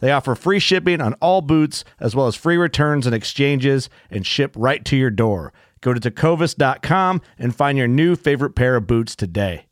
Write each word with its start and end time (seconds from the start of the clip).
They 0.00 0.12
offer 0.12 0.34
free 0.34 0.58
shipping 0.58 1.00
on 1.00 1.14
all 1.14 1.40
boots, 1.40 1.84
as 2.00 2.14
well 2.14 2.26
as 2.26 2.36
free 2.36 2.56
returns 2.56 3.06
and 3.06 3.14
exchanges, 3.14 3.88
and 4.10 4.26
ship 4.26 4.54
right 4.56 4.84
to 4.84 4.96
your 4.96 5.10
door. 5.10 5.52
Go 5.80 5.94
to 5.94 6.00
tecovas.com 6.00 7.20
and 7.38 7.54
find 7.54 7.78
your 7.78 7.88
new 7.88 8.16
favorite 8.16 8.54
pair 8.54 8.76
of 8.76 8.86
boots 8.86 9.14
today. 9.16 9.64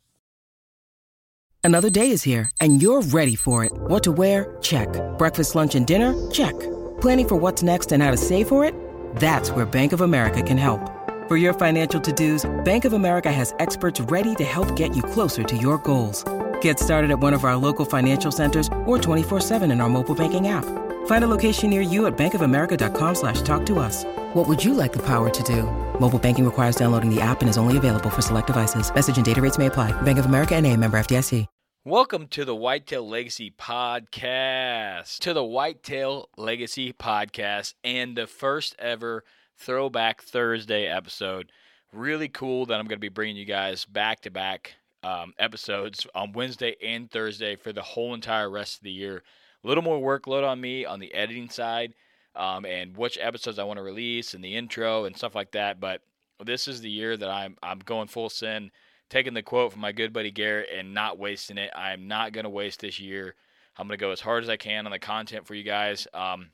Another 1.63 1.89
day 1.89 2.11
is 2.11 2.23
here, 2.23 2.49
and 2.61 2.81
you're 2.81 3.01
ready 3.01 3.35
for 3.35 3.65
it. 3.65 3.73
What 3.75 4.01
to 4.05 4.13
wear? 4.13 4.55
Check. 4.61 4.87
Breakfast, 5.17 5.53
lunch, 5.53 5.75
and 5.75 5.85
dinner? 5.85 6.15
Check. 6.31 6.57
Planning 7.01 7.27
for 7.27 7.35
what's 7.35 7.61
next 7.61 7.91
and 7.91 8.01
how 8.01 8.09
to 8.09 8.15
save 8.15 8.47
for 8.47 8.63
it? 8.63 8.73
That's 9.17 9.51
where 9.51 9.65
Bank 9.65 9.91
of 9.91 9.99
America 9.99 10.41
can 10.41 10.57
help. 10.57 10.79
For 11.27 11.35
your 11.35 11.53
financial 11.53 11.99
to 11.99 12.13
dos, 12.13 12.49
Bank 12.63 12.85
of 12.85 12.93
America 12.93 13.29
has 13.29 13.53
experts 13.59 13.99
ready 13.99 14.33
to 14.35 14.45
help 14.45 14.77
get 14.77 14.95
you 14.95 15.03
closer 15.03 15.43
to 15.43 15.57
your 15.57 15.77
goals. 15.79 16.23
Get 16.61 16.79
started 16.79 17.11
at 17.11 17.19
one 17.19 17.33
of 17.33 17.43
our 17.43 17.57
local 17.57 17.83
financial 17.83 18.31
centers 18.31 18.67
or 18.85 18.97
24-7 18.97 19.69
in 19.69 19.81
our 19.81 19.89
mobile 19.89 20.15
banking 20.15 20.47
app. 20.47 20.63
Find 21.07 21.23
a 21.25 21.27
location 21.27 21.69
near 21.69 21.81
you 21.81 22.07
at 22.07 22.17
bankofamerica.com 22.17 23.15
slash 23.15 23.41
talk 23.41 23.65
to 23.65 23.79
us. 23.79 24.05
What 24.33 24.47
would 24.47 24.63
you 24.63 24.73
like 24.73 24.93
the 24.93 25.05
power 25.05 25.29
to 25.29 25.43
do? 25.43 25.63
Mobile 25.99 26.19
banking 26.19 26.45
requires 26.45 26.77
downloading 26.77 27.13
the 27.13 27.19
app 27.19 27.41
and 27.41 27.49
is 27.49 27.57
only 27.57 27.75
available 27.75 28.09
for 28.09 28.21
select 28.21 28.47
devices. 28.47 28.93
Message 28.93 29.17
and 29.17 29.25
data 29.25 29.41
rates 29.41 29.57
may 29.57 29.65
apply. 29.65 29.91
Bank 30.03 30.19
of 30.19 30.25
America 30.25 30.55
and 30.55 30.65
a 30.65 30.73
member 30.77 30.97
FDIC. 30.97 31.45
Welcome 31.85 32.27
to 32.29 32.43
the 32.43 32.53
Whitetail 32.53 33.07
Legacy 33.07 33.49
Podcast. 33.49 35.19
To 35.19 35.33
the 35.33 35.43
Whitetail 35.43 36.27
Legacy 36.35 36.91
Podcast 36.91 37.75
and 37.81 38.17
the 38.17 38.27
first 38.27 38.75
ever 38.77 39.23
Throwback 39.57 40.21
Thursday 40.21 40.85
episode. 40.85 41.49
Really 41.93 42.27
cool 42.27 42.65
that 42.65 42.77
I'm 42.77 42.87
going 42.87 42.97
to 42.97 42.99
be 42.99 43.07
bringing 43.07 43.37
you 43.37 43.45
guys 43.45 43.85
back 43.85 44.19
to 44.21 44.29
back 44.31 44.73
um, 45.03 45.33
episodes 45.39 46.05
on 46.15 46.33
Wednesday 46.33 46.75
and 46.83 47.09
Thursday 47.09 47.55
for 47.55 47.71
the 47.71 47.81
whole 47.81 48.13
entire 48.13 48.49
rest 48.49 48.77
of 48.77 48.83
the 48.83 48.91
year. 48.91 49.23
A 49.63 49.67
little 49.67 49.83
more 49.83 49.99
workload 49.99 50.47
on 50.47 50.61
me 50.61 50.85
on 50.85 50.99
the 50.99 51.13
editing 51.13 51.49
side 51.49 51.93
um, 52.35 52.65
and 52.65 52.95
which 52.95 53.17
episodes 53.19 53.59
I 53.59 53.63
want 53.63 53.77
to 53.77 53.83
release 53.83 54.33
and 54.33 54.43
the 54.43 54.55
intro 54.55 55.05
and 55.05 55.17
stuff 55.17 55.35
like 55.35 55.51
that. 55.51 55.79
But 55.79 56.01
this 56.43 56.67
is 56.67 56.81
the 56.81 56.89
year 56.89 57.17
that 57.17 57.29
I'm 57.29 57.57
I'm 57.63 57.79
going 57.79 58.07
full 58.07 58.29
sin, 58.29 58.71
taking 59.09 59.33
the 59.33 59.41
quote 59.41 59.71
from 59.71 59.81
my 59.81 59.91
good 59.91 60.13
buddy 60.13 60.31
Garrett 60.31 60.69
and 60.75 60.93
not 60.93 61.17
wasting 61.17 61.57
it. 61.57 61.71
I'm 61.75 62.07
not 62.07 62.33
going 62.33 62.43
to 62.43 62.49
waste 62.49 62.81
this 62.81 62.99
year. 62.99 63.35
I'm 63.77 63.87
going 63.87 63.97
to 63.97 64.03
go 64.03 64.11
as 64.11 64.21
hard 64.21 64.43
as 64.43 64.49
I 64.49 64.57
can 64.57 64.85
on 64.85 64.91
the 64.91 64.99
content 64.99 65.45
for 65.45 65.55
you 65.55 65.63
guys. 65.63 66.07
Um, 66.13 66.49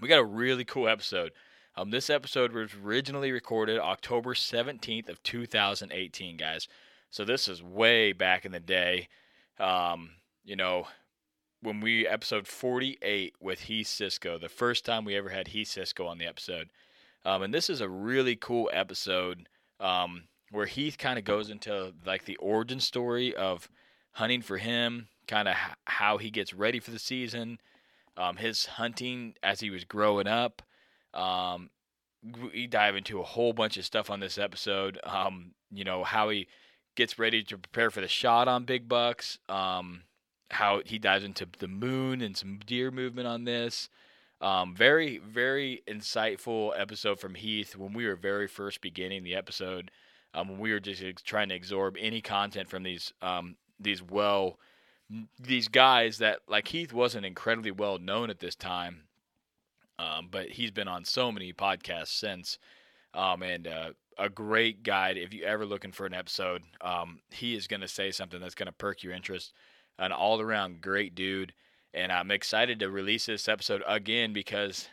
we 0.00 0.08
got 0.08 0.18
a 0.18 0.24
really 0.24 0.64
cool 0.64 0.88
episode. 0.88 1.32
Um, 1.76 1.90
this 1.90 2.10
episode 2.10 2.52
was 2.52 2.70
originally 2.84 3.32
recorded 3.32 3.80
October 3.80 4.34
17th 4.34 5.08
of 5.08 5.22
2018, 5.24 6.36
guys. 6.36 6.68
So 7.14 7.24
this 7.24 7.46
is 7.46 7.62
way 7.62 8.12
back 8.12 8.44
in 8.44 8.50
the 8.50 8.58
day. 8.58 9.06
Um, 9.60 10.10
you 10.44 10.56
know, 10.56 10.88
when 11.62 11.80
we 11.80 12.08
episode 12.08 12.48
48 12.48 13.36
with 13.40 13.60
Heath 13.60 13.86
Cisco, 13.86 14.36
the 14.36 14.48
first 14.48 14.84
time 14.84 15.04
we 15.04 15.14
ever 15.14 15.28
had 15.28 15.46
Heath 15.46 15.68
Cisco 15.68 16.06
on 16.06 16.18
the 16.18 16.26
episode. 16.26 16.70
Um, 17.24 17.42
and 17.42 17.54
this 17.54 17.70
is 17.70 17.80
a 17.80 17.88
really 17.88 18.34
cool 18.34 18.68
episode 18.72 19.48
um, 19.78 20.24
where 20.50 20.66
Heath 20.66 20.98
kind 20.98 21.16
of 21.16 21.24
goes 21.24 21.50
into 21.50 21.94
like 22.04 22.24
the 22.24 22.34
origin 22.38 22.80
story 22.80 23.32
of 23.36 23.68
hunting 24.14 24.42
for 24.42 24.58
him, 24.58 25.06
kind 25.28 25.46
of 25.46 25.54
h- 25.54 25.76
how 25.84 26.18
he 26.18 26.30
gets 26.30 26.52
ready 26.52 26.80
for 26.80 26.90
the 26.90 26.98
season, 26.98 27.60
um, 28.16 28.38
his 28.38 28.66
hunting 28.66 29.34
as 29.40 29.60
he 29.60 29.70
was 29.70 29.84
growing 29.84 30.26
up. 30.26 30.62
Um, 31.14 31.70
we 32.52 32.66
dive 32.66 32.96
into 32.96 33.20
a 33.20 33.24
whole 33.24 33.52
bunch 33.52 33.76
of 33.76 33.84
stuff 33.84 34.10
on 34.10 34.18
this 34.18 34.36
episode. 34.36 34.98
Um, 35.04 35.52
you 35.70 35.84
know 35.84 36.02
how 36.02 36.30
he 36.30 36.48
gets 36.94 37.18
ready 37.18 37.42
to 37.44 37.58
prepare 37.58 37.90
for 37.90 38.00
the 38.00 38.08
shot 38.08 38.48
on 38.48 38.64
big 38.64 38.88
bucks. 38.88 39.38
Um, 39.48 40.02
how 40.50 40.82
he 40.84 40.98
dives 40.98 41.24
into 41.24 41.46
the 41.58 41.68
moon 41.68 42.20
and 42.20 42.36
some 42.36 42.60
deer 42.64 42.90
movement 42.90 43.26
on 43.26 43.44
this. 43.44 43.88
Um, 44.40 44.74
very, 44.74 45.18
very 45.18 45.82
insightful 45.88 46.72
episode 46.78 47.18
from 47.18 47.34
Heath 47.34 47.76
when 47.76 47.92
we 47.92 48.06
were 48.06 48.16
very 48.16 48.46
first 48.46 48.80
beginning 48.80 49.24
the 49.24 49.34
episode. 49.34 49.90
Um, 50.34 50.48
when 50.48 50.58
we 50.58 50.72
were 50.72 50.80
just 50.80 51.24
trying 51.24 51.48
to 51.48 51.56
absorb 51.56 51.96
any 51.98 52.20
content 52.20 52.68
from 52.68 52.82
these 52.82 53.12
um, 53.22 53.56
these 53.78 54.02
well 54.02 54.58
these 55.38 55.68
guys 55.68 56.18
that 56.18 56.40
like 56.48 56.68
Heath 56.68 56.92
wasn't 56.92 57.26
incredibly 57.26 57.70
well 57.70 57.98
known 57.98 58.30
at 58.30 58.40
this 58.40 58.54
time, 58.54 59.04
um, 59.98 60.28
but 60.30 60.50
he's 60.50 60.70
been 60.70 60.88
on 60.88 61.04
so 61.04 61.30
many 61.30 61.52
podcasts 61.52 62.08
since. 62.08 62.58
Um, 63.14 63.42
and 63.42 63.68
uh, 63.68 63.90
a 64.18 64.28
great 64.28 64.82
guide 64.82 65.16
if 65.16 65.32
you're 65.32 65.48
ever 65.48 65.66
looking 65.66 65.92
for 65.92 66.06
an 66.06 66.14
episode. 66.14 66.62
Um, 66.80 67.20
he 67.30 67.54
is 67.54 67.66
going 67.66 67.80
to 67.80 67.88
say 67.88 68.10
something 68.10 68.40
that's 68.40 68.54
going 68.54 68.66
to 68.66 68.72
perk 68.72 69.02
your 69.02 69.12
interest. 69.12 69.52
An 69.98 70.10
all 70.10 70.40
around 70.40 70.80
great 70.80 71.14
dude, 71.14 71.52
and 71.92 72.10
I'm 72.10 72.32
excited 72.32 72.80
to 72.80 72.90
release 72.90 73.26
this 73.26 73.48
episode 73.48 73.82
again 73.86 74.32
because 74.32 74.88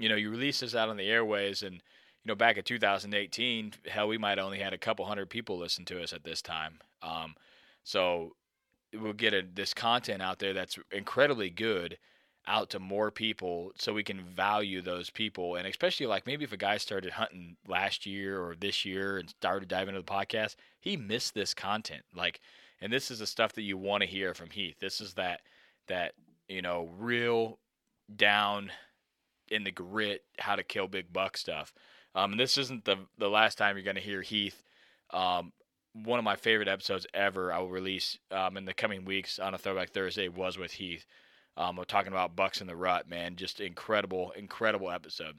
you 0.00 0.08
know 0.08 0.16
you 0.16 0.28
release 0.28 0.58
this 0.58 0.74
out 0.74 0.88
on 0.88 0.96
the 0.96 1.08
airways, 1.08 1.62
and 1.62 1.74
you 1.74 2.26
know 2.26 2.34
back 2.34 2.56
in 2.56 2.64
2018, 2.64 3.74
hell, 3.86 4.08
we 4.08 4.18
might 4.18 4.40
only 4.40 4.58
had 4.58 4.72
a 4.72 4.78
couple 4.78 5.04
hundred 5.04 5.30
people 5.30 5.56
listen 5.56 5.84
to 5.84 6.02
us 6.02 6.12
at 6.12 6.24
this 6.24 6.42
time. 6.42 6.80
Um, 7.00 7.36
so 7.84 8.34
we'll 8.92 9.12
get 9.12 9.34
a, 9.34 9.42
this 9.54 9.72
content 9.72 10.20
out 10.20 10.40
there 10.40 10.52
that's 10.52 10.78
incredibly 10.90 11.50
good 11.50 11.96
out 12.50 12.70
to 12.70 12.78
more 12.80 13.10
people 13.10 13.70
so 13.78 13.92
we 13.92 14.02
can 14.02 14.20
value 14.20 14.82
those 14.82 15.08
people. 15.08 15.54
And 15.54 15.66
especially 15.66 16.06
like 16.06 16.26
maybe 16.26 16.44
if 16.44 16.52
a 16.52 16.56
guy 16.56 16.76
started 16.78 17.12
hunting 17.12 17.56
last 17.68 18.04
year 18.04 18.42
or 18.42 18.56
this 18.56 18.84
year 18.84 19.18
and 19.18 19.30
started 19.30 19.68
diving 19.68 19.94
into 19.94 20.04
the 20.04 20.12
podcast 20.12 20.56
he 20.80 20.96
missed 20.96 21.34
this 21.34 21.54
content. 21.54 22.02
Like 22.14 22.40
and 22.80 22.92
this 22.92 23.10
is 23.10 23.20
the 23.20 23.26
stuff 23.26 23.52
that 23.52 23.62
you 23.62 23.78
want 23.78 24.02
to 24.02 24.08
hear 24.08 24.34
from 24.34 24.50
heath. 24.50 24.76
This 24.80 25.00
is 25.00 25.14
that 25.14 25.40
that 25.86 26.14
you 26.48 26.62
know 26.62 26.90
real 26.98 27.58
down 28.14 28.72
in 29.48 29.64
the 29.64 29.70
grit 29.70 30.24
how 30.38 30.56
to 30.56 30.62
kill 30.64 30.88
big 30.88 31.12
buck 31.12 31.36
stuff. 31.36 31.72
Um, 32.14 32.32
and 32.32 32.40
this 32.40 32.58
isn't 32.58 32.84
the 32.84 32.96
the 33.18 33.28
last 33.28 33.58
time 33.58 33.76
you're 33.76 33.84
going 33.84 33.96
to 33.96 34.02
hear 34.02 34.22
heath 34.22 34.62
um, 35.12 35.52
one 35.92 36.18
of 36.18 36.24
my 36.24 36.36
favorite 36.36 36.68
episodes 36.68 37.06
ever 37.14 37.52
i 37.52 37.58
will 37.58 37.68
release 37.68 38.18
um, 38.30 38.56
in 38.56 38.64
the 38.64 38.74
coming 38.74 39.04
weeks 39.04 39.38
on 39.38 39.54
a 39.54 39.58
throwback 39.58 39.90
thursday 39.90 40.28
was 40.28 40.56
with 40.56 40.72
heath 40.72 41.04
um, 41.56 41.76
we're 41.76 41.84
talking 41.84 42.12
about 42.12 42.36
Bucks 42.36 42.60
in 42.60 42.66
the 42.66 42.76
Rut, 42.76 43.08
man. 43.08 43.36
Just 43.36 43.60
incredible, 43.60 44.32
incredible 44.36 44.90
episode. 44.90 45.36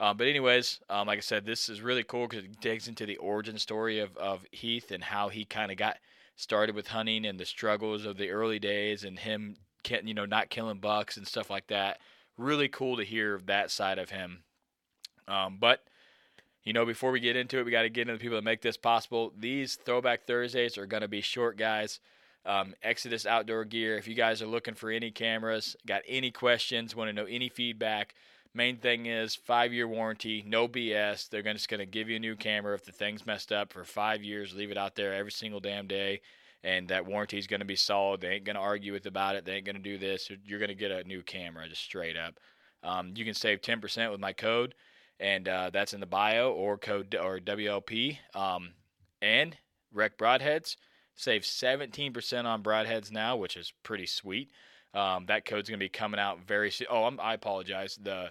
Um, 0.00 0.16
but 0.16 0.26
anyways, 0.26 0.80
um, 0.90 1.06
like 1.06 1.18
I 1.18 1.20
said, 1.20 1.46
this 1.46 1.68
is 1.68 1.80
really 1.80 2.02
cool 2.02 2.26
because 2.26 2.44
it 2.44 2.60
digs 2.60 2.88
into 2.88 3.06
the 3.06 3.16
origin 3.18 3.58
story 3.58 4.00
of, 4.00 4.16
of 4.16 4.44
Heath 4.50 4.90
and 4.90 5.04
how 5.04 5.28
he 5.28 5.44
kind 5.44 5.70
of 5.70 5.78
got 5.78 5.98
started 6.36 6.74
with 6.74 6.88
hunting 6.88 7.24
and 7.24 7.38
the 7.38 7.46
struggles 7.46 8.04
of 8.04 8.16
the 8.16 8.30
early 8.30 8.58
days 8.58 9.04
and 9.04 9.18
him, 9.18 9.56
you 10.02 10.14
know, 10.14 10.26
not 10.26 10.50
killing 10.50 10.78
bucks 10.78 11.16
and 11.16 11.26
stuff 11.26 11.48
like 11.48 11.68
that. 11.68 12.00
Really 12.36 12.68
cool 12.68 12.96
to 12.96 13.04
hear 13.04 13.40
that 13.46 13.70
side 13.70 13.98
of 13.98 14.10
him. 14.10 14.42
Um, 15.28 15.58
but 15.60 15.84
you 16.64 16.72
know, 16.72 16.86
before 16.86 17.10
we 17.12 17.20
get 17.20 17.36
into 17.36 17.58
it, 17.58 17.64
we 17.64 17.70
got 17.70 17.82
to 17.82 17.90
get 17.90 18.02
into 18.02 18.14
the 18.14 18.18
people 18.18 18.36
that 18.36 18.44
make 18.44 18.62
this 18.62 18.76
possible. 18.76 19.32
These 19.38 19.76
Throwback 19.76 20.26
Thursdays 20.26 20.78
are 20.78 20.86
going 20.86 21.02
to 21.02 21.08
be 21.08 21.20
short, 21.20 21.58
guys. 21.58 22.00
Um, 22.46 22.74
Exodus 22.82 23.26
Outdoor 23.26 23.64
Gear. 23.64 23.96
If 23.96 24.06
you 24.06 24.14
guys 24.14 24.42
are 24.42 24.46
looking 24.46 24.74
for 24.74 24.90
any 24.90 25.10
cameras, 25.10 25.76
got 25.86 26.02
any 26.06 26.30
questions, 26.30 26.94
want 26.94 27.08
to 27.08 27.12
know 27.12 27.24
any 27.24 27.48
feedback, 27.48 28.14
main 28.54 28.76
thing 28.76 29.06
is 29.06 29.34
five 29.34 29.72
year 29.72 29.88
warranty, 29.88 30.44
no 30.46 30.68
BS. 30.68 31.28
They're 31.28 31.42
gonna, 31.42 31.54
just 31.54 31.68
going 31.68 31.80
to 31.80 31.86
give 31.86 32.08
you 32.08 32.16
a 32.16 32.20
new 32.20 32.36
camera 32.36 32.74
if 32.74 32.84
the 32.84 32.92
thing's 32.92 33.26
messed 33.26 33.52
up 33.52 33.72
for 33.72 33.84
five 33.84 34.22
years. 34.22 34.54
Leave 34.54 34.70
it 34.70 34.78
out 34.78 34.94
there 34.94 35.12
every 35.12 35.32
single 35.32 35.60
damn 35.60 35.86
day, 35.86 36.20
and 36.62 36.88
that 36.88 37.06
warranty 37.06 37.38
is 37.38 37.46
going 37.46 37.60
to 37.60 37.66
be 37.66 37.76
solid. 37.76 38.20
They 38.20 38.28
ain't 38.28 38.44
going 38.44 38.56
to 38.56 38.62
argue 38.62 38.92
with 38.92 39.06
about 39.06 39.36
it. 39.36 39.44
They 39.44 39.54
ain't 39.56 39.66
going 39.66 39.76
to 39.76 39.82
do 39.82 39.98
this. 39.98 40.30
You're 40.44 40.60
going 40.60 40.68
to 40.68 40.74
get 40.74 40.92
a 40.92 41.04
new 41.04 41.22
camera, 41.22 41.68
just 41.68 41.82
straight 41.82 42.16
up. 42.16 42.38
Um, 42.82 43.12
you 43.16 43.24
can 43.24 43.34
save 43.34 43.60
10% 43.60 44.10
with 44.10 44.20
my 44.20 44.32
code, 44.32 44.74
and 45.18 45.48
uh, 45.48 45.70
that's 45.72 45.94
in 45.94 46.00
the 46.00 46.06
bio 46.06 46.52
or 46.52 46.78
code 46.78 47.14
or 47.14 47.40
WLP. 47.40 48.18
Um, 48.34 48.70
and 49.20 49.56
Rec 49.92 50.18
Broadheads 50.18 50.76
save 51.14 51.42
17% 51.42 52.44
on 52.44 52.62
broadheads 52.62 53.10
now, 53.10 53.36
which 53.36 53.56
is 53.56 53.72
pretty 53.82 54.06
sweet. 54.06 54.50
Um, 54.94 55.26
that 55.26 55.44
code's 55.44 55.68
going 55.68 55.80
to 55.80 55.84
be 55.84 55.88
coming 55.88 56.20
out 56.20 56.40
very 56.46 56.70
soon. 56.70 56.86
Oh, 56.90 57.04
I'm, 57.04 57.18
I 57.20 57.34
apologize. 57.34 57.98
The 58.00 58.30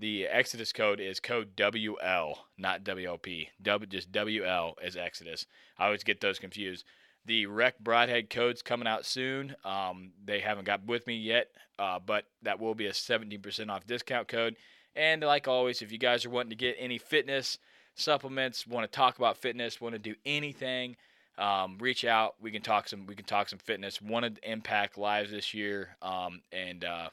the 0.00 0.26
Exodus 0.26 0.72
code 0.72 0.98
is 0.98 1.20
code 1.20 1.54
WL, 1.56 2.34
not 2.58 2.82
WLP. 2.82 3.48
W, 3.62 3.88
just 3.88 4.10
WL 4.10 4.74
is 4.82 4.96
Exodus. 4.96 5.46
I 5.78 5.86
always 5.86 6.02
get 6.02 6.20
those 6.20 6.40
confused. 6.40 6.84
The 7.26 7.46
Rec 7.46 7.78
Broadhead 7.78 8.28
code's 8.28 8.60
coming 8.60 8.88
out 8.88 9.06
soon. 9.06 9.54
Um, 9.64 10.10
they 10.22 10.40
haven't 10.40 10.64
got 10.64 10.84
with 10.84 11.06
me 11.06 11.16
yet, 11.16 11.48
uh, 11.78 12.00
but 12.04 12.24
that 12.42 12.60
will 12.60 12.74
be 12.74 12.86
a 12.86 12.92
17% 12.92 13.70
off 13.70 13.86
discount 13.86 14.28
code. 14.28 14.56
And 14.96 15.22
like 15.22 15.48
always, 15.48 15.80
if 15.80 15.90
you 15.90 15.98
guys 15.98 16.26
are 16.26 16.30
wanting 16.30 16.50
to 16.50 16.56
get 16.56 16.76
any 16.78 16.98
fitness 16.98 17.58
supplements, 17.94 18.66
want 18.66 18.90
to 18.90 18.94
talk 18.94 19.18
about 19.18 19.38
fitness, 19.38 19.80
want 19.80 19.94
to 19.94 19.98
do 19.98 20.14
anything, 20.26 20.96
um, 21.38 21.78
reach 21.80 22.04
out. 22.04 22.34
We 22.40 22.50
can 22.50 22.62
talk 22.62 22.88
some. 22.88 23.06
We 23.06 23.14
can 23.14 23.24
talk 23.24 23.48
some 23.48 23.58
fitness. 23.58 24.00
Wanted 24.00 24.36
to 24.36 24.50
impact 24.50 24.98
lives 24.98 25.30
this 25.30 25.52
year, 25.54 25.96
um, 26.02 26.42
and 26.52 26.84
uh, 26.84 27.08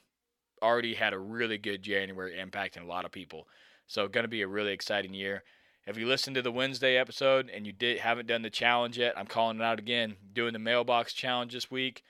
already 0.61 0.93
had 0.93 1.13
a 1.13 1.19
really 1.19 1.57
good 1.57 1.81
January 1.81 2.33
impacting 2.33 2.83
a 2.83 2.87
lot 2.87 3.05
of 3.05 3.11
people. 3.11 3.47
So 3.87 4.07
going 4.07 4.23
to 4.23 4.29
be 4.29 4.41
a 4.41 4.47
really 4.47 4.73
exciting 4.73 5.13
year. 5.13 5.43
If 5.87 5.97
you 5.97 6.07
listened 6.07 6.35
to 6.35 6.41
the 6.43 6.51
Wednesday 6.51 6.97
episode 6.97 7.49
and 7.49 7.65
you 7.65 7.73
did 7.73 7.99
haven't 7.99 8.27
done 8.27 8.43
the 8.43 8.51
challenge 8.51 8.97
yet, 8.97 9.17
I'm 9.17 9.25
calling 9.25 9.57
it 9.57 9.63
out 9.63 9.79
again. 9.79 10.15
Doing 10.33 10.53
the 10.53 10.59
mailbox 10.59 11.13
challenge 11.13 11.53
this 11.53 11.71
week. 11.71 12.03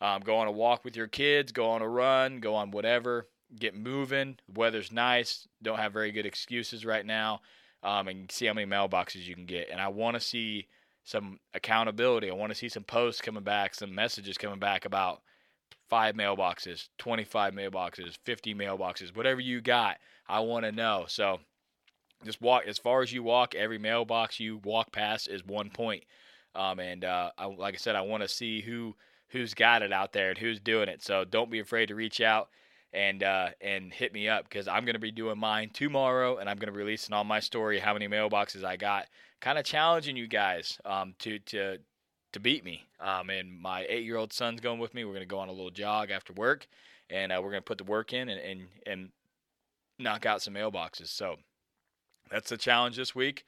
Um, 0.00 0.22
go 0.22 0.36
on 0.36 0.46
a 0.46 0.52
walk 0.52 0.84
with 0.84 0.96
your 0.96 1.08
kids. 1.08 1.52
Go 1.52 1.68
on 1.68 1.82
a 1.82 1.88
run. 1.88 2.40
Go 2.40 2.54
on 2.54 2.70
whatever. 2.70 3.28
Get 3.58 3.76
moving. 3.76 4.38
The 4.48 4.58
weather's 4.58 4.90
nice. 4.90 5.46
Don't 5.62 5.78
have 5.78 5.92
very 5.92 6.10
good 6.10 6.26
excuses 6.26 6.86
right 6.86 7.04
now. 7.04 7.40
Um, 7.82 8.08
and 8.08 8.32
see 8.32 8.46
how 8.46 8.54
many 8.54 8.68
mailboxes 8.68 9.26
you 9.26 9.34
can 9.34 9.46
get. 9.46 9.68
And 9.70 9.80
I 9.80 9.88
want 9.88 10.14
to 10.14 10.20
see 10.20 10.66
some 11.08 11.40
accountability. 11.54 12.30
I 12.30 12.34
want 12.34 12.50
to 12.50 12.58
see 12.58 12.68
some 12.68 12.84
posts 12.84 13.22
coming 13.22 13.42
back, 13.42 13.74
some 13.74 13.94
messages 13.94 14.36
coming 14.36 14.58
back 14.58 14.84
about 14.84 15.22
five 15.88 16.14
mailboxes, 16.14 16.88
25 16.98 17.54
mailboxes, 17.54 18.18
50 18.24 18.54
mailboxes, 18.54 19.16
whatever 19.16 19.40
you 19.40 19.62
got. 19.62 19.96
I 20.28 20.40
want 20.40 20.66
to 20.66 20.72
know. 20.72 21.06
So 21.08 21.38
just 22.26 22.42
walk 22.42 22.64
as 22.66 22.76
far 22.76 23.00
as 23.00 23.10
you 23.10 23.22
walk. 23.22 23.54
Every 23.54 23.78
mailbox 23.78 24.38
you 24.38 24.58
walk 24.58 24.92
past 24.92 25.28
is 25.28 25.42
one 25.46 25.70
point. 25.70 26.04
Um, 26.54 26.78
and 26.78 27.02
uh, 27.06 27.30
I, 27.38 27.46
like 27.46 27.72
I 27.72 27.78
said, 27.78 27.96
I 27.96 28.02
want 28.02 28.22
to 28.22 28.28
see 28.28 28.60
who 28.60 28.94
who's 29.28 29.54
got 29.54 29.80
it 29.80 29.94
out 29.94 30.12
there 30.12 30.28
and 30.28 30.38
who's 30.38 30.60
doing 30.60 30.90
it. 30.90 31.02
So 31.02 31.24
don't 31.24 31.50
be 31.50 31.60
afraid 31.60 31.86
to 31.86 31.94
reach 31.94 32.20
out 32.20 32.50
and 32.92 33.22
uh, 33.22 33.50
and 33.60 33.92
hit 33.92 34.12
me 34.12 34.28
up 34.28 34.44
because 34.44 34.68
I'm 34.68 34.84
to 34.86 34.98
be 34.98 35.10
doing 35.10 35.38
mine 35.38 35.70
tomorrow, 35.72 36.38
and 36.38 36.48
I'm 36.48 36.56
going 36.56 36.72
to 36.72 36.72
be 36.72 36.78
releasing 36.78 37.14
on 37.14 37.26
my 37.26 37.40
story 37.40 37.78
how 37.78 37.92
many 37.92 38.08
mailboxes 38.08 38.64
I 38.64 38.76
got 38.76 39.06
kind 39.40 39.58
of 39.58 39.64
challenging 39.64 40.16
you 40.16 40.26
guys 40.26 40.78
um, 40.84 41.14
to 41.20 41.38
to 41.40 41.78
to 42.32 42.40
beat 42.40 42.64
me. 42.64 42.86
Um, 43.00 43.30
and 43.30 43.60
my 43.60 43.86
eight 43.88 44.04
year 44.04 44.16
old 44.16 44.32
son's 44.32 44.60
going 44.60 44.78
with 44.78 44.94
me. 44.94 45.04
We're 45.04 45.14
gonna 45.14 45.26
go 45.26 45.38
on 45.38 45.48
a 45.48 45.52
little 45.52 45.70
jog 45.70 46.10
after 46.10 46.32
work, 46.32 46.66
and 47.10 47.32
uh, 47.32 47.40
we're 47.42 47.50
gonna 47.50 47.62
put 47.62 47.78
the 47.78 47.84
work 47.84 48.12
in 48.12 48.28
and, 48.28 48.40
and 48.40 48.60
and 48.86 49.08
knock 49.98 50.26
out 50.26 50.42
some 50.42 50.54
mailboxes. 50.54 51.08
So 51.08 51.36
that's 52.30 52.50
the 52.50 52.56
challenge 52.56 52.96
this 52.96 53.14
week. 53.14 53.44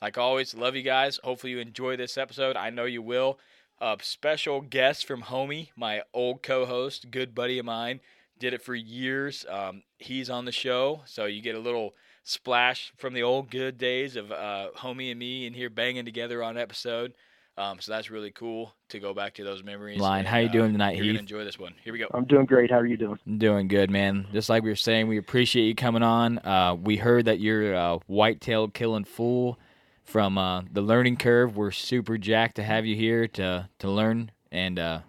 Like 0.00 0.18
always, 0.18 0.54
love 0.54 0.74
you 0.74 0.82
guys. 0.82 1.20
Hopefully 1.22 1.52
you 1.52 1.58
enjoy 1.58 1.96
this 1.96 2.18
episode. 2.18 2.56
I 2.56 2.70
know 2.70 2.84
you 2.84 3.02
will. 3.02 3.38
A 3.80 3.96
special 4.00 4.60
guest 4.60 5.06
from 5.06 5.22
Homie, 5.22 5.70
my 5.76 6.02
old 6.14 6.42
co-host, 6.42 7.10
good 7.10 7.34
buddy 7.34 7.58
of 7.58 7.64
mine, 7.64 8.00
did 8.42 8.54
it 8.54 8.62
for 8.62 8.74
years. 8.74 9.46
Um, 9.48 9.84
he's 9.98 10.28
on 10.28 10.46
the 10.46 10.52
show, 10.52 11.02
so 11.04 11.26
you 11.26 11.40
get 11.40 11.54
a 11.54 11.60
little 11.60 11.94
splash 12.24 12.92
from 12.96 13.14
the 13.14 13.22
old 13.22 13.50
good 13.50 13.78
days 13.78 14.16
of 14.16 14.32
uh, 14.32 14.70
homie 14.76 15.12
and 15.12 15.18
me 15.18 15.46
in 15.46 15.54
here 15.54 15.70
banging 15.70 16.04
together 16.04 16.42
on 16.42 16.58
episode. 16.58 17.14
Um, 17.56 17.78
so 17.78 17.92
that's 17.92 18.10
really 18.10 18.32
cool 18.32 18.74
to 18.88 18.98
go 18.98 19.14
back 19.14 19.34
to 19.34 19.44
those 19.44 19.62
memories. 19.62 20.00
Line, 20.00 20.20
and, 20.20 20.28
how 20.28 20.38
you 20.38 20.48
uh, 20.48 20.52
doing 20.52 20.72
tonight, 20.72 20.96
You're 20.96 21.04
Heath? 21.04 21.20
enjoy 21.20 21.44
this 21.44 21.56
one. 21.56 21.74
Here 21.84 21.92
we 21.92 22.00
go. 22.00 22.06
I'm 22.12 22.24
doing 22.24 22.46
great. 22.46 22.68
How 22.68 22.78
are 22.78 22.86
you 22.86 22.96
doing? 22.96 23.18
I'm 23.24 23.38
doing 23.38 23.68
good, 23.68 23.90
man. 23.90 24.26
Just 24.32 24.48
like 24.48 24.64
we 24.64 24.70
were 24.70 24.76
saying, 24.76 25.06
we 25.06 25.18
appreciate 25.18 25.66
you 25.66 25.76
coming 25.76 26.02
on. 26.02 26.38
Uh, 26.38 26.74
we 26.74 26.96
heard 26.96 27.26
that 27.26 27.38
you're 27.38 27.74
a 27.74 27.98
white-tailed 28.08 28.74
killing 28.74 29.04
fool 29.04 29.56
from 30.02 30.36
uh, 30.36 30.62
the 30.72 30.82
learning 30.82 31.16
curve. 31.16 31.56
We're 31.56 31.70
super 31.70 32.18
jacked 32.18 32.56
to 32.56 32.64
have 32.64 32.86
you 32.86 32.96
here 32.96 33.28
to 33.28 33.68
to 33.78 33.88
learn 33.88 34.32
and 34.50 34.80
uh, 34.80 35.00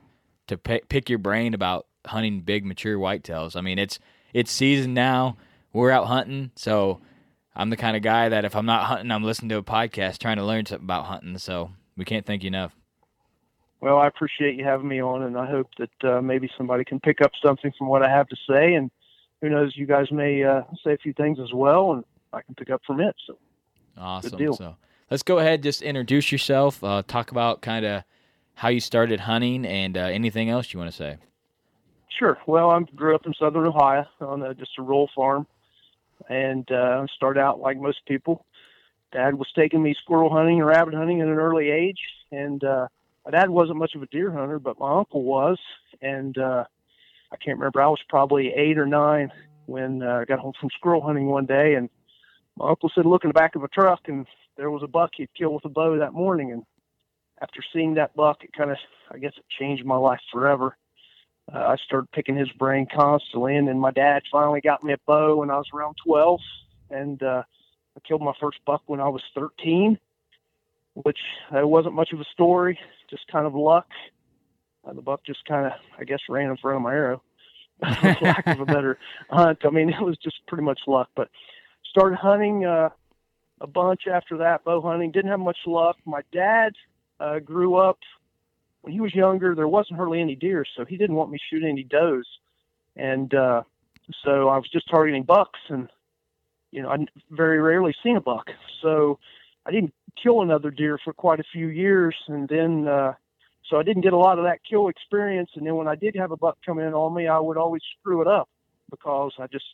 to 0.47 0.57
pe- 0.57 0.81
pick 0.87 1.09
your 1.09 1.19
brain 1.19 1.55
about 1.55 1.87
hunting 2.05 2.41
big 2.41 2.65
mature 2.65 2.97
whitetails. 2.97 3.55
I 3.55 3.61
mean, 3.61 3.79
it's 3.79 3.99
it's 4.33 4.51
season 4.51 4.93
now. 4.93 5.37
We're 5.71 5.91
out 5.91 6.07
hunting, 6.07 6.51
so 6.55 6.99
I'm 7.55 7.69
the 7.69 7.77
kind 7.77 7.97
of 7.97 8.03
guy 8.03 8.29
that 8.29 8.45
if 8.45 8.55
I'm 8.55 8.65
not 8.65 8.85
hunting, 8.85 9.11
I'm 9.11 9.23
listening 9.23 9.49
to 9.49 9.57
a 9.57 9.63
podcast 9.63 10.19
trying 10.19 10.37
to 10.37 10.45
learn 10.45 10.65
something 10.65 10.85
about 10.85 11.05
hunting. 11.05 11.37
So 11.37 11.71
we 11.97 12.05
can't 12.05 12.25
thank 12.25 12.43
you 12.43 12.47
enough. 12.47 12.75
Well, 13.81 13.97
I 13.97 14.07
appreciate 14.07 14.55
you 14.55 14.63
having 14.63 14.87
me 14.87 15.01
on, 15.01 15.23
and 15.23 15.37
I 15.37 15.45
hope 15.45 15.67
that 15.77 16.09
uh, 16.09 16.21
maybe 16.21 16.49
somebody 16.57 16.85
can 16.85 16.99
pick 16.99 17.21
up 17.21 17.31
something 17.43 17.71
from 17.77 17.87
what 17.87 18.01
I 18.01 18.09
have 18.09 18.27
to 18.29 18.35
say. 18.47 18.75
And 18.75 18.89
who 19.41 19.49
knows, 19.49 19.73
you 19.75 19.85
guys 19.85 20.09
may 20.09 20.41
uh, 20.43 20.61
say 20.83 20.93
a 20.93 20.97
few 20.97 21.11
things 21.13 21.37
as 21.39 21.51
well, 21.53 21.91
and 21.91 22.05
I 22.31 22.41
can 22.43 22.55
pick 22.55 22.69
up 22.69 22.81
from 22.87 23.01
it. 23.01 23.13
So, 23.27 23.37
Awesome. 23.97 24.37
deal. 24.37 24.53
So 24.53 24.77
let's 25.11 25.23
go 25.23 25.39
ahead, 25.39 25.63
just 25.63 25.81
introduce 25.81 26.31
yourself. 26.31 26.81
Uh, 26.81 27.03
talk 27.05 27.31
about 27.31 27.61
kind 27.61 27.85
of 27.85 28.03
how 28.55 28.69
you 28.69 28.79
started 28.79 29.19
hunting 29.19 29.65
and 29.65 29.97
uh, 29.97 30.01
anything 30.01 30.49
else 30.49 30.73
you 30.73 30.79
want 30.79 30.91
to 30.91 30.95
say. 30.95 31.17
Sure. 32.17 32.37
Well, 32.47 32.69
I 32.69 32.79
grew 32.95 33.15
up 33.15 33.25
in 33.25 33.33
southern 33.33 33.67
Ohio 33.67 34.05
on 34.21 34.41
a, 34.43 34.53
just 34.53 34.77
a 34.77 34.81
rural 34.81 35.09
farm, 35.15 35.47
and 36.29 36.69
uh, 36.71 37.05
started 37.15 37.39
out 37.39 37.59
like 37.59 37.77
most 37.77 38.05
people. 38.07 38.45
Dad 39.11 39.35
was 39.35 39.47
taking 39.55 39.83
me 39.83 39.95
squirrel 40.01 40.31
hunting 40.31 40.59
and 40.59 40.67
rabbit 40.67 40.93
hunting 40.93 41.21
at 41.21 41.27
an 41.27 41.33
early 41.33 41.69
age, 41.69 41.99
and 42.31 42.63
uh, 42.63 42.87
my 43.25 43.31
dad 43.31 43.49
wasn't 43.49 43.77
much 43.77 43.95
of 43.95 44.01
a 44.01 44.07
deer 44.07 44.31
hunter, 44.31 44.59
but 44.59 44.79
my 44.79 44.97
uncle 44.97 45.23
was, 45.23 45.59
and 46.01 46.37
uh, 46.37 46.63
I 47.31 47.35
can't 47.37 47.57
remember. 47.59 47.81
I 47.81 47.87
was 47.87 48.01
probably 48.09 48.53
eight 48.55 48.77
or 48.77 48.85
nine 48.85 49.31
when 49.65 50.01
uh, 50.01 50.19
I 50.21 50.25
got 50.25 50.39
home 50.39 50.53
from 50.59 50.69
squirrel 50.75 51.01
hunting 51.01 51.27
one 51.27 51.45
day, 51.45 51.75
and 51.75 51.89
my 52.57 52.69
uncle 52.69 52.91
said, 52.93 53.05
"Look 53.05 53.23
in 53.23 53.29
the 53.29 53.33
back 53.33 53.55
of 53.55 53.63
a 53.63 53.67
truck," 53.67 54.01
and 54.07 54.25
there 54.57 54.71
was 54.71 54.83
a 54.83 54.87
buck 54.87 55.11
he'd 55.15 55.33
killed 55.37 55.55
with 55.55 55.65
a 55.65 55.69
bow 55.69 55.97
that 55.97 56.13
morning. 56.13 56.51
And 56.51 56.63
after 57.41 57.61
seeing 57.71 57.95
that 57.95 58.15
buck, 58.15 58.43
it 58.43 58.53
kind 58.53 58.71
of, 58.71 58.77
I 59.11 59.17
guess, 59.17 59.33
it 59.37 59.45
changed 59.59 59.85
my 59.85 59.97
life 59.97 60.19
forever. 60.31 60.75
Uh, 61.51 61.57
I 61.57 61.75
started 61.85 62.11
picking 62.11 62.35
his 62.35 62.49
brain 62.51 62.87
constantly, 62.93 63.57
and 63.57 63.67
then 63.67 63.79
my 63.79 63.91
dad 63.91 64.23
finally 64.31 64.61
got 64.61 64.83
me 64.83 64.93
a 64.93 64.97
bow 65.05 65.37
when 65.37 65.49
I 65.49 65.57
was 65.57 65.67
around 65.73 65.95
12, 66.05 66.39
and 66.89 67.21
uh, 67.21 67.43
I 67.95 67.99
killed 68.07 68.21
my 68.21 68.33
first 68.39 68.59
buck 68.65 68.81
when 68.85 69.01
I 69.01 69.09
was 69.09 69.21
13, 69.35 69.99
which 70.93 71.19
uh, 71.55 71.67
wasn't 71.67 71.95
much 71.95 72.13
of 72.13 72.21
a 72.21 72.25
story, 72.33 72.79
just 73.09 73.27
kind 73.27 73.45
of 73.45 73.55
luck. 73.55 73.87
Uh, 74.85 74.93
the 74.93 75.01
buck 75.01 75.21
just 75.25 75.43
kind 75.45 75.65
of, 75.65 75.73
I 75.99 76.03
guess, 76.03 76.19
ran 76.29 76.49
in 76.49 76.57
front 76.57 76.77
of 76.77 76.81
my 76.81 76.93
arrow, 76.93 77.21
lack 77.81 78.47
of 78.47 78.61
a 78.61 78.65
better 78.65 78.97
hunt. 79.29 79.59
I 79.65 79.69
mean, 79.69 79.89
it 79.89 80.01
was 80.01 80.17
just 80.17 80.37
pretty 80.47 80.63
much 80.63 80.79
luck. 80.87 81.09
But 81.15 81.29
started 81.89 82.17
hunting 82.17 82.65
uh, 82.65 82.89
a 83.61 83.67
bunch 83.67 84.07
after 84.11 84.37
that, 84.37 84.63
bow 84.63 84.81
hunting. 84.81 85.11
Didn't 85.11 85.31
have 85.31 85.39
much 85.39 85.59
luck. 85.65 85.97
My 86.05 86.21
dad 86.31 86.73
uh, 87.19 87.39
grew 87.39 87.75
up 87.75 87.99
when 88.83 88.93
he 88.93 88.99
was 89.01 89.15
younger. 89.15 89.55
There 89.55 89.67
wasn't 89.67 89.97
hardly 89.97 90.21
any 90.21 90.35
deer, 90.35 90.65
so 90.77 90.85
he 90.85 90.97
didn't 90.97 91.15
want 91.15 91.31
me 91.31 91.39
shooting 91.49 91.69
any 91.69 91.83
does, 91.83 92.27
and 92.95 93.33
uh, 93.33 93.63
so 94.23 94.49
I 94.49 94.57
was 94.57 94.69
just 94.71 94.89
targeting 94.89 95.23
bucks, 95.23 95.59
and 95.69 95.89
you 96.71 96.81
know, 96.81 96.89
I 96.89 96.97
very 97.31 97.59
rarely 97.59 97.95
seen 98.03 98.17
a 98.17 98.21
buck, 98.21 98.51
so 98.81 99.19
I 99.65 99.71
didn't 99.71 99.93
kill 100.21 100.41
another 100.41 100.69
deer 100.69 100.99
for 101.03 101.13
quite 101.13 101.39
a 101.39 101.45
few 101.51 101.67
years, 101.67 102.15
and 102.27 102.47
then. 102.47 102.87
Uh, 102.87 103.13
so 103.69 103.79
I 103.79 103.83
didn't 103.83 104.01
get 104.01 104.11
a 104.11 104.17
lot 104.17 104.37
of 104.37 104.43
that 104.43 104.59
kill 104.69 104.89
experience, 104.89 105.49
and 105.55 105.65
then 105.65 105.75
when 105.75 105.87
I 105.87 105.95
did 105.95 106.17
have 106.17 106.31
a 106.31 106.37
buck 106.37 106.57
come 106.65 106.79
in 106.79 106.93
on 106.93 107.13
me, 107.15 107.27
I 107.27 107.39
would 107.39 107.55
always 107.55 107.81
screw 107.97 108.21
it 108.21 108.27
up 108.27 108.49
because 108.91 109.31
I 109.39 109.47
just, 109.47 109.65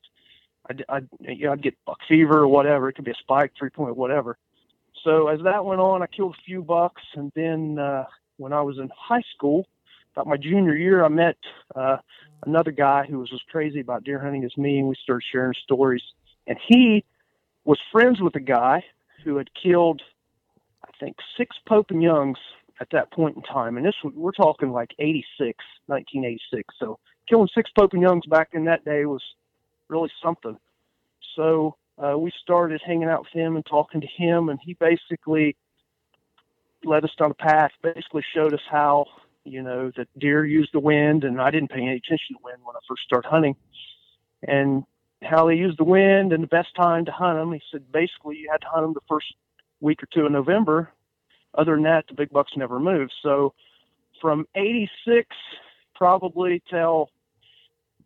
I'd, 0.69 0.85
I'd, 0.87 1.09
you 1.21 1.47
know, 1.47 1.53
I'd 1.53 1.63
get 1.63 1.75
buck 1.87 1.97
fever 2.07 2.37
or 2.37 2.47
whatever. 2.47 2.87
It 2.87 2.93
could 2.93 3.03
be 3.03 3.11
a 3.11 3.15
spike, 3.15 3.53
three 3.57 3.71
point, 3.71 3.97
whatever. 3.97 4.37
So 5.03 5.27
as 5.27 5.39
that 5.43 5.65
went 5.65 5.81
on, 5.81 6.03
I 6.03 6.07
killed 6.07 6.35
a 6.39 6.43
few 6.45 6.61
bucks, 6.61 7.01
and 7.15 7.31
then 7.35 7.79
uh, 7.79 8.05
when 8.39 8.53
I 8.53 8.61
was 8.61 8.77
in 8.77 8.89
high 8.97 9.23
school, 9.35 9.67
about 10.15 10.27
my 10.27 10.37
junior 10.37 10.75
year, 10.75 11.03
I 11.03 11.07
met 11.09 11.37
uh, 11.75 11.97
another 12.45 12.71
guy 12.71 13.05
who 13.05 13.19
was 13.19 13.29
as 13.33 13.41
crazy 13.51 13.79
about 13.79 14.03
deer 14.03 14.19
hunting 14.19 14.43
as 14.43 14.55
me, 14.57 14.79
and 14.79 14.87
we 14.87 14.95
started 15.03 15.25
sharing 15.31 15.53
stories. 15.63 16.01
And 16.47 16.57
he 16.67 17.05
was 17.65 17.79
friends 17.91 18.19
with 18.19 18.35
a 18.35 18.39
guy 18.39 18.83
who 19.23 19.37
had 19.37 19.49
killed, 19.53 20.01
I 20.83 20.89
think, 20.99 21.17
six 21.37 21.55
Pope 21.67 21.91
and 21.91 22.01
Youngs 22.01 22.37
at 22.81 22.87
that 22.91 23.11
point 23.11 23.35
in 23.35 23.43
time. 23.43 23.77
And 23.77 23.85
this 23.85 23.95
we're 24.03 24.31
talking 24.31 24.71
like 24.71 24.91
86, 24.99 25.57
1986. 25.87 26.73
So 26.79 26.97
killing 27.27 27.49
six 27.53 27.69
Pope 27.77 27.93
and 27.93 28.01
Youngs 28.01 28.25
back 28.25 28.49
in 28.53 28.65
that 28.65 28.85
day 28.85 29.05
was 29.05 29.23
really 29.89 30.09
something. 30.23 30.57
So 31.35 31.75
uh, 31.97 32.17
we 32.17 32.31
started 32.41 32.81
hanging 32.83 33.09
out 33.09 33.21
with 33.21 33.31
him 33.33 33.55
and 33.55 33.65
talking 33.65 34.01
to 34.01 34.07
him, 34.07 34.49
and 34.49 34.59
he 34.63 34.73
basically 34.73 35.55
led 36.83 37.03
us 37.03 37.11
down 37.17 37.31
a 37.31 37.35
path. 37.35 37.71
Basically 37.81 38.23
showed 38.33 38.53
us 38.53 38.61
how 38.69 39.05
you 39.43 39.61
know 39.61 39.91
that 39.97 40.07
deer 40.17 40.45
use 40.45 40.69
the 40.73 40.79
wind, 40.79 41.23
and 41.23 41.41
I 41.41 41.51
didn't 41.51 41.71
pay 41.71 41.81
any 41.81 41.97
attention 41.97 42.35
to 42.35 42.43
wind 42.43 42.59
when 42.63 42.75
I 42.75 42.79
first 42.87 43.03
started 43.03 43.27
hunting, 43.27 43.55
and 44.43 44.83
how 45.21 45.47
they 45.47 45.55
use 45.55 45.75
the 45.77 45.83
wind 45.83 46.31
and 46.31 46.43
the 46.43 46.47
best 46.47 46.73
time 46.75 47.05
to 47.05 47.11
hunt 47.11 47.37
them. 47.37 47.51
He 47.53 47.61
said 47.71 47.91
basically 47.91 48.37
you 48.37 48.49
had 48.51 48.61
to 48.61 48.67
hunt 48.67 48.85
them 48.85 48.93
the 48.93 49.01
first 49.09 49.27
week 49.81 50.01
or 50.03 50.07
two 50.07 50.25
in 50.25 50.33
November. 50.33 50.91
Other 51.55 51.75
than 51.75 51.83
that, 51.83 52.05
the 52.07 52.13
big 52.13 52.29
bucks 52.29 52.51
never 52.55 52.79
move. 52.79 53.09
So 53.21 53.53
from 54.21 54.45
'86 54.55 55.27
probably 55.95 56.61
till 56.69 57.09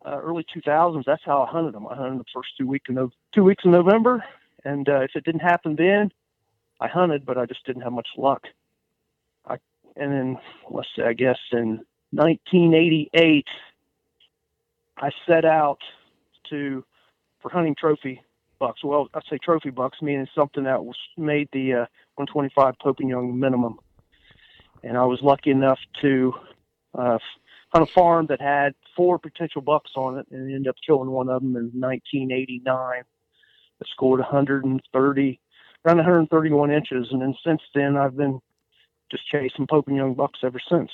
uh, 0.04 0.18
early 0.20 0.44
2000s, 0.54 1.04
that's 1.06 1.22
how 1.24 1.42
I 1.42 1.46
hunted 1.50 1.74
them. 1.74 1.86
I 1.86 1.94
hunted 1.94 2.20
the 2.20 2.24
first 2.34 2.48
two 2.58 2.66
weeks 2.66 2.88
in 2.88 2.96
no- 2.96 3.12
two 3.32 3.44
weeks 3.44 3.64
in 3.64 3.70
November, 3.70 4.24
and 4.64 4.88
uh, 4.88 5.00
if 5.00 5.12
it 5.14 5.24
didn't 5.24 5.40
happen 5.40 5.76
then, 5.76 6.10
I 6.80 6.88
hunted, 6.88 7.24
but 7.24 7.38
I 7.38 7.46
just 7.46 7.64
didn't 7.64 7.82
have 7.82 7.92
much 7.92 8.08
luck. 8.16 8.42
I 9.96 10.02
and 10.02 10.12
then 10.12 10.38
let's 10.70 10.88
say 10.96 11.04
I 11.04 11.12
guess 11.12 11.38
in 11.52 11.84
1988, 12.10 13.46
I 14.98 15.10
set 15.26 15.44
out 15.44 15.78
to 16.50 16.84
for 17.40 17.50
hunting 17.50 17.74
trophy 17.78 18.22
bucks. 18.58 18.82
Well, 18.84 19.08
I 19.14 19.20
say 19.28 19.38
trophy 19.38 19.70
bucks, 19.70 19.98
meaning 20.00 20.26
something 20.34 20.64
that 20.64 20.84
was 20.84 20.96
made 21.16 21.48
the 21.52 21.72
uh, 21.72 21.86
125 22.16 22.74
Pope 22.80 23.00
and 23.00 23.08
Young 23.08 23.38
minimum. 23.38 23.78
And 24.82 24.96
I 24.96 25.04
was 25.04 25.20
lucky 25.22 25.50
enough 25.50 25.78
to 26.02 26.34
uh, 26.94 27.18
hunt 27.74 27.88
a 27.88 27.92
farm 27.92 28.26
that 28.26 28.40
had 28.40 28.74
four 28.96 29.18
potential 29.18 29.62
bucks 29.62 29.90
on 29.96 30.18
it, 30.18 30.26
and 30.30 30.42
ended 30.42 30.68
up 30.68 30.76
killing 30.86 31.10
one 31.10 31.28
of 31.28 31.42
them 31.42 31.56
in 31.56 31.70
1989. 31.80 33.02
That 33.78 33.88
scored 33.88 34.20
130, 34.20 35.40
around 35.84 35.96
131 35.96 36.70
inches, 36.70 37.08
and 37.10 37.20
then 37.20 37.34
since 37.44 37.62
then 37.74 37.96
I've 37.96 38.16
been 38.16 38.40
just 39.14 39.28
chasing 39.30 39.66
and 39.86 39.96
Young 39.96 40.14
bucks 40.14 40.40
ever 40.42 40.60
since. 40.68 40.90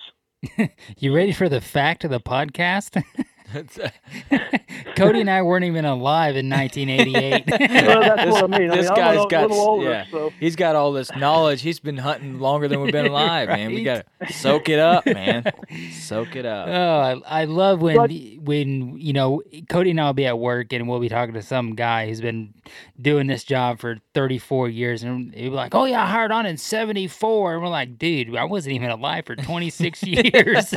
you 0.99 1.15
ready 1.15 1.33
for 1.33 1.49
the 1.49 1.61
fact 1.61 2.05
of 2.05 2.11
the 2.11 2.21
podcast? 2.21 3.03
Cody 4.97 5.21
and 5.21 5.31
I 5.31 5.43
weren't 5.43 5.65
even 5.65 5.85
alive 5.85 6.37
in 6.37 6.49
1988. 6.49 7.45
well, 7.87 8.01
that's 8.17 8.31
what 8.33 8.45
I 8.45 8.47
mean. 8.59 8.71
I 8.71 8.77
this 8.77 8.87
mean, 8.89 8.97
guy's 8.97 9.19
I'm 9.19 9.25
a 9.25 9.29
got 9.29 9.43
little 9.51 9.59
older, 9.65 9.91
yeah. 9.91 10.05
so 10.11 10.33
He's 10.41 10.57
got 10.57 10.77
all 10.77 10.93
this 10.93 11.15
knowledge. 11.17 11.63
He's 11.63 11.81
been 11.81 11.97
hunting 11.97 12.39
longer 12.41 12.69
than 12.69 12.81
we've 12.81 12.93
been 12.93 13.07
alive, 13.11 13.49
man. 13.49 13.73
We 13.75 13.83
got 13.83 14.07
to 14.27 14.33
soak 14.33 14.69
it 14.69 14.79
up, 14.79 15.07
man. 15.07 15.45
Soak 15.93 16.37
it 16.37 16.47
up. 16.47 16.69
Oh, 16.69 17.23
I, 17.27 17.43
I 17.43 17.45
love 17.45 17.81
when 17.83 17.97
But- 17.97 18.11
when 18.45 18.97
you 18.99 19.13
know 19.13 19.43
Cody 19.69 19.91
and 19.91 20.01
I'll 20.01 20.13
be 20.13 20.27
at 20.27 20.39
work 20.39 20.73
and 20.73 20.89
we'll 20.89 21.01
be 21.01 21.09
talking 21.09 21.35
to 21.35 21.43
some 21.43 21.75
guy 21.75 22.07
who's 22.09 22.21
been 22.21 22.55
doing 23.01 23.27
this 23.27 23.45
job 23.45 23.79
for 23.79 23.99
34 24.15 24.69
years 24.69 25.03
and 25.03 25.35
he'll 25.35 25.51
be 25.51 25.57
like, 25.57 25.75
"Oh 25.75 25.85
yeah, 25.85 26.03
I 26.03 26.07
hired 26.07 26.33
on 26.33 26.47
in 26.47 26.57
74." 26.57 27.55
And 27.55 27.63
we're 27.63 27.69
like, 27.69 27.99
"Dude, 27.99 28.35
I 28.37 28.45
wasn't 28.45 28.75
even 28.77 28.91
alive 28.91 29.27
for 29.27 29.37
26 29.37 30.03
years." 30.05 30.73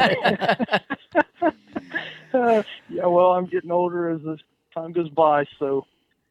yeah, 2.90 3.06
well, 3.06 3.32
I'm 3.32 3.46
getting 3.46 3.72
older 3.72 4.10
as 4.10 4.22
the 4.22 4.38
time 4.74 4.92
goes 4.92 5.10
by. 5.10 5.46
So, 5.60 5.86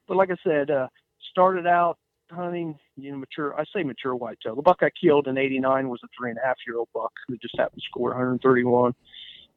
but 0.08 0.16
like 0.16 0.30
I 0.30 0.36
said, 0.42 0.70
uh, 0.70 0.88
started 1.30 1.66
out 1.66 1.98
hunting, 2.30 2.78
you 2.96 3.12
know, 3.12 3.18
mature. 3.18 3.54
I 3.58 3.64
say 3.74 3.84
mature 3.84 4.14
whitetail. 4.16 4.56
The 4.56 4.62
buck 4.62 4.78
I 4.82 4.90
killed 4.90 5.28
in 5.28 5.38
'89 5.38 5.88
was 5.88 6.00
a 6.02 6.08
three 6.18 6.30
and 6.30 6.38
a 6.38 6.46
half 6.46 6.56
year 6.66 6.76
old 6.78 6.88
buck 6.92 7.12
who 7.28 7.36
just 7.36 7.56
happened 7.56 7.82
to 7.82 7.88
score 7.88 8.10
131, 8.10 8.94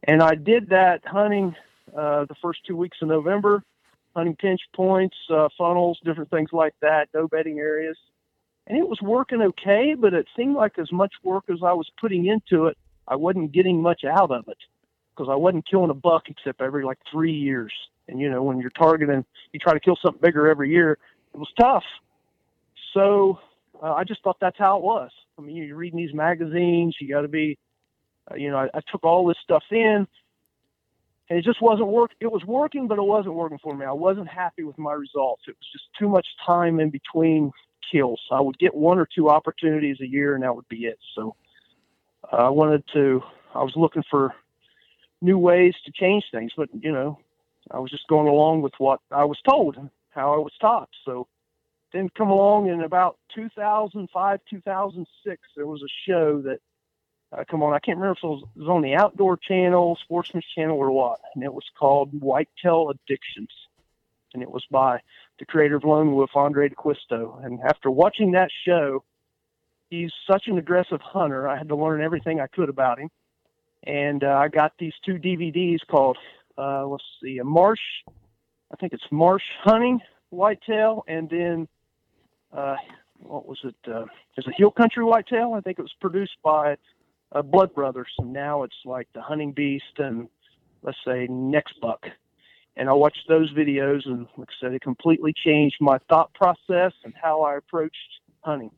and 0.04 0.22
I 0.22 0.36
did 0.36 0.70
that 0.70 1.02
hunting 1.06 1.56
uh, 1.98 2.25
the 2.25 2.36
first 2.42 2.60
two 2.68 2.78
weeks 2.78 2.98
of 3.02 3.08
November, 3.08 3.64
hunting 4.16 4.36
pinch 4.36 4.62
points, 4.75 5.18
uh, 5.34 5.50
funnels, 5.58 6.00
different 6.06 6.30
things 6.30 6.50
like 6.54 6.75
that, 6.82 7.10
no 7.14 7.28
bedding 7.28 7.60
areas. 7.60 7.98
And 8.68 8.78
it 8.78 8.88
was 8.88 9.00
working 9.02 9.42
okay, 9.42 9.96
but 9.98 10.14
it 10.14 10.28
seemed 10.36 10.56
like 10.56 10.80
as 10.80 10.92
much 10.92 11.14
work 11.24 11.46
as 11.52 11.60
I 11.64 11.74
was 11.74 11.88
putting 12.00 12.25
into 12.25 12.66
it, 12.66 12.78
I 13.08 13.16
wasn't 13.16 13.52
getting 13.52 13.82
much 13.82 14.04
out 14.04 14.32
of 14.32 14.48
it 14.48 14.58
because 15.15 15.29
I 15.31 15.36
wasn't 15.36 15.67
killing 15.67 15.89
a 15.89 15.95
buck 15.95 16.24
except 16.27 16.62
every 16.62 16.84
like 16.84 16.98
three 17.12 17.34
years. 17.34 17.74
And 18.07 18.19
you 18.19 18.29
know, 18.29 18.43
when 18.43 18.60
you're 18.60 18.69
targeting, 18.72 19.25
you 19.51 19.60
try 19.60 19.74
to 19.74 19.79
kill 19.79 19.98
something 20.01 20.22
bigger 20.22 20.48
every 20.48 20.69
year. 20.69 20.98
It 21.34 21.38
was 21.38 21.51
tough. 21.60 21.84
So 22.93 23.39
uh, 23.81 23.93
I 23.93 24.03
just 24.03 24.24
thought 24.24 24.38
that's 24.39 24.57
how 24.57 24.77
it 24.77 24.84
was. 24.84 25.12
I 25.38 25.41
mean, 25.41 25.55
you're 25.57 25.75
reading 25.75 25.98
these 25.98 26.13
magazines. 26.13 26.95
You 27.00 27.10
got 27.10 27.22
to 27.22 27.27
be, 27.27 27.57
uh, 28.31 28.36
you 28.36 28.50
know, 28.50 28.57
I, 28.57 28.69
I 28.74 28.79
took 28.91 29.03
all 29.03 29.27
this 29.27 29.38
stuff 29.43 29.63
in, 29.72 30.07
and 31.29 31.39
it 31.39 31.43
just 31.43 31.62
wasn't 31.62 31.89
work. 31.89 32.12
It 32.19 32.31
was 32.31 32.43
working, 32.45 32.88
but 32.88 32.98
it 32.98 33.03
wasn't 33.03 33.36
working 33.36 33.60
for 33.62 33.75
me. 33.75 33.86
I 33.86 33.91
wasn't 33.91 34.29
happy 34.29 34.63
with 34.63 34.77
my 34.77 34.93
results. 34.93 35.43
It 35.48 35.55
was 35.57 35.67
just 35.74 35.86
too 36.00 36.07
much 36.07 36.27
time 36.45 36.79
in 36.79 36.89
between 36.89 37.51
kills. 37.91 38.22
I 38.31 38.39
would 38.39 38.57
get 38.60 38.74
one 38.74 38.98
or 38.98 39.07
two 39.13 39.29
opportunities 39.29 39.98
a 40.01 40.07
year, 40.07 40.36
and 40.36 40.43
that 40.43 40.55
would 40.55 40.67
be 40.69 40.86
it. 40.86 41.00
So 41.15 41.36
uh, 42.31 42.38
I 42.38 42.50
wanted 42.50 42.84
to. 42.93 43.22
I 43.53 43.63
was 43.63 43.74
looking 43.75 44.03
for 44.10 44.34
new 45.25 45.38
ways 45.38 45.74
to 45.86 45.91
change 45.91 46.24
things, 46.32 46.51
but 46.55 46.70
you 46.79 46.91
know, 46.91 47.20
I 47.72 47.79
was 47.79 47.91
just 47.91 48.08
going 48.08 48.27
along 48.27 48.62
with 48.62 48.74
what 48.77 49.00
I 49.12 49.25
was 49.25 49.39
told, 49.48 49.77
how 50.12 50.34
I 50.34 50.38
was 50.38 50.53
taught. 50.62 50.89
So 51.03 51.27
then 51.91 52.10
come 52.15 52.29
along 52.29 52.70
in 52.70 52.82
about 52.82 53.17
2005, 53.34 54.39
2006, 54.50 55.41
there 55.55 55.65
was 55.65 55.82
a 55.82 56.10
show 56.10 56.41
that 56.41 56.60
uh, 57.32 57.44
come 57.50 57.63
on. 57.63 57.74
I 57.74 57.79
can't 57.79 57.98
remember 57.98 58.17
if 58.17 58.24
it 58.24 58.27
was, 58.27 58.44
it 58.55 58.60
was 58.60 58.70
on 58.70 58.82
the 58.82 58.96
Outdoor 58.96 59.36
Channel, 59.38 59.98
Sportsman's 60.03 60.46
Channel, 60.55 60.77
or 60.77 60.91
what, 60.91 61.20
and 61.34 61.44
it 61.44 61.53
was 61.53 61.65
called 61.77 62.12
Whitetail 62.13 62.91
Addictions, 62.91 63.50
and 64.34 64.44
it 64.44 64.50
was 64.50 64.63
by 64.70 65.01
the 65.39 65.46
creator 65.46 65.75
of 65.75 65.84
Lone 65.84 66.13
Wolf, 66.13 66.29
Andrae 66.36 66.70
D'Acquisto. 66.70 67.44
And 67.44 67.60
after 67.62 67.89
watching 67.89 68.32
that 68.34 68.51
show, 68.65 69.03
he's 69.89 70.13
such 70.29 70.48
an 70.48 70.58
aggressive 70.58 71.01
hunter. 71.01 71.48
I 71.48 71.58
had 71.58 71.67
to 71.70 71.75
learn 71.75 72.01
everything 72.01 72.39
I 72.39 72.48
could 72.48 72.70
about 72.70 73.00
him 73.00 73.10
and 73.86 74.24
uh, 74.24 74.38
I 74.38 74.48
got 74.48 74.74
these 74.80 74.94
two 75.06 75.13
DVDs 75.13 75.80
called 75.89 76.18
uh, 76.58 76.86
let's 76.86 77.04
see, 77.22 77.38
a 77.38 77.44
Marsh, 77.44 77.80
I 78.72 78.75
think 78.80 78.94
it's 78.94 79.04
Marsh 79.12 79.44
Hunting 79.63 80.00
Whitetail, 80.30 81.04
and 81.08 81.30
then 81.30 81.68
uh, 82.56 82.75
what 83.20 83.48
was 83.48 83.60
it? 83.63 83.75
Uh, 83.88 84.06
it's 84.38 84.48
a 84.48 84.51
Hill 84.56 84.72
Country 84.72 85.04
Whitetail. 85.04 85.54
I 85.54 85.62
think 85.62 85.80
it 85.80 85.82
was 85.82 85.96
produced 86.00 86.38
by 86.44 86.77
uh, 87.32 87.42
Blood 87.42 87.74
Brothers, 87.74 88.12
and 88.20 88.32
now 88.32 88.63
it's 88.63 88.75
like 88.86 89.08
the 89.13 89.22
Hunting 89.22 89.51
Beast 89.51 89.84
and 89.98 90.27
let's 90.84 90.98
say 91.06 91.27
Next 91.30 91.80
Buck. 91.82 92.06
And 92.77 92.89
I 92.89 92.94
watched 92.94 93.27
those 93.27 93.54
videos, 93.54 94.06
and 94.06 94.27
like 94.38 94.50
I 94.50 94.65
said, 94.65 94.74
it 94.74 94.82
completely 94.82 95.34
changed 95.46 95.77
my 95.80 95.98
thought 96.10 96.34
process 96.34 96.92
and 97.04 97.13
how 97.22 97.42
I 97.42 97.58
approached 97.58 97.96
hunting. 98.42 98.72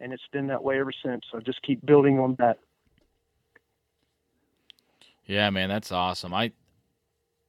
And 0.00 0.12
it's 0.12 0.22
been 0.32 0.46
that 0.46 0.62
way 0.62 0.80
ever 0.80 0.92
since. 1.04 1.22
I 1.34 1.40
just 1.40 1.60
keep 1.62 1.84
building 1.84 2.18
on 2.18 2.36
that. 2.38 2.58
Yeah, 5.30 5.48
man, 5.50 5.68
that's 5.68 5.92
awesome. 5.92 6.34
I 6.34 6.50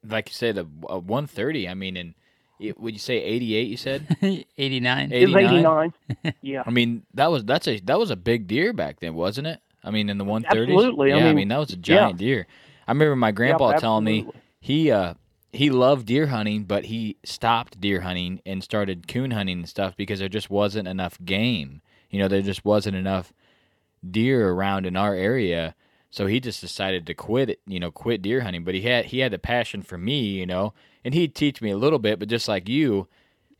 like 0.07 0.29
you 0.29 0.33
say 0.33 0.51
the 0.51 0.67
uh, 0.87 0.99
130. 0.99 1.67
I 1.67 1.73
mean, 1.73 1.97
and 1.97 2.13
it, 2.59 2.79
would 2.79 2.93
you 2.93 2.99
say 2.99 3.17
88? 3.17 3.67
You 3.67 3.77
said 3.77 4.17
89. 4.57 5.11
It 5.11 5.25
was 5.25 5.35
89? 5.35 5.93
89. 6.07 6.33
yeah. 6.41 6.63
I 6.63 6.69
mean, 6.69 7.03
that 7.15 7.31
was 7.31 7.43
that's 7.43 7.67
a 7.67 7.79
that 7.81 7.97
was 7.97 8.11
a 8.11 8.15
big 8.15 8.45
deer 8.45 8.71
back 8.71 8.99
then, 8.99 9.15
wasn't 9.15 9.47
it? 9.47 9.59
I 9.83 9.89
mean, 9.89 10.09
in 10.09 10.19
the 10.19 10.25
130s. 10.25 10.45
Absolutely. 10.45 11.09
Yeah, 11.09 11.17
I 11.17 11.23
mean, 11.23 11.35
mean, 11.35 11.47
that 11.47 11.57
was 11.57 11.71
a 11.71 11.77
giant 11.77 12.19
deer. 12.19 12.45
I 12.87 12.91
remember 12.91 13.15
my 13.15 13.31
grandpa 13.31 13.71
Yep, 13.71 13.79
telling 13.79 14.03
me 14.03 14.27
he 14.59 14.91
uh 14.91 15.15
he 15.51 15.71
loved 15.71 16.05
deer 16.05 16.27
hunting, 16.27 16.65
but 16.65 16.85
he 16.85 17.17
stopped 17.23 17.81
deer 17.81 18.01
hunting 18.01 18.41
and 18.45 18.63
started 18.63 19.07
coon 19.07 19.31
hunting 19.31 19.59
and 19.59 19.69
stuff 19.69 19.97
because 19.97 20.19
there 20.19 20.29
just 20.29 20.51
wasn't 20.51 20.87
enough 20.87 21.17
game. 21.25 21.81
You 22.11 22.19
know, 22.19 22.27
there 22.27 22.43
just 22.43 22.63
wasn't 22.63 22.95
enough 22.95 23.33
deer 24.07 24.49
around 24.49 24.85
in 24.85 24.95
our 24.95 25.15
area. 25.15 25.73
So 26.11 26.27
he 26.27 26.41
just 26.41 26.59
decided 26.59 27.07
to 27.07 27.13
quit 27.13 27.49
it, 27.49 27.61
you 27.65 27.79
know, 27.79 27.89
quit 27.89 28.21
deer 28.21 28.41
hunting. 28.41 28.65
But 28.65 28.75
he 28.75 28.81
had 28.81 29.05
he 29.05 29.19
had 29.19 29.31
the 29.31 29.39
passion 29.39 29.81
for 29.81 29.97
me, 29.97 30.19
you 30.21 30.45
know, 30.45 30.73
and 31.03 31.13
he'd 31.13 31.33
teach 31.33 31.61
me 31.61 31.71
a 31.71 31.77
little 31.77 31.99
bit, 31.99 32.19
but 32.19 32.27
just 32.27 32.49
like 32.49 32.67
you, 32.67 33.07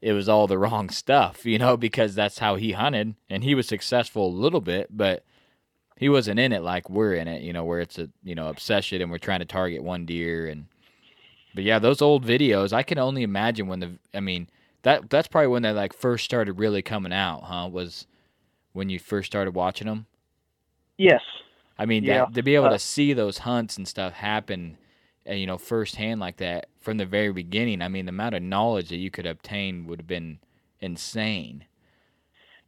it 0.02 0.12
was 0.12 0.28
all 0.28 0.48
the 0.48 0.58
wrong 0.60 0.90
stuff, 0.90 1.46
you 1.46 1.58
know, 1.58 1.78
because 1.78 2.14
that's 2.14 2.40
how 2.40 2.56
he 2.56 2.74
hunted 2.74 3.16
and 3.30 3.44
he 3.44 3.56
was 3.56 3.68
successful 3.68 4.28
a 4.28 4.30
little 4.30 4.62
bit, 4.62 4.90
but 4.96 5.24
he 5.98 6.10
wasn't 6.10 6.40
in 6.40 6.52
it 6.52 6.62
like 6.62 6.90
we're 6.90 7.14
in 7.14 7.28
it, 7.28 7.42
you 7.42 7.54
know, 7.54 7.64
where 7.64 7.80
it's 7.80 7.98
a 7.98 8.10
you 8.24 8.36
know, 8.36 8.50
obsession 8.50 9.02
and 9.02 9.10
we're 9.10 9.18
trying 9.18 9.40
to 9.40 9.46
target 9.46 9.82
one 9.82 10.06
deer 10.06 10.48
and 10.48 10.66
but 11.54 11.64
yeah, 11.64 11.80
those 11.80 12.02
old 12.02 12.26
videos, 12.26 12.72
I 12.72 12.84
can 12.84 12.98
only 12.98 13.24
imagine 13.24 13.68
when 13.68 13.80
the 13.80 13.92
I 14.14 14.20
mean, 14.20 14.50
that 14.84 15.10
that's 15.10 15.28
probably 15.28 15.48
when 15.48 15.64
they 15.64 15.72
like 15.72 15.94
first 15.94 16.26
started 16.26 16.54
really 16.54 16.82
coming 16.82 17.14
out, 17.14 17.44
huh? 17.44 17.70
Was 17.72 18.08
when 18.74 18.90
you 18.90 19.00
first 19.00 19.28
started 19.28 19.54
watching 19.54 19.88
them? 19.88 20.06
Yes. 20.98 21.22
I 21.82 21.86
mean, 21.88 22.04
Yeah, 22.04 22.26
that, 22.26 22.36
to 22.36 22.44
be 22.44 22.54
able 22.54 22.70
to 22.70 22.78
see 22.78 23.14
those 23.14 23.40
hunts 23.40 23.76
and 23.76 23.88
stuff 23.88 24.14
happen, 24.14 24.78
uh, 25.28 25.34
you 25.34 25.48
know, 25.48 25.58
firsthand 25.58 26.20
like 26.20 26.38
that 26.38 26.68
from 26.80 26.98
the 26.98 27.08
very 27.08 27.34
beginning. 27.34 27.82
I 27.82 27.88
mean, 27.88 28.06
the 28.06 28.12
amount 28.12 28.36
of 28.36 28.44
knowledge 28.44 28.90
that 28.90 28.98
you 28.98 29.10
could 29.10 29.26
obtain 29.26 29.88
would 29.88 29.98
have 29.98 30.08
been 30.08 30.38
insane. 30.80 31.66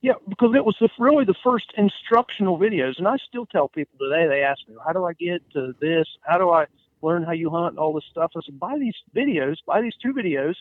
Yeah, 0.02 0.14
because 0.28 0.56
it 0.56 0.66
was 0.66 0.76
the, 0.82 0.90
really 0.98 1.26
the 1.26 1.36
first 1.44 1.72
instructional 1.78 2.58
videos, 2.58 2.98
and 2.98 3.08
I 3.08 3.18
still 3.30 3.46
tell 3.46 3.68
people 3.68 4.00
today. 4.00 4.28
They 4.28 4.42
ask 4.42 4.68
me, 4.68 4.76
"How 4.84 4.94
do 4.94 5.06
I 5.06 5.14
get 5.14 5.48
to 5.52 5.76
this? 5.80 6.08
How 6.22 6.40
do 6.40 6.50
I 6.50 6.66
learn 7.04 7.22
how 7.22 7.34
you 7.34 7.52
hunt 7.52 7.74
and 7.74 7.80
all 7.80 7.94
this 7.94 8.06
stuff?" 8.10 8.32
I 8.36 8.40
said, 8.44 8.60
"Buy 8.60 8.80
these 8.80 8.98
videos. 9.16 9.58
Buy 9.68 9.82
these 9.82 9.96
two 10.02 10.14
videos, 10.14 10.56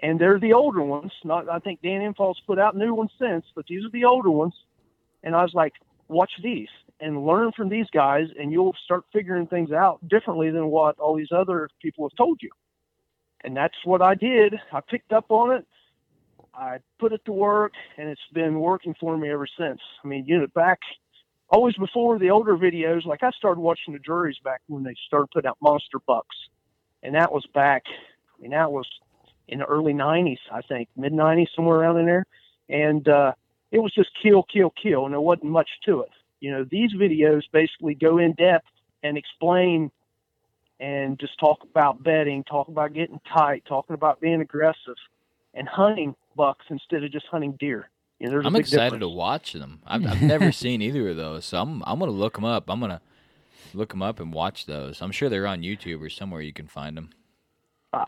and 0.00 0.20
they're 0.20 0.38
the 0.38 0.52
older 0.52 0.82
ones. 0.82 1.12
Not 1.24 1.48
I 1.48 1.60
think 1.60 1.80
Dan 1.80 2.02
Infalt's 2.02 2.40
put 2.46 2.58
out 2.58 2.76
new 2.76 2.92
ones 2.92 3.10
since, 3.18 3.46
but 3.56 3.64
these 3.66 3.86
are 3.86 3.90
the 3.90 4.04
older 4.04 4.30
ones." 4.30 4.54
And 5.22 5.34
I 5.34 5.42
was 5.42 5.54
like, 5.54 5.72
"Watch 6.08 6.32
these 6.42 6.68
and 7.00 7.26
learn 7.26 7.52
from 7.52 7.68
these 7.68 7.86
guys, 7.92 8.28
and 8.38 8.52
you'll 8.52 8.76
start 8.84 9.04
figuring 9.12 9.46
things 9.46 9.72
out 9.72 10.06
differently 10.08 10.50
than 10.50 10.66
what 10.66 10.98
all 10.98 11.16
these 11.16 11.32
other 11.32 11.68
people 11.80 12.08
have 12.08 12.16
told 12.16 12.40
you." 12.42 12.50
And 13.42 13.56
that's 13.56 13.76
what 13.84 14.00
I 14.00 14.14
did. 14.14 14.54
I 14.72 14.80
picked 14.80 15.12
up 15.12 15.30
on 15.30 15.52
it. 15.52 15.66
I 16.54 16.78
put 16.98 17.12
it 17.12 17.24
to 17.24 17.32
work, 17.32 17.72
and 17.98 18.08
it's 18.08 18.20
been 18.32 18.60
working 18.60 18.94
for 18.98 19.16
me 19.16 19.30
ever 19.30 19.46
since. 19.58 19.80
I 20.02 20.06
mean, 20.06 20.24
you 20.26 20.38
know, 20.38 20.46
back 20.48 20.80
always 21.48 21.74
before 21.76 22.18
the 22.18 22.30
older 22.30 22.56
videos, 22.56 23.04
like 23.04 23.22
I 23.22 23.30
started 23.30 23.60
watching 23.60 23.92
the 23.94 24.00
Drurys 24.00 24.42
back 24.42 24.60
when 24.66 24.82
they 24.82 24.94
started 25.06 25.28
putting 25.32 25.48
out 25.48 25.58
monster 25.60 25.98
bucks, 26.06 26.36
and 27.02 27.14
that 27.14 27.32
was 27.32 27.46
back. 27.54 27.84
I 27.86 28.42
mean, 28.42 28.50
that 28.52 28.72
was 28.72 28.86
in 29.48 29.58
the 29.60 29.64
early 29.66 29.92
'90s, 29.92 30.38
I 30.50 30.62
think, 30.62 30.88
mid 30.96 31.12
'90s, 31.12 31.48
somewhere 31.54 31.78
around 31.78 31.98
in 31.98 32.06
there, 32.06 32.24
and 32.68 33.06
uh, 33.08 33.32
it 33.70 33.78
was 33.78 33.92
just 33.92 34.10
kill, 34.22 34.42
kill, 34.44 34.70
kill, 34.70 35.04
and 35.04 35.12
there 35.12 35.20
wasn't 35.20 35.50
much 35.50 35.68
to 35.86 36.00
it. 36.00 36.10
You 36.44 36.50
know, 36.50 36.66
these 36.70 36.92
videos 36.92 37.40
basically 37.54 37.94
go 37.94 38.18
in 38.18 38.34
depth 38.34 38.68
and 39.02 39.16
explain 39.16 39.90
and 40.78 41.18
just 41.18 41.40
talk 41.40 41.62
about 41.62 42.02
bedding, 42.02 42.44
talk 42.44 42.68
about 42.68 42.92
getting 42.92 43.18
tight, 43.34 43.64
talking 43.66 43.94
about 43.94 44.20
being 44.20 44.42
aggressive, 44.42 44.96
and 45.54 45.66
hunting 45.66 46.14
bucks 46.36 46.66
instead 46.68 47.02
of 47.02 47.10
just 47.10 47.24
hunting 47.30 47.56
deer. 47.58 47.88
You 48.18 48.26
know, 48.26 48.32
there's 48.32 48.44
a 48.44 48.48
I'm 48.48 48.56
excited 48.56 48.84
difference. 48.84 49.00
to 49.04 49.08
watch 49.08 49.52
them. 49.54 49.80
I've, 49.86 50.04
I've 50.04 50.20
never 50.20 50.52
seen 50.64 50.82
either 50.82 51.08
of 51.08 51.16
those, 51.16 51.46
so 51.46 51.62
I'm 51.62 51.82
I'm 51.86 51.98
gonna 51.98 52.12
look 52.12 52.34
them 52.34 52.44
up. 52.44 52.68
I'm 52.68 52.78
gonna 52.78 53.00
look 53.72 53.88
them 53.88 54.02
up 54.02 54.20
and 54.20 54.30
watch 54.30 54.66
those. 54.66 55.00
I'm 55.00 55.12
sure 55.12 55.30
they're 55.30 55.46
on 55.46 55.62
YouTube 55.62 56.02
or 56.02 56.10
somewhere 56.10 56.42
you 56.42 56.52
can 56.52 56.66
find 56.66 56.94
them. 56.94 57.08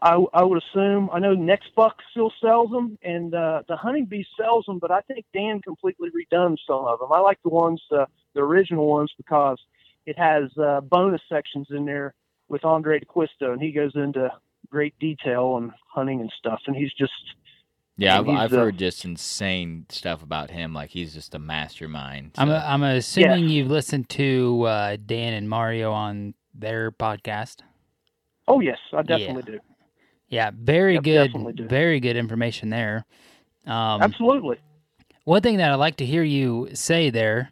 I, 0.02 0.22
I 0.34 0.42
would 0.42 0.62
assume. 0.62 1.10
I 1.12 1.18
know 1.20 1.34
Next 1.34 1.74
Buck 1.74 1.96
still 2.10 2.32
sells 2.40 2.70
them, 2.70 2.98
and 3.02 3.34
uh, 3.34 3.62
the 3.68 3.76
Hunting 3.76 4.04
Beast 4.06 4.28
sells 4.38 4.66
them, 4.66 4.78
but 4.78 4.90
I 4.90 5.00
think 5.02 5.24
Dan 5.32 5.60
completely 5.62 6.10
redone 6.10 6.56
some 6.66 6.84
of 6.84 6.98
them. 6.98 7.12
I 7.12 7.20
like 7.20 7.38
the 7.42 7.50
ones, 7.50 7.80
uh, 7.90 8.06
the 8.36 8.42
original 8.42 8.86
ones, 8.86 9.10
because 9.16 9.58
it 10.06 10.16
has 10.18 10.44
uh, 10.56 10.80
bonus 10.82 11.20
sections 11.28 11.66
in 11.70 11.84
there 11.84 12.14
with 12.48 12.62
Andrae 12.62 13.00
D'Acquisto, 13.00 13.52
and 13.52 13.60
he 13.60 13.72
goes 13.72 13.90
into 13.96 14.30
great 14.70 14.96
detail 15.00 15.44
on 15.56 15.74
hunting 15.92 16.20
and 16.20 16.32
stuff, 16.38 16.60
and 16.68 16.76
he's 16.76 16.92
just 16.92 17.12
Yeah, 17.96 18.18
And 18.20 18.28
I've, 18.30 18.32
he's, 18.34 18.42
I've 18.44 18.50
heard 18.52 18.78
just 18.78 19.04
insane 19.04 19.86
stuff 19.88 20.22
about 20.22 20.50
him. 20.50 20.72
Like 20.72 20.90
he's 20.90 21.12
just 21.14 21.34
a 21.34 21.38
mastermind. 21.40 22.32
I'm 22.38 22.48
so- 22.48 22.54
I'm 22.54 22.82
assuming 22.84 23.48
you've 23.48 23.70
listened 23.70 24.08
to 24.10 24.62
uh, 24.62 24.96
Dan 25.04 25.32
and 25.34 25.48
Mario 25.48 25.90
on 25.92 26.34
their 26.54 26.92
podcast. 26.92 27.62
oh 28.48 28.60
yes, 28.60 28.78
I 28.92 29.02
definitely 29.02 29.42
do. 29.54 29.58
Yeah, 30.28 30.50
very 30.54 30.94
Yep, 30.94 31.02
good, 31.04 31.68
very 31.68 32.00
good 32.00 32.16
information 32.16 32.68
there. 32.70 33.04
Um, 33.66 34.02
Absolutely. 34.02 34.58
One 35.24 35.40
thing 35.42 35.56
that 35.58 35.70
I'd 35.72 35.76
like 35.76 35.96
to 35.96 36.06
hear 36.06 36.22
you 36.22 36.68
say 36.74 37.10
there, 37.10 37.50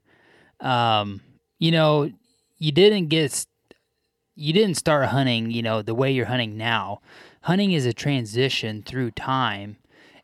um, 0.64 1.21
you 1.59 1.71
know, 1.71 2.11
you 2.59 2.73
didn't 2.73 3.09
get, 3.09 3.47
you 4.35 4.52
didn't 4.52 4.76
start 4.76 5.06
hunting, 5.06 5.50
you 5.50 5.62
know, 5.62 5.83
the 5.83 5.94
way 5.94 6.11
you're 6.11 6.26
hunting 6.26 6.56
now. 6.56 7.00
Hunting 7.42 7.73
is 7.73 7.87
a 7.87 7.92
transition 7.92 8.83
through 8.83 9.11
time, 9.12 9.76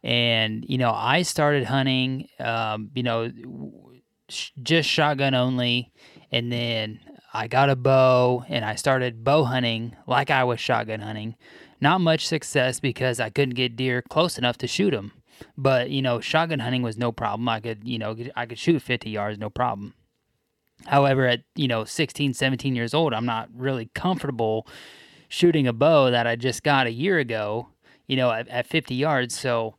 and 0.02 0.64
you 0.66 0.78
know, 0.78 0.90
I 0.90 1.22
started 1.22 1.64
hunting, 1.64 2.28
um, 2.38 2.90
you 2.94 3.02
know, 3.02 3.30
just 4.28 4.88
shotgun 4.88 5.34
only, 5.34 5.92
and 6.32 6.50
then 6.50 7.00
I 7.32 7.46
got 7.46 7.70
a 7.70 7.76
bow 7.76 8.44
and 8.48 8.64
I 8.64 8.74
started 8.74 9.22
bow 9.22 9.44
hunting 9.44 9.94
like 10.06 10.30
I 10.30 10.44
was 10.44 10.60
shotgun 10.60 11.00
hunting. 11.00 11.36
Not 11.80 12.00
much 12.00 12.26
success 12.26 12.80
because 12.80 13.20
I 13.20 13.30
couldn't 13.30 13.54
get 13.54 13.76
deer 13.76 14.02
close 14.02 14.36
enough 14.36 14.58
to 14.58 14.66
shoot 14.66 14.90
them. 14.90 15.12
But 15.56 15.90
you 15.90 16.02
know, 16.02 16.20
shotgun 16.20 16.58
hunting 16.58 16.82
was 16.82 16.98
no 16.98 17.12
problem. 17.12 17.48
I 17.48 17.60
could, 17.60 17.80
you 17.84 17.98
know, 17.98 18.16
I 18.36 18.46
could 18.46 18.58
shoot 18.58 18.82
50 18.82 19.10
yards, 19.10 19.38
no 19.38 19.48
problem. 19.48 19.94
However, 20.86 21.26
at 21.26 21.40
you 21.54 21.68
know 21.68 21.84
16, 21.84 22.34
17 22.34 22.74
years 22.74 22.94
old, 22.94 23.12
I'm 23.14 23.26
not 23.26 23.48
really 23.54 23.90
comfortable 23.94 24.66
shooting 25.28 25.66
a 25.66 25.72
bow 25.72 26.10
that 26.10 26.26
I 26.26 26.36
just 26.36 26.62
got 26.62 26.86
a 26.86 26.92
year 26.92 27.18
ago. 27.18 27.68
You 28.06 28.16
know, 28.16 28.32
at, 28.32 28.48
at 28.48 28.66
50 28.66 28.96
yards. 28.96 29.38
So 29.38 29.76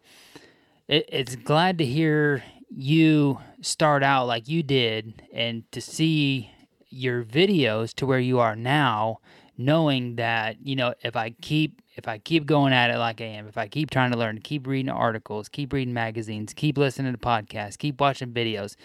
it, 0.87 1.05
it's 1.11 1.35
glad 1.35 1.77
to 1.79 1.85
hear 1.85 2.43
you 2.69 3.39
start 3.61 4.03
out 4.03 4.25
like 4.27 4.47
you 4.47 4.63
did, 4.63 5.21
and 5.33 5.69
to 5.71 5.81
see 5.81 6.51
your 6.89 7.23
videos 7.23 7.93
to 7.95 8.05
where 8.05 8.19
you 8.19 8.39
are 8.39 8.55
now, 8.55 9.19
knowing 9.57 10.15
that 10.15 10.57
you 10.65 10.75
know 10.75 10.93
if 11.03 11.15
I 11.15 11.31
keep 11.41 11.81
if 11.95 12.07
I 12.07 12.17
keep 12.17 12.45
going 12.45 12.73
at 12.73 12.89
it 12.89 12.97
like 12.97 13.21
I 13.21 13.25
am, 13.25 13.47
if 13.47 13.57
I 13.57 13.67
keep 13.67 13.89
trying 13.89 14.11
to 14.11 14.17
learn, 14.17 14.39
keep 14.39 14.65
reading 14.65 14.89
articles, 14.89 15.49
keep 15.49 15.73
reading 15.73 15.93
magazines, 15.93 16.53
keep 16.53 16.77
listening 16.77 17.11
to 17.11 17.17
podcasts, 17.17 17.77
keep 17.77 17.99
watching 17.99 18.31
videos, 18.31 18.75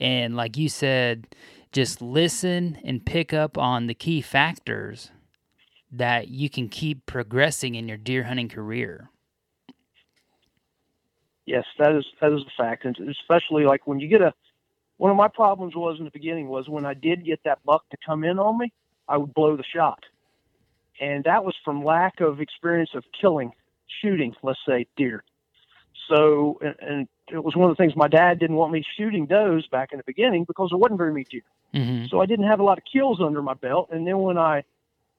and 0.00 0.36
like 0.36 0.56
you 0.56 0.68
said, 0.68 1.26
just 1.74 2.00
listen 2.00 2.78
and 2.84 3.04
pick 3.04 3.32
up 3.34 3.58
on 3.58 3.88
the 3.88 3.94
key 3.94 4.20
factors 4.20 5.10
that 5.90 6.28
you 6.28 6.48
can 6.48 6.68
keep 6.68 7.04
progressing 7.04 7.74
in 7.74 7.88
your 7.88 7.96
deer 7.96 8.22
hunting 8.22 8.48
career. 8.48 9.10
Yes, 11.46 11.64
that 11.78 11.92
is 11.92 12.06
that 12.20 12.32
is 12.32 12.40
a 12.40 12.62
fact, 12.62 12.84
and 12.84 12.96
especially 13.10 13.64
like 13.64 13.86
when 13.86 14.00
you 14.00 14.08
get 14.08 14.22
a. 14.22 14.32
One 14.96 15.10
of 15.10 15.16
my 15.16 15.26
problems 15.26 15.74
was 15.74 15.96
in 15.98 16.04
the 16.04 16.10
beginning 16.12 16.48
was 16.48 16.68
when 16.68 16.86
I 16.86 16.94
did 16.94 17.24
get 17.24 17.40
that 17.44 17.58
buck 17.64 17.82
to 17.90 17.96
come 18.06 18.22
in 18.22 18.38
on 18.38 18.56
me, 18.56 18.72
I 19.08 19.16
would 19.16 19.34
blow 19.34 19.56
the 19.56 19.64
shot, 19.64 19.98
and 21.00 21.24
that 21.24 21.44
was 21.44 21.54
from 21.64 21.84
lack 21.84 22.20
of 22.20 22.40
experience 22.40 22.90
of 22.94 23.02
killing, 23.20 23.50
shooting, 24.00 24.34
let's 24.44 24.60
say 24.66 24.86
deer. 24.96 25.24
So, 26.08 26.60
and, 26.62 26.74
and 26.80 27.08
it 27.28 27.42
was 27.42 27.56
one 27.56 27.70
of 27.70 27.76
the 27.76 27.82
things 27.82 27.96
my 27.96 28.08
dad 28.08 28.38
didn't 28.38 28.56
want 28.56 28.72
me 28.72 28.84
shooting 28.96 29.26
does 29.26 29.66
back 29.68 29.92
in 29.92 29.98
the 29.98 30.04
beginning 30.04 30.44
because 30.44 30.70
there 30.70 30.78
wasn't 30.78 30.98
very 30.98 31.12
many 31.12 31.24
deer. 31.24 31.42
Mm-hmm. 31.72 32.06
So 32.08 32.20
I 32.20 32.26
didn't 32.26 32.46
have 32.46 32.60
a 32.60 32.64
lot 32.64 32.78
of 32.78 32.84
kills 32.84 33.20
under 33.20 33.42
my 33.42 33.54
belt. 33.54 33.88
And 33.90 34.06
then 34.06 34.18
when 34.18 34.38
I, 34.38 34.64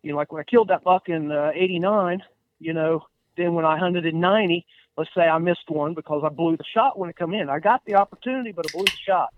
you 0.04 0.12
know, 0.12 0.18
like 0.18 0.32
when 0.32 0.40
I 0.40 0.44
killed 0.44 0.70
that 0.70 0.84
buck 0.84 1.10
in 1.10 1.32
uh, 1.32 1.52
89, 1.54 2.24
you 2.60 2.74
know, 2.74 3.06
then 3.38 3.54
when 3.54 3.66
I 3.66 3.78
hunted 3.78 4.06
in 4.06 4.20
90, 4.20 4.66
let's 4.98 5.10
say 5.16 5.24
I 5.24 5.38
missed 5.40 5.70
one 5.70 5.94
because 5.94 6.24
I 6.24 6.30
blew 6.30 6.56
the 6.58 6.64
shot 6.64 6.98
when 6.98 7.10
it 7.10 7.16
come 7.16 7.34
in. 7.34 7.50
I 7.50 7.60
got 7.60 7.84
the 7.86 7.96
opportunity, 7.96 8.52
but 8.52 8.66
I 8.68 8.72
blew 8.72 8.86
the 8.86 8.92
shot. 8.92 9.34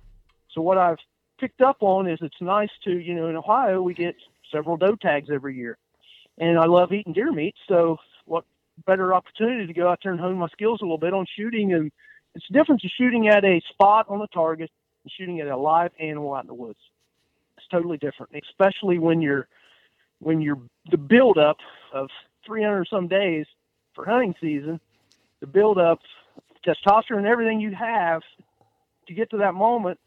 So 0.53 0.61
what 0.61 0.77
I've 0.77 0.99
picked 1.39 1.61
up 1.61 1.77
on 1.81 2.07
is 2.07 2.19
it's 2.21 2.41
nice 2.41 2.69
to, 2.83 2.91
you 2.91 3.15
know, 3.15 3.27
in 3.27 3.35
Ohio, 3.35 3.81
we 3.81 3.93
get 3.93 4.15
several 4.51 4.77
doe 4.77 4.95
tags 4.95 5.29
every 5.31 5.55
year. 5.55 5.77
And 6.37 6.59
I 6.59 6.65
love 6.65 6.91
eating 6.91 7.13
deer 7.13 7.31
meat. 7.31 7.55
So 7.67 7.97
what 8.25 8.43
better 8.85 9.13
opportunity 9.13 9.65
to 9.65 9.73
go 9.73 9.89
out 9.89 9.99
there 10.03 10.11
and 10.11 10.21
hone 10.21 10.37
my 10.37 10.47
skills 10.49 10.81
a 10.81 10.83
little 10.83 10.97
bit 10.97 11.13
on 11.13 11.25
shooting. 11.35 11.73
And 11.73 11.91
it's 12.37 12.45
the 12.49 12.57
difference 12.57 12.83
of 12.85 12.91
shooting 12.97 13.27
at 13.27 13.43
a 13.43 13.61
spot 13.69 14.05
on 14.09 14.19
the 14.19 14.27
target 14.27 14.71
and 15.03 15.11
shooting 15.17 15.41
at 15.41 15.47
a 15.47 15.57
live 15.57 15.91
animal 15.99 16.33
out 16.33 16.43
in 16.43 16.47
the 16.47 16.53
woods 16.53 16.79
it's 17.57 17.67
totally 17.71 17.97
different, 17.97 18.31
especially 18.49 18.99
when 18.99 19.21
you're 19.21 19.47
when 20.19 20.41
you're 20.41 20.59
the 20.89 20.97
buildup 20.97 21.57
of 21.93 22.09
300 22.45 22.87
some 22.89 23.07
days 23.07 23.45
for 23.93 24.05
hunting 24.05 24.33
season, 24.41 24.79
the 25.41 25.47
buildup, 25.47 25.99
testosterone, 26.65 27.17
and 27.17 27.27
everything 27.27 27.59
you 27.59 27.73
have 27.75 28.21
to 29.07 29.13
get 29.13 29.29
to 29.31 29.37
that 29.37 29.53
moment. 29.53 29.99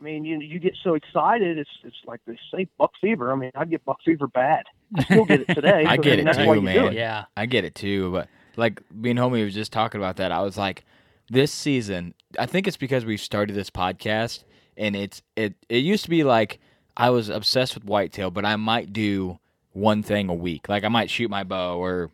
I 0.00 0.04
mean, 0.04 0.24
you 0.24 0.40
you 0.40 0.58
get 0.58 0.74
so 0.82 0.94
excited. 0.94 1.58
It's 1.58 1.70
it's 1.84 1.96
like 2.06 2.20
they 2.26 2.38
say 2.52 2.66
buck 2.78 2.92
fever. 3.00 3.32
I 3.32 3.36
mean, 3.36 3.52
I 3.54 3.64
get 3.64 3.84
buck 3.84 3.98
fever 4.04 4.26
bad. 4.26 4.64
I 4.96 5.04
still 5.04 5.24
get 5.24 5.40
it 5.40 5.48
today. 5.54 5.84
I 5.86 5.96
but 5.96 6.04
get 6.04 6.18
it 6.18 6.32
too, 6.32 6.46
why 6.46 6.54
you 6.54 6.60
do 6.60 6.62
man. 6.62 6.84
it. 6.86 6.94
Yeah. 6.94 7.24
I 7.36 7.46
get 7.46 7.64
it 7.64 7.74
too, 7.74 8.10
but 8.10 8.28
like 8.56 8.82
being 9.00 9.16
homie 9.16 9.44
was 9.44 9.54
just 9.54 9.72
talking 9.72 10.00
about 10.00 10.16
that. 10.16 10.32
I 10.32 10.42
was 10.42 10.56
like, 10.58 10.84
this 11.30 11.52
season, 11.52 12.14
I 12.38 12.46
think 12.46 12.66
it's 12.66 12.76
because 12.76 13.04
we 13.04 13.16
started 13.16 13.54
this 13.56 13.70
podcast, 13.70 14.44
and 14.76 14.94
it's 14.96 15.22
it. 15.36 15.54
It 15.68 15.78
used 15.84 16.04
to 16.04 16.10
be 16.10 16.24
like 16.24 16.60
I 16.96 17.10
was 17.10 17.28
obsessed 17.28 17.74
with 17.74 17.84
whitetail, 17.84 18.30
but 18.30 18.44
I 18.44 18.56
might 18.56 18.92
do 18.92 19.38
one 19.72 20.02
thing 20.02 20.28
a 20.28 20.34
week. 20.34 20.68
Like 20.68 20.84
I 20.84 20.88
might 20.88 21.10
shoot 21.10 21.30
my 21.30 21.44
bow, 21.44 21.78
or 21.78 22.10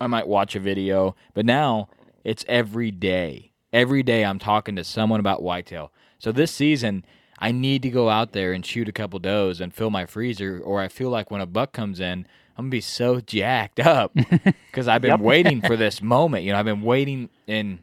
I 0.00 0.06
might 0.06 0.28
watch 0.28 0.54
a 0.56 0.60
video. 0.60 1.16
But 1.34 1.46
now 1.46 1.88
it's 2.24 2.44
every 2.48 2.90
day. 2.90 3.52
Every 3.72 4.02
day 4.02 4.24
I'm 4.24 4.38
talking 4.38 4.76
to 4.76 4.84
someone 4.84 5.20
about 5.20 5.42
whitetail. 5.42 5.92
So 6.18 6.32
this 6.32 6.50
season, 6.50 7.04
I 7.38 7.52
need 7.52 7.82
to 7.82 7.90
go 7.90 8.08
out 8.08 8.32
there 8.32 8.52
and 8.52 8.64
shoot 8.64 8.88
a 8.88 8.92
couple 8.92 9.18
does 9.18 9.60
and 9.60 9.74
fill 9.74 9.90
my 9.90 10.06
freezer, 10.06 10.58
or 10.64 10.80
I 10.80 10.88
feel 10.88 11.10
like 11.10 11.30
when 11.30 11.40
a 11.42 11.46
buck 11.46 11.72
comes 11.72 12.00
in, 12.00 12.26
I'm 12.56 12.64
gonna 12.64 12.70
be 12.70 12.80
so 12.80 13.20
jacked 13.20 13.80
up 13.80 14.14
because 14.70 14.88
I've 14.88 15.02
been 15.02 15.10
Yep. 15.10 15.20
waiting 15.20 15.60
for 15.60 15.76
this 15.76 16.00
moment. 16.00 16.44
You 16.44 16.52
know, 16.52 16.58
I've 16.58 16.64
been 16.64 16.80
waiting 16.80 17.28
in, 17.46 17.80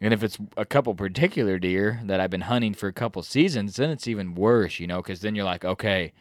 and 0.00 0.14
if 0.14 0.22
it's 0.22 0.38
a 0.56 0.64
couple 0.64 0.94
particular 0.94 1.58
deer 1.58 2.00
that 2.04 2.20
I've 2.20 2.30
been 2.30 2.42
hunting 2.42 2.74
for 2.74 2.88
a 2.88 2.92
couple 2.92 3.22
seasons, 3.22 3.76
then 3.76 3.90
it's 3.90 4.06
even 4.06 4.34
worse. 4.34 4.78
You 4.78 4.86
know, 4.86 5.02
because 5.02 5.20
then 5.20 5.34
you're 5.34 5.44
like, 5.44 5.64
okay, 5.64 6.12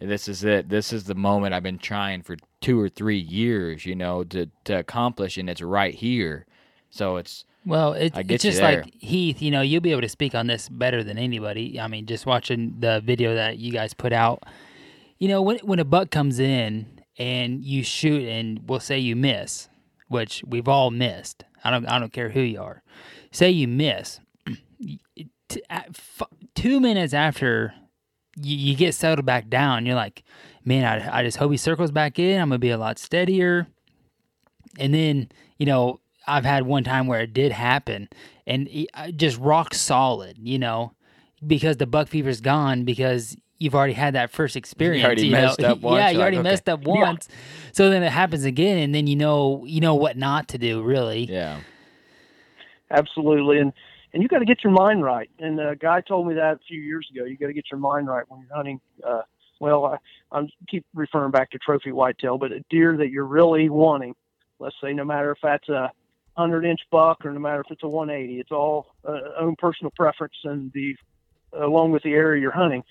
this 0.00 0.28
is 0.28 0.44
it. 0.44 0.68
This 0.68 0.92
is 0.92 1.04
the 1.04 1.14
moment 1.14 1.54
I've 1.54 1.62
been 1.62 1.78
trying 1.78 2.22
for 2.22 2.36
two 2.60 2.80
or 2.80 2.88
three 2.88 3.18
years. 3.18 3.84
You 3.84 3.96
know, 3.96 4.24
to 4.24 4.46
to 4.64 4.78
accomplish, 4.78 5.36
and 5.36 5.50
it's 5.50 5.62
right 5.62 5.94
here. 5.94 6.46
So 6.90 7.16
it's 7.16 7.44
Well, 7.66 7.92
it, 7.94 8.12
I 8.16 8.22
get 8.22 8.36
it's 8.36 8.44
just 8.44 8.62
like 8.62 8.94
Heath. 8.94 9.42
You 9.42 9.50
know, 9.50 9.62
you'll 9.62 9.80
be 9.80 9.92
able 9.92 10.02
to 10.02 10.08
speak 10.08 10.34
on 10.34 10.46
this 10.46 10.68
better 10.68 11.02
than 11.02 11.18
anybody. 11.18 11.80
I 11.80 11.88
mean, 11.88 12.06
just 12.06 12.24
watching 12.24 12.76
the 12.78 13.00
video 13.04 13.34
that 13.34 13.58
you 13.58 13.72
guys 13.72 13.94
put 13.94 14.12
out. 14.12 14.44
You 15.18 15.28
know, 15.28 15.42
when 15.42 15.58
when 15.58 15.80
a 15.80 15.84
buck 15.84 16.10
comes 16.10 16.38
in 16.38 16.86
and 17.18 17.64
you 17.64 17.82
shoot, 17.82 18.22
and 18.28 18.60
we'll 18.68 18.78
say 18.78 18.98
you 19.00 19.16
miss, 19.16 19.68
which 20.06 20.44
we've 20.46 20.68
all 20.68 20.92
missed. 20.92 21.42
I 21.64 21.70
don't 21.70 21.86
I 21.86 21.98
don't 21.98 22.12
care 22.12 22.30
who 22.30 22.40
you 22.40 22.60
are. 22.60 22.82
Say 23.30 23.50
you 23.50 23.68
miss. 23.68 24.20
Two 26.54 26.80
minutes 26.80 27.14
after 27.14 27.74
you, 28.36 28.56
you 28.56 28.76
get 28.76 28.94
settled 28.94 29.24
back 29.26 29.48
down, 29.48 29.86
you're 29.86 29.94
like, 29.94 30.22
man, 30.64 30.84
I, 30.84 31.20
I 31.20 31.22
just 31.22 31.38
hope 31.38 31.50
he 31.50 31.56
circles 31.56 31.90
back 31.90 32.18
in. 32.18 32.40
I'm 32.40 32.48
gonna 32.48 32.58
be 32.58 32.70
a 32.70 32.78
lot 32.78 32.98
steadier. 32.98 33.66
And 34.78 34.92
then, 34.94 35.30
you 35.58 35.66
know, 35.66 36.00
I've 36.26 36.44
had 36.44 36.66
one 36.66 36.84
time 36.84 37.06
where 37.06 37.20
it 37.22 37.32
did 37.32 37.52
happen 37.52 38.08
and 38.46 38.68
it- 38.68 38.90
uh, 38.94 39.10
just 39.10 39.38
rock 39.38 39.74
solid, 39.74 40.36
you 40.38 40.58
know, 40.58 40.92
because 41.46 41.76
the 41.78 41.86
buck 41.86 42.08
fever's 42.08 42.40
gone 42.40 42.84
because 42.84 43.36
you've 43.58 43.74
already 43.74 43.92
had 43.92 44.14
that 44.14 44.30
first 44.30 44.56
experience. 44.56 45.04
already 45.04 45.26
you 45.26 45.32
know? 45.32 45.54
up 45.64 45.80
once, 45.80 45.98
Yeah, 45.98 46.10
you're 46.10 46.22
already 46.22 46.36
like, 46.36 46.46
okay. 46.46 46.50
messed 46.52 46.68
up 46.68 46.80
once. 46.84 47.28
So 47.72 47.90
then 47.90 48.02
it 48.02 48.12
happens 48.12 48.44
again 48.44 48.78
and 48.78 48.94
then 48.94 49.06
you 49.06 49.16
know 49.16 49.64
you 49.66 49.80
know 49.80 49.94
what 49.94 50.16
not 50.16 50.48
to 50.48 50.58
do 50.58 50.82
really. 50.82 51.24
Yeah. 51.24 51.60
absolutely 52.90 53.58
and 53.58 53.72
and 54.14 54.22
you 54.22 54.28
got 54.28 54.38
to 54.38 54.44
get 54.46 54.64
your 54.64 54.72
mind 54.72 55.02
right 55.02 55.30
and 55.38 55.60
a 55.60 55.76
guy 55.76 56.00
told 56.00 56.26
me 56.26 56.34
that 56.34 56.54
a 56.54 56.60
few 56.66 56.80
years 56.80 57.06
ago 57.14 57.24
you 57.24 57.36
got 57.36 57.48
to 57.48 57.52
get 57.52 57.66
your 57.70 57.78
mind 57.80 58.08
right 58.08 58.24
when 58.28 58.40
you're 58.40 58.56
hunting 58.56 58.80
uh 59.06 59.20
well 59.60 59.84
i 59.84 59.96
i'm 60.32 60.48
keep 60.68 60.84
referring 60.94 61.30
back 61.30 61.50
to 61.50 61.58
trophy 61.58 61.92
whitetail 61.92 62.38
but 62.38 62.50
a 62.50 62.60
deer 62.70 62.96
that 62.96 63.10
you're 63.10 63.26
really 63.26 63.68
wanting 63.68 64.14
let's 64.58 64.74
say 64.82 64.92
no 64.94 65.04
matter 65.04 65.32
if 65.32 65.38
that's 65.42 65.68
a 65.68 65.90
100 66.34 66.64
inch 66.64 66.80
buck 66.90 67.24
or 67.26 67.32
no 67.32 67.40
matter 67.40 67.60
if 67.60 67.66
it's 67.70 67.82
a 67.82 67.88
180 67.88 68.40
it's 68.40 68.52
all 68.52 68.86
uh, 69.06 69.18
own 69.38 69.54
personal 69.58 69.92
preference 69.96 70.34
and 70.44 70.72
the 70.72 70.96
along 71.52 71.90
with 71.92 72.02
the 72.02 72.12
area 72.12 72.40
you're 72.40 72.50
hunting 72.50 72.82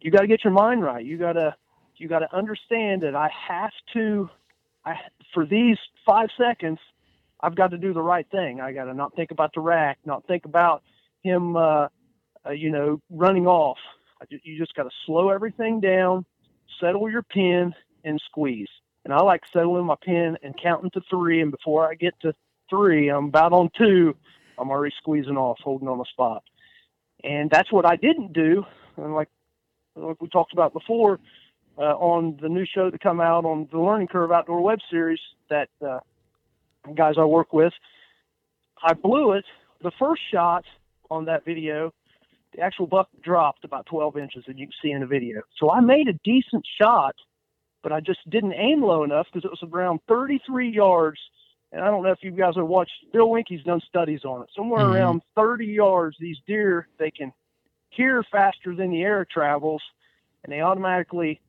you 0.00 0.10
got 0.10 0.20
to 0.22 0.26
get 0.26 0.44
your 0.44 0.52
mind 0.52 0.82
right 0.82 1.04
you 1.04 1.18
got 1.18 1.34
to 1.34 1.54
you 1.96 2.08
got 2.08 2.20
to 2.20 2.36
understand 2.36 3.02
that 3.02 3.14
i 3.14 3.30
have 3.48 3.72
to 3.92 4.28
i 4.84 4.94
for 5.32 5.46
these 5.46 5.78
5 6.06 6.28
seconds 6.36 6.78
I've 7.42 7.56
got 7.56 7.72
to 7.72 7.78
do 7.78 7.92
the 7.92 8.02
right 8.02 8.26
thing. 8.30 8.60
I 8.60 8.72
got 8.72 8.84
to 8.84 8.94
not 8.94 9.14
think 9.16 9.32
about 9.32 9.52
the 9.54 9.60
rack, 9.60 9.98
not 10.04 10.24
think 10.26 10.44
about 10.44 10.82
him, 11.22 11.56
uh, 11.56 11.88
uh, 12.46 12.50
you 12.50 12.70
know, 12.70 13.00
running 13.10 13.46
off. 13.46 13.78
You 14.30 14.56
just 14.56 14.74
got 14.74 14.84
to 14.84 14.90
slow 15.04 15.30
everything 15.30 15.80
down, 15.80 16.24
settle 16.80 17.10
your 17.10 17.24
pin, 17.24 17.74
and 18.04 18.22
squeeze. 18.26 18.68
And 19.04 19.12
I 19.12 19.20
like 19.20 19.42
settling 19.52 19.84
my 19.84 19.96
pin 20.00 20.36
and 20.44 20.54
counting 20.62 20.90
to 20.90 21.00
three. 21.10 21.40
And 21.40 21.50
before 21.50 21.90
I 21.90 21.94
get 21.94 22.14
to 22.20 22.32
three, 22.70 23.08
I'm 23.08 23.26
about 23.26 23.52
on 23.52 23.70
two. 23.76 24.14
I'm 24.56 24.70
already 24.70 24.94
squeezing 24.98 25.36
off, 25.36 25.58
holding 25.64 25.88
on 25.88 25.98
the 25.98 26.04
spot. 26.12 26.44
And 27.24 27.50
that's 27.50 27.72
what 27.72 27.84
I 27.84 27.96
didn't 27.96 28.32
do. 28.32 28.64
And 28.96 29.14
like, 29.14 29.28
like 29.96 30.20
we 30.20 30.28
talked 30.28 30.52
about 30.52 30.72
before, 30.72 31.18
uh, 31.78 31.96
on 31.96 32.38
the 32.40 32.48
new 32.48 32.66
show 32.66 32.90
that 32.90 33.00
come 33.00 33.20
out 33.20 33.44
on 33.44 33.68
the 33.72 33.78
Learning 33.78 34.06
Curve 34.06 34.32
Outdoor 34.32 34.60
Web 34.62 34.78
Series 34.90 35.20
that 35.50 35.68
uh, 35.86 36.00
guys 36.94 37.14
I 37.18 37.24
work 37.24 37.52
with, 37.52 37.72
I 38.82 38.94
blew 38.94 39.32
it. 39.32 39.44
The 39.82 39.92
first 39.98 40.22
shot 40.32 40.64
on 41.10 41.24
that 41.26 41.44
video, 41.44 41.92
the 42.54 42.60
actual 42.60 42.86
buck 42.86 43.08
dropped 43.22 43.64
about 43.64 43.86
12 43.86 44.16
inches, 44.16 44.44
and 44.46 44.58
you 44.58 44.66
can 44.66 44.74
see 44.82 44.90
in 44.90 45.00
the 45.00 45.06
video. 45.06 45.42
So 45.58 45.70
I 45.70 45.80
made 45.80 46.08
a 46.08 46.12
decent 46.24 46.66
shot, 46.80 47.14
but 47.82 47.92
I 47.92 48.00
just 48.00 48.20
didn't 48.28 48.52
aim 48.54 48.82
low 48.82 49.04
enough 49.04 49.26
because 49.32 49.44
it 49.44 49.50
was 49.50 49.62
around 49.72 50.00
33 50.08 50.70
yards. 50.70 51.18
And 51.72 51.80
I 51.80 51.86
don't 51.86 52.02
know 52.02 52.10
if 52.10 52.18
you 52.22 52.32
guys 52.32 52.54
have 52.56 52.66
watched. 52.66 52.92
Bill 53.12 53.30
Winke's 53.30 53.64
done 53.64 53.80
studies 53.88 54.24
on 54.24 54.42
it. 54.42 54.50
Somewhere 54.54 54.84
Mhm. 54.84 54.94
around 54.94 55.22
30 55.34 55.66
yards, 55.66 56.16
these 56.18 56.38
deer 56.46 56.86
they 56.98 57.10
can 57.10 57.32
hear 57.94 58.22
faster 58.30 58.74
than 58.74 58.90
the 58.90 59.02
air 59.02 59.24
travels, 59.24 59.82
and 60.44 60.52
they 60.52 60.60
automatically 60.60 61.40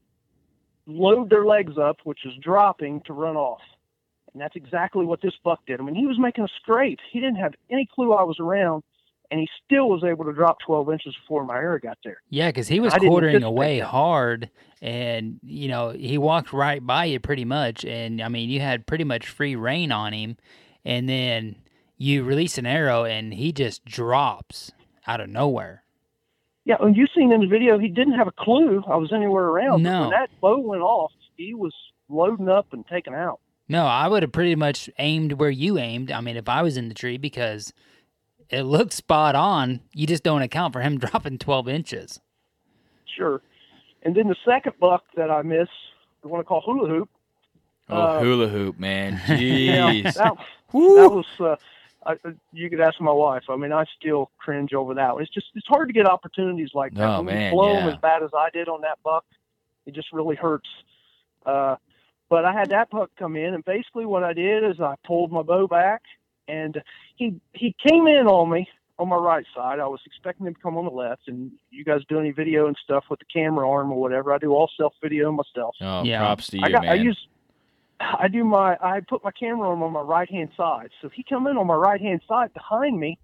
load 0.86 1.29
their 1.29 1.45
legs 1.45 1.77
up, 1.77 1.97
which 2.03 2.25
is 2.25 2.34
dropping, 2.41 3.01
to 3.01 3.13
run 3.13 3.36
off. 3.36 3.62
And 4.34 4.41
that's 4.41 4.56
exactly 4.56 5.06
what 5.06 5.21
this 5.21 5.34
buck 5.43 5.62
did. 5.65 5.79
I 5.79 5.84
mean, 5.84 5.95
he 5.95 6.06
was 6.06 6.19
making 6.19 6.43
a 6.43 6.47
scrape. 6.62 6.99
He 7.12 7.19
didn't 7.19 7.38
have 7.38 7.53
any 7.69 7.88
clue 7.93 8.13
I 8.13 8.23
was 8.23 8.39
around, 8.39 8.84
and 9.29 9.39
he 9.39 9.47
still 9.65 9.89
was 9.89 10.03
able 10.03 10.25
to 10.25 10.34
drop 10.34 10.60
12 10.65 10.91
inches 10.91 11.15
before 11.15 11.45
my 11.45 11.56
arrow 11.56 11.79
got 11.79 11.97
there. 12.03 12.21
Yeah, 12.29 12.49
because 12.49 12.67
he 12.67 12.79
was 12.79 12.93
quartering 12.93 13.43
away 13.43 13.79
that. 13.79 13.88
hard, 13.88 14.49
and 14.82 15.39
you 15.43 15.67
know 15.67 15.89
he 15.89 16.17
walked 16.17 16.51
right 16.51 16.86
by 16.86 17.06
you 17.06 17.19
pretty 17.19 17.45
much, 17.45 17.86
and 17.86 18.21
I 18.21 18.27
mean 18.27 18.49
you 18.49 18.60
had 18.60 18.86
pretty 18.86 19.03
much 19.03 19.27
free 19.27 19.56
reign 19.56 19.91
on 19.91 20.13
him, 20.13 20.38
and 20.84 21.08
then 21.08 21.56
you 21.97 22.23
release 22.23 22.58
an 22.58 22.65
arrow, 22.65 23.06
and 23.06 23.34
he 23.34 23.51
just 23.51 23.86
drops 23.86 24.71
out 25.08 25.21
of 25.21 25.29
nowhere. 25.29 25.83
Yeah, 26.65 26.76
and 26.80 26.95
you 26.95 27.08
seen 27.15 27.32
in 27.32 27.41
the 27.41 27.47
video, 27.47 27.78
he 27.78 27.89
didn't 27.89 28.13
have 28.13 28.28
a 28.28 28.32
clue 28.32 28.84
I 28.88 28.95
was 28.95 29.12
anywhere 29.12 29.45
around. 29.45 29.84
No. 29.84 30.02
When 30.02 30.10
that 30.12 30.30
bow 30.39 30.60
went 30.60 30.82
off, 30.82 31.12
he 31.36 31.54
was 31.54 31.73
loading 32.10 32.47
up 32.47 32.67
and 32.71 32.86
taking 32.88 33.13
out. 33.13 33.39
No, 33.67 33.86
I 33.86 34.08
would 34.08 34.23
have 34.23 34.32
pretty 34.32 34.56
much 34.56 34.89
aimed 34.99 35.34
where 35.34 35.49
you 35.49 35.78
aimed. 35.78 36.12
I 36.12 36.21
mean, 36.21 36.38
if 36.38 36.47
I 36.47 36.62
was 36.62 36.78
in 36.78 36.88
the 36.89 36.93
tree, 36.93 37.17
because 37.17 37.73
it 38.49 38.63
looked 38.63 38.93
spot 38.93 39.36
on. 39.36 39.82
You 39.93 40.06
just 40.08 40.23
don't 40.23 40.41
account 40.41 40.73
for 40.73 40.82
him 40.82 40.97
dropping 40.99 41.38
twelve 41.39 41.67
inches. 41.67 42.19
Sure. 43.17 43.41
And 44.04 44.15
then 44.15 44.28
the 44.28 44.36
second 44.45 44.73
buck 44.80 45.04
that 45.15 45.32
I 45.32 45.41
missed, 45.43 45.71
the 46.21 46.28
one 46.28 46.39
I 46.39 46.43
call 46.43 46.62
hula 46.62 46.88
hoop. 46.89 47.10
Oh, 47.89 47.95
Uh, 47.97 48.19
hula 48.21 48.47
hoop, 48.47 48.80
man. 48.80 49.13
Yeah, 49.28 49.91
Jeez. 49.91 50.13
that, 50.15 50.34
that 50.36 50.38
was. 50.73 51.26
Uh, 51.39 51.56
I, 52.06 52.16
you 52.52 52.70
could 52.70 52.82
ask 52.82 53.00
my 53.00 53.12
wife. 53.12 53.44
I 53.50 53.56
mean, 53.56 53.72
I 53.72 53.86
still 54.00 54.32
cringe 54.38 54.74
over 54.74 54.94
that. 54.96 55.13
one. 55.13 55.24
It's 55.24 55.34
just 55.34 55.48
it's 55.56 55.68
hard 55.68 55.89
to 55.89 55.94
get 55.94 56.06
opportunities 56.06 56.72
like 56.74 56.94
that. 56.96 57.10
Oh, 57.10 57.18
when 57.22 57.26
man, 57.36 57.46
you 57.46 57.52
blow 57.52 57.76
'em 57.78 57.88
yeah. 57.88 57.94
as 57.94 58.00
bad 58.02 58.24
as 58.24 58.32
I 58.38 58.50
did 58.52 58.68
on 58.70 58.82
that 58.82 59.00
buck, 59.04 59.26
it 59.86 59.94
just 59.94 60.12
really 60.13 60.36
hurts. 60.36 60.68
Uh, 61.46 61.76
but 62.30 62.46
I 62.46 62.54
had 62.54 62.70
that 62.72 62.89
buck 62.89 63.12
come 63.18 63.36
in, 63.36 63.54
and 63.54 63.63
basically 63.66 64.06
what 64.06 64.24
I 64.24 64.34
did 64.34 64.63
is 64.63 64.80
I 64.80 64.96
pulled 65.06 65.32
my 65.32 65.42
bow 65.44 65.68
back, 65.68 66.02
and 66.48 66.82
he 67.16 67.39
he 67.54 67.76
came 67.86 68.08
in 68.08 68.28
on 68.28 68.50
me 68.50 68.68
on 69.00 69.10
my 69.10 69.16
right 69.16 69.46
side. 69.56 69.80
I 69.80 69.88
was 69.88 70.00
expecting 70.06 70.46
him 70.48 70.56
to 70.56 70.62
come 70.62 70.78
on 70.78 70.86
the 70.86 70.92
left, 70.92 71.28
and 71.28 71.52
you 71.72 71.84
guys 71.84 72.02
do 72.10 72.20
any 72.20 72.32
video 72.32 72.68
and 72.68 72.78
stuff 72.84 73.06
with 73.10 73.20
the 73.20 73.26
camera 73.26 73.70
arm 73.70 73.92
or 73.92 74.00
whatever. 74.00 74.34
I 74.34 74.38
do 74.38 74.54
all 74.54 74.70
self 74.78 74.94
video 75.02 75.32
myself. 75.32 75.76
Oh, 75.82 76.04
Yeah. 76.04 76.20
props 76.20 76.48
to 76.48 76.58
you, 76.60 76.63
I 76.66 76.70
got 76.72 76.82
man. 76.84 76.92
I 76.92 76.96
use 76.96 77.28
I 78.20 78.28
do 78.28 78.44
my 78.44 78.78
I 78.82 79.02
put 79.08 79.24
my 79.24 79.32
camera 79.32 79.70
arm 79.70 79.84
on 79.84 79.94
my 79.94 80.02
right 80.02 80.30
hand 80.30 80.50
side. 80.56 80.89
So 81.02 81.10
he 81.10 81.24
come 81.24 81.48
in 81.48 81.58
on 81.58 81.68
my 81.68 81.76
right 81.76 82.02
hand 82.02 82.22
side 82.28 82.54
behind 82.54 83.00
me 83.00 83.18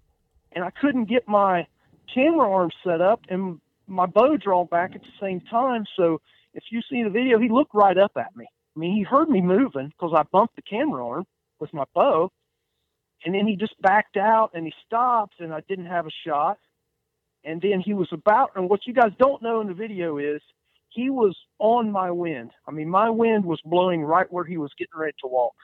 and 0.52 0.64
I 0.64 0.70
couldn't 0.70 1.08
get 1.08 1.28
my 1.28 1.66
camera 2.12 2.50
arm 2.50 2.70
set 2.84 3.00
up 3.00 3.20
and 3.28 3.60
my 3.86 4.06
bow 4.06 4.36
drawn 4.36 4.66
back 4.66 4.94
at 4.94 5.02
the 5.02 5.08
same 5.20 5.40
time. 5.40 5.84
So 5.96 6.20
if 6.54 6.64
you 6.70 6.80
see 6.90 7.02
the 7.02 7.10
video, 7.10 7.38
he 7.38 7.48
looked 7.48 7.74
right 7.74 7.96
up 7.96 8.12
at 8.16 8.34
me. 8.36 8.46
I 8.76 8.78
mean, 8.78 8.96
he 8.96 9.02
heard 9.02 9.28
me 9.28 9.40
moving 9.40 9.88
because 9.88 10.14
I 10.16 10.22
bumped 10.32 10.56
the 10.56 10.62
camera 10.62 11.06
arm 11.06 11.26
with 11.58 11.72
my 11.74 11.84
bow, 11.94 12.30
and 13.24 13.34
then 13.34 13.46
he 13.46 13.56
just 13.56 13.80
backed 13.82 14.16
out 14.16 14.50
and 14.54 14.64
he 14.64 14.72
stopped, 14.86 15.40
and 15.40 15.52
I 15.52 15.60
didn't 15.68 15.86
have 15.86 16.06
a 16.06 16.10
shot. 16.26 16.58
And 17.44 17.60
then 17.60 17.80
he 17.80 17.94
was 17.94 18.08
about, 18.12 18.50
and 18.54 18.68
what 18.68 18.86
you 18.86 18.94
guys 18.94 19.12
don't 19.18 19.42
know 19.42 19.60
in 19.60 19.66
the 19.66 19.74
video 19.74 20.18
is 20.18 20.40
he 20.90 21.08
was 21.10 21.36
on 21.58 21.90
my 21.90 22.10
wind. 22.10 22.50
I 22.66 22.72
mean, 22.72 22.88
my 22.88 23.08
wind 23.10 23.44
was 23.44 23.60
blowing 23.64 24.02
right 24.02 24.30
where 24.30 24.44
he 24.44 24.58
was 24.58 24.72
getting 24.78 24.98
ready 24.98 25.14
to 25.22 25.28
walk. 25.28 25.54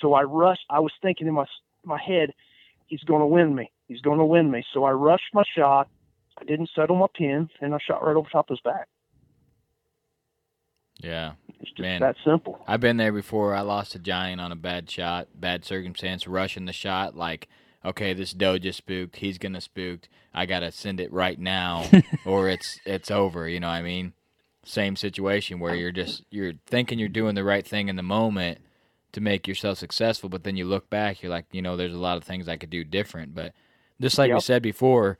So 0.00 0.14
I 0.14 0.22
rushed. 0.22 0.64
I 0.70 0.80
was 0.80 0.92
thinking 1.02 1.26
in 1.26 1.34
my 1.34 1.46
my 1.84 1.98
head, 2.00 2.32
he's 2.86 3.02
going 3.04 3.20
to 3.20 3.26
win 3.26 3.54
me. 3.54 3.70
He's 3.88 4.00
going 4.00 4.18
to 4.18 4.24
win 4.24 4.50
me. 4.50 4.64
So 4.72 4.84
I 4.84 4.92
rushed 4.92 5.32
my 5.34 5.42
shot. 5.56 5.88
I 6.38 6.44
didn't 6.44 6.70
settle 6.74 6.96
my 6.96 7.06
pin, 7.14 7.48
and 7.60 7.74
I 7.74 7.78
shot 7.86 8.04
right 8.04 8.16
over 8.16 8.28
top 8.30 8.50
of 8.50 8.54
his 8.56 8.60
back. 8.62 8.86
yeah. 11.02 11.32
It's 11.60 11.70
just 11.70 11.80
Man. 11.80 12.00
that 12.00 12.16
simple. 12.24 12.58
I've 12.66 12.80
been 12.80 12.96
there 12.96 13.12
before. 13.12 13.54
I 13.54 13.60
lost 13.60 13.94
a 13.94 13.98
giant 13.98 14.40
on 14.40 14.50
a 14.50 14.56
bad 14.56 14.90
shot, 14.90 15.28
bad 15.34 15.64
circumstance, 15.64 16.26
rushing 16.26 16.64
the 16.64 16.72
shot. 16.72 17.14
Like, 17.14 17.48
okay, 17.84 18.14
this 18.14 18.32
doe 18.32 18.56
just 18.58 18.78
spooked. 18.78 19.16
He's 19.16 19.36
gonna 19.36 19.60
spooked. 19.60 20.08
I 20.32 20.46
gotta 20.46 20.72
send 20.72 21.00
it 21.00 21.12
right 21.12 21.38
now, 21.38 21.84
or 22.24 22.48
it's 22.48 22.78
it's 22.86 23.10
over. 23.10 23.46
You 23.46 23.60
know 23.60 23.68
what 23.68 23.74
I 23.74 23.82
mean? 23.82 24.14
Same 24.70 24.94
situation 24.94 25.58
where 25.58 25.74
you're 25.74 25.90
just 25.90 26.22
you're 26.30 26.52
thinking 26.66 26.98
you're 26.98 27.08
doing 27.08 27.34
the 27.34 27.44
right 27.44 27.66
thing 27.66 27.88
in 27.88 27.96
the 27.96 28.02
moment 28.02 28.58
to 29.12 29.20
make 29.20 29.48
yourself 29.48 29.78
successful, 29.78 30.28
but 30.28 30.44
then 30.44 30.56
you 30.56 30.64
look 30.64 30.88
back, 30.88 31.22
you're 31.22 31.30
like, 31.30 31.46
you 31.50 31.60
know, 31.60 31.76
there's 31.76 31.94
a 31.94 31.98
lot 31.98 32.16
of 32.16 32.22
things 32.22 32.48
I 32.48 32.56
could 32.56 32.70
do 32.70 32.84
different. 32.84 33.34
But 33.34 33.52
just 34.00 34.16
like 34.16 34.32
we 34.32 34.40
said 34.40 34.62
before, 34.62 35.18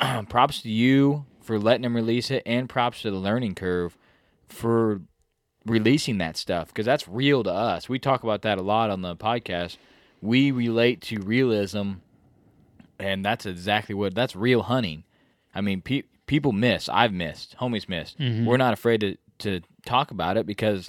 props 0.28 0.62
to 0.62 0.68
you 0.68 1.24
for 1.40 1.58
letting 1.58 1.84
him 1.84 1.94
release 1.94 2.30
it, 2.30 2.42
and 2.44 2.68
props 2.68 3.02
to 3.02 3.10
the 3.10 3.16
learning 3.16 3.54
curve 3.54 3.96
for 4.48 5.00
releasing 5.64 6.18
that 6.18 6.36
stuff 6.36 6.68
because 6.68 6.86
that's 6.86 7.06
real 7.06 7.42
to 7.44 7.52
us. 7.52 7.88
We 7.88 7.98
talk 7.98 8.22
about 8.22 8.42
that 8.42 8.58
a 8.58 8.62
lot 8.62 8.90
on 8.90 9.02
the 9.02 9.16
podcast. 9.16 9.76
We 10.20 10.50
relate 10.50 11.00
to 11.02 11.20
realism, 11.20 11.94
and 12.98 13.24
that's 13.24 13.46
exactly 13.46 13.94
what 13.94 14.14
that's 14.14 14.36
real 14.36 14.62
hunting. 14.62 15.04
I 15.54 15.60
mean, 15.60 15.82
pe- 15.82 16.04
people 16.26 16.52
miss. 16.52 16.88
I've 16.88 17.12
missed. 17.12 17.56
Homies 17.60 17.88
missed. 17.88 18.18
Mhm. 18.18 18.44
We're 18.44 18.56
not 18.56 18.72
afraid 18.72 19.00
to 19.00 19.16
to 19.38 19.60
talk 19.84 20.10
about 20.10 20.36
it 20.36 20.46
because 20.46 20.88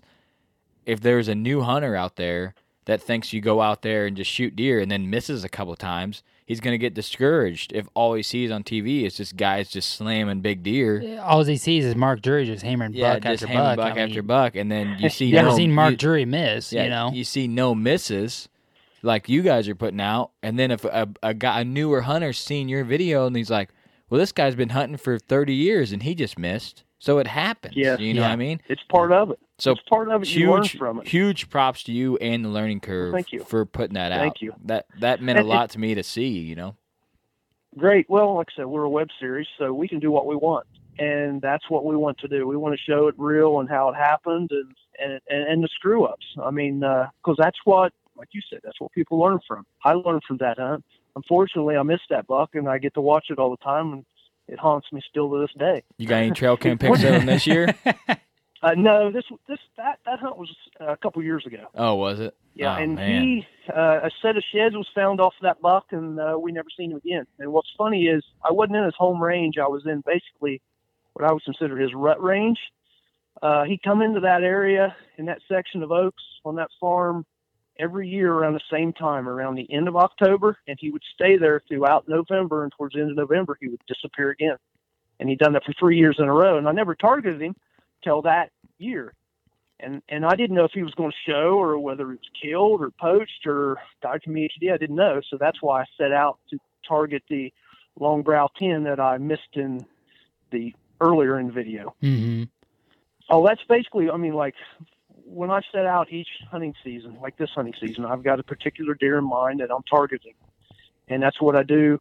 if 0.86 1.00
there's 1.02 1.28
a 1.28 1.34
new 1.36 1.62
hunter 1.62 1.96
out 1.96 2.18
there 2.18 2.54
that 2.86 3.02
thinks 3.02 3.34
you 3.34 3.42
go 3.42 3.62
out 3.62 3.82
there 3.82 4.06
and 4.06 4.16
just 4.18 4.30
shoot 4.30 4.56
deer 4.56 4.80
and 4.80 4.92
then 4.92 5.10
misses 5.10 5.44
a 5.44 5.50
couple 5.50 5.74
times, 5.76 6.22
he's 6.46 6.60
going 6.60 6.74
to 6.74 6.78
get 6.78 6.94
discouraged 6.94 7.72
if 7.74 7.88
all 7.96 8.14
he 8.14 8.22
sees 8.22 8.52
on 8.52 8.62
TV 8.64 9.06
is 9.06 9.16
just 9.16 9.38
guys 9.38 9.70
just 9.70 9.90
slamming 9.92 10.42
big 10.42 10.62
deer. 10.62 11.18
All 11.24 11.44
he 11.44 11.56
sees 11.58 11.86
is 11.86 11.96
Mark 11.96 12.22
Drury 12.22 12.46
just 12.46 12.64
hammering 12.64 12.94
Yeah, 12.94 13.14
buck 13.14 13.24
just 13.24 13.44
after 13.44 13.48
hammering 13.54 13.76
buck. 13.78 13.90
buck 13.90 13.98
after 13.98 14.16
mean, 14.22 14.28
buck, 14.28 14.56
and 14.56 14.70
then 14.72 14.98
you 15.00 15.10
see 15.18 15.26
You 15.28 15.42
no, 15.42 15.56
seen 15.56 15.72
Mark 15.72 15.92
you- 15.92 15.98
Drury 15.98 16.26
miss? 16.26 16.72
yeah, 16.74 16.84
you 16.84 16.90
know, 16.90 17.12
you 17.14 17.24
see 17.24 17.48
no 17.48 17.74
misses 17.74 18.50
like 19.02 19.30
you 19.30 19.42
guys 19.42 19.68
are 19.70 19.76
putting 19.76 20.02
out, 20.02 20.32
and 20.44 20.60
then 20.60 20.70
if 20.70 20.84
a, 20.86 21.08
a 21.24 21.34
guy, 21.34 21.62
a 21.62 21.66
newer 21.66 22.02
hunter's 22.02 22.38
seen 22.38 22.68
your 22.70 22.84
video 22.84 23.26
and 23.26 23.36
he's 23.36 23.50
like, 23.50 23.70
"Well, 24.14 24.20
this 24.20 24.32
guy's 24.32 24.54
been 24.54 24.70
hunting 24.70 24.98
for 24.98 25.18
thirty 25.18 25.56
years 25.56 25.92
and 25.92 26.04
he 26.04 26.14
just 26.14 26.38
missed," 26.38 26.84
so 27.00 27.18
it 27.18 27.26
happens. 27.26 27.76
Yes. 27.76 28.00
you 28.00 28.14
know 28.14 28.22
Yeah. 28.22 28.28
what 28.28 28.34
I 28.34 28.36
mean. 28.36 28.62
It's 28.70 28.84
part 28.84 29.12
of 29.12 29.32
it. 29.32 29.40
So 29.58 29.72
it's 29.72 29.82
part 29.90 30.10
of 30.10 30.22
it. 30.22 30.36
You 30.36 30.52
learn 30.52 30.62
huge, 30.62 30.78
from 30.78 31.00
it. 31.00 31.08
huge 31.08 31.50
props 31.50 31.82
to 31.86 31.92
you 31.92 32.18
and 32.18 32.46
the 32.46 32.50
learning 32.50 32.82
curve 32.82 33.12
thank 33.14 33.32
you. 33.32 33.44
for 33.44 33.66
putting 33.66 33.96
that 33.96 34.12
out. 34.12 34.20
Thank 34.20 34.42
you. 34.44 34.54
That 34.66 34.86
that 35.00 35.20
meant 35.22 35.40
a 35.40 35.42
And 35.42 35.50
it- 35.50 35.52
lot 35.52 35.72
to 35.72 35.80
me 35.80 35.96
to 35.96 36.04
see. 36.04 36.28
You 36.28 36.54
know. 36.56 36.76
Great. 37.76 38.08
Well, 38.08 38.36
like 38.36 38.50
I 38.52 38.62
said, 38.62 38.66
we're 38.68 38.84
a 38.84 38.90
web 38.90 39.08
series, 39.20 39.48
so 39.58 39.74
we 39.74 39.88
can 39.88 39.98
do 40.00 40.12
what 40.12 40.28
we 40.28 40.36
want, 40.36 40.68
and 41.00 41.42
that's 41.42 41.68
what 41.72 41.86
we 41.86 41.96
want 41.96 42.20
to 42.20 42.28
do. 42.28 42.48
We 42.48 42.56
want 42.56 42.76
to 42.78 42.82
show 42.92 43.08
it 43.08 43.16
real 43.18 43.60
and 43.62 43.68
how 43.68 43.90
it 43.90 43.96
happened, 43.96 44.52
and 44.52 44.72
and 45.00 45.20
and, 45.28 45.48
and 45.50 45.64
the 45.64 45.70
screw 45.74 46.04
ups. 46.06 46.26
I 46.44 46.52
mean, 46.52 46.84
uh, 46.84 47.10
because 47.24 47.38
that's 47.40 47.58
what, 47.66 47.92
like 48.16 48.28
you 48.32 48.42
said, 48.48 48.60
that's 48.64 48.80
what 48.80 48.92
people 48.92 49.18
learn 49.20 49.40
from. 49.48 49.66
I 49.84 49.94
learned 49.94 50.22
from 50.28 50.38
that 50.38 50.60
hunt. 50.60 50.86
Unfortunately, 51.16 51.76
I 51.78 51.84
missed 51.84 52.10
that 52.10 52.28
buck, 52.28 52.56
and 52.56 52.68
I 52.68 52.78
get 52.78 52.94
to 52.96 53.02
watch 53.02 53.26
it 53.30 53.40
all 53.40 53.52
the 53.52 53.58
time, 53.64 53.94
and 53.94 54.06
it 54.48 54.60
haunts 54.60 54.88
me 54.92 55.02
still 55.10 55.30
to 55.32 55.40
this 55.42 55.52
day. 55.58 55.84
You 55.98 56.08
got 56.08 56.18
any 56.18 56.32
trail 56.32 56.58
cam 56.58 56.78
pics 56.78 57.04
of 57.04 57.10
him 57.14 57.26
this 57.26 57.48
year? 57.48 57.74
Uh, 58.64 58.74
no, 58.78 59.12
this 59.12 59.26
this 59.50 59.60
that 59.76 60.00
that 60.06 60.20
hunt 60.20 60.38
was 60.38 60.50
uh, 60.80 60.86
a 60.94 60.96
couple 60.96 61.22
years 61.22 61.46
ago. 61.46 61.66
Oh, 61.76 61.96
was 61.96 62.22
it? 62.22 62.34
Yeah, 62.56 62.78
Oh, 62.78 62.82
and 62.82 62.96
man. 62.96 63.22
he 63.22 63.46
uh, 63.70 64.00
a 64.04 64.10
set 64.22 64.38
of 64.38 64.44
sheds 64.54 64.74
was 64.74 64.88
found 64.96 65.20
off 65.20 65.34
that 65.42 65.60
buck, 65.62 65.88
and 65.92 66.18
uh, 66.18 66.38
we 66.40 66.54
never 66.54 66.70
seen 66.78 66.92
him 66.92 66.98
again. 67.06 67.26
And 67.40 67.52
what's 67.52 67.68
funny 67.78 68.06
is 68.06 68.24
I 68.42 68.54
wasn't 68.54 68.78
in 68.78 68.86
his 68.86 68.94
home 68.98 69.22
range; 69.22 69.58
I 69.58 69.68
was 69.68 69.86
in 69.86 70.02
basically 70.06 70.62
what 71.12 71.30
I 71.30 71.34
would 71.34 71.44
consider 71.44 71.76
his 71.78 71.94
rut 71.94 72.24
range. 72.24 72.58
Uh, 73.42 73.66
he 73.66 73.78
come 73.84 74.02
into 74.02 74.22
that 74.22 74.44
area 74.44 74.96
in 75.18 75.26
that 75.26 75.40
section 75.50 75.84
of 75.84 75.92
oaks 75.92 76.24
on 76.46 76.56
that 76.56 76.70
farm 76.80 77.26
every 77.80 78.08
year 78.08 78.32
around 78.34 78.54
the 78.54 78.62
same 78.72 78.94
time, 78.94 79.28
around 79.28 79.56
the 79.56 79.72
end 79.72 79.88
of 79.88 79.96
October, 79.96 80.58
and 80.68 80.78
he 80.80 80.92
would 80.92 81.04
stay 81.14 81.38
there 81.38 81.62
throughout 81.68 82.08
November, 82.08 82.64
and 82.64 82.72
towards 82.78 82.96
the 82.96 83.02
end 83.02 83.12
of 83.12 83.18
November 83.18 83.58
he 83.60 83.68
would 83.68 83.82
disappear 83.88 84.30
again. 84.30 84.58
And 85.20 85.30
he'd 85.30 85.40
done 85.40 85.54
that 85.54 85.64
for 85.64 85.74
three 85.80 85.98
years 85.98 86.18
in 86.20 86.26
a 86.26 86.34
row, 86.34 86.58
and 86.58 86.68
I 86.68 86.72
never 86.72 86.96
targeted 86.96 87.42
him 87.42 87.56
till 88.04 88.22
that 88.24 88.52
year 88.78 89.14
and 89.84 90.02
and 90.10 90.26
I 90.26 90.36
didn't 90.36 90.56
know 90.56 90.66
if 90.66 90.72
he 90.72 90.84
was 90.84 90.94
going 90.94 91.12
to 91.12 91.32
show 91.32 91.60
or 91.60 91.78
whether 91.78 92.06
he 92.06 92.12
was 92.12 92.30
killed 92.42 92.82
or 92.82 92.92
poached 92.92 93.46
or 93.46 93.78
died 94.02 94.22
from 94.24 94.34
EHD. 94.34 94.72
I 94.74 94.78
didn't 94.78 94.96
know, 94.96 95.22
so 95.30 95.38
that's 95.40 95.62
why 95.62 95.82
I 95.82 95.86
set 95.98 96.12
out 96.12 96.40
to 96.50 96.58
target 96.88 97.24
the 97.30 97.52
long 98.00 98.24
brow 98.24 98.50
ten 98.58 98.84
that 98.84 99.00
I 99.00 99.18
missed 99.18 99.42
in 99.54 99.86
the 100.52 100.74
earlier 101.02 101.40
in 101.40 101.48
the 101.48 101.54
video. 101.54 101.96
hmm 102.02 102.44
Oh, 103.30 103.46
that's 103.46 103.64
basically. 103.70 104.10
I 104.10 104.18
mean, 104.18 104.34
like 104.34 104.56
when 105.26 105.50
I 105.50 105.62
set 105.72 105.86
out 105.86 106.12
each 106.12 106.28
hunting 106.50 106.74
season, 106.84 107.18
like 107.22 107.38
this 107.38 107.50
hunting 107.56 107.74
season, 107.80 108.06
I've 108.06 108.24
got 108.24 108.40
a 108.40 108.44
particular 108.44 108.94
deer 108.94 109.18
in 109.18 109.24
mind 109.24 109.60
that 109.60 109.72
I'm 109.72 109.84
targeting, 109.90 110.34
and 111.08 111.22
that's 111.22 111.42
what 111.42 111.56
I 111.56 111.64
do 111.64 112.00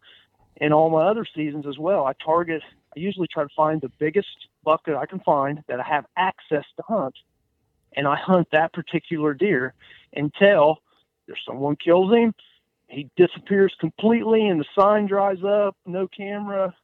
in 0.57 0.73
all 0.73 0.91
my 0.91 1.05
other 1.05 1.27
seasons 1.35 1.67
as 1.67 1.79
well. 1.79 2.05
I 2.05 2.13
target. 2.25 2.63
I 2.97 3.01
usually 3.01 3.29
try 3.29 3.43
to 3.43 3.49
find 3.57 3.81
the 3.81 3.91
biggest 3.99 4.29
buck 4.65 4.85
that 4.87 4.97
I 4.97 5.07
can 5.07 5.21
find 5.21 5.63
that 5.69 5.81
I 5.81 5.85
have 5.85 6.05
access 6.17 6.65
to 6.77 6.83
hunt, 6.87 7.15
and 7.97 8.07
I 8.07 8.17
hunt 8.17 8.49
that 8.53 8.73
particular 8.73 9.35
deer 9.35 9.75
until 10.15 10.79
there's 11.27 11.41
someone 11.47 11.77
kills 11.77 12.13
him. 12.13 12.35
He 12.89 13.09
disappears 13.17 13.75
completely, 13.81 14.47
and 14.47 14.61
the 14.61 14.67
sign 14.79 15.07
dries 15.07 15.43
up. 15.43 15.77
No 15.87 16.07
camera 16.09 16.75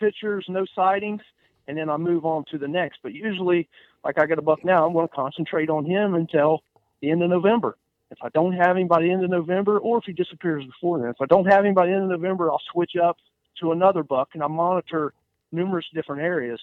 pictures, 0.00 0.44
no 0.48 0.66
sightings, 0.74 1.22
and 1.68 1.78
then 1.78 1.88
I 1.88 1.96
move 1.96 2.24
on 2.24 2.44
to 2.50 2.58
the 2.58 2.66
next. 2.66 2.98
But 3.02 3.12
usually, 3.12 3.68
like 4.04 4.18
I 4.18 4.26
got 4.26 4.38
a 4.38 4.42
buck 4.42 4.64
now, 4.64 4.86
I'm 4.86 4.92
going 4.92 5.08
to 5.08 5.14
concentrate 5.14 5.70
on 5.70 5.84
him 5.84 6.14
until 6.14 6.62
the 7.00 7.10
end 7.10 7.22
of 7.22 7.30
November. 7.30 7.76
If 8.10 8.18
I 8.22 8.28
don't 8.30 8.52
have 8.52 8.76
him 8.76 8.88
by 8.88 9.00
the 9.00 9.10
end 9.10 9.24
of 9.24 9.30
November, 9.30 9.78
or 9.78 9.98
if 9.98 10.04
he 10.04 10.12
disappears 10.12 10.64
before 10.64 10.98
then, 10.98 11.08
if 11.08 11.16
I 11.20 11.26
don't 11.26 11.46
have 11.46 11.64
him 11.64 11.74
by 11.74 11.86
the 11.86 11.92
end 11.92 12.04
of 12.04 12.20
November, 12.20 12.50
I'll 12.50 12.60
switch 12.72 12.92
up 13.02 13.16
to 13.60 13.72
another 13.72 14.02
buck, 14.02 14.30
and 14.34 14.42
I 14.42 14.48
monitor 14.48 15.14
numerous 15.50 15.86
different 15.94 16.22
areas. 16.22 16.60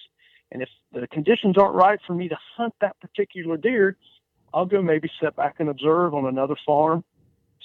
And 0.52 0.62
if 0.62 0.68
the 0.92 1.06
conditions 1.08 1.56
aren't 1.58 1.74
right 1.74 1.98
for 2.06 2.14
me 2.14 2.28
to 2.28 2.36
hunt 2.56 2.74
that 2.80 2.98
particular 3.00 3.56
deer, 3.56 3.96
I'll 4.52 4.66
go 4.66 4.82
maybe 4.82 5.10
sit 5.22 5.34
back 5.36 5.56
and 5.58 5.68
observe 5.68 6.14
on 6.14 6.26
another 6.26 6.56
farm, 6.66 7.04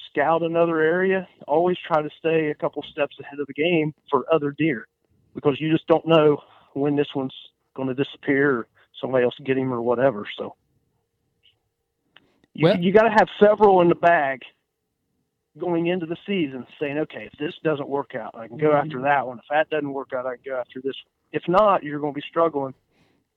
scout 0.10 0.44
another 0.44 0.80
area. 0.82 1.28
Always 1.48 1.78
try 1.88 2.02
to 2.02 2.10
stay 2.20 2.50
a 2.50 2.56
couple 2.56 2.84
steps 2.92 3.16
ahead 3.20 3.40
of 3.40 3.48
the 3.48 3.54
game 3.54 3.94
for 4.10 4.26
other 4.32 4.52
deer 4.52 4.88
because 5.34 5.60
you 5.60 5.72
just 5.72 5.88
don't 5.88 6.08
know 6.08 6.42
when 6.74 6.96
this 6.96 7.08
one's 7.16 7.34
going 7.76 7.88
to 7.88 7.96
disappear 7.96 8.68
somebody 9.02 9.24
else 9.26 9.36
get 9.44 9.58
him 9.58 9.74
or 9.74 9.82
whatever. 9.82 10.26
So 10.38 10.56
you, 12.54 12.64
Well- 12.66 12.80
you 12.80 12.92
got 12.94 13.04
to 13.04 13.12
have 13.12 13.28
several 13.40 13.82
in 13.82 13.90
the 13.90 13.96
bag 13.96 14.42
going 15.58 15.88
into 15.88 16.06
the 16.06 16.18
season 16.26 16.66
saying, 16.80 16.98
okay, 16.98 17.30
if 17.32 17.40
this 17.40 17.54
doesn't 17.64 17.88
work 17.88 18.14
out, 18.16 18.36
I 18.36 18.48
can 18.48 18.58
go 18.58 18.74
after 18.74 19.02
that 19.04 19.26
one. 19.26 19.38
If 19.40 19.46
that 19.50 19.70
doesn't 19.70 19.92
work 19.94 20.10
out, 20.14 20.26
I 20.26 20.36
can 20.36 20.44
go 20.46 20.60
after 20.60 20.82
this. 20.82 20.96
If 21.32 21.44
not, 21.48 21.84
you're 21.84 22.00
going 22.00 22.14
to 22.14 22.16
be 22.20 22.24
struggling 22.30 22.74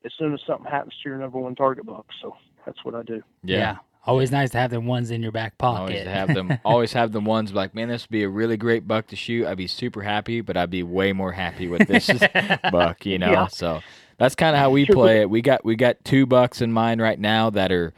as 0.05 0.13
soon 0.19 0.35
as 0.35 0.41
something 0.47 0.71
happens 0.71 0.95
to 1.03 1.09
your 1.09 1.19
number 1.19 1.39
one 1.39 1.55
target 1.55 1.87
buck. 1.87 2.07
So 2.21 2.35
that's 2.67 2.85
what 2.85 2.95
I 2.95 3.03
do. 3.03 3.23
Yeah. 3.45 3.77
Always 4.05 4.33
nice 4.33 4.51
to 4.51 4.59
have 4.59 4.71
the 4.71 4.81
ones 4.81 5.11
in 5.11 5.23
your 5.23 5.33
back 5.33 5.59
pocket. 5.59 5.81
Always 5.93 6.07
have 6.07 6.35
them. 6.35 6.59
always 6.65 6.93
have 6.95 7.13
the 7.13 7.21
ones 7.21 7.53
like, 7.53 7.75
man, 7.75 7.89
this 7.89 8.05
would 8.05 8.11
be 8.11 8.23
a 8.23 8.29
really 8.29 8.57
great 8.57 8.89
buck 8.89 9.07
to 9.09 9.17
shoot. 9.17 9.47
I'd 9.47 9.57
be 9.59 9.67
super 9.67 10.03
happy, 10.03 10.41
but 10.41 10.57
I'd 10.57 10.71
be 10.71 10.83
way 10.83 11.13
more 11.13 11.33
happy 11.33 11.69
with 11.69 11.87
this 11.87 12.09
buck. 12.73 13.05
You 13.05 13.19
know, 13.19 13.31
Yeah. 13.31 13.47
so 13.49 13.81
that's 14.19 14.35
kind 14.35 14.55
of 14.55 14.61
how 14.61 14.71
we 14.71 14.85
play 14.85 15.21
it. 15.21 15.31
We 15.31 15.41
got 15.43 15.65
we 15.65 15.77
got 15.77 16.05
two 16.05 16.27
bucks 16.27 16.61
in 16.61 16.73
mind 16.73 17.01
right 17.01 17.19
now 17.19 17.51
that 17.51 17.73
are 17.73 17.93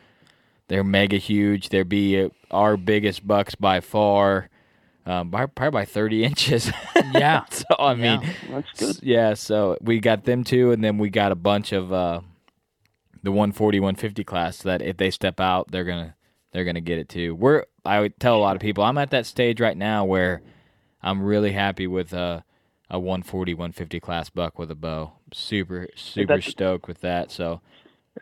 they're 0.68 0.84
mega 0.84 1.16
huge. 1.16 1.70
They're 1.70 1.84
be 1.84 2.20
uh, 2.20 2.28
our 2.50 2.76
biggest 2.76 3.26
bucks 3.26 3.54
by 3.54 3.80
far, 3.80 4.48
um, 5.06 5.30
by, 5.30 5.46
probably 5.46 5.80
by 5.80 5.84
thirty 5.84 6.22
inches. 6.30 6.70
yeah. 7.12 7.44
so 7.50 7.64
I 7.78 7.94
mean, 7.94 8.20
Yeah. 8.20 8.32
That's 8.50 8.78
good. 8.78 9.02
Yeah, 9.02 9.34
so 9.34 9.76
we 9.80 9.98
got 9.98 10.24
them 10.24 10.44
two, 10.44 10.70
and 10.72 10.84
then 10.84 10.98
we 10.98 11.10
got 11.10 11.32
a 11.32 11.36
bunch 11.36 11.72
of 11.72 11.92
uh, 11.92 12.20
the 13.22 13.32
140, 13.32 13.80
150 13.80 14.24
class 14.24 14.58
so 14.58 14.68
that 14.68 14.82
if 14.82 14.96
they 14.96 15.10
step 15.10 15.40
out, 15.40 15.70
they're 15.70 15.84
gonna 15.84 16.14
they're 16.52 16.64
gonna 16.64 16.80
get 16.80 16.98
it 16.98 17.08
too. 17.08 17.34
We're 17.34 17.64
I 17.84 18.00
would 18.00 18.20
tell 18.20 18.36
a 18.36 18.40
lot 18.40 18.56
of 18.56 18.62
people 18.62 18.84
I'm 18.84 18.98
at 18.98 19.10
that 19.10 19.26
stage 19.26 19.60
right 19.60 19.76
now 19.76 20.04
where 20.04 20.42
I'm 21.02 21.22
really 21.22 21.52
happy 21.52 21.86
with 21.86 22.12
uh, 22.12 22.40
a 22.90 22.98
140, 22.98 23.54
150 23.54 24.00
class 24.00 24.30
buck 24.30 24.58
with 24.58 24.70
a 24.70 24.74
bow. 24.74 25.12
Super 25.32 25.88
super 25.94 26.26
that's- 26.26 26.50
stoked 26.50 26.88
with 26.88 27.00
that. 27.02 27.30
So 27.30 27.60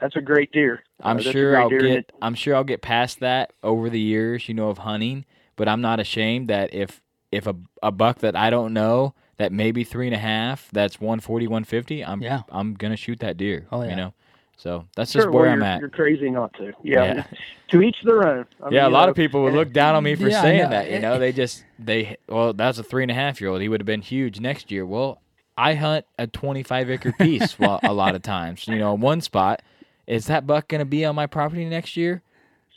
That's 0.00 0.16
a 0.16 0.20
great 0.20 0.52
deer. 0.52 0.82
Uh, 1.02 1.08
I'm 1.08 1.16
that's 1.16 1.28
a 1.28 1.32
sure 1.32 1.60
I'll 1.60 1.68
deer, 1.68 1.78
and 1.78 1.88
get 1.88 2.12
I'm 2.20 2.34
sure 2.34 2.54
I'll 2.54 2.64
get 2.64 2.82
past 2.82 3.20
that 3.20 3.52
over 3.62 3.88
the 3.90 4.00
years, 4.00 4.48
you 4.48 4.54
know, 4.54 4.68
of 4.68 4.78
hunting. 4.78 5.24
But 5.56 5.68
I'm 5.68 5.80
not 5.80 5.98
ashamed 6.00 6.48
that 6.48 6.72
if 6.72 7.00
if 7.32 7.46
a 7.46 7.56
a 7.82 7.90
buck 7.90 8.18
that 8.18 8.36
I 8.36 8.50
don't 8.50 8.72
know 8.72 9.14
that 9.38 9.52
maybe 9.52 9.84
three 9.84 10.06
and 10.06 10.14
a 10.14 10.18
half, 10.18 10.68
that's 10.72 11.00
140, 11.00 11.46
150, 11.46 12.04
I'm 12.04 12.20
Yeah. 12.22 12.42
I'm 12.50 12.74
gonna 12.74 12.96
shoot 12.96 13.20
that 13.20 13.36
deer. 13.36 13.66
Oh, 13.70 13.82
yeah. 13.82 13.90
You 13.90 13.96
know, 13.96 14.14
so 14.56 14.86
that's 14.96 15.12
Sure, 15.12 15.22
just 15.22 15.32
where 15.32 15.44
well, 15.44 15.52
I'm 15.52 15.62
at. 15.62 15.80
You're 15.80 15.88
crazy 15.88 16.28
not 16.30 16.52
to. 16.54 16.72
Yeah. 16.82 17.14
Yeah. 17.14 17.24
To 17.70 17.82
each 17.82 17.96
their 18.02 18.26
own. 18.26 18.46
I 18.62 18.70
yeah, 18.70 18.86
a 18.86 18.88
lot 18.88 19.08
uh, 19.08 19.10
of 19.10 19.16
people 19.16 19.42
would 19.42 19.52
look 19.52 19.74
down 19.74 19.94
on 19.94 20.02
me 20.02 20.14
for 20.14 20.26
Yeah, 20.26 20.40
saying 20.40 20.70
that. 20.70 20.90
You 20.90 21.00
know, 21.00 21.18
they 21.18 21.32
just 21.32 21.66
they 21.78 22.16
well, 22.26 22.54
that's 22.54 22.78
a 22.78 22.82
three 22.82 23.02
and 23.04 23.10
a 23.10 23.14
half 23.14 23.42
year 23.42 23.50
old. 23.50 23.60
He 23.60 23.68
would 23.68 23.78
have 23.78 23.86
been 23.86 24.00
huge 24.00 24.40
next 24.40 24.70
year. 24.70 24.86
Well, 24.86 25.20
I 25.58 25.74
hunt 25.74 26.06
a 26.18 26.28
25 26.28 26.88
acre 26.88 27.12
piece 27.12 27.56
a 27.58 27.92
lot 27.92 28.14
of 28.14 28.22
times. 28.22 28.68
You 28.68 28.78
know, 28.78 28.94
one 28.94 29.20
spot 29.20 29.60
is 30.06 30.26
that 30.26 30.46
buck 30.46 30.68
going 30.68 30.78
to 30.78 30.84
be 30.84 31.04
on 31.04 31.16
my 31.16 31.26
property 31.26 31.64
next 31.64 31.96
year? 31.96 32.22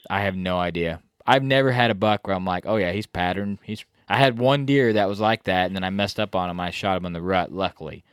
I 0.10 0.22
have 0.22 0.36
no 0.36 0.58
idea. 0.58 1.00
I've 1.26 1.44
never 1.44 1.72
had 1.72 1.92
a 1.92 1.96
buck 1.96 2.26
where 2.26 2.36
I'm 2.36 2.44
like, 2.44 2.66
oh 2.66 2.78
yeah, 2.78 2.92
he's 2.92 3.06
patterned. 3.06 3.60
He's. 3.62 3.86
I 4.10 4.18
had 4.18 4.40
one 4.40 4.66
deer 4.66 4.92
that 4.94 5.08
was 5.08 5.22
like 5.22 5.44
that, 5.44 5.68
and 5.68 5.76
then 5.76 5.84
I 5.84 5.92
messed 5.92 6.20
up 6.20 6.36
on 6.36 6.50
him. 6.50 6.60
I 6.60 6.72
shot 6.72 6.98
him 6.98 7.06
in 7.06 7.14
the 7.14 7.22
rut, 7.22 7.54
luckily. 7.54 8.04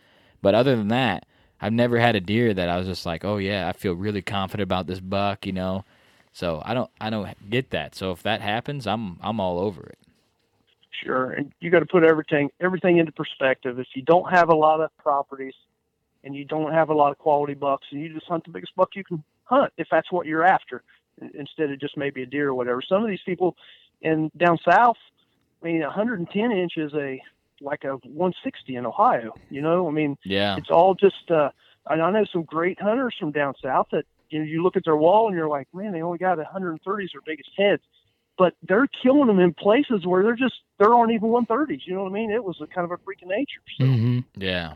But 0.43 0.55
other 0.55 0.77
than 0.77 0.89
that, 0.89 1.27
I've 1.61 1.73
never 1.73 1.99
had 1.99 2.15
a 2.15 2.21
deer 2.21 2.55
that 2.55 2.69
I 2.69 2.77
was 2.77 2.87
just 2.87 3.07
like, 3.07 3.25
oh 3.25 3.39
yeah, 3.39 3.69
I 3.69 3.73
feel 3.73 3.95
really 3.95 4.23
confident 4.23 4.65
about 4.65 4.87
this 4.87 5.01
buck. 5.01 5.47
You 5.47 5.55
know, 5.55 5.85
so 6.33 6.63
I 6.65 6.75
don't 6.75 6.91
I 7.01 7.09
don't 7.09 7.51
get 7.51 7.71
that. 7.71 7.95
So 7.95 8.13
if 8.13 8.23
that 8.23 8.43
happens, 8.43 8.87
I'm 8.87 9.19
I'm 9.23 9.41
all 9.41 9.59
over 9.59 9.83
it. 9.83 9.99
Sure, 11.05 11.31
and 11.31 11.53
you 11.61 11.71
got 11.71 11.81
to 11.81 11.87
put 11.87 12.05
everything 12.05 12.51
everything 12.61 12.99
into 12.99 13.13
perspective. 13.13 13.79
If 13.79 13.89
you 13.95 14.03
don't 14.03 14.31
have 14.33 14.49
a 14.49 14.55
lot 14.55 14.81
of 14.81 14.91
properties, 14.99 15.55
and 16.25 16.35
you 16.35 16.45
don't 16.45 16.73
have 16.73 16.89
a 16.91 16.95
lot 16.95 17.13
of 17.13 17.19
quality 17.19 17.55
bucks, 17.55 17.87
and 17.91 18.01
you 18.01 18.13
just 18.13 18.27
hunt 18.27 18.45
the 18.45 18.51
biggest 18.51 18.75
buck 18.77 18.91
you 18.95 19.05
can 19.05 19.23
hunt, 19.45 19.73
if 19.77 19.87
that's 19.91 20.11
what 20.11 20.27
you're 20.27 20.45
after, 20.45 20.83
instead 21.35 21.71
of 21.71 21.81
just 21.81 21.97
maybe 21.97 22.23
a 22.23 22.27
deer 22.27 22.49
or 22.49 22.55
whatever. 22.55 22.83
Some 22.83 23.03
of 23.03 23.09
these 23.09 23.23
people 23.25 23.57
in 24.03 24.31
down 24.37 24.59
south, 24.69 24.97
I 25.63 25.67
mean, 25.67 25.81
110 25.81 26.53
inch 26.53 26.73
is 26.77 26.93
a 26.95 27.21
like 27.61 27.85
a 27.85 27.97
160 28.07 28.77
in 28.77 28.87
Ohio. 28.87 29.35
You 29.51 29.63
know, 29.63 29.89
I 29.89 29.91
mean, 29.91 30.17
Yeah. 30.25 30.57
it's 30.57 30.71
all 30.71 30.95
just. 30.95 31.31
uh 31.31 31.51
and 31.91 32.03
I 32.03 32.11
know 32.11 32.25
some 32.31 32.43
great 32.43 32.81
hunters 32.81 33.15
from 33.19 33.33
down 33.33 33.55
south 33.63 33.87
that 33.93 34.05
you 34.31 34.39
know 34.39 34.45
you 34.45 34.63
look 34.63 34.77
at 34.77 34.85
their 34.85 34.97
wall 34.97 35.29
and 35.29 35.37
you're 35.37 35.49
like, 35.49 35.69
man, 35.73 35.93
they 35.93 36.03
only 36.03 36.19
got 36.19 36.39
130s 36.39 36.85
their 36.85 37.21
biggest 37.25 37.51
heads. 37.57 37.83
But 38.39 38.55
they're 38.69 38.89
killing 39.03 39.27
them 39.27 39.41
in 39.41 39.53
places 39.55 40.07
where 40.07 40.23
they're 40.23 40.37
just 40.37 40.55
there 40.79 40.95
aren't 40.95 41.13
even 41.13 41.29
130s. 41.31 41.81
You 41.87 41.95
know 41.97 42.05
what 42.05 42.11
I 42.11 42.15
mean? 42.15 42.31
It 42.31 42.43
was 42.43 42.57
a 42.63 42.67
kind 42.69 42.85
of 42.85 42.93
a 42.93 42.99
freak 43.05 43.23
of 43.23 43.29
nature. 43.29 43.61
So. 43.79 43.85
hmm 43.87 44.21
Yeah, 44.37 44.75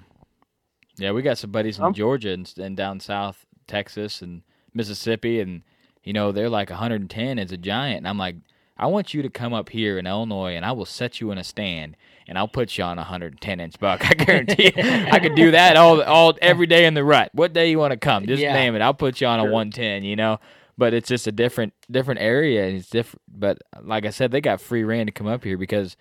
yeah. 0.98 1.12
We 1.12 1.22
got 1.22 1.38
some 1.38 1.51
buddies 1.53 1.79
in 1.79 1.85
Um, 1.87 1.94
Georgia 1.94 2.31
and, 2.33 2.53
and 2.59 2.77
down 2.77 3.01
south 3.01 3.46
Texas 3.66 4.22
and 4.22 4.42
Mississippi, 4.75 5.40
and 5.40 5.62
you 6.05 6.12
know 6.12 6.33
they're 6.33 6.51
like 6.51 6.70
110 6.70 7.38
as 7.38 7.53
a 7.53 7.57
giant. 7.57 7.98
And 7.98 8.09
I'm 8.09 8.18
like, 8.18 8.37
I 8.79 8.87
want 8.87 9.14
you 9.14 9.22
to 9.22 9.31
come 9.31 9.55
up 9.55 9.70
here 9.70 9.98
in 9.98 10.07
Illinois, 10.07 10.57
and 10.57 10.64
I 10.64 10.72
will 10.72 10.87
set 10.87 11.20
you 11.20 11.31
in 11.31 11.38
a 11.38 11.44
stand, 11.44 11.96
and 12.29 12.38
I'll 12.38 12.48
put 12.48 12.79
you 12.79 12.85
on 12.85 12.98
a 12.98 13.03
110 13.03 13.61
inch 13.61 13.79
buck. 13.79 14.05
I 14.11 14.14
guarantee 14.14 14.72
you, 14.77 14.83
I 15.11 15.20
could 15.20 15.35
do 15.37 15.53
that 15.53 15.77
all 15.77 16.03
all 16.03 16.37
every 16.42 16.66
day 16.66 16.87
in 16.87 16.94
the 16.94 17.05
rut. 17.05 17.31
What 17.35 17.53
day 17.53 17.70
you 17.70 17.79
want 17.79 17.92
to 17.92 17.98
come? 17.98 18.27
Just 18.27 18.42
Yeah. 18.42 18.53
name 18.53 18.75
it. 18.77 18.83
I'll 18.83 18.94
put 18.94 19.20
you 19.20 19.27
on 19.29 19.40
a 19.40 19.44
Sure. 19.44 19.53
110. 19.53 20.05
You 20.05 20.16
know. 20.16 20.40
But 20.83 20.95
it's 20.95 21.09
just 21.09 21.29
a 21.29 21.33
different 21.33 21.75
different 21.88 22.21
area, 22.21 22.66
and 22.66 22.77
it's 22.77 22.88
different. 22.90 23.23
But 23.29 23.59
like 23.85 24.05
I 24.05 24.11
said, 24.11 24.33
they 24.33 24.40
got 24.40 24.61
free 24.61 24.83
reign 24.83 25.07
to 25.07 25.12
come 25.12 25.29
up 25.29 25.45
here 25.45 25.57
because 25.57 25.97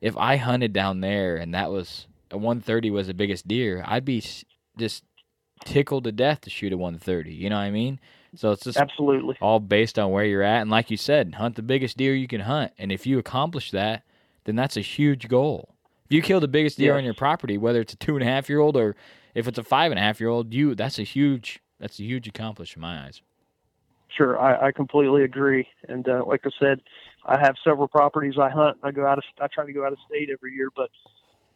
if 0.00 0.16
I 0.16 0.38
hunted 0.38 0.72
down 0.72 1.02
there 1.02 1.36
and 1.36 1.54
that 1.54 1.70
was 1.70 2.08
a 2.32 2.36
130 2.36 2.90
was 2.90 3.06
the 3.06 3.14
biggest 3.14 3.46
deer, 3.46 3.84
I'd 3.86 4.04
be 4.04 4.20
just 4.76 5.04
tickled 5.64 6.02
to 6.02 6.10
death 6.10 6.40
to 6.40 6.50
shoot 6.50 6.72
a 6.72 6.76
130. 6.76 7.32
You 7.32 7.48
know 7.48 7.54
what 7.54 7.62
I 7.62 7.70
mean? 7.70 8.00
So 8.34 8.50
it's 8.50 8.64
just 8.64 8.76
Absolutely. 8.76 9.36
all 9.40 9.60
based 9.60 10.00
on 10.00 10.10
where 10.10 10.24
you're 10.24 10.42
at, 10.42 10.62
and 10.62 10.68
like 10.68 10.90
you 10.90 10.96
said, 10.96 11.36
hunt 11.36 11.54
the 11.54 11.62
biggest 11.62 11.96
deer 11.96 12.12
you 12.16 12.26
can 12.26 12.40
hunt, 12.40 12.72
and 12.76 12.90
if 12.90 13.06
you 13.06 13.20
accomplish 13.20 13.70
that, 13.70 14.02
then 14.46 14.56
that's 14.56 14.76
a 14.76 14.80
huge 14.80 15.28
goal. 15.28 15.76
If 16.06 16.12
you 16.12 16.22
kill 16.22 16.40
the 16.40 16.48
biggest 16.48 16.76
deer 16.78 16.94
Yes. 16.94 16.98
on 16.98 17.04
your 17.04 17.14
property, 17.14 17.56
whether 17.56 17.80
it's 17.80 17.92
a 17.92 17.96
two 17.96 18.16
and 18.16 18.24
a 18.24 18.26
half 18.26 18.48
year 18.48 18.58
old 18.58 18.76
or 18.76 18.96
if 19.32 19.46
it's 19.46 19.58
a 19.58 19.62
five 19.62 19.92
and 19.92 20.00
a 20.00 20.02
half 20.02 20.18
year 20.18 20.28
old, 20.28 20.52
you 20.52 20.74
that's 20.74 20.98
a 20.98 21.04
huge 21.04 21.60
that's 21.78 22.00
a 22.00 22.02
huge 22.02 22.26
accomplishment 22.26 22.84
in 22.84 22.96
my 22.96 23.06
eyes. 23.06 23.22
Sure, 24.16 24.38
I, 24.38 24.68
I 24.68 24.72
completely 24.72 25.24
agree. 25.24 25.66
And 25.88 26.08
uh, 26.08 26.24
like 26.26 26.42
I 26.44 26.50
said, 26.58 26.80
I 27.24 27.38
have 27.38 27.56
several 27.64 27.88
properties 27.88 28.34
I 28.40 28.50
hunt. 28.50 28.78
I 28.82 28.90
go 28.90 29.06
out 29.06 29.18
of 29.18 29.24
I 29.40 29.48
try 29.48 29.66
to 29.66 29.72
go 29.72 29.84
out 29.84 29.92
of 29.92 29.98
state 30.06 30.30
every 30.30 30.54
year, 30.54 30.68
but 30.74 30.90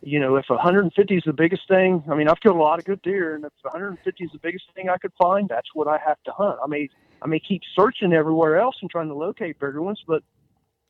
you 0.00 0.20
know, 0.20 0.36
if 0.36 0.44
150 0.48 1.14
is 1.14 1.22
the 1.26 1.32
biggest 1.32 1.66
thing, 1.68 2.04
I 2.10 2.14
mean, 2.14 2.28
I've 2.28 2.40
killed 2.40 2.56
a 2.56 2.60
lot 2.60 2.78
of 2.78 2.84
good 2.84 3.02
deer, 3.02 3.34
and 3.34 3.44
if 3.44 3.52
150 3.62 4.24
is 4.24 4.30
the 4.32 4.38
biggest 4.38 4.64
thing 4.74 4.88
I 4.88 4.96
could 4.96 5.12
find, 5.20 5.48
that's 5.48 5.68
what 5.74 5.88
I 5.88 5.98
have 6.04 6.22
to 6.24 6.32
hunt. 6.32 6.58
I 6.62 6.66
may 6.66 6.88
I 7.20 7.26
may 7.26 7.40
keep 7.40 7.62
searching 7.76 8.12
everywhere 8.12 8.58
else 8.58 8.76
and 8.80 8.90
trying 8.90 9.08
to 9.08 9.14
locate 9.14 9.58
bigger 9.58 9.82
ones, 9.82 10.02
but 10.06 10.22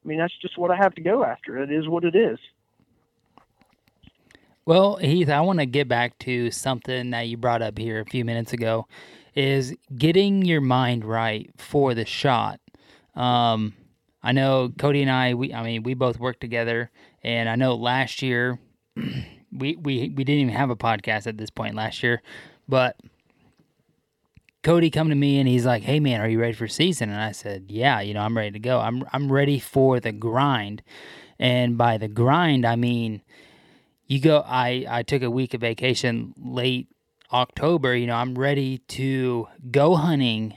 I 0.04 0.08
mean, 0.08 0.18
that's 0.18 0.36
just 0.40 0.58
what 0.58 0.70
I 0.70 0.76
have 0.76 0.94
to 0.94 1.02
go 1.02 1.24
after. 1.24 1.58
It 1.58 1.72
is 1.72 1.88
what 1.88 2.04
it 2.04 2.14
is. 2.14 2.38
Well, 4.64 4.96
Heath, 4.96 5.30
I 5.30 5.40
want 5.40 5.60
to 5.60 5.66
get 5.66 5.88
back 5.88 6.18
to 6.20 6.50
something 6.50 7.10
that 7.10 7.28
you 7.28 7.38
brought 7.38 7.62
up 7.62 7.78
here 7.78 8.00
a 8.00 8.04
few 8.04 8.24
minutes 8.24 8.52
ago, 8.52 8.86
is 9.38 9.72
getting 9.96 10.44
your 10.44 10.60
mind 10.60 11.04
right 11.04 11.48
for 11.56 11.94
the 11.94 12.04
shot. 12.04 12.58
Um, 13.14 13.72
I 14.20 14.32
know 14.32 14.72
Cody 14.76 15.00
and 15.00 15.10
I, 15.10 15.34
we, 15.34 15.54
I 15.54 15.62
mean, 15.62 15.84
we 15.84 15.94
both 15.94 16.18
worked 16.18 16.40
together, 16.40 16.90
and 17.22 17.48
I 17.48 17.54
know 17.54 17.76
last 17.76 18.20
year, 18.20 18.58
we 18.96 19.76
we 19.76 19.76
we 19.76 20.08
didn't 20.08 20.40
even 20.40 20.54
have 20.54 20.70
a 20.70 20.76
podcast 20.76 21.28
at 21.28 21.38
this 21.38 21.50
point 21.50 21.76
last 21.76 22.02
year, 22.02 22.20
but 22.68 22.96
Cody 24.64 24.90
come 24.90 25.08
to 25.08 25.14
me 25.14 25.38
and 25.38 25.48
he's 25.48 25.64
like, 25.64 25.84
"Hey 25.84 26.00
man, 26.00 26.20
are 26.20 26.28
you 26.28 26.40
ready 26.40 26.54
for 26.54 26.66
season?" 26.66 27.08
And 27.08 27.20
I 27.20 27.30
said, 27.30 27.66
"Yeah, 27.68 28.00
you 28.00 28.14
know, 28.14 28.22
I'm 28.22 28.36
ready 28.36 28.50
to 28.50 28.58
go. 28.58 28.80
I'm 28.80 29.04
I'm 29.12 29.30
ready 29.30 29.60
for 29.60 30.00
the 30.00 30.10
grind." 30.10 30.82
And 31.38 31.78
by 31.78 31.96
the 31.96 32.08
grind, 32.08 32.66
I 32.66 32.74
mean 32.74 33.22
you 34.08 34.20
go 34.20 34.42
I 34.44 34.84
I 34.88 35.04
took 35.04 35.22
a 35.22 35.30
week 35.30 35.54
of 35.54 35.60
vacation 35.60 36.34
late 36.36 36.88
October, 37.32 37.94
you 37.94 38.06
know, 38.06 38.16
I'm 38.16 38.38
ready 38.38 38.78
to 38.78 39.48
go 39.70 39.96
hunting 39.96 40.54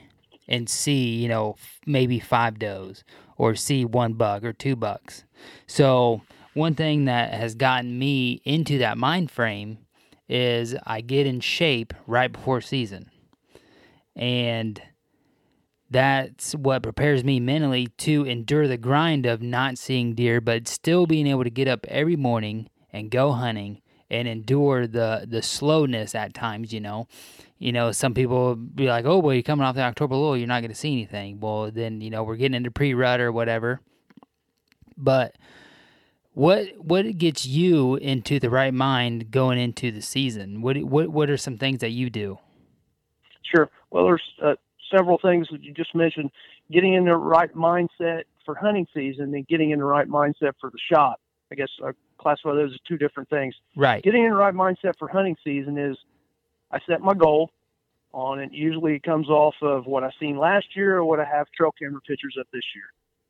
and 0.48 0.68
see, 0.68 1.16
you 1.16 1.28
know, 1.28 1.56
maybe 1.86 2.18
5 2.18 2.58
does 2.58 3.04
or 3.36 3.54
see 3.54 3.84
one 3.84 4.14
buck 4.14 4.44
or 4.44 4.52
two 4.52 4.76
bucks. 4.76 5.24
So, 5.66 6.22
one 6.54 6.74
thing 6.74 7.06
that 7.06 7.32
has 7.32 7.54
gotten 7.54 7.98
me 7.98 8.40
into 8.44 8.78
that 8.78 8.98
mind 8.98 9.30
frame 9.30 9.78
is 10.28 10.74
I 10.84 11.00
get 11.00 11.26
in 11.26 11.40
shape 11.40 11.94
right 12.06 12.30
before 12.30 12.60
season. 12.60 13.10
And 14.14 14.80
that's 15.90 16.54
what 16.54 16.82
prepares 16.82 17.24
me 17.24 17.40
mentally 17.40 17.88
to 17.98 18.24
endure 18.24 18.68
the 18.68 18.76
grind 18.76 19.26
of 19.26 19.42
not 19.42 19.78
seeing 19.78 20.14
deer, 20.14 20.40
but 20.40 20.68
still 20.68 21.06
being 21.06 21.26
able 21.26 21.44
to 21.44 21.50
get 21.50 21.68
up 21.68 21.86
every 21.86 22.16
morning 22.16 22.68
and 22.92 23.10
go 23.10 23.32
hunting 23.32 23.82
and 24.12 24.28
endure 24.28 24.86
the 24.86 25.26
the 25.28 25.42
slowness 25.42 26.14
at 26.14 26.34
times. 26.34 26.72
You 26.72 26.80
know, 26.80 27.08
you 27.58 27.72
know, 27.72 27.90
some 27.90 28.14
people 28.14 28.54
be 28.54 28.86
like, 28.86 29.04
"Oh, 29.04 29.18
well, 29.18 29.34
you're 29.34 29.42
coming 29.42 29.64
off 29.64 29.74
the 29.74 29.82
October 29.82 30.14
lull, 30.14 30.36
you're 30.36 30.46
not 30.46 30.60
going 30.60 30.70
to 30.70 30.78
see 30.78 30.92
anything." 30.92 31.40
Well, 31.40 31.72
then 31.72 32.00
you 32.00 32.10
know 32.10 32.22
we're 32.22 32.36
getting 32.36 32.54
into 32.54 32.70
pre-rut 32.70 33.20
or 33.20 33.32
whatever. 33.32 33.80
But 34.96 35.34
what 36.34 36.68
what 36.78 37.18
gets 37.18 37.46
you 37.46 37.96
into 37.96 38.38
the 38.38 38.50
right 38.50 38.72
mind 38.72 39.30
going 39.30 39.58
into 39.58 39.90
the 39.90 40.02
season? 40.02 40.62
What 40.62 40.76
what 40.84 41.08
what 41.08 41.30
are 41.30 41.36
some 41.36 41.58
things 41.58 41.80
that 41.80 41.90
you 41.90 42.10
do? 42.10 42.38
Sure. 43.42 43.68
Well, 43.90 44.04
there's 44.04 44.22
uh, 44.42 44.54
several 44.94 45.18
things 45.18 45.48
that 45.50 45.62
you 45.62 45.72
just 45.72 45.94
mentioned. 45.94 46.30
Getting 46.70 46.94
in 46.94 47.04
the 47.04 47.16
right 47.16 47.52
mindset 47.54 48.22
for 48.46 48.54
hunting 48.54 48.86
season 48.94 49.34
and 49.34 49.46
getting 49.46 49.70
in 49.70 49.78
the 49.78 49.84
right 49.84 50.08
mindset 50.08 50.52
for 50.60 50.70
the 50.70 50.78
shot. 50.92 51.20
I 51.50 51.54
guess 51.54 51.68
I 51.84 51.90
classify 52.22 52.54
those 52.54 52.72
as 52.72 52.80
two 52.86 52.96
different 52.96 53.28
things. 53.28 53.54
Right. 53.76 54.02
Getting 54.02 54.24
in 54.24 54.30
the 54.30 54.36
right 54.36 54.54
mindset 54.54 54.98
for 54.98 55.08
hunting 55.08 55.36
season 55.44 55.78
is 55.78 55.96
I 56.70 56.78
set 56.86 57.00
my 57.00 57.14
goal 57.14 57.50
on 58.12 58.40
it. 58.40 58.52
Usually 58.52 58.94
it 58.94 59.02
comes 59.02 59.28
off 59.28 59.54
of 59.62 59.86
what 59.86 60.04
I 60.04 60.10
seen 60.20 60.38
last 60.38 60.66
year 60.76 60.96
or 60.96 61.04
what 61.04 61.20
I 61.20 61.24
have 61.24 61.46
trail 61.50 61.72
camera 61.78 62.00
pictures 62.06 62.36
of 62.38 62.46
this 62.52 62.64
year. 62.74 62.84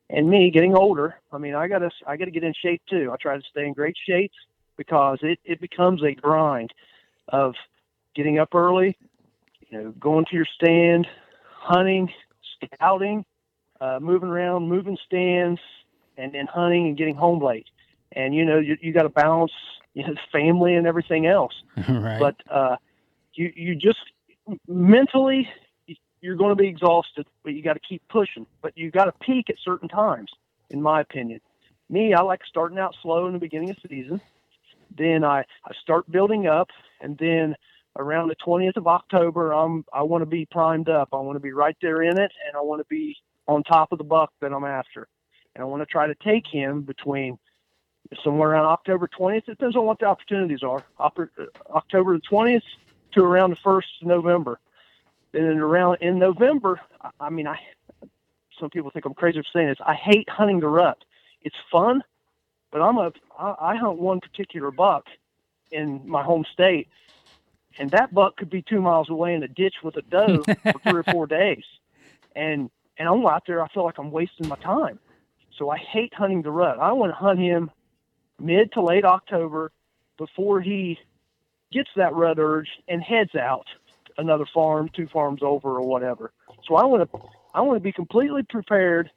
And 0.09 0.29
me 0.29 0.51
getting 0.51 0.75
older, 0.75 1.15
I 1.31 1.37
mean, 1.37 1.55
I 1.55 1.67
gotta 1.67 1.89
I 2.05 2.17
gotta 2.17 2.31
get 2.31 2.43
in 2.43 2.53
shape 2.61 2.81
too. 2.89 3.11
I 3.11 3.15
try 3.21 3.35
to 3.37 3.43
stay 3.49 3.65
in 3.65 3.73
great 3.73 3.95
shape 4.07 4.31
because 4.77 5.19
it, 5.21 5.39
it 5.43 5.61
becomes 5.61 6.03
a 6.03 6.13
grind 6.13 6.71
of 7.29 7.55
getting 8.15 8.37
up 8.37 8.53
early, 8.53 8.97
you 9.69 9.77
know, 9.77 9.91
going 9.99 10.25
to 10.25 10.35
your 10.35 10.45
stand, 10.45 11.07
hunting, 11.51 12.11
scouting, 12.63 13.25
uh, 13.79 13.99
moving 14.01 14.29
around, 14.29 14.67
moving 14.67 14.97
stands, 15.05 15.59
and 16.17 16.33
then 16.33 16.47
hunting 16.47 16.87
and 16.87 16.97
getting 16.97 17.15
home 17.15 17.43
late. 17.43 17.67
And 18.13 18.33
you 18.35 18.45
know, 18.45 18.59
you, 18.59 18.77
you 18.81 18.93
got 18.93 19.03
to 19.03 19.09
balance, 19.09 19.51
you 19.93 20.05
know, 20.05 20.15
family 20.31 20.75
and 20.75 20.87
everything 20.87 21.25
else. 21.25 21.53
right. 21.89 22.19
But 22.19 22.35
uh, 22.49 22.77
you 23.33 23.51
you 23.55 23.75
just 23.75 23.99
mentally 24.67 25.49
you're 26.23 26.37
going 26.37 26.51
to 26.51 26.55
be 26.55 26.69
exhausted, 26.69 27.27
but 27.43 27.53
you 27.53 27.61
got 27.61 27.73
to 27.73 27.81
keep 27.87 28.01
pushing. 28.07 28.47
But 28.61 28.77
you 28.77 28.89
got 28.91 29.05
to 29.05 29.11
peak 29.21 29.49
at 29.49 29.57
certain 29.63 29.89
times, 29.89 30.31
in 30.69 30.81
my 30.81 31.01
opinion. 31.01 31.41
Me, 31.89 32.13
I 32.13 32.21
like 32.21 32.39
starting 32.47 32.79
out 32.79 32.95
slow 33.03 33.27
in 33.27 33.33
the 33.33 33.39
beginning 33.39 33.69
of 33.69 33.75
the 33.83 33.89
season. 33.89 34.21
Then 34.97 35.25
I, 35.25 35.39
I 35.39 35.71
start 35.81 36.09
building 36.09 36.47
up, 36.47 36.69
and 37.01 37.17
then 37.17 37.55
around 37.99 38.29
the 38.29 38.37
20th 38.37 38.77
of 38.77 38.87
October, 38.87 39.51
I'm 39.51 39.83
I 39.91 40.03
want 40.03 40.21
to 40.21 40.25
be 40.25 40.45
primed 40.45 40.87
up. 40.87 41.09
I 41.11 41.17
want 41.17 41.35
to 41.35 41.41
be 41.41 41.51
right 41.51 41.75
there 41.81 42.01
in 42.01 42.17
it, 42.17 42.31
and 42.47 42.55
I 42.55 42.61
want 42.61 42.79
to 42.79 42.87
be 42.89 43.17
on 43.47 43.61
top 43.63 43.91
of 43.91 43.97
the 43.97 44.05
buck 44.05 44.31
that 44.39 44.53
I'm 44.53 44.63
after. 44.63 45.09
And 45.55 45.61
I 45.61 45.65
want 45.65 45.81
to 45.81 45.85
try 45.85 46.07
to 46.07 46.15
take 46.23 46.45
him 46.49 46.83
between 46.83 47.37
somewhere 48.23 48.51
around 48.51 48.65
October 48.65 49.07
20th. 49.07 49.37
It 49.37 49.45
depends 49.45 49.75
on 49.75 49.85
what 49.85 49.99
the 49.99 50.05
opportunities 50.05 50.63
are. 50.63 50.83
Oper- 50.99 51.29
uh, 51.39 51.45
October 51.71 52.17
the 52.17 52.21
20th 52.21 52.61
to 53.13 53.23
around 53.23 53.51
the 53.51 53.55
1st 53.57 54.01
of 54.01 54.07
November. 54.07 54.59
And 55.33 55.45
then 55.45 55.57
around 55.57 55.97
in 56.01 56.19
November, 56.19 56.79
I, 57.01 57.09
I 57.19 57.29
mean, 57.29 57.47
I 57.47 57.57
some 58.59 58.69
people 58.69 58.91
think 58.91 59.05
I'm 59.05 59.13
crazy 59.13 59.39
for 59.39 59.45
saying 59.51 59.67
this. 59.69 59.77
I 59.85 59.95
hate 59.95 60.29
hunting 60.29 60.59
the 60.59 60.67
rut. 60.67 61.03
It's 61.41 61.55
fun, 61.71 62.03
but 62.71 62.81
I'm 62.81 62.97
a 62.97 63.11
I, 63.37 63.55
I 63.59 63.75
hunt 63.75 63.97
one 63.99 64.19
particular 64.19 64.71
buck 64.71 65.05
in 65.71 66.07
my 66.07 66.23
home 66.23 66.45
state, 66.53 66.87
and 67.79 67.89
that 67.91 68.13
buck 68.13 68.37
could 68.37 68.49
be 68.49 68.61
two 68.61 68.79
miles 68.79 69.09
away 69.09 69.33
in 69.33 69.41
a 69.41 69.47
ditch 69.47 69.75
with 69.83 69.97
a 69.97 70.03
doe 70.03 70.43
for 70.63 70.79
three 70.83 70.99
or 70.99 71.03
four 71.03 71.25
days, 71.25 71.63
and 72.35 72.69
and 72.97 73.09
I'm 73.09 73.25
out 73.25 73.43
there. 73.47 73.61
I 73.61 73.67
feel 73.69 73.83
like 73.83 73.97
I'm 73.97 74.11
wasting 74.11 74.47
my 74.47 74.55
time. 74.57 74.99
So 75.57 75.69
I 75.69 75.77
hate 75.77 76.13
hunting 76.13 76.43
the 76.43 76.51
rut. 76.51 76.79
I 76.79 76.91
want 76.91 77.11
to 77.11 77.15
hunt 77.15 77.39
him 77.39 77.71
mid 78.43 78.71
to 78.73 78.81
late 78.81 79.05
October 79.05 79.71
before 80.17 80.61
he 80.61 80.99
gets 81.71 81.89
that 81.95 82.13
rut 82.13 82.37
urge 82.37 82.69
and 82.87 83.01
heads 83.01 83.35
out 83.35 83.65
another 84.17 84.45
farm, 84.53 84.89
two 84.95 85.07
farms 85.07 85.41
over, 85.41 85.69
or 85.69 85.81
whatever. 85.81 86.31
So 86.67 86.75
I 86.75 86.85
want 86.85 87.11
to 87.11 87.19
I 87.55 87.61
want 87.61 87.77
to 87.77 87.83
be 87.83 87.91
completely 87.91 88.43
prepared, 88.43 89.11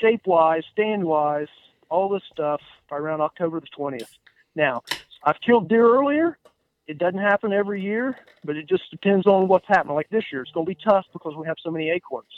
shape 0.00 0.22
wise, 0.26 0.62
stand 0.72 1.04
wise, 1.04 1.48
all 1.90 2.08
this 2.08 2.22
stuff 2.32 2.60
by 2.88 2.96
around 2.96 3.20
October 3.20 3.60
the 3.60 3.66
twentieth. 3.76 4.10
Now, 4.54 4.82
I've 5.24 5.40
killed 5.40 5.68
deer 5.68 5.86
earlier. 5.86 6.38
It 6.86 6.98
doesn't 6.98 7.20
happen 7.20 7.52
every 7.52 7.80
year, 7.80 8.16
but 8.44 8.56
it 8.56 8.68
just 8.68 8.90
depends 8.90 9.26
on 9.26 9.48
what's 9.48 9.66
happening. 9.68 9.94
Like 9.94 10.10
this 10.10 10.24
year, 10.32 10.42
it's 10.42 10.50
going 10.50 10.66
to 10.66 10.70
be 10.70 10.78
tough 10.82 11.06
because 11.12 11.34
we 11.36 11.46
have 11.46 11.56
so 11.62 11.70
many 11.70 11.90
acorns. 11.90 12.28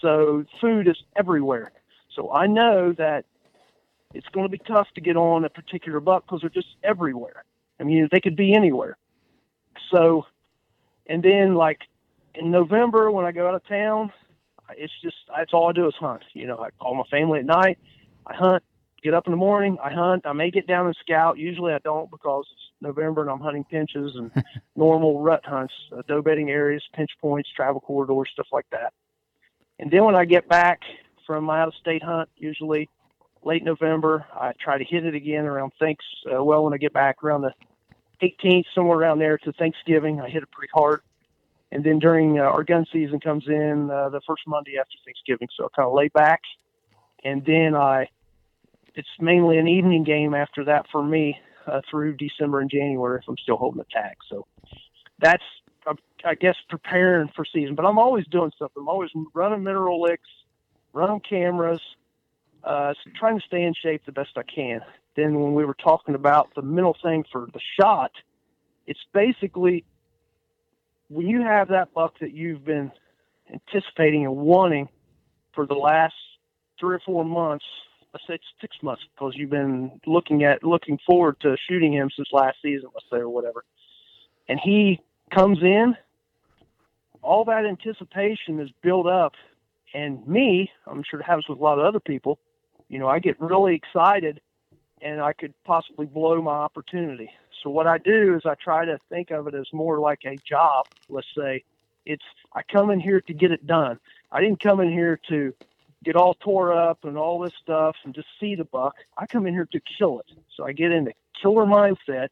So 0.00 0.44
food 0.60 0.88
is 0.88 0.96
everywhere. 1.16 1.72
So 2.14 2.32
I 2.32 2.46
know 2.46 2.92
that 2.92 3.24
it's 4.16 4.28
going 4.28 4.44
to 4.44 4.50
be 4.50 4.58
tough 4.58 4.88
to 4.94 5.00
get 5.00 5.16
on 5.16 5.44
a 5.44 5.50
particular 5.50 6.00
buck 6.00 6.24
because 6.24 6.40
they're 6.40 6.50
just 6.50 6.76
everywhere. 6.82 7.44
I 7.78 7.84
mean, 7.84 8.08
they 8.10 8.20
could 8.20 8.36
be 8.36 8.54
anywhere. 8.54 8.96
So, 9.90 10.26
and 11.06 11.22
then 11.22 11.54
like 11.54 11.80
in 12.34 12.50
November 12.50 13.10
when 13.10 13.26
I 13.26 13.32
go 13.32 13.46
out 13.46 13.54
of 13.54 13.66
town, 13.66 14.12
it's 14.76 14.92
just 15.02 15.16
that's 15.36 15.52
all 15.52 15.68
I 15.68 15.72
do 15.72 15.86
is 15.86 15.94
hunt. 15.94 16.22
You 16.32 16.46
know, 16.46 16.58
I 16.58 16.70
call 16.70 16.94
my 16.94 17.04
family 17.10 17.40
at 17.40 17.46
night. 17.46 17.78
I 18.26 18.34
hunt. 18.34 18.62
Get 19.02 19.14
up 19.14 19.26
in 19.26 19.30
the 19.30 19.36
morning. 19.36 19.76
I 19.82 19.92
hunt. 19.92 20.26
I 20.26 20.32
may 20.32 20.50
get 20.50 20.66
down 20.66 20.86
and 20.86 20.96
scout. 21.00 21.38
Usually 21.38 21.72
I 21.72 21.78
don't 21.78 22.10
because 22.10 22.46
it's 22.50 22.62
November 22.80 23.20
and 23.20 23.30
I'm 23.30 23.40
hunting 23.40 23.64
pinches 23.64 24.16
and 24.16 24.32
normal 24.76 25.20
rut 25.20 25.44
hunts, 25.44 25.74
uh, 25.96 26.02
doe 26.08 26.22
bedding 26.22 26.50
areas, 26.50 26.82
pinch 26.94 27.10
points, 27.20 27.48
travel 27.54 27.80
corridors, 27.80 28.30
stuff 28.32 28.48
like 28.50 28.66
that. 28.72 28.92
And 29.78 29.90
then 29.90 30.04
when 30.04 30.16
I 30.16 30.24
get 30.24 30.48
back 30.48 30.80
from 31.26 31.44
my 31.44 31.60
out 31.60 31.68
of 31.68 31.74
state 31.74 32.02
hunt, 32.02 32.28
usually 32.36 32.88
late 33.46 33.64
November, 33.64 34.26
I 34.34 34.52
try 34.60 34.76
to 34.76 34.84
hit 34.84 35.06
it 35.06 35.14
again 35.14 35.46
around 35.46 35.72
thanks. 35.78 36.04
Uh, 36.26 36.42
well, 36.42 36.64
when 36.64 36.74
I 36.74 36.78
get 36.78 36.92
back 36.92 37.22
around 37.22 37.42
the 37.42 37.52
18th, 38.20 38.64
somewhere 38.74 38.98
around 38.98 39.20
there 39.20 39.38
to 39.38 39.52
Thanksgiving, 39.52 40.20
I 40.20 40.28
hit 40.28 40.42
it 40.42 40.50
pretty 40.50 40.70
hard. 40.74 41.00
And 41.70 41.84
then 41.84 41.98
during 41.98 42.38
uh, 42.38 42.42
our 42.42 42.64
gun 42.64 42.84
season 42.92 43.20
comes 43.20 43.44
in 43.46 43.90
uh, 43.90 44.08
the 44.08 44.20
first 44.26 44.42
Monday 44.46 44.78
after 44.78 44.96
Thanksgiving, 45.04 45.48
so 45.56 45.64
I 45.64 45.68
kind 45.76 45.86
of 45.86 45.94
lay 45.94 46.08
back, 46.08 46.40
and 47.24 47.44
then 47.44 47.74
I. 47.74 48.08
It's 48.94 49.08
mainly 49.20 49.58
an 49.58 49.68
evening 49.68 50.04
game 50.04 50.32
after 50.32 50.64
that 50.64 50.86
for 50.90 51.04
me 51.04 51.38
uh, 51.66 51.82
through 51.90 52.16
December 52.16 52.60
and 52.60 52.70
January 52.70 53.18
if 53.18 53.28
I'm 53.28 53.36
still 53.36 53.58
holding 53.58 53.76
the 53.76 53.84
tag. 53.92 54.16
So 54.30 54.46
that's 55.18 55.42
I 56.24 56.34
guess 56.34 56.56
preparing 56.68 57.28
for 57.36 57.44
season. 57.44 57.74
But 57.74 57.84
I'm 57.84 57.98
always 57.98 58.26
doing 58.28 58.52
something. 58.58 58.80
I'm 58.80 58.88
always 58.88 59.10
running 59.34 59.62
mineral 59.62 60.00
licks, 60.00 60.28
running 60.92 61.20
cameras, 61.20 61.80
uh, 62.66 62.92
trying 63.18 63.38
to 63.38 63.46
stay 63.46 63.62
in 63.62 63.72
shape 63.80 64.04
the 64.04 64.12
best 64.12 64.30
I 64.36 64.42
can. 64.42 64.80
Then 65.14 65.40
when 65.40 65.54
we 65.54 65.64
were 65.64 65.76
talking 65.82 66.14
about 66.14 66.54
the 66.54 66.62
mental 66.62 66.96
thing 67.02 67.24
for 67.32 67.48
the 67.52 67.60
shot, 67.80 68.10
it's 68.86 69.00
basically 69.14 69.84
when 71.08 71.26
you 71.26 71.42
have 71.42 71.68
that 71.68 71.94
buck 71.94 72.18
that 72.20 72.32
you've 72.32 72.64
been 72.64 72.90
anticipating 73.52 74.26
and 74.26 74.36
wanting 74.36 74.88
for 75.54 75.66
the 75.66 75.74
last 75.74 76.14
three 76.78 76.96
or 76.96 77.00
four 77.06 77.24
months, 77.24 77.64
let's 78.12 78.26
say 78.26 78.38
six 78.60 78.76
months, 78.82 79.02
because 79.14 79.34
you've 79.36 79.50
been 79.50 80.00
looking 80.06 80.42
at 80.44 80.64
looking 80.64 80.98
forward 81.06 81.38
to 81.40 81.56
shooting 81.68 81.92
him 81.92 82.10
since 82.14 82.28
last 82.32 82.56
season, 82.62 82.90
let's 82.92 83.06
say, 83.10 83.18
or 83.18 83.28
whatever. 83.28 83.64
And 84.48 84.60
he 84.62 85.00
comes 85.30 85.62
in, 85.62 85.96
all 87.22 87.44
that 87.44 87.64
anticipation 87.64 88.60
is 88.60 88.70
built 88.82 89.06
up. 89.06 89.32
And 89.94 90.26
me, 90.26 90.70
I'm 90.86 91.02
sure 91.08 91.20
it 91.20 91.24
happens 91.24 91.48
with 91.48 91.58
a 91.58 91.62
lot 91.62 91.78
of 91.78 91.84
other 91.84 92.00
people, 92.00 92.38
you 92.88 92.98
know, 92.98 93.08
I 93.08 93.18
get 93.18 93.40
really 93.40 93.74
excited 93.74 94.40
and 95.02 95.20
I 95.20 95.32
could 95.32 95.54
possibly 95.64 96.06
blow 96.06 96.40
my 96.40 96.52
opportunity. 96.52 97.30
So 97.62 97.70
what 97.70 97.86
I 97.86 97.98
do 97.98 98.34
is 98.36 98.42
I 98.44 98.54
try 98.62 98.84
to 98.84 98.98
think 99.08 99.30
of 99.30 99.46
it 99.46 99.54
as 99.54 99.66
more 99.72 99.98
like 99.98 100.20
a 100.24 100.40
job, 100.48 100.86
let's 101.08 101.26
say. 101.36 101.64
It's 102.04 102.24
I 102.52 102.62
come 102.62 102.90
in 102.90 103.00
here 103.00 103.20
to 103.20 103.34
get 103.34 103.50
it 103.50 103.66
done. 103.66 103.98
I 104.30 104.40
didn't 104.40 104.62
come 104.62 104.80
in 104.80 104.92
here 104.92 105.18
to 105.28 105.52
get 106.04 106.14
all 106.14 106.34
tore 106.34 106.72
up 106.72 107.04
and 107.04 107.18
all 107.18 107.40
this 107.40 107.52
stuff 107.60 107.96
and 108.04 108.14
just 108.14 108.28
see 108.38 108.54
the 108.54 108.64
buck. 108.64 108.94
I 109.18 109.26
come 109.26 109.46
in 109.46 109.54
here 109.54 109.68
to 109.72 109.80
kill 109.98 110.20
it. 110.20 110.26
So 110.56 110.64
I 110.64 110.72
get 110.72 110.92
in 110.92 111.04
the 111.04 111.12
killer 111.42 111.64
mindset. 111.64 112.28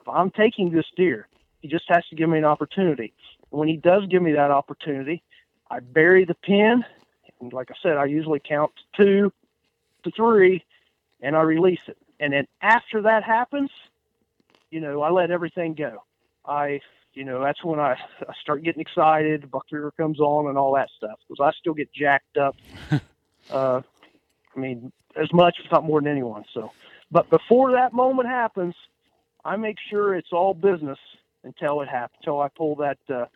If 0.00 0.08
I'm 0.08 0.30
taking 0.30 0.70
this 0.70 0.84
deer, 0.96 1.26
he 1.60 1.68
just 1.68 1.84
has 1.88 2.06
to 2.10 2.16
give 2.16 2.28
me 2.28 2.38
an 2.38 2.44
opportunity. 2.44 3.14
And 3.50 3.58
when 3.58 3.68
he 3.68 3.76
does 3.76 4.04
give 4.10 4.22
me 4.22 4.32
that 4.32 4.50
opportunity, 4.50 5.22
I 5.70 5.80
bury 5.80 6.24
the 6.24 6.34
pin. 6.34 6.84
And 7.40 7.52
like 7.52 7.70
I 7.70 7.74
said, 7.82 7.96
I 7.96 8.04
usually 8.04 8.40
count 8.46 8.72
to 8.96 9.02
two 9.02 9.32
to 10.04 10.10
three 10.10 10.64
and 11.20 11.36
I 11.36 11.42
release 11.42 11.80
it. 11.86 11.96
And 12.20 12.32
then 12.32 12.46
after 12.62 13.02
that 13.02 13.22
happens, 13.24 13.70
you 14.70 14.80
know, 14.80 15.02
I 15.02 15.10
let 15.10 15.30
everything 15.30 15.74
go. 15.74 16.02
I, 16.44 16.80
you 17.14 17.24
know, 17.24 17.42
that's 17.42 17.62
when 17.64 17.78
I, 17.78 17.92
I 18.20 18.32
start 18.40 18.62
getting 18.62 18.80
excited. 18.80 19.50
buck 19.50 19.66
fever 19.70 19.92
comes 19.96 20.20
on 20.20 20.48
and 20.48 20.58
all 20.58 20.74
that 20.74 20.88
stuff 20.96 21.18
because 21.28 21.42
I 21.42 21.56
still 21.58 21.74
get 21.74 21.92
jacked 21.92 22.36
up. 22.36 22.56
uh, 23.50 23.82
I 24.56 24.60
mean, 24.60 24.92
as 25.16 25.32
much, 25.32 25.56
if 25.64 25.70
not 25.70 25.84
more 25.84 26.00
than 26.00 26.10
anyone. 26.10 26.44
So, 26.52 26.72
but 27.10 27.30
before 27.30 27.72
that 27.72 27.92
moment 27.92 28.28
happens, 28.28 28.74
I 29.44 29.56
make 29.56 29.76
sure 29.90 30.14
it's 30.14 30.32
all 30.32 30.54
business 30.54 30.98
until 31.44 31.80
it 31.80 31.88
happens, 31.88 32.18
until 32.20 32.40
I 32.40 32.48
pull 32.48 32.74
that, 32.76 32.98
uh, 33.08 33.26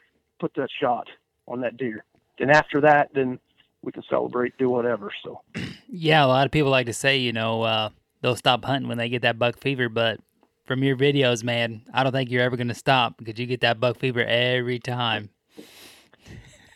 put 0.40 0.52
that 0.54 0.68
shot 0.80 1.08
on 1.46 1.60
that 1.60 1.76
deer. 1.76 2.04
Then 2.38 2.50
after 2.50 2.80
that, 2.82 3.10
then 3.14 3.38
we 3.82 3.92
can 3.92 4.02
celebrate, 4.08 4.56
do 4.58 4.70
whatever. 4.70 5.10
So, 5.24 5.40
yeah, 5.88 6.24
a 6.24 6.26
lot 6.26 6.46
of 6.46 6.52
people 6.52 6.70
like 6.70 6.86
to 6.86 6.92
say, 6.92 7.18
you 7.18 7.32
know, 7.32 7.62
uh, 7.62 7.90
they'll 8.20 8.36
stop 8.36 8.64
hunting 8.64 8.88
when 8.88 8.98
they 8.98 9.08
get 9.08 9.22
that 9.22 9.38
buck 9.38 9.58
fever, 9.58 9.88
but 9.88 10.20
from 10.64 10.82
your 10.82 10.96
videos, 10.96 11.42
man, 11.42 11.82
I 11.92 12.02
don't 12.02 12.12
think 12.12 12.30
you're 12.30 12.42
ever 12.42 12.56
going 12.56 12.68
to 12.68 12.74
stop 12.74 13.18
because 13.18 13.38
you 13.38 13.46
get 13.46 13.60
that 13.62 13.80
buck 13.80 13.98
fever 13.98 14.24
every 14.24 14.78
time. 14.78 15.30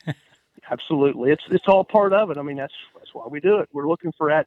Absolutely, 0.71 1.31
it's 1.31 1.45
it's 1.51 1.65
all 1.69 1.85
part 1.85 2.13
of 2.13 2.31
it. 2.31 2.39
I 2.39 2.43
mean, 2.43 2.57
that's 2.57 2.75
that's 2.95 3.15
why 3.15 3.27
we 3.31 3.41
do 3.41 3.59
it. 3.61 3.69
We're 3.73 3.89
looking 3.89 4.13
for 4.19 4.29
that 4.31 4.47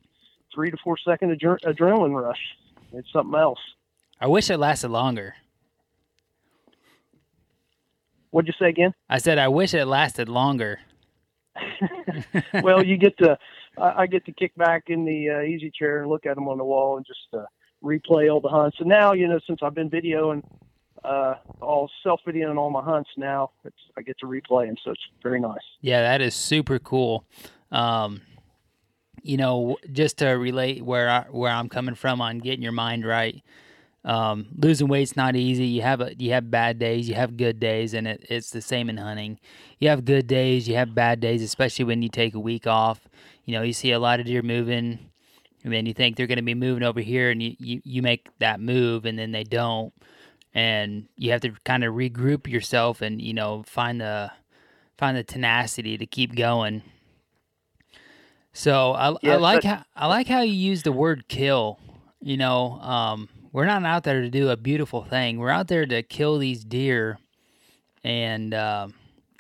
three 0.54 0.70
to 0.70 0.78
four 0.84 0.98
second 0.98 1.40
adre- 1.40 1.60
adrenaline 1.62 2.14
rush. 2.14 2.40
It's 2.92 3.12
something 3.14 3.40
else. 3.40 3.60
I 4.20 4.28
wish 4.28 4.50
it 4.50 4.58
lasted 4.58 4.90
longer. 4.90 5.36
What'd 8.32 8.48
you 8.48 8.54
say 8.60 8.70
again? 8.70 8.94
I 9.10 9.18
said 9.18 9.40
I 9.40 9.48
wish 9.48 9.74
it 9.74 9.86
lasted 9.86 10.30
longer. 10.30 10.80
well, 12.64 12.84
you 12.84 12.98
get 12.98 13.18
to 13.20 13.38
I, 13.78 14.08
get 14.08 14.26
to 14.26 14.32
kick 14.32 14.56
back 14.56 14.86
in 14.88 15.06
the 15.06 15.30
uh, 15.30 15.42
easy 15.42 15.72
chair 15.72 16.02
and 16.02 16.10
look 16.10 16.26
at 16.26 16.36
them 16.36 16.48
on 16.48 16.58
the 16.58 16.64
wall 16.64 16.98
and 16.98 17.06
just 17.06 17.20
uh, 17.34 17.46
replay 17.84 18.32
all 18.32 18.42
the 18.42 18.50
hunts. 18.50 18.78
And 18.80 18.90
now, 18.90 19.14
you 19.14 19.28
know, 19.28 19.40
since 19.48 19.60
I've 19.62 19.76
been 19.76 19.90
videoing 19.90 20.44
uh, 21.04 21.36
all 21.62 21.90
self 22.04 22.20
videoing 22.28 22.58
all 22.58 22.70
my 22.70 22.84
hunts 22.84 23.10
now, 23.18 23.52
it's 23.64 23.78
I 23.98 24.02
get 24.02 24.18
to 24.20 24.26
replay 24.26 24.68
them, 24.68 24.76
so 24.84 24.92
it's 24.92 25.02
very 25.24 25.40
nice. 25.40 25.58
Yeah, 25.82 26.02
that 26.02 26.22
is 26.22 26.36
super 26.36 26.80
cool. 26.80 27.26
Um, 27.72 28.22
you 29.22 29.38
know, 29.38 29.78
just 29.92 30.18
to 30.18 30.30
relate 30.30 30.84
where 30.84 31.10
I, 31.10 31.22
where 31.30 31.52
I'm 31.52 31.70
coming 31.70 31.96
from 31.96 32.22
on 32.22 32.40
getting 32.40 32.62
your 32.62 32.72
mind 32.72 33.06
right. 33.06 33.42
Um, 34.06 34.48
losing 34.58 34.88
weight's 34.88 35.16
not 35.18 35.36
easy. 35.36 35.66
You 35.66 35.82
have 35.82 36.00
a, 36.02 36.14
you 36.18 36.32
have 36.32 36.50
bad 36.50 36.80
days, 36.80 37.10
you 37.10 37.16
have 37.16 37.36
good 37.36 37.60
days, 37.60 37.94
and 37.94 38.08
it, 38.08 38.26
it's 38.30 38.50
the 38.52 38.62
same 38.62 38.90
in 38.90 38.98
hunting. 38.98 39.40
You 39.80 39.90
have 39.90 40.06
good 40.06 40.26
days, 40.26 40.70
you 40.70 40.76
have 40.76 40.96
bad 40.96 41.20
days, 41.20 41.44
especially 41.44 41.86
when 41.86 42.02
you 42.02 42.10
take 42.10 42.34
a 42.34 42.40
week 42.40 42.66
off. 42.66 43.02
You 43.46 43.54
know, 43.56 43.62
you 43.62 43.74
see 43.74 43.92
a 43.92 44.00
lot 44.00 44.20
of 44.22 44.26
deer 44.26 44.42
moving, 44.42 45.00
and 45.64 45.74
then 45.74 45.86
you 45.86 45.94
think 45.94 46.16
they're 46.16 46.28
going 46.28 46.38
to 46.38 46.44
be 46.44 46.54
moving 46.56 46.84
over 46.84 47.02
here, 47.02 47.30
and 47.30 47.44
you, 47.44 47.56
you, 47.60 47.82
you 47.84 48.02
make 48.02 48.30
that 48.40 48.62
move, 48.62 49.06
and 49.06 49.20
then 49.20 49.32
they 49.34 49.44
don't, 49.44 49.94
and 50.54 51.08
you 51.18 51.32
have 51.32 51.42
to 51.42 51.52
kind 51.66 51.84
of 51.84 51.94
regroup 51.94 52.48
yourself 52.48 53.02
and 53.02 53.22
you 53.22 53.34
know 53.34 53.64
find 53.68 54.00
the 54.02 54.32
find 54.98 55.16
the 55.18 55.24
tenacity 55.24 55.98
to 55.98 56.06
keep 56.06 56.36
going. 56.36 56.84
So 58.54 58.94
I, 58.94 59.16
Yeah, 59.22 59.34
I 59.34 59.36
like 59.38 59.62
but- 59.64 59.66
how 59.70 59.84
I 59.96 60.08
like 60.08 60.28
how 60.28 60.42
you 60.42 60.54
use 60.54 60.84
the 60.84 60.92
word 60.92 61.28
kill. 61.28 61.80
You 62.22 62.36
know, 62.38 62.80
um, 62.82 63.30
we're 63.52 63.66
not 63.66 63.84
out 63.84 64.04
there 64.04 64.22
to 64.22 64.30
do 64.30 64.50
a 64.50 64.58
beautiful 64.58 65.04
thing. 65.04 65.40
We're 65.40 65.50
out 65.50 65.68
there 65.68 65.86
to 65.86 66.04
kill 66.04 66.38
these 66.38 66.64
deer. 66.64 67.20
And 68.04 68.54
um 68.54 68.94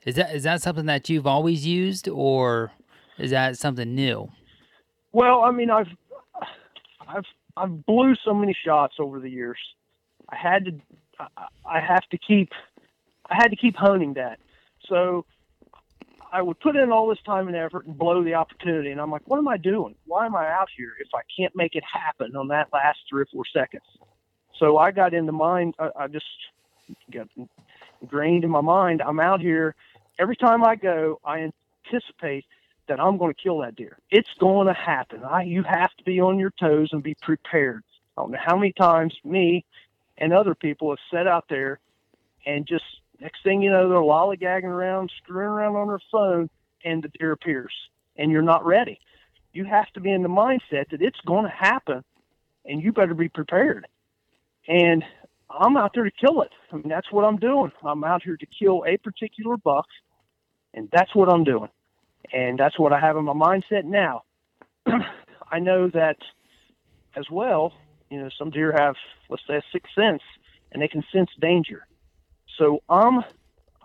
is 0.05 0.15
that 0.15 0.33
is 0.33 0.43
that 0.43 0.61
something 0.61 0.85
that 0.85 1.09
you've 1.09 1.27
always 1.27 1.65
used, 1.65 2.07
or 2.07 2.71
is 3.17 3.31
that 3.31 3.57
something 3.57 3.93
new? 3.93 4.31
Well, 5.11 5.43
I 5.43 5.51
mean, 5.51 5.69
I've 5.69 5.87
I've 7.07 7.25
I've 7.57 7.85
blew 7.85 8.15
so 8.23 8.33
many 8.33 8.55
shots 8.65 8.95
over 8.99 9.19
the 9.19 9.29
years. 9.29 9.57
I 10.29 10.35
had 10.35 10.65
to 10.65 10.71
I, 11.19 11.47
I 11.65 11.79
have 11.79 12.07
to 12.11 12.17
keep 12.17 12.49
I 13.29 13.35
had 13.35 13.49
to 13.49 13.55
keep 13.55 13.75
honing 13.75 14.13
that. 14.13 14.39
So 14.87 15.25
I 16.31 16.41
would 16.41 16.59
put 16.59 16.75
in 16.75 16.91
all 16.91 17.07
this 17.07 17.21
time 17.25 17.47
and 17.47 17.55
effort 17.55 17.85
and 17.85 17.97
blow 17.97 18.23
the 18.23 18.35
opportunity, 18.35 18.91
and 18.91 19.01
I'm 19.01 19.11
like, 19.11 19.23
what 19.25 19.37
am 19.37 19.47
I 19.47 19.57
doing? 19.57 19.95
Why 20.05 20.25
am 20.25 20.35
I 20.35 20.47
out 20.47 20.69
here 20.75 20.91
if 20.99 21.07
I 21.13 21.21
can't 21.35 21.55
make 21.55 21.75
it 21.75 21.83
happen 21.91 22.35
on 22.35 22.49
that 22.49 22.67
last 22.71 22.99
three 23.09 23.23
or 23.23 23.27
four 23.31 23.43
seconds? 23.51 23.83
So 24.57 24.77
I 24.77 24.91
got 24.91 25.13
in 25.13 25.25
the 25.25 25.31
mind. 25.31 25.75
I, 25.79 25.89
I 25.95 26.07
just 26.07 26.25
got 27.11 27.27
ingrained 28.01 28.43
in 28.43 28.49
my 28.49 28.61
mind. 28.61 29.01
I'm 29.01 29.19
out 29.19 29.41
here. 29.41 29.75
Every 30.19 30.35
time 30.35 30.63
I 30.63 30.75
go, 30.75 31.19
I 31.23 31.49
anticipate 31.91 32.45
that 32.87 32.99
I'm 32.99 33.17
going 33.17 33.33
to 33.33 33.41
kill 33.41 33.59
that 33.59 33.75
deer. 33.75 33.97
It's 34.09 34.29
going 34.39 34.67
to 34.67 34.73
happen. 34.73 35.23
I, 35.23 35.43
you 35.43 35.63
have 35.63 35.95
to 35.97 36.03
be 36.03 36.19
on 36.19 36.39
your 36.39 36.51
toes 36.59 36.89
and 36.91 37.01
be 37.01 37.15
prepared. 37.21 37.83
I 38.17 38.21
don't 38.21 38.31
know 38.31 38.39
how 38.43 38.57
many 38.57 38.73
times 38.73 39.13
me 39.23 39.65
and 40.17 40.33
other 40.33 40.55
people 40.55 40.89
have 40.89 40.99
sat 41.11 41.27
out 41.27 41.45
there 41.49 41.79
and 42.45 42.65
just 42.67 42.83
next 43.19 43.43
thing 43.43 43.61
you 43.61 43.71
know, 43.71 43.89
they're 43.89 43.97
lollygagging 43.97 44.63
around, 44.63 45.11
screwing 45.21 45.47
around 45.47 45.75
on 45.75 45.87
their 45.87 46.01
phone, 46.11 46.49
and 46.83 47.03
the 47.03 47.09
deer 47.09 47.31
appears, 47.31 47.73
and 48.17 48.31
you're 48.31 48.41
not 48.41 48.65
ready. 48.65 48.99
You 49.53 49.65
have 49.65 49.89
to 49.93 49.99
be 49.99 50.11
in 50.11 50.23
the 50.23 50.29
mindset 50.29 50.89
that 50.91 51.01
it's 51.01 51.19
going 51.25 51.45
to 51.45 51.51
happen, 51.51 52.03
and 52.65 52.81
you 52.81 52.91
better 52.91 53.13
be 53.13 53.29
prepared. 53.29 53.87
And 54.67 55.03
I'm 55.49 55.77
out 55.77 55.91
there 55.95 56.03
to 56.03 56.11
kill 56.11 56.41
it. 56.41 56.51
I 56.71 56.75
mean, 56.75 56.89
that's 56.89 57.11
what 57.11 57.25
I'm 57.25 57.37
doing. 57.37 57.71
I'm 57.83 58.03
out 58.03 58.23
here 58.23 58.37
to 58.37 58.45
kill 58.45 58.83
a 58.87 58.97
particular 58.97 59.57
buck, 59.57 59.87
and 60.73 60.87
that's 60.91 61.15
what 61.15 61.29
I'm 61.29 61.43
doing. 61.43 61.69
And 62.31 62.59
that's 62.59 62.77
what 62.77 62.93
I 62.93 62.99
have 62.99 63.17
in 63.17 63.25
my 63.25 63.33
mindset 63.33 63.85
now. 63.85 64.23
I 65.51 65.59
know 65.59 65.89
that 65.89 66.17
as 67.15 67.25
well, 67.31 67.73
you 68.11 68.19
know, 68.19 68.29
some 68.37 68.51
deer 68.51 68.73
have, 68.77 68.95
let's 69.29 69.43
say, 69.47 69.55
a 69.55 69.63
sixth 69.71 69.93
sense, 69.95 70.21
and 70.71 70.81
they 70.81 70.87
can 70.87 71.03
sense 71.11 71.29
danger. 71.39 71.87
So 72.59 72.83
I'm, 72.89 73.23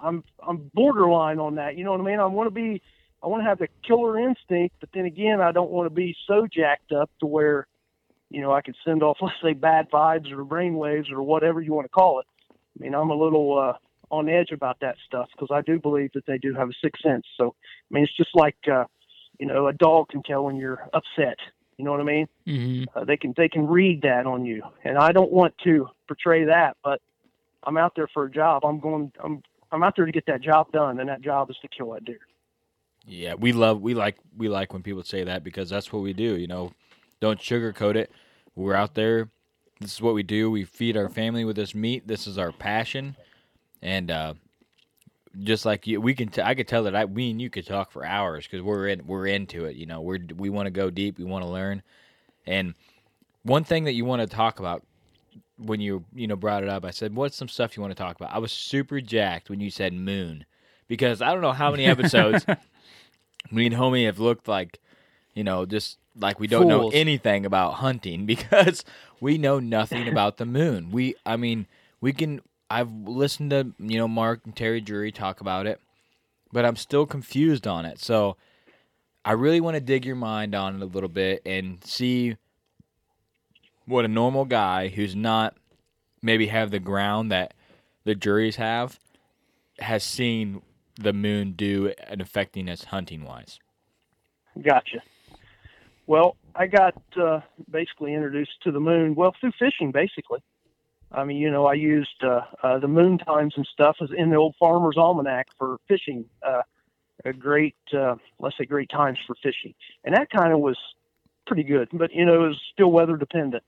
I'm, 0.02 0.22
I'm 0.46 0.70
borderline 0.74 1.38
on 1.38 1.54
that. 1.54 1.78
You 1.78 1.84
know 1.84 1.92
what 1.92 2.00
I 2.00 2.04
mean? 2.04 2.20
I 2.20 2.26
want 2.26 2.48
to 2.48 2.50
be, 2.50 2.82
I 3.22 3.28
want 3.28 3.42
to 3.42 3.48
have 3.48 3.58
the 3.58 3.68
killer 3.86 4.18
instinct, 4.18 4.76
but 4.80 4.90
then 4.92 5.06
again, 5.06 5.40
I 5.40 5.52
don't 5.52 5.70
want 5.70 5.86
to 5.86 5.94
be 5.94 6.14
so 6.26 6.46
jacked 6.46 6.92
up 6.92 7.10
to 7.20 7.26
where, 7.26 7.66
you 8.28 8.42
know, 8.42 8.52
I 8.52 8.60
could 8.60 8.76
send 8.84 9.02
off, 9.02 9.18
let's 9.22 9.36
say, 9.42 9.54
bad 9.54 9.90
vibes 9.90 10.30
or 10.30 10.44
brainwaves 10.44 11.10
or 11.10 11.22
whatever 11.22 11.62
you 11.62 11.72
want 11.72 11.86
to 11.86 11.90
call 11.90 12.20
it. 12.20 12.26
I 12.50 12.82
mean, 12.82 12.94
I'm 12.94 13.10
a 13.10 13.16
little 13.16 13.56
uh, 13.58 13.78
on 14.10 14.28
edge 14.28 14.50
about 14.50 14.80
that 14.80 14.96
stuff 15.06 15.28
because 15.32 15.48
I 15.50 15.62
do 15.62 15.78
believe 15.78 16.12
that 16.12 16.26
they 16.26 16.38
do 16.38 16.52
have 16.54 16.68
a 16.68 16.74
sixth 16.82 17.02
sense. 17.02 17.24
So, 17.38 17.54
I 17.90 17.94
mean, 17.94 18.04
it's 18.04 18.16
just 18.16 18.34
like, 18.34 18.56
uh, 18.70 18.84
you 19.38 19.46
know, 19.46 19.68
a 19.68 19.72
dog 19.72 20.08
can 20.08 20.22
tell 20.22 20.44
when 20.44 20.56
you're 20.56 20.88
upset. 20.92 21.38
You 21.76 21.84
know 21.84 21.92
what 21.92 22.00
I 22.00 22.04
mean? 22.04 22.28
Mm-hmm. 22.46 22.98
Uh, 22.98 23.04
they 23.04 23.16
can 23.16 23.34
they 23.36 23.48
can 23.48 23.66
read 23.66 24.02
that 24.02 24.26
on 24.26 24.44
you, 24.44 24.62
and 24.84 24.96
I 24.96 25.10
don't 25.10 25.32
want 25.32 25.58
to 25.64 25.88
portray 26.06 26.44
that, 26.44 26.76
but 26.84 27.00
I'm 27.66 27.76
out 27.76 27.94
there 27.96 28.08
for 28.12 28.24
a 28.24 28.30
job. 28.30 28.64
I'm 28.64 28.80
going. 28.80 29.12
I'm 29.22 29.42
I'm 29.72 29.82
out 29.82 29.96
there 29.96 30.06
to 30.06 30.12
get 30.12 30.26
that 30.26 30.40
job 30.40 30.70
done, 30.72 31.00
and 31.00 31.08
that 31.08 31.20
job 31.22 31.50
is 31.50 31.56
to 31.62 31.68
kill 31.68 31.92
that 31.92 32.04
deer. 32.04 32.20
Yeah, 33.06 33.34
we 33.34 33.52
love 33.52 33.82
we 33.82 33.94
like 33.94 34.16
we 34.36 34.48
like 34.48 34.72
when 34.72 34.82
people 34.82 35.02
say 35.02 35.24
that 35.24 35.44
because 35.44 35.68
that's 35.68 35.92
what 35.92 36.02
we 36.02 36.12
do. 36.12 36.36
You 36.36 36.46
know, 36.46 36.72
don't 37.20 37.40
sugarcoat 37.40 37.96
it. 37.96 38.10
We're 38.54 38.74
out 38.74 38.94
there. 38.94 39.30
This 39.80 39.94
is 39.94 40.00
what 40.00 40.14
we 40.14 40.22
do. 40.22 40.50
We 40.50 40.64
feed 40.64 40.96
our 40.96 41.08
family 41.08 41.44
with 41.44 41.56
this 41.56 41.74
meat. 41.74 42.06
This 42.06 42.26
is 42.26 42.38
our 42.38 42.52
passion, 42.52 43.16
and 43.82 44.10
uh, 44.10 44.34
just 45.42 45.66
like 45.66 45.86
you, 45.86 46.00
we 46.00 46.14
can. 46.14 46.28
T- 46.28 46.42
I 46.42 46.54
could 46.54 46.68
tell 46.68 46.84
that 46.84 46.94
I, 46.94 47.04
we 47.04 47.30
and 47.30 47.42
you 47.42 47.50
could 47.50 47.66
talk 47.66 47.90
for 47.90 48.06
hours 48.06 48.46
because 48.46 48.62
we're 48.62 48.88
in. 48.88 49.06
We're 49.06 49.26
into 49.26 49.64
it. 49.64 49.76
You 49.76 49.86
know, 49.86 50.00
we're 50.00 50.20
we 50.36 50.48
want 50.48 50.66
to 50.66 50.70
go 50.70 50.90
deep. 50.90 51.18
We 51.18 51.24
want 51.24 51.44
to 51.44 51.50
learn, 51.50 51.82
and 52.46 52.74
one 53.42 53.64
thing 53.64 53.84
that 53.84 53.94
you 53.94 54.04
want 54.04 54.22
to 54.22 54.28
talk 54.28 54.60
about 54.60 54.84
when 55.58 55.80
you 55.80 56.04
you 56.14 56.26
know 56.26 56.36
brought 56.36 56.62
it 56.62 56.68
up, 56.68 56.84
I 56.84 56.90
said, 56.90 57.14
"What's 57.14 57.36
some 57.36 57.48
stuff 57.48 57.76
you 57.76 57.82
want 57.82 57.92
to 57.92 58.02
talk 58.02 58.16
about?" 58.16 58.32
I 58.32 58.38
was 58.38 58.52
super 58.52 59.00
jacked 59.00 59.50
when 59.50 59.60
you 59.60 59.70
said 59.70 59.92
moon 59.92 60.44
because 60.88 61.22
I 61.22 61.32
don't 61.32 61.42
know 61.42 61.52
how 61.52 61.70
many 61.70 61.86
episodes 61.86 62.44
me 63.50 63.66
and 63.66 63.74
homie 63.74 64.06
have 64.06 64.18
looked 64.18 64.48
like, 64.48 64.78
you 65.34 65.44
know, 65.44 65.66
just 65.66 65.98
like 66.18 66.38
we 66.38 66.46
don't 66.46 66.68
know 66.68 66.90
anything 66.90 67.44
about 67.46 67.74
hunting 67.74 68.26
because 68.26 68.84
we 69.20 69.38
know 69.38 69.58
nothing 69.58 70.08
about 70.08 70.36
the 70.36 70.46
moon. 70.46 70.90
We, 70.90 71.14
I 71.24 71.36
mean, 71.36 71.66
we 72.00 72.12
can. 72.12 72.40
I've 72.70 72.90
listened 72.90 73.50
to 73.50 73.72
you 73.78 73.98
know 73.98 74.08
Mark 74.08 74.40
and 74.44 74.56
Terry 74.56 74.80
Drury 74.80 75.12
talk 75.12 75.40
about 75.40 75.66
it, 75.66 75.80
but 76.52 76.64
I'm 76.64 76.76
still 76.76 77.06
confused 77.06 77.66
on 77.66 77.84
it. 77.84 78.00
So 78.00 78.36
I 79.24 79.32
really 79.32 79.60
want 79.60 79.74
to 79.74 79.80
dig 79.80 80.04
your 80.04 80.16
mind 80.16 80.54
on 80.54 80.76
it 80.76 80.82
a 80.82 80.86
little 80.86 81.08
bit 81.08 81.42
and 81.46 81.82
see 81.84 82.36
what 83.86 84.04
a 84.04 84.08
normal 84.08 84.44
guy 84.44 84.88
who's 84.88 85.14
not 85.14 85.56
maybe 86.22 86.46
have 86.46 86.70
the 86.70 86.78
ground 86.78 87.30
that 87.30 87.54
the 88.04 88.14
Drurys 88.14 88.56
have 88.56 88.98
has 89.78 90.04
seen 90.04 90.62
the 90.96 91.12
moon 91.12 91.52
do 91.52 91.92
and 92.06 92.20
affecting 92.20 92.68
us 92.68 92.84
hunting 92.84 93.24
wise. 93.24 93.58
Gotcha. 94.60 95.02
Well, 96.06 96.36
I 96.54 96.66
got 96.66 96.94
uh, 97.20 97.40
basically 97.70 98.14
introduced 98.14 98.62
to 98.62 98.70
the 98.70 98.80
moon 98.80 99.14
well 99.14 99.34
through 99.40 99.52
fishing, 99.58 99.90
basically. 99.90 100.40
I 101.10 101.24
mean, 101.24 101.36
you 101.36 101.50
know, 101.50 101.66
I 101.66 101.74
used 101.74 102.22
uh, 102.22 102.42
uh, 102.62 102.78
the 102.78 102.88
moon 102.88 103.18
times 103.18 103.54
and 103.56 103.66
stuff 103.66 103.96
as 104.00 104.10
in 104.16 104.30
the 104.30 104.36
old 104.36 104.54
Farmer's 104.58 104.96
Almanac 104.96 105.48
for 105.58 105.78
fishing. 105.88 106.24
Uh, 106.42 106.62
a 107.24 107.32
great, 107.32 107.76
uh, 107.96 108.16
let's 108.38 108.56
say, 108.58 108.64
great 108.64 108.90
times 108.90 109.18
for 109.26 109.34
fishing, 109.42 109.74
and 110.04 110.14
that 110.14 110.28
kind 110.30 110.52
of 110.52 110.58
was 110.58 110.76
pretty 111.46 111.62
good. 111.62 111.88
But 111.92 112.12
you 112.12 112.24
know, 112.24 112.44
it 112.44 112.48
was 112.48 112.60
still 112.72 112.90
weather 112.90 113.16
dependent. 113.16 113.62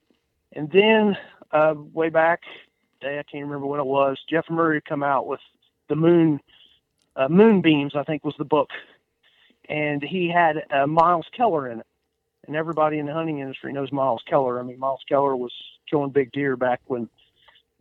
And 0.53 0.71
then 0.71 1.17
uh, 1.51 1.75
way 1.93 2.09
back, 2.09 2.41
day 3.01 3.19
I 3.19 3.23
can't 3.23 3.45
remember 3.45 3.67
what 3.67 3.79
it 3.79 3.85
was. 3.85 4.17
Jeff 4.29 4.45
Murray 4.49 4.81
come 4.87 5.03
out 5.03 5.27
with 5.27 5.39
the 5.89 5.95
moon, 5.95 6.39
uh, 7.15 7.27
moonbeams. 7.27 7.95
I 7.95 8.03
think 8.03 8.23
was 8.23 8.35
the 8.37 8.45
book, 8.45 8.69
and 9.69 10.01
he 10.01 10.29
had 10.33 10.63
uh, 10.71 10.87
Miles 10.87 11.27
Keller 11.35 11.69
in 11.69 11.79
it. 11.79 11.85
And 12.47 12.55
everybody 12.55 12.97
in 12.97 13.05
the 13.05 13.13
hunting 13.13 13.39
industry 13.39 13.73
knows 13.73 13.91
Miles 13.91 14.21
Keller. 14.29 14.59
I 14.59 14.63
mean, 14.63 14.79
Miles 14.79 15.01
Keller 15.09 15.35
was 15.35 15.51
killing 15.89 16.11
big 16.11 16.31
deer 16.31 16.55
back 16.55 16.79
when, 16.85 17.09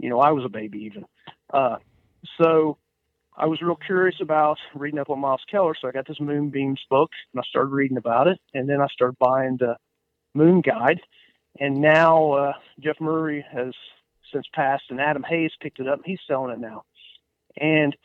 you 0.01 0.09
know, 0.09 0.19
I 0.19 0.33
was 0.33 0.45
a 0.45 0.49
baby 0.49 0.79
even. 0.81 1.05
Uh, 1.53 1.77
so 2.41 2.77
I 3.37 3.47
was 3.47 3.63
real 3.63 3.77
curious 3.77 4.17
about 4.21 4.59
reading 4.75 4.99
up 4.99 5.09
on 5.09 5.21
Miles 5.21 5.45
Keller. 5.49 5.75
So 5.81 5.87
I 5.87 5.93
got 5.93 6.09
this 6.09 6.21
Moonbeams 6.21 6.81
book 6.91 7.11
and 7.33 7.41
I 7.41 7.45
started 7.49 7.69
reading 7.69 7.97
about 7.97 8.27
it. 8.27 8.41
And 8.55 8.69
then 8.69 8.81
I 8.81 8.89
started 8.89 9.17
buying 9.21 9.57
the 9.59 9.77
Moon 10.35 10.63
Guide. 10.63 11.01
And 11.61 11.81
now 11.81 12.33
uh, 12.33 12.53
Jeff 12.81 12.97
Murray 13.01 13.45
has 13.53 13.73
since 14.33 14.47
passed, 14.55 14.85
and 14.91 15.01
Adam 15.01 15.25
Hayes 15.29 15.53
picked 15.61 15.81
it 15.81 15.89
up. 15.89 15.99
And 15.99 16.07
he's 16.07 16.19
selling 16.27 16.53
it 16.53 16.61
now. 16.61 16.85
And 17.57 17.97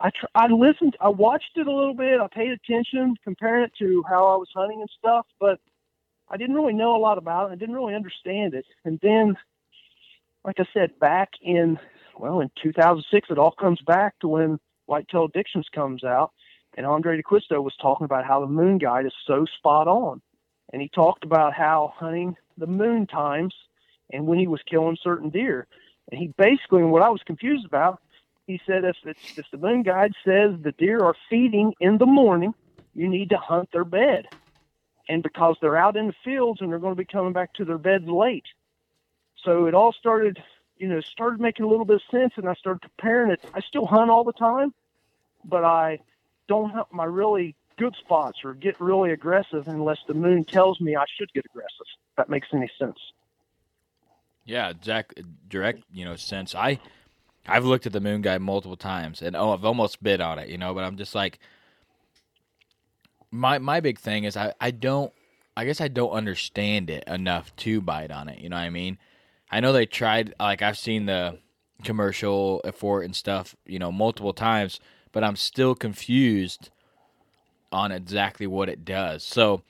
I 0.00 0.10
tr- 0.10 0.26
I 0.34 0.48
listened, 0.48 0.96
I 1.00 1.08
watched 1.08 1.56
it 1.56 1.66
a 1.66 1.72
little 1.72 1.94
bit. 1.94 2.20
I 2.20 2.26
paid 2.28 2.50
attention, 2.50 3.16
comparing 3.24 3.64
it 3.64 3.72
to 3.78 4.02
how 4.08 4.26
I 4.26 4.36
was 4.36 4.48
hunting 4.54 4.80
and 4.80 4.90
stuff, 4.98 5.26
but 5.38 5.60
I 6.28 6.36
didn't 6.36 6.56
really 6.56 6.72
know 6.72 6.96
a 6.96 6.98
lot 6.98 7.18
about 7.18 7.50
it. 7.50 7.52
I 7.52 7.56
didn't 7.56 7.74
really 7.74 7.94
understand 7.94 8.54
it. 8.54 8.66
And 8.84 8.98
then, 9.02 9.36
like 10.44 10.58
I 10.58 10.66
said, 10.74 10.98
back 10.98 11.30
in 11.40 11.78
well, 12.18 12.40
in 12.40 12.50
2006, 12.62 13.28
it 13.30 13.38
all 13.38 13.52
comes 13.52 13.80
back 13.86 14.18
to 14.20 14.28
when 14.28 14.58
Whitetail 14.86 15.26
Addictions 15.26 15.66
comes 15.74 16.04
out, 16.04 16.32
and 16.76 16.86
Andrae 16.86 17.16
D'Acquisto 17.20 17.62
was 17.62 17.74
talking 17.80 18.04
about 18.04 18.24
how 18.24 18.40
the 18.40 18.46
Moon 18.46 18.78
Guide 18.78 19.06
is 19.06 19.12
so 19.26 19.44
spot 19.58 19.88
on, 19.88 20.22
and 20.72 20.82
he 20.82 20.88
talked 20.88 21.24
about 21.24 21.52
how 21.52 21.92
hunting 21.96 22.36
the 22.58 22.66
moon 22.66 23.06
times 23.06 23.54
and 24.10 24.26
when 24.26 24.38
he 24.38 24.46
was 24.46 24.60
killing 24.68 24.96
certain 25.02 25.30
deer, 25.30 25.66
and 26.10 26.20
he 26.20 26.28
basically, 26.38 26.80
and 26.82 26.92
what 26.92 27.02
I 27.02 27.08
was 27.08 27.22
confused 27.24 27.66
about, 27.66 28.00
he 28.46 28.60
said 28.64 28.84
if 28.84 28.96
if 29.04 29.46
the 29.50 29.58
Moon 29.58 29.82
Guide 29.82 30.12
says 30.24 30.52
the 30.62 30.72
deer 30.78 31.02
are 31.02 31.16
feeding 31.28 31.74
in 31.80 31.98
the 31.98 32.06
morning, 32.06 32.54
you 32.94 33.08
need 33.08 33.30
to 33.30 33.38
hunt 33.38 33.70
their 33.72 33.84
bed 33.84 34.28
and 35.08 35.22
because 35.22 35.56
they're 35.60 35.76
out 35.76 35.96
in 35.96 36.08
the 36.08 36.14
fields 36.24 36.60
and 36.60 36.70
they're 36.70 36.78
going 36.78 36.94
to 36.94 36.98
be 36.98 37.04
coming 37.04 37.32
back 37.32 37.52
to 37.54 37.64
their 37.64 37.78
beds 37.78 38.06
late. 38.06 38.46
So 39.44 39.66
it 39.66 39.74
all 39.74 39.92
started, 39.92 40.42
you 40.78 40.88
know, 40.88 41.00
started 41.00 41.40
making 41.40 41.64
a 41.64 41.68
little 41.68 41.84
bit 41.84 41.96
of 41.96 42.02
sense, 42.10 42.32
and 42.36 42.48
I 42.48 42.54
started 42.54 42.82
comparing 42.82 43.30
it. 43.30 43.44
I 43.54 43.60
still 43.60 43.86
hunt 43.86 44.10
all 44.10 44.24
the 44.24 44.32
time, 44.32 44.74
but 45.44 45.64
I 45.64 46.00
don't 46.48 46.70
hunt 46.70 46.88
my 46.92 47.04
really 47.04 47.54
good 47.78 47.94
spots 47.96 48.38
or 48.44 48.54
get 48.54 48.80
really 48.80 49.12
aggressive 49.12 49.68
unless 49.68 49.98
the 50.06 50.14
moon 50.14 50.44
tells 50.44 50.80
me 50.80 50.96
I 50.96 51.04
should 51.18 51.32
get 51.32 51.44
aggressive. 51.46 51.86
That 52.16 52.28
makes 52.28 52.48
any 52.52 52.70
sense. 52.78 52.98
Yeah, 54.44 54.72
Jack, 54.80 55.12
direct, 55.48 55.82
you 55.92 56.04
know, 56.04 56.16
sense. 56.16 56.54
I, 56.54 56.78
I've 57.48 57.64
looked 57.64 57.86
at 57.86 57.92
the 57.92 58.00
Moon 58.00 58.22
Guide 58.22 58.40
multiple 58.40 58.76
times, 58.76 59.20
and 59.20 59.34
oh, 59.34 59.52
I've 59.52 59.64
almost 59.64 60.02
bid 60.02 60.20
on 60.20 60.38
it, 60.38 60.48
you 60.48 60.56
know, 60.56 60.72
but 60.72 60.84
I'm 60.84 60.96
just 60.96 61.14
like, 61.14 61.38
my 63.32 63.58
my 63.58 63.80
big 63.80 63.98
thing 63.98 64.24
is 64.24 64.36
I 64.36 64.54
I 64.60 64.70
don't, 64.70 65.12
I 65.56 65.64
guess 65.64 65.80
I 65.80 65.88
don't 65.88 66.12
understand 66.12 66.90
it 66.90 67.04
enough 67.08 67.54
to 67.56 67.80
bite 67.80 68.12
on 68.12 68.28
it. 68.28 68.38
You 68.38 68.48
know 68.48 68.56
what 68.56 68.62
I 68.62 68.70
mean? 68.70 68.98
I 69.50 69.60
know 69.60 69.72
they 69.72 69.84
tried, 69.84 70.32
like 70.38 70.62
I've 70.62 70.78
seen 70.78 71.06
the 71.06 71.38
commercial 71.84 72.62
for 72.74 73.02
it 73.02 73.06
and 73.06 73.16
stuff, 73.16 73.56
you 73.66 73.78
know, 73.78 73.92
multiple 73.92 74.32
times, 74.32 74.80
but 75.12 75.24
I'm 75.24 75.36
still 75.36 75.74
confused 75.74 76.70
on 77.76 77.92
exactly 77.92 78.46
what 78.46 78.68
it 78.68 78.84
does. 78.84 79.22
So 79.22 79.62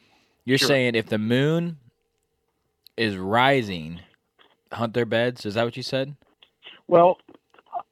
you're 0.44 0.58
Sure. 0.58 0.68
saying 0.68 0.94
if 0.94 1.06
the 1.06 1.18
moon 1.18 1.78
is 2.96 3.16
rising, 3.16 4.00
hunt 4.72 4.94
their 4.94 5.04
beds? 5.04 5.44
Is 5.44 5.54
that 5.54 5.64
what 5.64 5.76
you 5.76 5.82
said? 5.82 6.14
Well, 6.86 7.18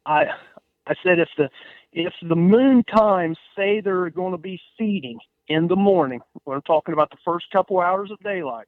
I 0.06 0.26
I 0.86 0.94
said 1.02 1.18
if 1.18 1.28
the 1.36 1.50
if 1.92 2.12
the 2.22 2.36
moon 2.36 2.84
times 2.84 3.36
say 3.56 3.80
they're 3.80 4.08
going 4.10 4.32
to 4.32 4.38
be 4.38 4.60
feeding 4.78 5.18
in 5.48 5.66
the 5.66 5.76
morning, 5.76 6.20
we're 6.44 6.60
talking 6.60 6.92
about 6.92 7.10
the 7.10 7.18
first 7.24 7.46
couple 7.50 7.80
hours 7.80 8.10
of 8.10 8.18
daylight. 8.20 8.66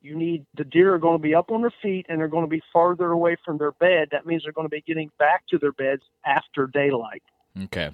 You 0.00 0.16
need 0.16 0.46
the 0.56 0.64
deer 0.64 0.94
are 0.94 0.98
going 0.98 1.18
to 1.18 1.22
be 1.22 1.34
up 1.34 1.50
on 1.50 1.62
their 1.62 1.74
feet 1.82 2.06
and 2.08 2.20
they're 2.20 2.28
going 2.28 2.44
to 2.44 2.50
be 2.50 2.62
farther 2.72 3.10
away 3.10 3.36
from 3.44 3.58
their 3.58 3.72
bed. 3.72 4.08
That 4.12 4.26
means 4.26 4.44
they're 4.44 4.52
going 4.52 4.66
to 4.66 4.70
be 4.70 4.82
getting 4.82 5.10
back 5.18 5.46
to 5.48 5.58
their 5.58 5.72
beds 5.72 6.02
after 6.24 6.66
daylight. 6.66 7.22
Okay. 7.64 7.90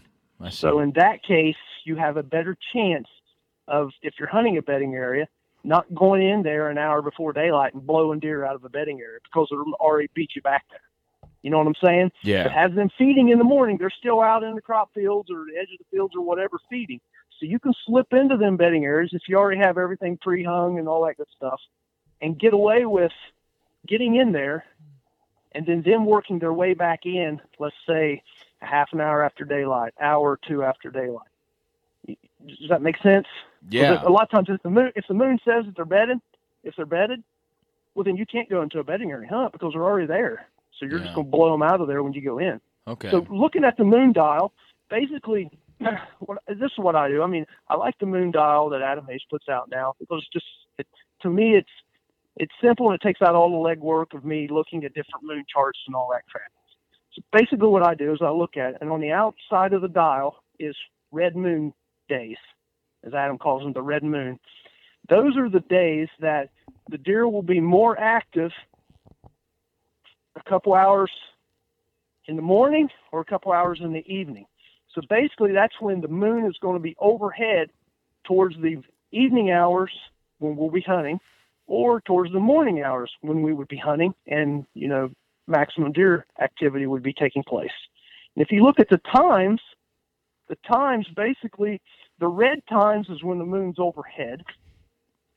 So 0.51 0.81
in 0.81 0.93
that 0.93 1.23
case, 1.23 1.57
you 1.85 1.97
have 1.97 2.17
a 2.17 2.23
better 2.23 2.57
chance 2.73 3.09
of 3.69 3.91
if 4.03 4.15
you're 4.19 4.29
hunting 4.29 4.57
a 4.57 4.63
bedding 4.63 4.95
area, 4.95 5.29
not 5.65 5.93
going 5.95 6.23
in 6.27 6.43
there 6.43 6.71
an 6.71 6.79
hour 6.79 7.03
before 7.03 7.33
daylight 7.33 7.75
and 7.75 7.87
blowing 7.87 8.19
deer 8.21 8.45
out 8.45 8.55
of 8.55 8.65
a 8.65 8.69
bedding 8.69 9.01
area 9.01 9.19
because 9.23 9.49
it'll 9.53 9.73
already 9.75 10.09
beat 10.15 10.31
you 10.35 10.43
back 10.43 10.65
there. 10.71 10.81
You 11.43 11.51
know 11.51 11.59
what 11.59 11.67
I'm 11.67 11.75
saying? 11.83 12.13
Yeah. 12.23 12.49
has 12.49 12.75
them 12.75 12.91
feeding 12.99 13.31
in 13.31 13.39
the 13.39 13.45
morning, 13.45 13.77
they're 13.79 13.91
still 13.91 14.21
out 14.21 14.43
in 14.43 14.55
the 14.55 14.61
crop 14.61 14.93
fields 14.95 15.31
or 15.31 15.45
the 15.45 15.59
edge 15.59 15.69
of 15.73 15.79
the 15.79 15.97
fields 15.97 16.15
or 16.15 16.23
whatever 16.23 16.59
feeding. 16.69 17.01
So 17.39 17.47
you 17.47 17.59
can 17.59 17.73
slip 17.87 18.13
into 18.13 18.37
them 18.37 18.57
bedding 18.57 18.85
areas 18.85 19.11
if 19.15 19.23
you 19.27 19.37
already 19.37 19.61
have 19.61 19.79
everything 19.79 20.19
pre-hung 20.19 20.79
and 20.79 20.87
all 20.87 21.07
that 21.07 21.17
good 21.17 21.29
stuff, 21.35 21.61
and 22.21 22.39
get 22.39 22.53
away 22.53 22.85
with 22.85 23.13
getting 23.87 24.17
in 24.17 24.33
there, 24.33 24.65
and 25.53 25.65
then 25.65 25.83
them 25.83 26.05
working 26.05 26.39
their 26.39 26.53
way 26.53 26.75
back 26.75 27.07
in. 27.07 27.41
Let's 27.59 27.75
say 27.89 28.23
half 28.61 28.89
an 28.93 29.01
hour 29.01 29.25
after 29.25 29.45
daylight, 29.45 29.93
hour 30.01 30.31
or 30.33 30.39
two 30.47 30.63
after 30.63 30.91
daylight. 30.91 31.27
Does 32.07 32.69
that 32.71 32.83
make 32.83 32.97
sense? 33.03 33.27
Yeah. 33.69 33.99
A 34.03 34.09
lot 34.09 34.23
of 34.25 34.31
times, 34.31 34.49
if 34.49 34.63
the 34.63 34.71
moon 34.71 34.93
if 34.97 35.05
the 35.09 35.15
moon 35.15 35.39
says 35.45 35.67
that 35.67 35.77
they're 35.77 35.85
bedded, 35.85 36.19
if 36.65 36.75
they're 36.77 36.87
bedded, 36.87 37.23
well 37.95 38.05
then 38.05 38.17
you 38.17 38.25
can't 38.27 38.49
go 38.49 38.63
into 38.63 38.79
a 38.79 38.85
bedding 38.85 39.11
area 39.11 39.29
hunt 39.29 39.53
because 39.53 39.73
they're 39.75 39.85
already 39.85 40.07
there. 40.07 40.47
So 40.79 40.87
you're 40.87 40.99
Yeah. 40.99 41.05
just 41.05 41.15
going 41.15 41.27
to 41.27 41.31
blow 41.31 41.53
them 41.53 41.63
out 41.63 41.81
of 41.81 41.89
there 41.89 42.03
when 42.03 42.13
you 42.15 42.23
go 42.23 42.39
in. 42.39 42.61
Okay. 42.89 43.11
So 43.11 43.27
looking 43.31 43.65
at 43.65 43.77
the 43.77 43.85
moon 43.85 44.13
dial, 44.13 44.53
basically 44.89 45.51
what, 46.21 46.39
this 46.49 46.57
is 46.73 46.79
what 46.79 46.97
I 46.97 47.09
do. 47.09 47.23
I 47.23 47.27
mean, 47.27 47.45
I 47.69 47.77
like 47.77 47.99
the 47.99 48.07
moon 48.07 48.31
dial 48.31 48.71
that 48.71 48.81
Adam 48.83 49.07
Hayes 49.09 49.23
puts 49.31 49.49
out 49.49 49.71
now 49.71 49.95
because 50.01 50.27
just 50.33 50.47
it, 50.79 50.87
to 51.23 51.31
me, 51.31 51.57
it's 51.57 51.69
it's 52.37 52.53
simple 52.63 52.91
and 52.91 52.95
it 52.95 53.03
takes 53.07 53.21
out 53.21 53.35
all 53.35 53.51
the 53.51 53.69
legwork 53.77 54.15
of 54.15 54.25
me 54.25 54.49
looking 54.51 54.85
at 54.85 54.95
different 54.95 55.23
moon 55.25 55.45
charts 55.53 55.79
and 55.87 55.95
all 55.95 56.09
that 56.13 56.23
crap. 56.31 56.51
So 57.15 57.23
basically, 57.33 57.69
what 57.69 57.87
I 57.87 57.95
do 57.95 58.13
is 58.13 58.21
I 58.23 58.31
look 58.31 58.57
at 58.57 58.75
it, 58.75 58.79
and 58.81 58.91
on 58.91 59.01
the 59.01 59.13
outside 59.13 59.73
of 59.73 59.83
the 59.83 59.89
dial 59.89 60.43
is 60.59 60.77
red 61.11 61.35
moon 61.35 61.73
days, 62.09 62.37
as 63.05 63.15
Adam 63.15 63.39
calls 63.39 63.63
them, 63.63 63.73
the 63.73 63.83
red 63.83 64.05
moon. 64.05 64.39
Those 65.09 65.37
are 65.37 65.49
the 65.49 65.61
days 65.61 66.09
that 66.21 66.51
the 66.89 66.99
deer 66.99 67.29
will 67.29 67.43
be 67.43 67.61
more 67.61 67.99
active 67.99 68.53
a 70.37 70.43
couple 70.49 70.75
hours 70.75 71.11
in 72.27 72.37
the 72.37 72.43
morning 72.43 72.89
or 73.11 73.21
a 73.21 73.25
couple 73.25 73.51
hours 73.51 73.81
in 73.83 73.93
the 73.93 74.07
evening. 74.07 74.47
So 74.95 75.01
basically, 75.09 75.53
that's 75.53 75.81
when 75.81 76.01
the 76.01 76.09
moon 76.09 76.47
is 76.47 76.57
going 76.61 76.77
to 76.77 76.83
be 76.83 76.97
overhead 76.99 77.71
towards 78.25 78.57
the 78.57 78.83
evening 79.11 79.51
hours 79.51 79.91
when 80.39 80.57
we'll 80.57 80.71
be 80.71 80.81
hunting, 80.81 81.19
or 81.67 82.01
towards 82.01 82.33
the 82.33 82.41
morning 82.41 82.83
hours 82.83 83.11
when 83.21 83.43
we 83.43 83.53
would 83.53 83.69
be 83.69 83.77
hunting, 83.77 84.15
and 84.27 84.65
you 84.75 84.89
know 84.89 85.11
maximum 85.51 85.93
deer 85.93 86.27
activity 86.41 86.87
would 86.87 87.03
be 87.03 87.13
taking 87.13 87.43
place. 87.43 87.71
And 88.37 88.43
if 88.43 88.51
you 88.51 88.63
look 88.63 88.81
at 88.81 88.89
the 88.89 89.01
times, 89.13 89.61
the 90.49 90.57
times 90.67 91.07
basically 91.15 91.81
the 92.19 92.29
red 92.29 92.61
times 92.69 93.09
is 93.09 93.23
when 93.23 93.39
the 93.39 93.45
moon's 93.45 93.79
overhead, 93.79 94.43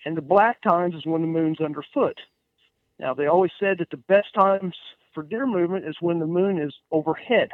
and 0.06 0.18
the 0.18 0.22
black 0.22 0.62
times 0.62 0.96
is 0.96 1.06
when 1.06 1.22
the 1.22 1.28
moon's 1.28 1.62
underfoot. 1.62 2.20
Now 3.00 3.14
they 3.14 3.28
always 3.28 3.52
said 3.60 3.80
that 3.80 3.90
the 3.90 3.98
best 3.98 4.34
times 4.34 4.76
for 5.14 5.24
deer 5.24 5.46
movement 5.46 5.86
is 5.86 5.96
when 6.00 6.20
the 6.20 6.26
moon 6.26 6.60
is 6.60 6.74
overhead. 6.92 7.50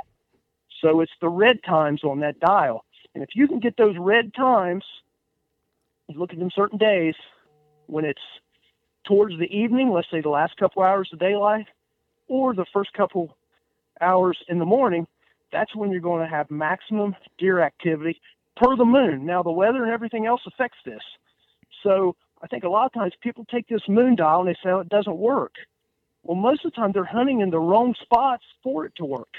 So 0.81 1.01
it's 1.01 1.11
the 1.21 1.29
red 1.29 1.61
times 1.63 2.03
on 2.03 2.19
that 2.21 2.39
dial. 2.39 2.85
And 3.13 3.23
if 3.23 3.29
you 3.35 3.47
can 3.47 3.59
get 3.59 3.75
those 3.77 3.97
red 3.97 4.33
times, 4.33 4.83
you 6.07 6.19
look 6.19 6.31
at 6.31 6.39
them 6.39 6.51
certain 6.55 6.77
days 6.77 7.15
when 7.87 8.05
it's 8.05 8.21
towards 9.05 9.37
the 9.37 9.51
evening, 9.55 9.91
let's 9.91 10.09
say 10.11 10.21
the 10.21 10.29
last 10.29 10.55
couple 10.57 10.83
hours 10.83 11.09
of 11.11 11.19
daylight, 11.19 11.67
or 12.29 12.53
the 12.53 12.65
first 12.71 12.93
couple 12.93 13.35
hours 13.99 14.37
in 14.47 14.59
the 14.59 14.65
morning, 14.65 15.05
that's 15.51 15.75
when 15.75 15.91
you're 15.91 15.99
going 15.99 16.23
to 16.23 16.29
have 16.29 16.49
maximum 16.49 17.15
deer 17.37 17.59
activity 17.59 18.21
per 18.55 18.75
the 18.75 18.85
moon. 18.85 19.25
Now, 19.25 19.43
the 19.43 19.51
weather 19.51 19.83
and 19.83 19.91
everything 19.91 20.25
else 20.25 20.41
affects 20.45 20.77
this. 20.85 21.01
So 21.83 22.15
I 22.41 22.47
think 22.47 22.63
a 22.63 22.69
lot 22.69 22.85
of 22.85 22.93
times 22.93 23.13
people 23.21 23.45
take 23.51 23.67
this 23.67 23.81
moon 23.87 24.15
dial 24.15 24.41
and 24.41 24.49
they 24.49 24.57
say, 24.63 24.69
oh, 24.69 24.79
it 24.79 24.89
doesn't 24.89 25.17
work. 25.17 25.53
Well, 26.23 26.35
most 26.35 26.65
of 26.65 26.71
the 26.71 26.75
time 26.75 26.91
they're 26.93 27.03
hunting 27.03 27.41
in 27.41 27.49
the 27.49 27.59
wrong 27.59 27.95
spots 28.01 28.43
for 28.63 28.85
it 28.85 28.93
to 28.97 29.05
work. 29.05 29.33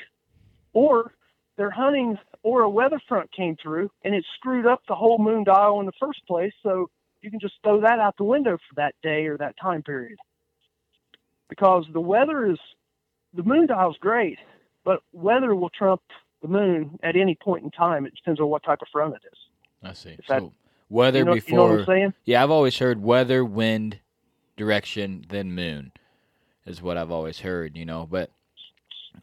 Or 0.73 1.13
they're 1.57 1.71
hunting, 1.71 2.19
or 2.43 2.63
a 2.63 2.71
weather 2.71 3.01
front 3.09 3.31
came 3.33 3.57
through 3.63 3.91
and 4.05 4.15
it 4.15 4.25
screwed 4.37 4.67
up 4.67 4.83
the 4.89 4.95
whole 4.95 5.19
moon 5.19 5.45
dial 5.45 5.81
in 5.81 5.87
the 5.87 5.93
first 6.01 6.27
place. 6.27 6.53
So 6.63 6.91
you 7.23 7.31
can 7.31 7.41
just 7.41 7.55
throw 7.63 7.81
that 7.83 7.99
out 7.99 8.17
the 8.17 8.25
window 8.25 8.57
for 8.57 8.75
that 8.77 8.95
day 9.03 9.27
or 9.27 9.37
that 9.39 9.57
time 9.61 9.83
period. 9.83 10.19
Because 11.49 11.85
the 11.93 12.01
weather 12.01 12.51
is, 12.51 12.59
the 13.35 13.43
moon 13.43 13.67
dial 13.67 13.91
is 13.91 13.97
great, 14.01 14.39
but 14.85 15.01
weather 15.13 15.55
will 15.55 15.71
trump 15.71 16.03
the 16.43 16.49
moon 16.49 16.99
at 17.03 17.17
any 17.17 17.35
point 17.37 17.65
in 17.65 17.71
time. 17.71 18.07
It 18.07 18.15
depends 18.15 18.41
on 18.41 18.49
what 18.49 18.63
type 18.63 18.81
of 18.83 18.89
front 18.93 19.15
it 19.15 19.23
is. 19.31 19.39
I 19.83 19.93
see. 19.93 20.11
If 20.19 20.27
that- 20.27 20.41
so 20.43 20.53
weather 20.89 21.21
You 21.21 21.25
know, 21.27 21.35
before. 21.35 21.51
you 21.51 21.57
know 21.57 21.71
what 21.73 21.81
I'm 21.81 21.87
saying? 21.87 22.15
Yeah, 22.25 22.43
I've 22.43 22.51
always 22.51 22.79
heard 22.79 23.03
weather, 23.03 23.45
wind, 23.45 24.01
direction, 24.57 25.25
then 25.29 25.53
moon, 25.53 25.93
is 26.67 26.83
what 26.83 26.97
I've 26.97 27.11
always 27.11 27.41
heard. 27.41 27.77
You 27.77 27.85
know, 27.87 28.07
but 28.11 28.31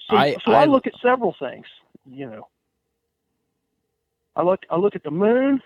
So 0.10 0.16
I- 0.16 0.36
so 0.46 0.52
I, 0.52 0.62
I- 0.64 0.66
look 0.66 0.88
at 0.88 0.94
several 1.02 1.34
things. 1.40 1.66
You 2.06 2.30
know, 2.30 2.48
I 4.36 4.44
look 4.44 4.66
I 4.70 4.78
look 4.78 4.96
at 4.96 5.04
the 5.04 5.12
moon. 5.12 5.62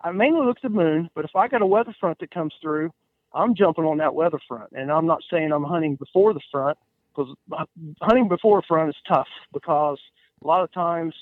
I 0.00 0.10
mainly 0.12 0.44
look 0.44 0.56
at 0.58 0.62
the 0.62 0.68
moon, 0.68 1.10
but 1.14 1.24
if 1.24 1.36
I 1.36 1.46
got 1.48 1.62
a 1.62 1.66
weather 1.66 1.94
front 2.00 2.18
that 2.20 2.30
comes 2.32 2.54
through, 2.60 2.92
I'm 3.34 3.54
jumping 3.54 3.84
on 3.84 3.98
that 3.98 4.14
weather 4.14 4.40
front. 4.48 4.72
And 4.72 4.90
I'm 4.90 5.06
not 5.06 5.22
saying 5.30 5.52
I'm 5.52 5.62
hunting 5.64 5.94
before 5.96 6.32
the 6.34 6.40
front 6.50 6.76
because 7.14 7.34
hunting 8.00 8.28
before 8.28 8.60
a 8.60 8.62
front 8.62 8.88
is 8.90 8.96
tough 9.06 9.28
because 9.52 9.98
a 10.42 10.46
lot 10.46 10.62
of 10.62 10.72
times 10.72 11.14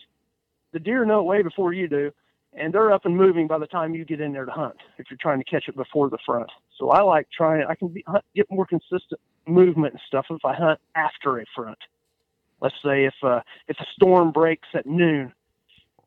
the 0.72 0.78
deer 0.78 1.04
know 1.04 1.20
it 1.20 1.24
way 1.24 1.42
before 1.42 1.72
you 1.72 1.88
do, 1.88 2.10
and 2.54 2.72
they're 2.72 2.92
up 2.92 3.04
and 3.04 3.16
moving 3.16 3.46
by 3.46 3.58
the 3.58 3.66
time 3.66 3.94
you 3.94 4.04
get 4.04 4.20
in 4.20 4.32
there 4.32 4.44
to 4.44 4.52
hunt. 4.52 4.76
If 4.98 5.06
you're 5.10 5.18
trying 5.20 5.38
to 5.38 5.44
catch 5.44 5.64
it 5.68 5.76
before 5.76 6.10
the 6.10 6.18
front, 6.24 6.50
so 6.78 6.90
I 6.90 7.02
like 7.02 7.28
trying. 7.36 7.64
I 7.68 7.74
can 7.74 7.88
be, 7.88 8.04
hunt, 8.06 8.24
get 8.34 8.46
more 8.50 8.66
consistent 8.66 9.20
movement 9.46 9.94
and 9.94 10.02
stuff 10.06 10.26
if 10.30 10.44
I 10.44 10.54
hunt 10.54 10.80
after 10.94 11.38
a 11.38 11.44
front 11.54 11.78
let's 12.60 12.74
say 12.84 13.04
if 13.04 13.14
uh, 13.22 13.40
if 13.68 13.76
a 13.80 13.86
storm 13.94 14.32
breaks 14.32 14.68
at 14.74 14.86
noon 14.86 15.32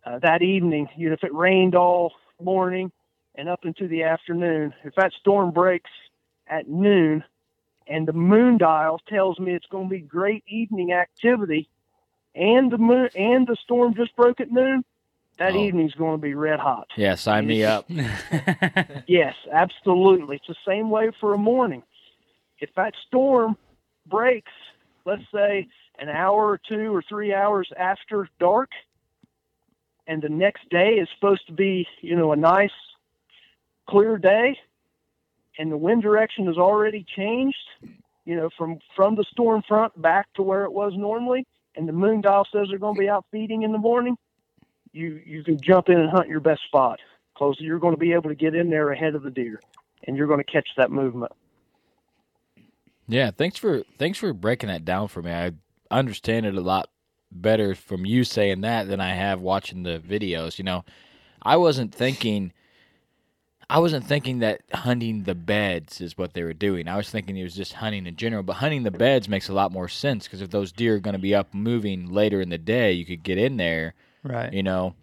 uh, 0.06 0.20
that 0.20 0.42
evening, 0.42 0.88
you 0.96 1.08
know, 1.08 1.14
if 1.14 1.24
it 1.24 1.34
rained 1.34 1.76
all 1.76 2.14
morning 2.42 2.92
and 3.36 3.50
up 3.50 3.62
into 3.64 3.88
the 3.88 4.04
afternoon, 4.04 4.74
if 4.84 4.94
that 4.96 5.12
storm 5.20 5.52
breaks 5.52 5.90
at 6.48 6.68
noon 6.68 7.24
and 7.88 8.08
the 8.08 8.14
moon 8.14 8.58
dial 8.58 9.00
tells 9.08 9.40
me 9.40 9.54
it's 9.54 9.66
going 9.68 9.86
to 9.90 9.96
be 9.96 10.00
great 10.00 10.44
evening 10.48 10.92
activity 10.94 11.70
and 12.36 12.72
the 12.72 12.78
moon 12.78 13.10
and 13.16 13.46
the 13.48 13.56
storm 13.64 13.94
just 13.96 14.16
broke 14.16 14.40
at 14.40 14.52
noon, 14.52 14.84
that 15.38 15.54
Oh. 15.54 15.60
evening's 15.60 15.94
going 15.94 16.18
to 16.20 16.22
be 16.22 16.34
red 16.34 16.60
hot. 16.60 16.88
yeah, 16.98 17.16
sign 17.16 17.46
me 17.48 17.64
up. 17.64 17.86
Yes, 19.08 19.36
absolutely. 19.52 20.38
It's 20.38 20.48
the 20.48 20.56
same 20.66 20.90
way 20.90 21.12
for 21.20 21.34
a 21.34 21.38
morning. 21.38 21.84
If 22.60 22.70
that 22.76 22.94
storm 23.08 23.58
breaks, 24.08 24.52
let's 25.06 25.24
say 25.34 25.68
an 26.00 26.10
hour 26.10 26.48
or 26.48 26.58
two 26.58 26.96
or 26.96 27.04
three 27.08 27.34
hours 27.34 27.70
after 27.78 28.28
dark, 28.40 28.70
and 30.08 30.22
the 30.22 30.30
next 30.30 30.68
day 30.70 30.94
is 30.96 31.08
supposed 31.16 31.46
to 31.48 31.54
be, 31.54 31.88
you 32.02 32.16
know, 32.16 32.32
a 32.32 32.36
nice 32.36 32.72
clear 33.90 34.18
day, 34.18 34.58
and 35.58 35.72
the 35.72 35.78
wind 35.78 36.02
direction 36.02 36.48
has 36.48 36.58
already 36.58 37.06
changed, 37.16 37.58
you 38.26 38.36
know, 38.36 38.50
from 38.58 38.80
from 38.96 39.16
the 39.16 39.26
storm 39.32 39.62
front 39.68 40.00
back 40.02 40.28
to 40.36 40.44
where 40.44 40.64
it 40.64 40.72
was 40.72 40.94
normally, 40.96 41.46
and 41.76 41.88
the 41.88 41.94
moon 41.94 42.22
dial 42.22 42.48
says 42.52 42.68
they're 42.70 42.80
going 42.80 42.96
to 42.96 43.00
be 43.00 43.10
out 43.10 43.26
feeding 43.32 43.64
in 43.64 43.72
the 43.72 43.78
morning, 43.78 44.16
you 44.92 45.22
you 45.26 45.44
can 45.44 45.60
jump 45.62 45.90
in 45.90 46.00
and 46.00 46.10
hunt 46.10 46.28
your 46.28 46.40
best 46.40 46.62
spot 46.68 47.00
because 47.34 47.56
you're 47.60 47.80
going 47.80 47.94
to 47.94 48.00
be 48.00 48.14
able 48.14 48.30
to 48.30 48.36
get 48.36 48.56
in 48.56 48.70
there 48.70 48.92
ahead 48.92 49.16
of 49.16 49.24
the 49.24 49.32
deer, 49.32 49.60
and 50.08 50.16
you're 50.16 50.28
going 50.28 50.44
to 50.44 50.52
catch 50.52 50.68
that 50.78 50.92
movement. 50.92 51.32
Yeah, 53.08 53.32
thanks 53.32 53.58
for 53.58 53.84
thanks 53.98 54.18
for 54.18 54.34
breaking 54.34 54.70
that 54.70 54.86
down 54.86 55.08
for 55.08 55.22
me. 55.22 55.32
I 55.32 55.52
understand 55.92 56.46
it 56.46 56.56
a 56.56 56.62
lot 56.62 56.90
better 57.32 57.76
from 57.76 58.06
you 58.06 58.24
saying 58.24 58.62
that 58.62 58.88
than 58.88 59.02
I 59.02 59.14
have 59.14 59.42
watching 59.42 59.84
the 59.84 60.00
videos. 60.00 60.58
You 60.58 60.64
know, 60.64 60.86
I 61.42 61.58
wasn't 61.58 61.94
thinking 61.94 62.54
I 63.74 63.80
wasn't 63.80 64.06
thinking 64.06 64.40
that 64.40 64.62
hunting 64.72 65.24
the 65.24 65.34
beds 65.34 66.00
is 66.00 66.16
what 66.16 66.36
they 66.36 66.44
were 66.44 66.54
doing. 66.54 66.88
I 66.88 66.96
was 66.96 67.10
thinking 67.10 67.36
it 67.36 67.44
was 67.44 67.56
just 67.56 67.74
hunting 67.74 68.06
in 68.06 68.16
general, 68.16 68.44
but 68.44 68.54
hunting 68.54 68.84
the 68.84 68.92
beds 68.92 69.28
makes 69.28 69.50
a 69.50 69.54
lot 69.54 69.72
more 69.72 69.88
sense 69.88 70.26
because 70.26 70.44
if 70.44 70.52
those 70.52 70.72
deer 70.72 70.98
are 70.98 71.00
going 71.00 71.16
to 71.16 71.20
be 71.20 71.34
up 71.34 71.56
moving 71.56 72.14
later 72.14 72.40
in 72.40 72.50
the 72.50 72.60
day, 72.60 72.92
you 72.92 73.04
could 73.04 73.24
get 73.24 73.40
in 73.40 73.58
there, 73.58 73.96
right. 74.22 74.54
you 74.54 74.62
know. 74.62 74.94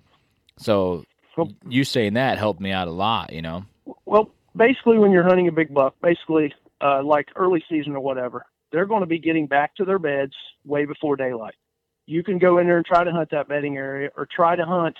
So 0.56 1.04
Well- 1.36 1.50
you 1.68 1.82
saying 1.82 2.14
that 2.14 2.38
helped 2.38 2.60
me 2.60 2.70
out 2.70 2.86
a 2.86 2.92
lot, 2.92 3.32
you 3.32 3.42
know. 3.42 3.64
Well, 4.06 4.30
basically, 4.54 4.98
when 4.98 5.10
you're 5.10 5.24
hunting 5.24 5.48
a 5.48 5.52
big 5.52 5.74
buck, 5.74 5.96
basically 6.00 6.54
uh, 6.80 7.02
like 7.02 7.26
early 7.34 7.64
season 7.68 7.96
or 7.96 8.00
whatever, 8.00 8.46
they're 8.70 8.86
going 8.86 9.00
to 9.00 9.06
be 9.06 9.18
getting 9.18 9.48
back 9.48 9.74
to 9.76 9.84
their 9.84 9.98
beds 9.98 10.34
way 10.64 10.84
before 10.84 11.16
daylight. 11.16 11.56
You 12.06 12.22
can 12.22 12.38
go 12.38 12.58
in 12.58 12.68
there 12.68 12.76
and 12.76 12.86
try 12.86 13.02
to 13.02 13.10
hunt 13.10 13.30
that 13.32 13.48
bedding 13.48 13.76
area, 13.76 14.10
or 14.16 14.28
try 14.32 14.54
to 14.54 14.64
hunt 14.64 14.96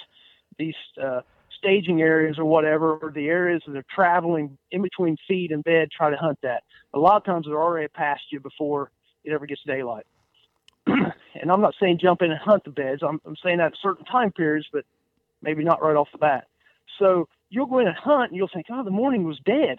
these 0.59 0.75
uh, 1.01 1.21
staging 1.61 2.01
areas 2.01 2.39
or 2.39 2.45
whatever, 2.45 2.97
or 2.97 3.11
the 3.11 3.29
areas 3.29 3.63
that 3.67 3.73
they're 3.73 3.85
traveling 3.95 4.57
in 4.71 4.83
between 4.83 5.17
feed 5.29 5.53
and 5.53 5.63
bed. 5.63 5.91
Try 5.91 6.11
to 6.11 6.17
hunt 6.17 6.39
that. 6.43 6.63
A 6.95 6.99
lot 6.99 7.17
of 7.17 7.25
times 7.25 7.47
they're 7.47 7.63
already 7.63 7.89
past 7.89 8.23
you 8.31 8.41
before 8.41 8.91
it 9.25 9.33
ever 9.33 9.47
gets 9.47 9.63
daylight. 9.67 10.07
and 10.87 11.53
I'm 11.53 11.61
not 11.61 11.75
saying 11.79 11.99
jump 12.01 12.23
in 12.23 12.31
and 12.31 12.41
hunt 12.41 12.65
the 12.65 12.71
beds. 12.71 13.03
I'm, 13.07 13.21
I'm 13.25 13.37
saying 13.45 13.59
that 13.59 13.73
at 13.73 13.79
certain 13.83 14.05
time 14.07 14.33
periods, 14.33 14.67
but 14.73 14.85
maybe 15.43 15.63
not 15.63 15.83
right 15.83 15.97
off 15.97 16.09
the 16.13 16.19
bat. 16.19 16.47
So 16.99 17.29
you'll 17.51 17.67
go 17.67 17.79
in 17.79 17.87
and 17.87 17.97
hunt, 17.97 18.31
and 18.31 18.37
you'll 18.37 18.51
think, 18.53 18.67
"Oh, 18.71 18.83
the 18.83 18.91
morning 18.91 19.25
was 19.25 19.39
dead." 19.45 19.79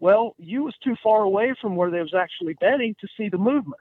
Well, 0.00 0.34
you 0.38 0.62
was 0.62 0.74
too 0.84 0.94
far 1.02 1.22
away 1.22 1.54
from 1.60 1.74
where 1.74 1.90
they 1.90 2.00
was 2.00 2.14
actually 2.14 2.54
bedding 2.54 2.94
to 3.00 3.08
see 3.16 3.28
the 3.28 3.38
movement, 3.38 3.80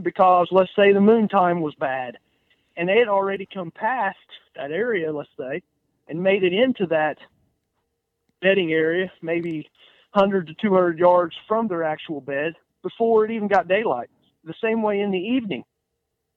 because 0.00 0.48
let's 0.50 0.74
say 0.74 0.92
the 0.92 1.00
moon 1.00 1.28
time 1.28 1.60
was 1.60 1.74
bad, 1.76 2.18
and 2.76 2.88
they 2.88 2.98
had 2.98 3.08
already 3.08 3.46
come 3.46 3.70
past 3.70 4.18
that 4.56 4.72
area, 4.72 5.12
let's 5.12 5.30
say, 5.38 5.62
and 6.12 6.22
made 6.22 6.44
it 6.44 6.52
into 6.52 6.86
that 6.88 7.16
bedding 8.42 8.70
area, 8.70 9.10
maybe 9.22 9.66
100 10.12 10.46
to 10.46 10.54
200 10.60 10.98
yards 10.98 11.34
from 11.48 11.68
their 11.68 11.84
actual 11.84 12.20
bed 12.20 12.52
before 12.82 13.24
it 13.24 13.30
even 13.30 13.48
got 13.48 13.66
daylight. 13.66 14.10
The 14.44 14.52
same 14.62 14.82
way 14.82 15.00
in 15.00 15.10
the 15.10 15.16
evening, 15.16 15.64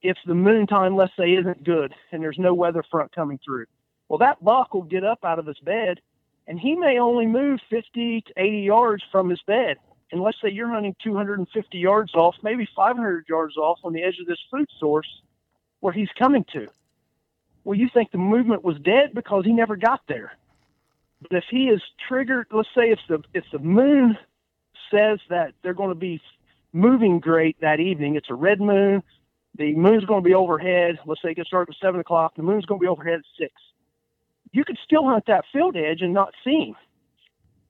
if 0.02 0.16
the 0.26 0.34
moon 0.34 0.66
time, 0.66 0.96
let's 0.96 1.12
say, 1.20 1.34
isn't 1.34 1.66
good 1.66 1.94
and 2.14 2.24
there's 2.24 2.40
no 2.40 2.54
weather 2.54 2.86
front 2.90 3.14
coming 3.14 3.38
through, 3.44 3.66
well, 4.08 4.20
that 4.20 4.42
buck 4.42 4.74
will 4.74 4.84
get 4.84 5.04
up 5.04 5.20
out 5.26 5.40
of 5.40 5.46
his 5.46 5.60
bed 5.60 6.00
and 6.48 6.58
he 6.58 6.76
may 6.76 6.98
only 6.98 7.26
move 7.26 7.60
50 7.70 8.22
to 8.22 8.34
80 8.38 8.58
yards 8.60 9.04
from 9.12 9.30
his 9.30 9.42
bed. 9.46 9.76
And 10.14 10.22
let's 10.22 10.38
say 10.42 10.52
you're 10.52 10.70
hunting 10.70 10.96
250 11.04 11.78
yards 11.78 12.16
off, 12.16 12.36
maybe 12.42 12.66
500 12.74 13.26
yards 13.28 13.58
off 13.58 13.80
on 13.84 13.92
the 13.92 14.04
edge 14.04 14.20
of 14.22 14.28
this 14.28 14.40
food 14.50 14.70
source 14.80 15.22
where 15.82 15.92
he's 15.92 16.08
coming 16.18 16.46
to. 16.54 16.70
Well, 17.66 17.78
you 17.78 17.90
think 17.92 18.12
the 18.12 18.20
movement 18.20 18.64
was 18.64 18.78
dead 18.78 19.14
because 19.16 19.44
he 19.44 19.52
never 19.52 19.76
got 19.76 20.02
there. 20.08 20.32
But 21.22 21.32
if 21.36 21.46
he 21.50 21.66
is 21.66 21.82
triggered, 22.08 22.46
let's 22.52 22.70
say 22.76 22.92
if 22.92 23.00
the 23.10 23.24
if 23.34 23.44
the 23.52 23.60
moon 23.60 24.18
says 24.92 25.20
that 25.30 25.54
they're 25.64 25.74
going 25.74 25.90
to 25.90 25.96
be 25.96 26.22
moving 26.74 27.20
great 27.20 27.60
that 27.62 27.80
evening, 27.80 28.16
it's 28.16 28.30
a 28.30 28.36
red 28.36 28.62
moon. 28.62 29.02
The 29.58 29.74
moon's 29.74 30.06
going 30.06 30.22
to 30.22 30.28
be 30.28 30.36
overhead. 30.36 31.00
Let's 31.08 31.22
say 31.24 31.32
it 31.32 31.38
gets 31.38 31.48
started 31.48 31.74
at 31.74 31.86
seven 31.86 32.00
o'clock. 32.00 32.36
The 32.36 32.44
moon's 32.44 32.66
going 32.66 32.80
to 32.80 32.84
be 32.84 32.88
overhead 32.88 33.20
at 33.20 33.26
six. 33.40 33.54
You 34.52 34.64
could 34.64 34.78
still 34.86 35.06
hunt 35.06 35.24
that 35.26 35.46
field 35.52 35.76
edge 35.76 36.02
and 36.02 36.14
not 36.14 36.34
see 36.44 36.68
him. 36.68 36.76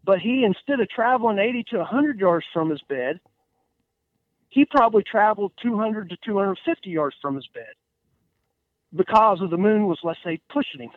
But 0.04 0.20
he, 0.20 0.44
instead 0.44 0.82
of 0.82 0.90
traveling 0.90 1.40
80 1.40 1.64
to 1.72 1.78
100 1.78 2.20
yards 2.20 2.46
from 2.54 2.70
his 2.70 2.82
bed, 2.90 3.20
he 4.50 4.66
probably 4.66 5.04
traveled 5.04 5.54
200 5.64 6.10
to 6.10 6.18
250 6.24 6.90
yards 6.90 7.16
from 7.22 7.36
his 7.36 7.48
bed 7.54 7.74
because 8.94 9.42
of 9.42 9.50
the 9.50 9.58
moon 9.58 9.88
was, 9.88 10.00
let's 10.04 10.20
say, 10.24 10.40
pushing 10.50 10.82
him, 10.82 10.92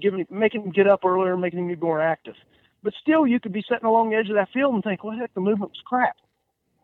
giving, 0.00 0.26
making 0.30 0.62
him 0.62 0.70
get 0.70 0.86
up 0.86 1.04
earlier, 1.04 1.36
making 1.36 1.60
him 1.60 1.68
be 1.68 1.76
more 1.76 2.00
active. 2.00 2.34
But 2.82 2.94
still, 3.00 3.26
you 3.26 3.40
could 3.40 3.52
be 3.52 3.64
sitting 3.68 3.86
along 3.86 4.10
the 4.10 4.16
edge 4.16 4.28
of 4.28 4.36
that 4.36 4.48
field 4.52 4.74
and 4.74 4.82
think, 4.82 5.02
well, 5.02 5.16
heck, 5.16 5.34
the 5.34 5.40
movement 5.40 5.72
was 5.72 5.82
crap. 5.84 6.16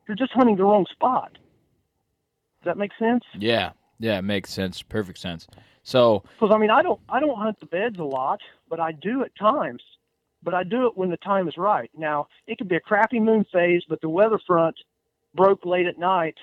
You're 0.09 0.17
just 0.17 0.33
hunting 0.33 0.57
the 0.57 0.65
wrong 0.65 0.87
spot. 0.91 1.33
Does 1.33 2.65
that 2.65 2.79
make 2.79 2.91
sense? 2.99 3.23
Yeah, 3.39 3.73
yeah, 3.99 4.19
it 4.19 4.23
makes 4.23 4.53
sense. 4.53 4.83
Perfect 4.83 5.19
sense. 5.19 5.47
So, 5.85 6.23
Because 6.39 6.55
I 6.55 6.59
mean, 6.59 6.71
I 6.71 6.83
don't, 6.83 7.01
I 7.09 7.21
don't 7.21 7.37
hunt 7.37 7.61
the 7.61 7.67
beds 7.67 7.99
a 7.99 8.05
lot, 8.05 8.41
but 8.69 8.81
I 8.81 8.93
do 8.93 9.23
at 9.23 9.35
times. 9.37 9.83
But 10.45 10.55
I 10.55 10.65
do 10.65 10.87
it 10.87 10.97
when 10.97 11.11
the 11.11 11.17
time 11.19 11.47
is 11.47 11.57
right. 11.57 11.91
Now, 11.97 12.27
it 12.49 12.59
could 12.59 12.69
be 12.69 12.77
a 12.77 12.81
crappy 12.81 13.21
moon 13.21 13.45
phase, 13.53 13.83
but 13.89 14.01
the 14.01 14.09
weather 14.09 14.41
front 14.45 14.75
broke 15.35 15.65
late 15.65 15.87
at 15.87 15.99
night, 15.99 16.37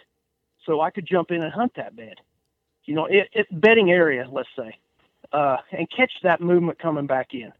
so 0.65 0.79
I 0.79 0.89
could 0.89 1.05
jump 1.05 1.31
in 1.31 1.43
and 1.43 1.51
hunt 1.51 1.73
that 1.75 1.95
bed. 1.97 2.15
You 2.89 2.95
know, 2.95 3.05
it, 3.05 3.29
it 3.33 3.45
bedding 3.51 3.91
area, 3.91 4.27
let's 4.31 4.49
say, 4.57 4.75
uh, 5.31 5.57
and 5.71 5.87
catch 5.95 6.11
that 6.23 6.41
movement 6.41 6.79
coming 6.79 7.05
back 7.05 7.35
in. 7.35 7.53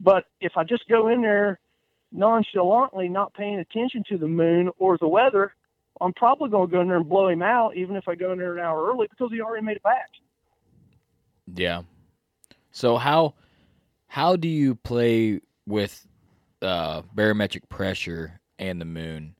But 0.00 0.24
if 0.40 0.56
I 0.56 0.64
just 0.64 0.88
go 0.88 1.06
in 1.10 1.22
there 1.22 1.60
nonchalantly, 2.10 3.08
not 3.08 3.32
paying 3.34 3.60
attention 3.60 4.02
to 4.08 4.18
the 4.18 4.26
moon 4.26 4.68
or 4.80 4.98
the 4.98 5.06
weather, 5.06 5.54
I'm 6.00 6.12
probably 6.12 6.50
going 6.50 6.68
to 6.68 6.72
go 6.72 6.80
in 6.80 6.88
there 6.88 6.96
and 6.96 7.08
blow 7.08 7.28
him 7.28 7.40
out, 7.40 7.76
even 7.76 7.94
if 7.94 8.08
I 8.08 8.16
go 8.16 8.32
in 8.32 8.38
there 8.38 8.54
an 8.54 8.58
hour 8.58 8.84
early 8.84 9.06
because 9.08 9.30
he 9.30 9.40
already 9.40 9.64
made 9.64 9.76
it 9.76 9.82
back. 9.84 10.10
yeah. 11.54 11.82
So 12.72 12.96
how 12.96 13.34
how 14.08 14.34
do 14.34 14.48
you 14.48 14.74
play 14.74 15.40
with 15.66 16.04
uh, 16.62 17.02
barometric 17.14 17.68
pressure 17.68 18.40
and 18.58 18.80
the 18.80 18.84
moon? 18.84 19.36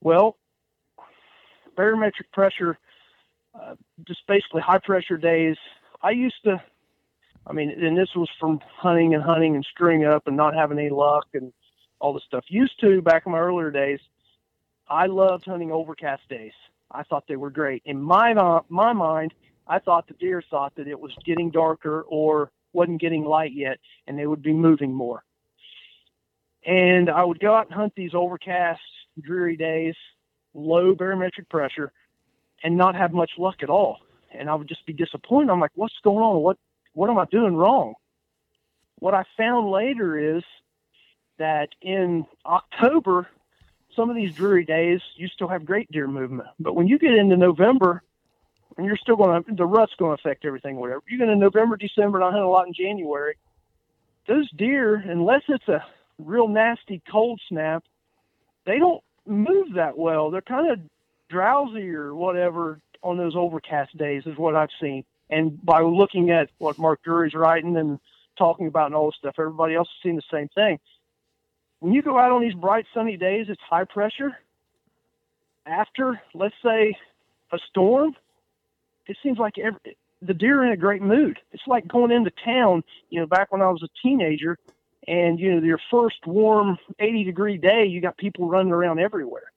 Well, 0.00 0.38
barometric 1.76 2.32
pressure, 2.32 2.78
uh, 3.54 3.74
just 4.06 4.26
basically 4.26 4.62
high 4.62 4.78
pressure 4.78 5.16
days. 5.16 5.56
I 6.02 6.10
used 6.10 6.42
to, 6.44 6.62
I 7.46 7.52
mean, 7.52 7.70
and 7.70 7.96
this 7.96 8.14
was 8.14 8.28
from 8.38 8.60
hunting 8.76 9.14
and 9.14 9.22
hunting 9.22 9.54
and 9.54 9.64
screwing 9.64 10.04
up 10.04 10.26
and 10.26 10.36
not 10.36 10.54
having 10.54 10.78
any 10.78 10.90
luck 10.90 11.26
and 11.34 11.52
all 11.98 12.12
this 12.12 12.24
stuff. 12.24 12.44
Used 12.48 12.80
to 12.80 13.02
back 13.02 13.24
in 13.26 13.32
my 13.32 13.38
earlier 13.38 13.70
days, 13.70 14.00
I 14.88 15.06
loved 15.06 15.44
hunting 15.44 15.72
overcast 15.72 16.22
days. 16.28 16.52
I 16.90 17.04
thought 17.04 17.24
they 17.28 17.36
were 17.36 17.50
great. 17.50 17.82
In 17.84 18.00
my 18.02 18.34
my 18.68 18.92
mind, 18.92 19.32
I 19.66 19.78
thought 19.78 20.08
the 20.08 20.14
deer 20.14 20.42
thought 20.50 20.74
that 20.76 20.88
it 20.88 20.98
was 20.98 21.12
getting 21.24 21.50
darker 21.50 22.02
or 22.08 22.50
wasn't 22.72 23.00
getting 23.00 23.24
light 23.24 23.52
yet, 23.52 23.78
and 24.06 24.18
they 24.18 24.26
would 24.26 24.42
be 24.42 24.52
moving 24.52 24.92
more. 24.92 25.22
And 26.66 27.08
I 27.08 27.24
would 27.24 27.40
go 27.40 27.54
out 27.54 27.66
and 27.66 27.74
hunt 27.74 27.94
these 27.94 28.14
overcast, 28.14 28.80
dreary 29.20 29.56
days, 29.56 29.94
low 30.54 30.94
barometric 30.94 31.48
pressure, 31.48 31.92
and 32.62 32.76
not 32.76 32.94
have 32.94 33.12
much 33.12 33.32
luck 33.38 33.62
at 33.62 33.70
all. 33.70 33.98
And 34.32 34.48
I 34.48 34.54
would 34.54 34.68
just 34.68 34.86
be 34.86 34.92
disappointed. 34.92 35.50
I'm 35.50 35.60
like, 35.60 35.72
what's 35.74 35.98
going 36.02 36.18
on? 36.18 36.42
What 36.42 36.58
what 36.94 37.10
am 37.10 37.18
I 37.18 37.24
doing 37.26 37.56
wrong? 37.56 37.94
What 38.98 39.14
I 39.14 39.24
found 39.36 39.70
later 39.70 40.36
is 40.36 40.42
that 41.38 41.70
in 41.80 42.26
October, 42.44 43.28
some 43.96 44.10
of 44.10 44.16
these 44.16 44.34
dreary 44.34 44.64
days, 44.64 45.00
you 45.16 45.28
still 45.28 45.48
have 45.48 45.64
great 45.64 45.90
deer 45.90 46.06
movement. 46.06 46.48
But 46.58 46.74
when 46.74 46.86
you 46.86 46.98
get 46.98 47.14
into 47.14 47.36
November, 47.36 48.02
and 48.76 48.86
you're 48.86 48.96
still 48.96 49.16
going 49.16 49.42
to, 49.42 49.54
the 49.54 49.66
rut's 49.66 49.94
going 49.98 50.16
to 50.16 50.20
affect 50.20 50.44
everything, 50.44 50.76
whatever. 50.76 51.02
You're 51.08 51.18
going 51.18 51.30
into 51.30 51.44
November, 51.44 51.76
December, 51.76 52.18
and 52.18 52.24
I 52.24 52.30
hunt 52.30 52.42
a 52.42 52.48
lot 52.48 52.66
in 52.66 52.74
January. 52.74 53.36
Those 54.28 54.50
deer, 54.52 54.94
unless 54.94 55.42
it's 55.48 55.68
a 55.68 55.84
real 56.18 56.48
nasty 56.48 57.02
cold 57.10 57.40
snap, 57.48 57.84
they 58.66 58.78
don't 58.78 59.02
move 59.26 59.74
that 59.74 59.96
well. 59.98 60.30
They're 60.30 60.40
kind 60.42 60.70
of 60.70 60.78
drowsy 61.30 61.90
or 61.90 62.14
whatever 62.14 62.80
on 63.02 63.16
those 63.16 63.34
overcast 63.36 63.96
days, 63.96 64.24
is 64.26 64.36
what 64.36 64.54
I've 64.54 64.68
seen. 64.80 65.04
And 65.30 65.64
by 65.64 65.80
looking 65.80 66.30
at 66.30 66.50
what 66.58 66.78
Mark 66.78 67.02
Drury's 67.02 67.34
writing 67.34 67.76
and 67.76 67.98
talking 68.36 68.66
about 68.66 68.86
and 68.86 68.94
all 68.94 69.06
this 69.06 69.16
stuff, 69.18 69.36
everybody 69.38 69.74
else 69.74 69.88
has 69.88 70.02
seen 70.02 70.16
the 70.16 70.22
same 70.30 70.48
thing. 70.48 70.78
When 71.78 71.94
you 71.94 72.02
go 72.02 72.18
out 72.18 72.32
on 72.32 72.42
these 72.42 72.54
bright 72.54 72.84
sunny 72.92 73.16
days, 73.16 73.46
it's 73.48 73.62
high 73.62 73.84
pressure. 73.84 74.36
After, 75.64 76.20
let's 76.34 76.54
say, 76.62 76.94
a 77.52 77.58
storm, 77.70 78.14
it 79.06 79.16
seems 79.22 79.38
like 79.38 79.56
every, 79.58 79.96
the 80.20 80.34
deer 80.34 80.60
are 80.60 80.66
in 80.66 80.72
a 80.72 80.76
great 80.76 81.02
mood. 81.02 81.38
It's 81.52 81.66
like 81.66 81.88
going 81.88 82.10
into 82.10 82.30
town, 82.44 82.82
you 83.08 83.20
know, 83.20 83.26
back 83.26 83.52
when 83.52 83.62
I 83.62 83.70
was 83.70 83.82
a 83.82 83.88
teenager, 84.02 84.58
and 85.08 85.40
you 85.40 85.54
know, 85.54 85.62
your 85.66 85.80
first 85.90 86.26
warm 86.26 86.78
80 86.98 87.24
degree 87.24 87.56
day, 87.56 87.86
you 87.86 88.00
got 88.00 88.16
people 88.18 88.48
running 88.48 88.72
around 88.72 89.00
everywhere. 89.00 89.50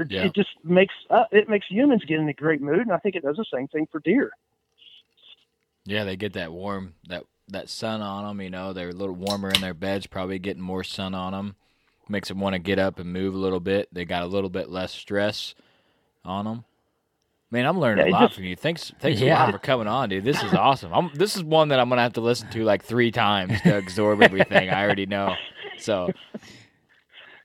It- 0.00 0.10
Yeah. 0.10 0.24
It 0.24 0.34
just 0.34 0.50
makes 0.64 0.94
uh, 1.10 1.24
it 1.32 1.48
makes 1.48 1.66
humans 1.68 2.02
get 2.06 2.18
in 2.20 2.28
a 2.28 2.32
great 2.32 2.60
mood, 2.60 2.80
and 2.80 2.92
I 2.92 2.98
think 2.98 3.14
it 3.16 3.22
does 3.22 3.36
the 3.36 3.44
same 3.52 3.68
thing 3.68 3.86
for 3.90 4.00
deer. 4.00 4.30
Yeah, 5.84 6.04
they 6.04 6.16
get 6.16 6.34
that 6.34 6.52
warm 6.52 6.94
that 7.08 7.24
that 7.48 7.68
sun 7.68 8.00
on 8.02 8.24
them. 8.26 8.40
You 8.40 8.50
know, 8.50 8.72
they're 8.72 8.90
a 8.90 8.92
little 8.94 9.14
warmer 9.14 9.48
in 9.50 9.60
their 9.60 9.74
beds, 9.74 10.06
probably 10.06 10.38
getting 10.38 10.62
more 10.62 10.84
sun 10.84 11.14
on 11.14 11.32
them. 11.32 11.56
Makes 12.08 12.28
them 12.28 12.40
want 12.40 12.54
to 12.54 12.58
get 12.58 12.78
up 12.78 12.98
and 12.98 13.12
move 13.12 13.34
a 13.34 13.38
little 13.38 13.60
bit. 13.60 13.88
They 13.92 14.04
got 14.04 14.22
a 14.22 14.26
little 14.26 14.50
bit 14.50 14.68
less 14.68 14.92
stress 14.92 15.54
on 16.24 16.44
them. 16.44 16.64
Man, 17.52 17.66
I'm 17.66 17.78
learning 17.80 18.06
Yeah, 18.06 18.12
a 18.12 18.14
lot 18.14 18.20
just- 18.22 18.34
from 18.34 18.44
you. 18.44 18.56
Thanks, 18.56 18.92
thanks 19.00 19.20
a 19.20 19.28
lot 19.28 19.50
for 19.52 19.58
coming 19.58 19.86
on, 19.88 20.08
dude. 20.08 20.24
This 20.24 20.40
is 20.42 20.54
awesome. 20.54 20.92
I'm, 20.92 21.10
this 21.14 21.34
is 21.36 21.42
one 21.42 21.68
that 21.68 21.80
I'm 21.80 21.88
gonna 21.88 22.02
have 22.02 22.12
to 22.14 22.20
listen 22.20 22.48
to 22.50 22.62
like 22.64 22.84
three 22.84 23.10
times 23.10 23.60
to 23.62 23.78
absorb 23.78 24.22
everything. 24.22 24.70
I 24.70 24.84
already 24.84 25.06
know. 25.06 25.34
So 25.78 26.10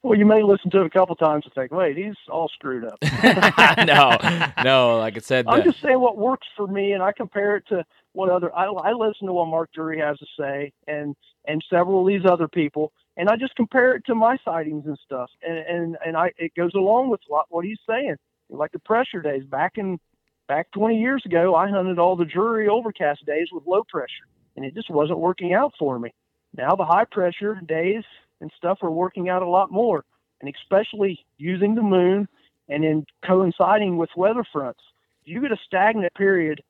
Well, 0.05 0.19
you 0.19 0.25
may 0.27 0.43
listen 0.43 0.69
to 0.69 0.81
it 0.81 0.85
a 0.85 0.89
couple 0.91 1.15
times 1.15 1.45
and 1.45 1.53
think, 1.55 1.71
"Wait, 1.71 1.97
he's 1.97 2.13
all 2.29 2.47
screwed 2.49 2.85
up." 2.85 2.99
no, 3.87 4.15
no. 4.63 4.99
Like 4.99 5.17
I 5.17 5.19
said, 5.19 5.47
I'm 5.47 5.57
the- 5.57 5.71
just 5.71 5.81
saying 5.81 5.99
what 5.99 6.15
works 6.15 6.45
for 6.55 6.67
me, 6.67 6.91
and 6.91 7.01
I 7.01 7.11
compare 7.11 7.55
it 7.55 7.65
to 7.69 7.83
what 8.11 8.29
other. 8.29 8.55
I, 8.55 8.65
I 8.65 8.91
listen 8.91 9.25
to 9.25 9.33
what 9.33 9.47
Mark 9.47 9.71
Drury 9.73 9.97
has 9.99 10.19
to 10.19 10.27
say, 10.39 10.71
and 10.87 11.15
and 11.47 11.65
several 11.71 12.01
of 12.01 12.07
these 12.07 12.23
other 12.23 12.47
people, 12.47 12.93
and 13.17 13.29
I 13.29 13.35
just 13.35 13.55
compare 13.55 13.95
it 13.95 14.05
to 14.05 14.13
my 14.13 14.37
sightings 14.45 14.85
and 14.85 14.95
stuff, 15.03 15.31
and 15.41 15.57
and 15.57 15.97
and 16.05 16.15
I 16.15 16.31
it 16.37 16.53
goes 16.53 16.75
along 16.75 17.09
with 17.09 17.21
what 17.27 17.47
what 17.49 17.65
he's 17.65 17.79
saying. 17.89 18.17
Like 18.51 18.73
the 18.73 18.79
pressure 18.79 19.23
days 19.23 19.43
back 19.43 19.79
in 19.79 19.99
back 20.47 20.67
20 20.73 21.01
years 21.01 21.23
ago, 21.25 21.55
I 21.55 21.67
hunted 21.67 21.97
all 21.97 22.15
the 22.15 22.25
dreary 22.25 22.67
overcast 22.67 23.25
days 23.25 23.47
with 23.51 23.63
low 23.65 23.81
pressure, 23.89 24.27
and 24.55 24.63
it 24.63 24.75
just 24.75 24.91
wasn't 24.91 25.17
working 25.17 25.55
out 25.55 25.73
for 25.79 25.97
me. 25.97 26.13
Now 26.55 26.75
the 26.75 26.85
high 26.85 27.05
pressure 27.05 27.59
days 27.67 28.03
and 28.41 28.51
stuff 28.57 28.79
are 28.81 28.91
working 28.91 29.29
out 29.29 29.41
a 29.41 29.47
lot 29.47 29.71
more, 29.71 30.03
and 30.41 30.53
especially 30.53 31.25
using 31.38 31.75
the 31.75 31.81
moon 31.81 32.27
and 32.69 32.83
then 32.83 33.05
coinciding 33.25 33.97
with 33.97 34.09
weather 34.15 34.43
fronts. 34.51 34.81
If 35.23 35.33
you 35.33 35.41
get 35.41 35.51
a 35.51 35.57
stagnant 35.65 36.13
period 36.15 36.61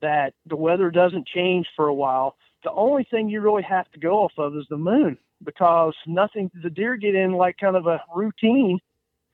that 0.00 0.34
the 0.46 0.56
weather 0.56 0.90
doesn't 0.90 1.26
change 1.26 1.66
for 1.76 1.86
a 1.86 1.94
while, 1.94 2.36
the 2.64 2.72
only 2.72 3.04
thing 3.10 3.28
you 3.28 3.40
really 3.40 3.62
have 3.62 3.90
to 3.92 4.00
go 4.00 4.20
off 4.20 4.32
of 4.38 4.56
is 4.56 4.66
the 4.68 4.76
moon 4.76 5.18
because 5.44 5.94
nothing, 6.06 6.50
the 6.62 6.70
deer 6.70 6.96
get 6.96 7.14
in 7.14 7.32
like 7.32 7.56
kind 7.58 7.76
of 7.76 7.86
a 7.86 8.00
routine, 8.14 8.78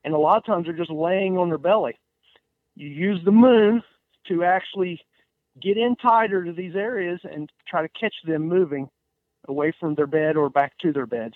and 0.04 0.14
a 0.14 0.18
lot 0.18 0.38
of 0.38 0.46
times 0.46 0.66
they're 0.66 0.74
just 0.74 0.90
laying 0.90 1.36
on 1.36 1.48
their 1.48 1.59
belly. 1.59 1.98
You 2.74 2.88
use 2.88 3.20
the 3.24 3.32
moon 3.32 3.82
to 4.28 4.44
actually 4.44 5.00
get 5.61 5.76
in 5.76 5.96
tighter 5.96 6.44
to 6.44 6.52
these 6.52 6.76
areas 6.76 7.20
and 7.24 7.50
try 7.68 7.82
to 7.82 7.88
catch 8.00 8.14
them 8.24 8.48
moving 8.48 8.88
away 9.49 9.72
from 9.78 9.94
their 9.94 10.07
bed 10.07 10.36
or 10.36 10.51
back 10.51 10.76
to 10.78 10.92
their 10.92 11.07
beds. 11.07 11.34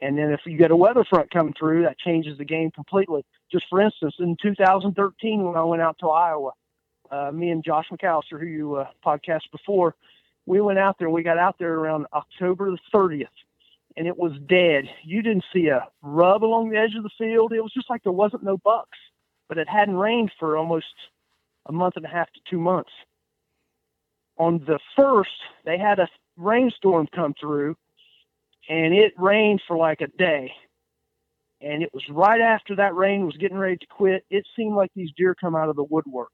And 0.00 0.16
then 0.16 0.30
if 0.30 0.40
you 0.46 0.56
get 0.56 0.70
a 0.70 0.76
weather 0.76 1.04
front 1.04 1.30
coming 1.30 1.54
through, 1.58 1.82
that 1.82 1.98
changes 1.98 2.38
the 2.38 2.44
game 2.44 2.70
completely. 2.70 3.24
Just 3.50 3.66
for 3.68 3.80
instance, 3.80 4.14
in 4.18 4.36
2013, 4.42 5.42
when 5.44 5.56
I 5.56 5.62
went 5.64 5.82
out 5.82 5.96
to 6.00 6.08
Iowa, 6.08 6.52
uh, 7.10 7.30
me 7.30 7.50
and 7.50 7.62
Josh 7.62 7.86
McAllister, 7.92 8.40
who 8.40 8.46
you 8.46 8.74
uh, 8.76 8.86
podcast 9.04 9.42
before, 9.52 9.94
we 10.46 10.60
went 10.60 10.78
out 10.78 10.98
there. 10.98 11.10
We 11.10 11.22
got 11.22 11.38
out 11.38 11.56
there 11.58 11.74
around 11.74 12.06
October 12.12 12.70
the 12.70 12.78
30th, 12.92 13.26
and 13.96 14.08
it 14.08 14.16
was 14.16 14.32
dead. 14.48 14.84
You 15.04 15.22
didn't 15.22 15.44
see 15.52 15.66
a 15.66 15.86
rub 16.02 16.42
along 16.42 16.70
the 16.70 16.78
edge 16.78 16.94
of 16.96 17.02
the 17.02 17.10
field. 17.18 17.52
It 17.52 17.62
was 17.62 17.72
just 17.72 17.90
like 17.90 18.02
there 18.02 18.12
wasn't 18.12 18.42
no 18.42 18.56
bucks, 18.56 18.98
but 19.48 19.58
it 19.58 19.68
hadn't 19.68 19.96
rained 19.96 20.32
for 20.38 20.56
almost 20.56 20.86
a 21.66 21.72
month 21.72 21.96
and 21.96 22.04
a 22.04 22.08
half 22.08 22.32
to 22.32 22.40
two 22.50 22.58
months. 22.58 22.90
On 24.38 24.58
the 24.66 24.78
first, 24.96 25.30
they 25.64 25.78
had 25.78 25.98
a 25.98 26.08
rainstorm 26.36 27.08
come 27.14 27.34
through, 27.40 27.76
and 28.68 28.94
it 28.94 29.12
rained 29.18 29.60
for 29.66 29.76
like 29.76 30.00
a 30.00 30.08
day. 30.18 30.52
And 31.60 31.82
it 31.82 31.90
was 31.94 32.02
right 32.10 32.40
after 32.40 32.74
that 32.76 32.94
rain 32.94 33.24
was 33.24 33.36
getting 33.36 33.58
ready 33.58 33.76
to 33.76 33.86
quit. 33.86 34.24
It 34.30 34.44
seemed 34.56 34.74
like 34.74 34.90
these 34.94 35.10
deer 35.16 35.34
come 35.34 35.54
out 35.54 35.68
of 35.68 35.76
the 35.76 35.84
woodwork. 35.84 36.32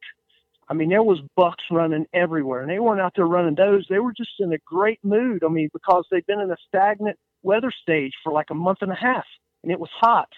I 0.71 0.75
mean, 0.75 0.91
there 0.91 1.03
was 1.03 1.21
bucks 1.37 1.65
running 1.71 2.07
everywhere, 2.13 2.61
and 2.61 2.71
they 2.71 2.79
weren't 2.79 3.01
out 3.01 3.13
there 3.17 3.27
running 3.27 3.55
does. 3.55 3.87
They 3.89 3.99
were 3.99 4.13
just 4.13 4.33
in 4.39 4.53
a 4.53 4.59
great 4.67 5.03
mood. 5.03 5.43
I 5.45 5.49
mean, 5.49 5.71
because 5.73 6.07
they've 6.11 6.27
been 6.27 6.41
in 6.41 6.51
a 6.51 6.57
stagnant 6.67 7.19
weather 7.43 7.73
stage 7.83 8.13
for 8.23 8.33
like 8.33 8.51
a 8.51 8.55
month 8.55 8.79
and 8.83 8.93
a 8.93 8.97
half, 8.97 9.25
and 9.63 9.73
it 9.73 9.81
was 9.81 9.91
hot. 9.93 10.29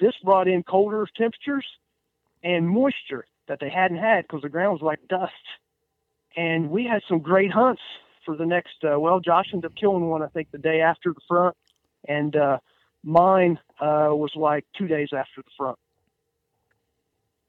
This 0.00 0.14
brought 0.24 0.48
in 0.48 0.62
colder 0.62 1.06
temperatures 1.16 1.66
and 2.42 2.68
moisture 2.68 3.26
that 3.48 3.60
they 3.60 3.68
hadn't 3.68 3.98
had 3.98 4.22
because 4.22 4.42
the 4.42 4.48
ground 4.48 4.72
was 4.72 4.82
like 4.82 5.00
dust. 5.08 5.32
And 6.36 6.70
we 6.70 6.84
had 6.84 7.02
some 7.08 7.18
great 7.18 7.50
hunts 7.50 7.82
for 8.28 8.36
the 8.36 8.44
next. 8.44 8.84
Uh, 8.84 9.00
well, 9.00 9.20
Josh 9.20 9.46
ended 9.54 9.70
up 9.70 9.74
killing 9.74 10.06
one, 10.06 10.22
I 10.22 10.26
think, 10.26 10.50
the 10.50 10.58
day 10.58 10.82
after 10.82 11.14
the 11.14 11.20
front, 11.26 11.56
and 12.06 12.36
uh, 12.36 12.58
mine 13.02 13.58
uh, 13.80 14.10
was 14.10 14.30
like 14.36 14.66
two 14.76 14.86
days 14.86 15.08
after 15.16 15.40
the 15.40 15.50
front. 15.56 15.78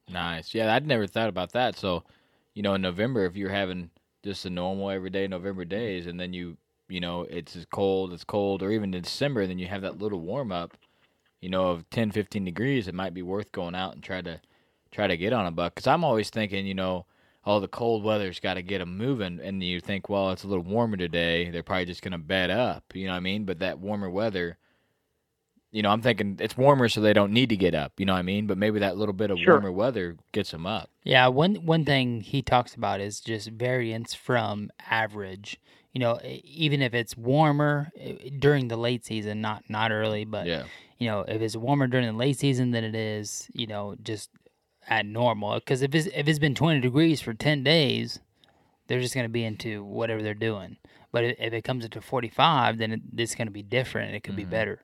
Nice. 0.07 0.55
Yeah, 0.55 0.73
I'd 0.73 0.87
never 0.87 1.05
thought 1.05 1.27
about 1.27 1.51
that. 1.51 1.77
So, 1.77 2.05
you 2.53 2.63
know, 2.63 2.75
in 2.75 2.81
November, 2.81 3.25
if 3.25 3.35
you're 3.35 3.49
having 3.49 3.89
just 4.23 4.45
a 4.45 4.49
normal 4.49 4.89
everyday 4.89 5.27
November 5.27 5.65
days, 5.65 6.07
and 6.07 6.17
then 6.17 6.31
you, 6.31 6.55
you 6.87 7.01
know, 7.01 7.23
it's 7.23 7.57
as 7.57 7.65
cold, 7.65 8.13
it's 8.13 8.23
cold, 8.23 8.63
or 8.63 8.71
even 8.71 8.93
in 8.93 9.01
December, 9.01 9.45
then 9.45 9.59
you 9.59 9.67
have 9.67 9.81
that 9.81 9.99
little 9.99 10.21
warm 10.21 10.53
up, 10.53 10.77
you 11.41 11.49
know, 11.49 11.71
of 11.71 11.89
10, 11.89 12.11
15 12.11 12.45
degrees, 12.45 12.87
it 12.87 12.95
might 12.95 13.13
be 13.13 13.21
worth 13.21 13.51
going 13.51 13.75
out 13.75 13.95
and 13.95 14.01
try 14.01 14.21
to 14.21 14.39
try 14.91 15.07
to 15.07 15.17
get 15.17 15.33
on 15.33 15.45
a 15.45 15.51
buck. 15.51 15.75
Because 15.75 15.87
I'm 15.87 16.05
always 16.05 16.29
thinking, 16.29 16.65
you 16.65 16.73
know, 16.73 17.05
all 17.45 17.59
the 17.59 17.67
cold 17.67 18.03
weather's 18.03 18.39
got 18.39 18.55
to 18.55 18.61
get 18.61 18.79
them 18.79 18.97
moving, 18.97 19.39
and 19.41 19.63
you 19.63 19.79
think, 19.79 20.09
well, 20.09 20.31
it's 20.31 20.43
a 20.43 20.47
little 20.47 20.63
warmer 20.63 20.97
today, 20.97 21.49
they're 21.49 21.63
probably 21.63 21.85
just 21.85 22.01
going 22.01 22.11
to 22.11 22.17
bed 22.17 22.49
up. 22.49 22.83
You 22.93 23.05
know 23.05 23.11
what 23.13 23.17
I 23.17 23.21
mean? 23.21 23.45
But 23.45 23.59
that 23.59 23.79
warmer 23.79 24.09
weather 24.09 24.57
you 25.71 25.83
know, 25.83 25.89
I'm 25.91 26.01
thinking 26.01 26.37
it's 26.39 26.57
warmer, 26.57 26.89
so 26.89 26.99
they 26.99 27.13
don't 27.13 27.31
need 27.31 27.49
to 27.49 27.55
get 27.55 27.75
up. 27.75 27.93
You 27.99 28.05
know 28.07 28.13
what 28.13 28.19
I 28.19 28.23
mean? 28.23 28.47
But 28.47 28.57
maybe 28.57 28.79
that 28.79 28.97
little 28.97 29.13
bit 29.13 29.29
of 29.29 29.37
Sure. 29.37 29.53
warmer 29.53 29.71
weather 29.71 30.17
gets 30.31 30.49
them 30.49 30.65
up. 30.65 30.89
Yeah, 31.03 31.27
one 31.27 31.55
one 31.65 31.85
thing 31.85 32.21
he 32.21 32.41
talks 32.41 32.73
about 32.73 33.01
is 33.01 33.19
just 33.19 33.49
variance 33.49 34.15
from 34.15 34.71
average. 34.89 35.59
You 35.93 35.99
know, 35.99 36.19
even 36.43 36.81
if 36.81 36.95
it's 36.95 37.15
warmer 37.15 37.91
during 38.39 38.67
the 38.67 38.77
late 38.77 39.05
season, 39.05 39.41
not 39.41 39.63
not 39.69 39.91
early, 39.91 40.25
but 40.25 40.47
Yeah. 40.47 40.63
you 40.97 41.07
know, 41.07 41.19
if 41.21 41.39
it's 41.39 41.55
warmer 41.55 41.85
during 41.85 42.07
the 42.07 42.13
late 42.13 42.39
season 42.39 42.71
than 42.71 42.83
it 42.83 42.95
is, 42.95 43.47
you 43.53 43.67
know, 43.67 43.95
just 44.01 44.31
at 44.89 45.05
normal. 45.05 45.55
Because 45.55 45.81
if 45.81 45.95
it's 45.95 46.07
if 46.07 46.27
it's 46.27 46.39
been 46.39 46.55
20 46.55 46.81
degrees 46.81 47.21
for 47.21 47.33
10 47.33 47.63
days, 47.63 48.19
they're 48.87 48.99
just 48.99 49.13
going 49.13 49.25
to 49.25 49.29
be 49.29 49.45
into 49.45 49.83
whatever 49.83 50.21
they're 50.21 50.33
doing. 50.33 50.77
But 51.11 51.23
if 51.23 51.53
it 51.53 51.63
comes 51.63 51.85
into 51.85 52.01
45, 52.01 52.77
then 52.77 52.91
it, 52.91 53.01
it's 53.15 53.35
going 53.35 53.47
to 53.47 53.51
be 53.53 53.63
different. 53.63 54.13
It 54.13 54.23
could 54.23 54.35
be 54.35 54.45
Mhm. 54.45 54.49
better. 54.51 54.81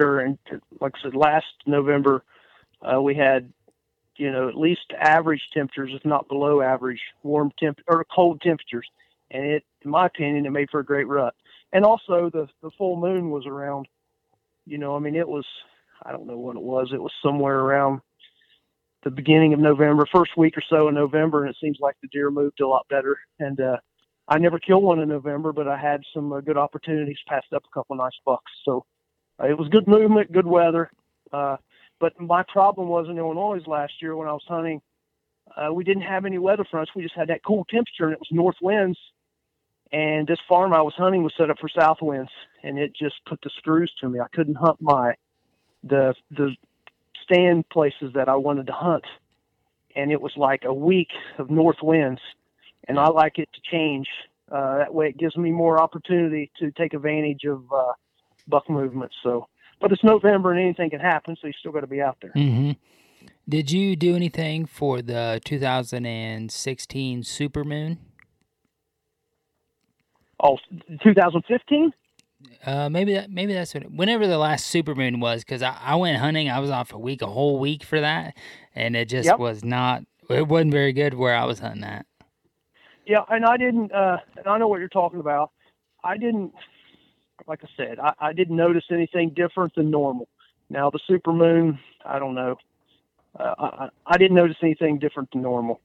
Sure, 0.00 0.20
and 0.20 0.38
t- 0.50 0.56
like 0.80 0.92
I 0.96 1.02
said, 1.02 1.14
last 1.14 1.46
November 1.66 2.24
uh, 2.82 3.00
we 3.00 3.14
had, 3.14 3.52
you 4.16 4.30
know, 4.30 4.48
at 4.48 4.56
least 4.56 4.92
average 4.98 5.40
temperatures, 5.54 5.92
if 5.94 6.04
not 6.04 6.28
below 6.28 6.60
average, 6.60 7.00
warm 7.22 7.52
temp 7.58 7.78
or 7.86 8.04
cold 8.14 8.40
temperatures, 8.40 8.88
and 9.30 9.44
it, 9.44 9.64
in 9.82 9.90
my 9.90 10.06
opinion, 10.06 10.46
it 10.46 10.50
made 10.50 10.68
for 10.70 10.80
a 10.80 10.84
great 10.84 11.06
rut. 11.06 11.34
And 11.72 11.84
also 11.84 12.30
the 12.30 12.48
the 12.62 12.70
full 12.76 12.96
moon 12.96 13.30
was 13.30 13.46
around. 13.46 13.86
You 14.66 14.78
know, 14.78 14.96
I 14.96 14.98
mean, 14.98 15.14
it 15.14 15.28
was 15.28 15.46
I 16.02 16.12
don't 16.12 16.26
know 16.26 16.38
what 16.38 16.56
it 16.56 16.62
was. 16.62 16.90
It 16.92 17.00
was 17.00 17.12
somewhere 17.22 17.60
around 17.60 18.00
the 19.04 19.10
beginning 19.10 19.52
of 19.52 19.60
November, 19.60 20.06
first 20.12 20.36
week 20.36 20.56
or 20.56 20.62
so 20.68 20.88
in 20.88 20.94
November, 20.94 21.44
and 21.44 21.50
it 21.50 21.56
seems 21.60 21.78
like 21.80 21.96
the 22.02 22.08
deer 22.08 22.30
moved 22.30 22.60
a 22.60 22.66
lot 22.66 22.86
better. 22.88 23.18
And 23.38 23.60
uh, 23.60 23.76
I 24.26 24.38
never 24.38 24.58
killed 24.58 24.82
one 24.82 24.98
in 25.00 25.08
November, 25.08 25.52
but 25.52 25.68
I 25.68 25.76
had 25.76 26.02
some 26.14 26.32
uh, 26.32 26.40
good 26.40 26.56
opportunities, 26.56 27.18
passed 27.28 27.52
up 27.54 27.62
a 27.64 27.74
couple 27.74 27.96
nice 27.96 28.18
bucks. 28.24 28.50
So 28.64 28.84
uh, 29.40 29.46
it 29.46 29.58
was 29.58 29.68
good 29.68 29.86
movement, 29.86 30.32
good 30.32 30.46
weather. 30.46 30.90
Uh, 31.32 31.56
but 32.00 32.18
my 32.20 32.42
problem 32.48 32.88
was 32.88 33.06
in 33.08 33.18
Illinois 33.18 33.60
last 33.66 33.92
year 34.00 34.16
when 34.16 34.28
I 34.28 34.32
was 34.32 34.44
hunting, 34.48 34.80
uh, 35.56 35.72
we 35.72 35.84
didn't 35.84 36.02
have 36.02 36.24
any 36.24 36.38
weather 36.38 36.64
fronts. 36.70 36.90
We 36.96 37.02
just 37.02 37.14
had 37.14 37.28
that 37.28 37.44
cool 37.46 37.64
temperature, 37.70 38.04
and 38.04 38.12
it 38.12 38.18
was 38.18 38.28
north 38.30 38.56
winds. 38.62 38.98
And 39.92 40.26
this 40.26 40.38
farm 40.48 40.72
I 40.72 40.82
was 40.82 40.94
hunting 40.96 41.22
was 41.22 41.34
set 41.36 41.50
up 41.50 41.58
for 41.60 41.68
south 41.68 41.98
winds, 42.00 42.30
and 42.62 42.78
it 42.78 42.96
just 42.96 43.16
put 43.26 43.40
the 43.42 43.50
screws 43.58 43.92
to 44.00 44.08
me. 44.08 44.18
I 44.18 44.26
couldn't 44.34 44.56
hunt 44.56 44.80
my 44.80 45.14
the 45.84 46.14
the 46.30 46.56
stand 47.24 47.68
places 47.68 48.12
that 48.14 48.28
I 48.28 48.36
wanted 48.36 48.66
to 48.68 48.72
hunt, 48.72 49.04
and 49.96 50.12
it 50.12 50.20
was 50.20 50.32
like 50.36 50.62
a 50.64 50.74
week 50.74 51.08
of 51.38 51.50
north 51.50 51.78
winds. 51.82 52.20
And 52.86 52.98
I 52.98 53.08
like 53.08 53.38
it 53.38 53.48
to 53.54 53.60
change. 53.70 54.06
Uh, 54.52 54.78
that 54.78 54.94
way, 54.94 55.08
it 55.08 55.16
gives 55.16 55.36
me 55.36 55.50
more 55.50 55.80
opportunity 55.80 56.50
to 56.58 56.70
take 56.72 56.92
advantage 56.92 57.44
of 57.44 57.64
uh, 57.72 57.92
buck 58.46 58.68
movements. 58.68 59.14
So, 59.22 59.48
but 59.80 59.90
it's 59.90 60.04
November 60.04 60.52
and 60.52 60.60
anything 60.60 60.90
can 60.90 61.00
happen, 61.00 61.36
so 61.40 61.46
you 61.46 61.54
still 61.58 61.72
got 61.72 61.80
to 61.80 61.86
be 61.86 62.02
out 62.02 62.18
there. 62.20 62.32
Mm-hmm. 62.36 62.72
Did 63.48 63.70
you 63.70 63.96
do 63.96 64.14
anything 64.16 64.66
for 64.66 65.02
the 65.02 65.40
2016 65.44 67.22
supermoon? 67.22 67.98
Oh, 70.42 70.58
2015? 71.02 71.92
Uh, 72.64 72.88
maybe 72.88 73.14
that 73.14 73.30
maybe 73.30 73.52
that's 73.52 73.74
what, 73.74 73.90
whenever 73.90 74.26
the 74.26 74.38
last 74.38 74.72
supermoon 74.72 75.20
was, 75.20 75.44
because 75.44 75.62
I, 75.62 75.76
I 75.80 75.94
went 75.96 76.18
hunting. 76.18 76.48
I 76.48 76.58
was 76.60 76.70
off 76.70 76.92
a 76.92 76.98
week, 76.98 77.22
a 77.22 77.26
whole 77.26 77.58
week 77.58 77.84
for 77.84 78.00
that, 78.00 78.34
and 78.74 78.96
it 78.96 79.08
just 79.08 79.26
Yep. 79.26 79.38
was 79.38 79.64
not. 79.64 80.04
It 80.30 80.48
wasn't 80.48 80.72
very 80.72 80.92
good 80.92 81.14
where 81.14 81.34
I 81.34 81.44
was 81.44 81.58
hunting 81.58 81.84
at. 81.84 82.06
Yeah, 83.06 83.24
and 83.28 83.44
I 83.44 83.56
didn't. 83.56 83.92
Uh, 83.92 84.18
and 84.36 84.46
I 84.46 84.58
know 84.58 84.68
what 84.68 84.80
you're 84.80 84.88
talking 84.88 85.20
about. 85.20 85.50
I 86.02 86.16
didn't. 86.16 86.52
Like 87.46 87.60
I 87.62 87.68
said, 87.76 87.98
I, 87.98 88.14
I 88.18 88.32
didn't 88.32 88.56
notice 88.56 88.84
anything 88.90 89.30
different 89.34 89.74
than 89.74 89.90
normal. 89.90 90.28
Now 90.70 90.90
the 90.90 91.00
supermoon, 91.10 91.78
I 92.04 92.18
don't 92.18 92.34
know. 92.34 92.56
Uh, 93.38 93.54
I, 93.58 93.64
I 93.64 93.88
I 94.06 94.16
didn't 94.18 94.36
notice 94.36 94.56
anything 94.62 94.98
different 94.98 95.30
than 95.32 95.42
normal. 95.42 95.80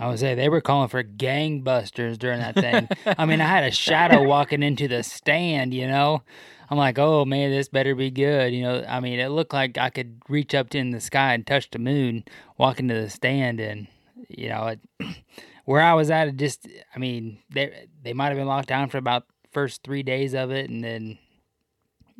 I 0.00 0.08
would 0.08 0.18
say 0.18 0.34
they 0.34 0.48
were 0.48 0.60
calling 0.60 0.88
for 0.88 1.04
gangbusters 1.04 2.18
during 2.18 2.40
that 2.40 2.54
thing. 2.54 2.88
I 3.18 3.26
mean, 3.26 3.40
I 3.40 3.46
had 3.46 3.64
a 3.64 3.70
shadow 3.70 4.22
walking 4.22 4.62
into 4.62 4.88
the 4.88 5.02
stand. 5.02 5.74
You 5.74 5.86
know, 5.86 6.22
I'm 6.70 6.78
like, 6.78 6.98
oh 6.98 7.24
man, 7.24 7.50
this 7.50 7.68
better 7.68 7.94
be 7.94 8.10
good. 8.10 8.54
You 8.54 8.62
know, 8.62 8.84
I 8.88 9.00
mean, 9.00 9.20
it 9.20 9.28
looked 9.28 9.52
like 9.52 9.76
I 9.76 9.90
could 9.90 10.22
reach 10.28 10.54
up 10.54 10.74
in 10.74 10.90
the 10.90 11.00
sky 11.00 11.34
and 11.34 11.46
touch 11.46 11.70
the 11.70 11.78
moon, 11.78 12.24
walking 12.56 12.88
to 12.88 12.94
the 12.94 13.10
stand, 13.10 13.60
and 13.60 13.86
you 14.28 14.48
know, 14.48 14.68
it, 14.68 14.80
where 15.66 15.82
I 15.82 15.94
was 15.94 16.10
at, 16.10 16.28
it 16.28 16.36
just, 16.36 16.66
I 16.94 16.98
mean, 16.98 17.38
they 17.50 17.88
they 18.02 18.14
might 18.14 18.28
have 18.28 18.38
been 18.38 18.46
locked 18.46 18.68
down 18.68 18.88
for 18.88 18.98
about 18.98 19.26
first 19.52 19.82
three 19.82 20.02
days 20.02 20.34
of 20.34 20.50
it, 20.50 20.70
and 20.70 20.82
then 20.82 21.18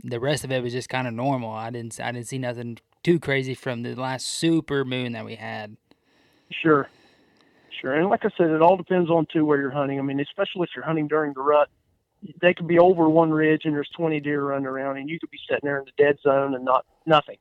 the 0.05 0.21
rest 0.21 0.45
of 0.45 0.53
it 0.53 0.63
was 0.63 0.73
just 0.73 0.89
kind 0.89 1.09
of 1.09 1.15
normal. 1.15 1.51
I 1.51 1.71
didn't 1.71 1.99
I 2.01 2.13
didn't 2.13 2.29
see 2.29 2.39
nothing 2.39 2.79
too 3.03 3.19
crazy 3.19 3.55
from 3.55 3.83
the 3.83 3.95
last 3.95 4.27
super 4.27 4.85
moon 4.85 5.13
that 5.13 5.25
we 5.25 5.37
had. 5.37 5.77
Sure, 6.51 6.89
sure. 7.83 7.93
And 7.95 8.09
like 8.09 8.25
I 8.25 8.31
said, 8.39 8.49
it 8.51 8.63
all 8.63 8.79
depends 8.79 9.11
on 9.11 9.27
too 9.31 9.45
where 9.45 9.61
you're 9.61 9.71
hunting. 9.71 9.99
I 9.99 10.03
mean, 10.03 10.21
especially 10.21 10.63
if 10.63 10.71
you're 10.75 10.85
hunting 10.85 11.09
during 11.09 11.35
the 11.35 11.43
rut, 11.43 11.69
they 12.41 12.55
could 12.55 12.67
be 12.69 12.79
over 12.79 13.09
one 13.11 13.31
ridge 13.31 13.63
and 13.65 13.75
there's 13.75 13.91
20 13.97 14.21
deer 14.21 14.43
running 14.45 14.67
around, 14.67 14.97
and 14.97 15.11
you 15.11 15.19
could 15.21 15.31
be 15.31 15.39
sitting 15.47 15.61
there 15.65 15.79
in 15.81 15.85
the 15.85 16.03
dead 16.03 16.17
zone 16.23 16.55
and 16.55 16.65
not 16.65 16.87
nothing. 17.05 17.37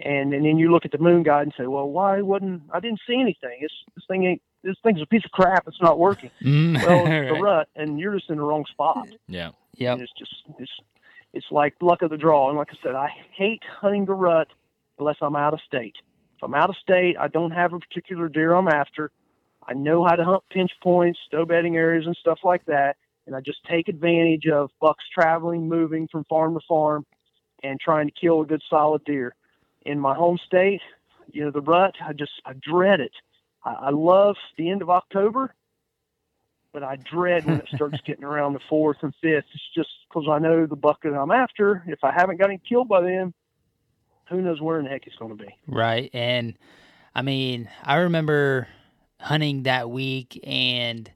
And 0.00 0.32
and 0.34 0.44
then 0.44 0.58
you 0.58 0.72
look 0.72 0.84
at 0.84 0.90
the 0.92 0.98
moon 0.98 1.22
guide 1.22 1.42
and 1.42 1.54
say, 1.58 1.66
well, 1.66 1.88
why 1.88 2.20
wouldn't 2.20 2.62
I 2.72 2.80
didn't 2.80 3.00
see 3.06 3.14
anything? 3.20 3.58
It's 3.60 3.74
this 3.94 4.04
thing 4.08 4.24
ain't 4.24 4.42
this 4.62 4.76
thing's 4.82 5.02
a 5.02 5.06
piece 5.06 5.24
of 5.24 5.30
crap. 5.30 5.64
It's 5.68 5.80
not 5.82 5.98
working. 5.98 6.30
Mm, 6.42 6.74
Well, 6.84 7.06
it's 7.06 7.34
the 7.36 7.40
rut, 7.40 7.68
and 7.76 7.98
you're 8.00 8.14
just 8.14 8.30
in 8.30 8.36
the 8.38 8.42
wrong 8.42 8.64
spot. 8.70 9.06
Yeah. 9.28 9.50
Yep. 9.76 9.92
And 9.94 10.02
it's 10.02 10.12
just 10.18 10.34
it's 10.58 10.72
it's 11.32 11.46
like 11.50 11.74
luck 11.80 12.02
of 12.02 12.10
the 12.10 12.16
draw. 12.16 12.48
And 12.48 12.58
like 12.58 12.68
I 12.72 12.76
said, 12.82 12.94
I 12.94 13.08
hate 13.36 13.62
hunting 13.80 14.04
the 14.04 14.14
rut 14.14 14.48
unless 14.98 15.16
I'm 15.20 15.36
out 15.36 15.54
of 15.54 15.60
state. 15.66 15.94
If 16.36 16.42
I'm 16.42 16.54
out 16.54 16.70
of 16.70 16.76
state, 16.76 17.16
I 17.18 17.28
don't 17.28 17.50
have 17.52 17.72
a 17.72 17.78
particular 17.78 18.28
deer 18.28 18.52
I'm 18.54 18.68
after. 18.68 19.10
I 19.66 19.74
know 19.74 20.04
how 20.04 20.16
to 20.16 20.24
hunt 20.24 20.42
pinch 20.50 20.70
points, 20.82 21.18
doe 21.30 21.46
bedding 21.46 21.76
areas, 21.76 22.06
and 22.06 22.16
stuff 22.16 22.38
like 22.44 22.64
that. 22.66 22.96
And 23.26 23.34
I 23.34 23.40
just 23.40 23.64
take 23.64 23.88
advantage 23.88 24.46
of 24.46 24.70
bucks 24.80 25.04
traveling, 25.12 25.68
moving 25.68 26.08
from 26.08 26.24
farm 26.24 26.54
to 26.54 26.60
farm, 26.68 27.06
and 27.62 27.80
trying 27.80 28.06
to 28.08 28.12
kill 28.12 28.42
a 28.42 28.46
good 28.46 28.62
solid 28.68 29.04
deer. 29.04 29.34
In 29.86 29.98
my 29.98 30.14
home 30.14 30.38
state, 30.46 30.82
you 31.32 31.44
know, 31.44 31.50
the 31.50 31.60
rut, 31.60 31.94
I 32.04 32.12
just 32.12 32.32
I 32.44 32.52
dread 32.54 33.00
it. 33.00 33.12
I, 33.64 33.72
I 33.72 33.90
love 33.90 34.36
the 34.58 34.70
end 34.70 34.82
of 34.82 34.90
October, 34.90 35.54
but 36.72 36.82
I 36.82 36.96
dread 36.96 37.46
when 37.46 37.58
it 37.58 37.68
starts 37.74 38.00
getting 38.06 38.24
around 38.24 38.52
the 38.52 38.60
fourth 38.68 38.98
and 39.02 39.14
fifth. 39.22 39.46
It's 39.54 39.74
just 39.74 39.90
because 40.08 40.28
I 40.30 40.38
know 40.38 40.66
the 40.66 40.76
buck 40.76 41.02
that 41.02 41.14
I'm 41.14 41.30
after. 41.30 41.82
If 41.86 42.04
I 42.04 42.12
haven't 42.12 42.38
got 42.38 42.50
him 42.50 42.60
killed 42.68 42.88
by 42.88 43.00
then, 43.00 43.32
who 44.28 44.42
knows 44.42 44.60
where 44.60 44.78
in 44.78 44.84
the 44.84 44.90
heck 44.90 45.04
he's 45.04 45.14
going 45.14 45.36
to 45.36 45.42
be. 45.42 45.54
Right. 45.66 46.10
And 46.12 46.54
I 47.14 47.22
mean, 47.22 47.68
I 47.82 47.96
remember 47.96 48.68
hunting 49.24 49.62
that 49.62 49.90
week 49.90 50.38
and 50.44 51.10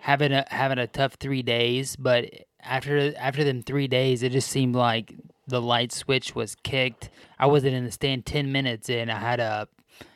having 0.00 0.32
a 0.32 0.44
having 0.48 0.78
a 0.78 0.86
tough 0.86 1.14
3 1.14 1.42
days, 1.42 1.96
but 1.96 2.30
after 2.60 3.14
after 3.16 3.42
them 3.42 3.62
3 3.62 3.88
days 3.88 4.22
it 4.22 4.32
just 4.32 4.50
seemed 4.50 4.74
like 4.74 5.14
the 5.46 5.62
light 5.62 5.92
switch 5.92 6.34
was 6.34 6.56
kicked. 6.62 7.10
I 7.38 7.46
wasn't 7.46 7.74
in 7.74 7.84
the 7.84 7.90
stand 7.90 8.26
10 8.26 8.52
minutes 8.52 8.90
and 8.90 9.10
I 9.10 9.18
had 9.18 9.40
a 9.40 9.68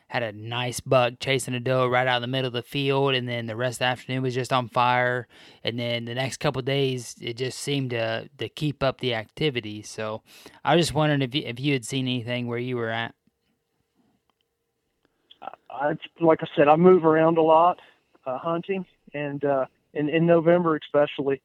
had 0.08 0.22
a 0.24 0.32
nice 0.32 0.80
buck 0.80 1.14
chasing 1.20 1.54
a 1.54 1.60
doe 1.60 1.86
right 1.86 2.06
out 2.06 2.16
in 2.16 2.22
the 2.22 2.28
middle 2.28 2.48
of 2.48 2.52
the 2.52 2.62
field 2.62 3.14
and 3.14 3.28
then 3.28 3.46
the 3.46 3.54
rest 3.54 3.76
of 3.76 3.78
the 3.78 3.84
afternoon 3.84 4.22
was 4.22 4.34
just 4.34 4.52
on 4.52 4.68
fire. 4.68 5.28
And 5.62 5.78
then 5.78 6.04
the 6.04 6.14
next 6.14 6.38
couple 6.38 6.60
days 6.62 7.14
it 7.20 7.36
just 7.36 7.58
seemed 7.58 7.90
to 7.90 8.28
to 8.38 8.48
keep 8.48 8.82
up 8.82 9.00
the 9.00 9.14
activity. 9.14 9.82
So 9.82 10.22
i 10.64 10.74
was 10.76 10.86
just 10.86 10.94
wondering 10.94 11.22
if 11.22 11.34
you, 11.34 11.44
if 11.46 11.60
you 11.60 11.72
had 11.72 11.86
seen 11.86 12.06
anything 12.06 12.46
where 12.46 12.58
you 12.58 12.76
were 12.76 12.90
at 12.90 13.14
I, 15.70 15.94
like 16.20 16.40
I 16.42 16.46
said, 16.56 16.68
I 16.68 16.76
move 16.76 17.04
around 17.04 17.38
a 17.38 17.42
lot 17.42 17.80
uh, 18.26 18.38
hunting, 18.38 18.84
and 19.14 19.44
uh, 19.44 19.66
in 19.94 20.08
in 20.08 20.26
November 20.26 20.76
especially, 20.76 21.40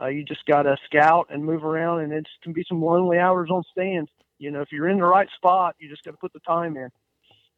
uh, 0.00 0.06
you 0.06 0.24
just 0.24 0.44
got 0.46 0.62
to 0.62 0.76
scout 0.86 1.28
and 1.30 1.44
move 1.44 1.64
around, 1.64 2.00
and 2.00 2.12
it 2.12 2.26
can 2.42 2.52
be 2.52 2.64
some 2.68 2.82
lonely 2.82 3.18
hours 3.18 3.50
on 3.50 3.62
stand. 3.70 4.08
You 4.38 4.50
know, 4.50 4.62
if 4.62 4.72
you're 4.72 4.88
in 4.88 4.98
the 4.98 5.04
right 5.04 5.28
spot, 5.36 5.76
you 5.78 5.88
just 5.88 6.04
got 6.04 6.12
to 6.12 6.16
put 6.16 6.32
the 6.32 6.40
time 6.40 6.76
in, 6.76 6.90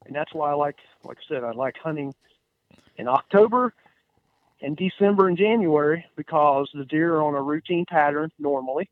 and 0.07 0.15
that's 0.15 0.33
why 0.35 0.51
I 0.51 0.55
like, 0.55 0.77
like 1.05 1.19
I 1.19 1.35
said, 1.35 1.45
I 1.45 1.53
like 1.53 1.77
hunting 1.79 2.15
in 2.97 3.07
October 3.07 3.73
and 4.61 4.77
December 4.77 5.29
and 5.29 5.37
January 5.37 6.05
because 6.17 6.69
the 6.75 6.85
deer 6.85 7.17
are 7.17 7.23
on 7.23 7.35
a 7.35 7.43
routine 7.43 7.85
pattern 7.87 8.31
normally, 8.39 8.89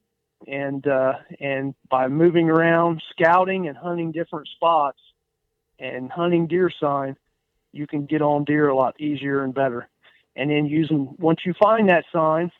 and 0.46 0.86
uh, 0.86 1.14
and 1.40 1.74
by 1.88 2.08
moving 2.08 2.48
around, 2.48 3.02
scouting 3.10 3.68
and 3.68 3.76
hunting 3.76 4.12
different 4.12 4.48
spots, 4.48 5.00
and 5.80 6.12
hunting 6.12 6.46
deer 6.46 6.70
sign, 6.80 7.16
you 7.72 7.86
can 7.86 8.06
get 8.06 8.22
on 8.22 8.44
deer 8.44 8.68
a 8.68 8.76
lot 8.76 9.00
easier 9.00 9.42
and 9.42 9.54
better. 9.54 9.88
And 10.36 10.50
then 10.50 10.66
using 10.66 11.14
once 11.18 11.40
you 11.44 11.54
find 11.60 11.88
that 11.88 12.04
sign, 12.12 12.52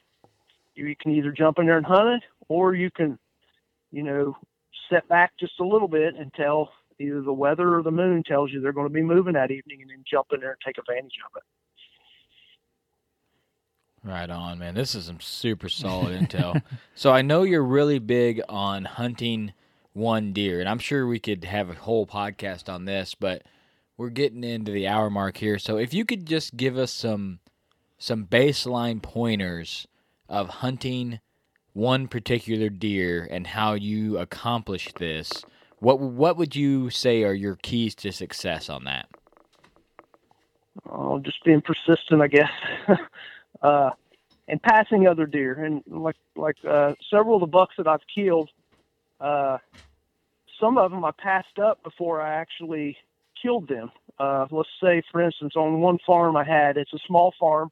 you 0.74 0.96
can 0.96 1.12
either 1.12 1.30
jump 1.30 1.58
in 1.58 1.66
there 1.66 1.76
and 1.76 1.86
hunt 1.86 2.08
it, 2.08 2.22
or 2.48 2.74
you 2.74 2.90
can, 2.90 3.18
you 3.92 4.02
know, 4.02 4.36
set 4.88 5.06
back 5.08 5.32
just 5.38 5.60
a 5.60 5.64
little 5.64 5.88
bit 5.88 6.14
until 6.16 6.70
either 6.98 7.22
the 7.22 7.32
weather 7.32 7.76
or 7.76 7.82
the 7.82 7.90
moon 7.90 8.22
tells 8.22 8.50
you 8.50 8.60
they're 8.60 8.72
going 8.72 8.88
to 8.88 8.92
be 8.92 9.02
moving 9.02 9.34
that 9.34 9.50
evening, 9.50 9.82
and 9.82 9.90
then 9.90 10.04
jump 10.10 10.28
in 10.32 10.40
there 10.40 10.50
and 10.50 10.60
take 10.64 10.78
advantage 10.78 11.18
of 11.24 11.36
it. 11.36 11.42
Right 14.02 14.30
on, 14.30 14.58
man. 14.58 14.74
This 14.74 14.94
is 14.94 15.04
some 15.04 15.20
super 15.20 15.68
solid 15.68 16.18
intel. 16.18 16.62
So 16.94 17.12
I 17.12 17.22
know 17.22 17.44
you're 17.44 17.64
really 17.64 17.98
big 17.98 18.42
on 18.46 18.84
hunting 18.84 19.54
one 19.92 20.32
deer, 20.32 20.60
and 20.60 20.68
I'm 20.68 20.78
sure 20.78 21.06
we 21.06 21.18
could 21.18 21.44
have 21.44 21.70
a 21.70 21.74
whole 21.74 22.06
podcast 22.06 22.68
on 22.72 22.84
this, 22.84 23.14
but 23.14 23.42
we're 23.96 24.10
getting 24.10 24.44
into 24.44 24.72
the 24.72 24.86
hour 24.86 25.10
mark 25.10 25.36
here. 25.36 25.58
So 25.58 25.76
if 25.76 25.92
you 25.92 26.04
could 26.04 26.26
just 26.26 26.56
give 26.56 26.76
us 26.76 26.92
some 26.92 27.40
some 27.98 28.24
baseline 28.24 29.02
pointers 29.02 29.86
of 30.28 30.48
hunting 30.48 31.20
one 31.72 32.08
particular 32.08 32.70
deer 32.70 33.28
and 33.30 33.48
how 33.48 33.74
you 33.74 34.16
accomplish 34.18 34.92
this, 34.98 35.44
what 35.80 36.00
what 36.00 36.36
would 36.36 36.56
you 36.56 36.90
say 36.90 37.24
are 37.24 37.34
your 37.34 37.56
keys 37.56 37.94
to 37.96 38.12
success 38.12 38.68
on 38.68 38.84
that? 38.84 39.08
Oh, 40.88 41.18
just 41.18 41.44
being 41.44 41.60
persistent, 41.60 42.22
I 42.22 42.28
guess. 42.28 42.50
uh, 43.62 43.90
and 44.48 44.62
passing 44.62 45.06
other 45.06 45.26
deer. 45.26 45.64
And 45.64 45.82
like 45.86 46.16
like 46.36 46.56
uh, 46.68 46.94
several 47.10 47.36
of 47.36 47.40
the 47.40 47.46
bucks 47.46 47.74
that 47.78 47.86
I've 47.86 48.00
killed, 48.14 48.50
uh, 49.20 49.58
some 50.60 50.78
of 50.78 50.90
them 50.90 51.04
I 51.04 51.10
passed 51.18 51.58
up 51.58 51.82
before 51.82 52.20
I 52.20 52.34
actually 52.34 52.96
killed 53.40 53.68
them. 53.68 53.90
Uh, 54.18 54.46
let's 54.50 54.68
say, 54.82 55.02
for 55.10 55.22
instance, 55.22 55.54
on 55.56 55.80
one 55.80 55.98
farm 56.06 56.36
I 56.36 56.44
had, 56.44 56.76
it's 56.76 56.92
a 56.92 56.98
small 57.06 57.32
farm. 57.38 57.70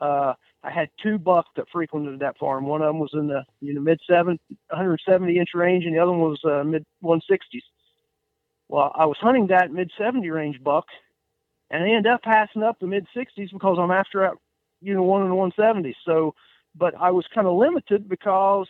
Uh, 0.00 0.34
I 0.62 0.70
had 0.70 0.88
two 1.02 1.18
bucks 1.18 1.48
that 1.56 1.66
frequented 1.72 2.20
that 2.20 2.38
farm. 2.38 2.66
One 2.66 2.82
of 2.82 2.88
them 2.88 2.98
was 2.98 3.10
in 3.14 3.26
the 3.26 3.44
you 3.60 3.74
know 3.74 3.80
mid 3.80 4.00
seven, 4.08 4.38
170 4.68 5.38
inch 5.38 5.50
range, 5.54 5.84
and 5.84 5.94
the 5.94 6.00
other 6.00 6.12
one 6.12 6.30
was 6.30 6.40
uh, 6.44 6.64
mid 6.64 6.84
160s. 7.02 7.62
Well, 8.68 8.92
I 8.94 9.06
was 9.06 9.16
hunting 9.20 9.48
that 9.48 9.72
mid 9.72 9.90
70 9.98 10.28
range 10.30 10.62
buck, 10.62 10.86
and 11.70 11.82
I 11.82 11.88
ended 11.88 12.12
up 12.12 12.22
passing 12.22 12.62
up 12.62 12.78
the 12.78 12.86
mid 12.86 13.06
60s 13.16 13.52
because 13.52 13.78
I'm 13.80 13.90
after 13.90 14.30
you 14.80 14.94
know 14.94 15.02
one 15.02 15.22
in 15.22 15.28
the 15.28 15.34
170s. 15.34 15.94
So, 16.04 16.34
but 16.74 16.94
I 16.94 17.10
was 17.10 17.24
kind 17.34 17.46
of 17.46 17.56
limited 17.56 18.08
because 18.08 18.68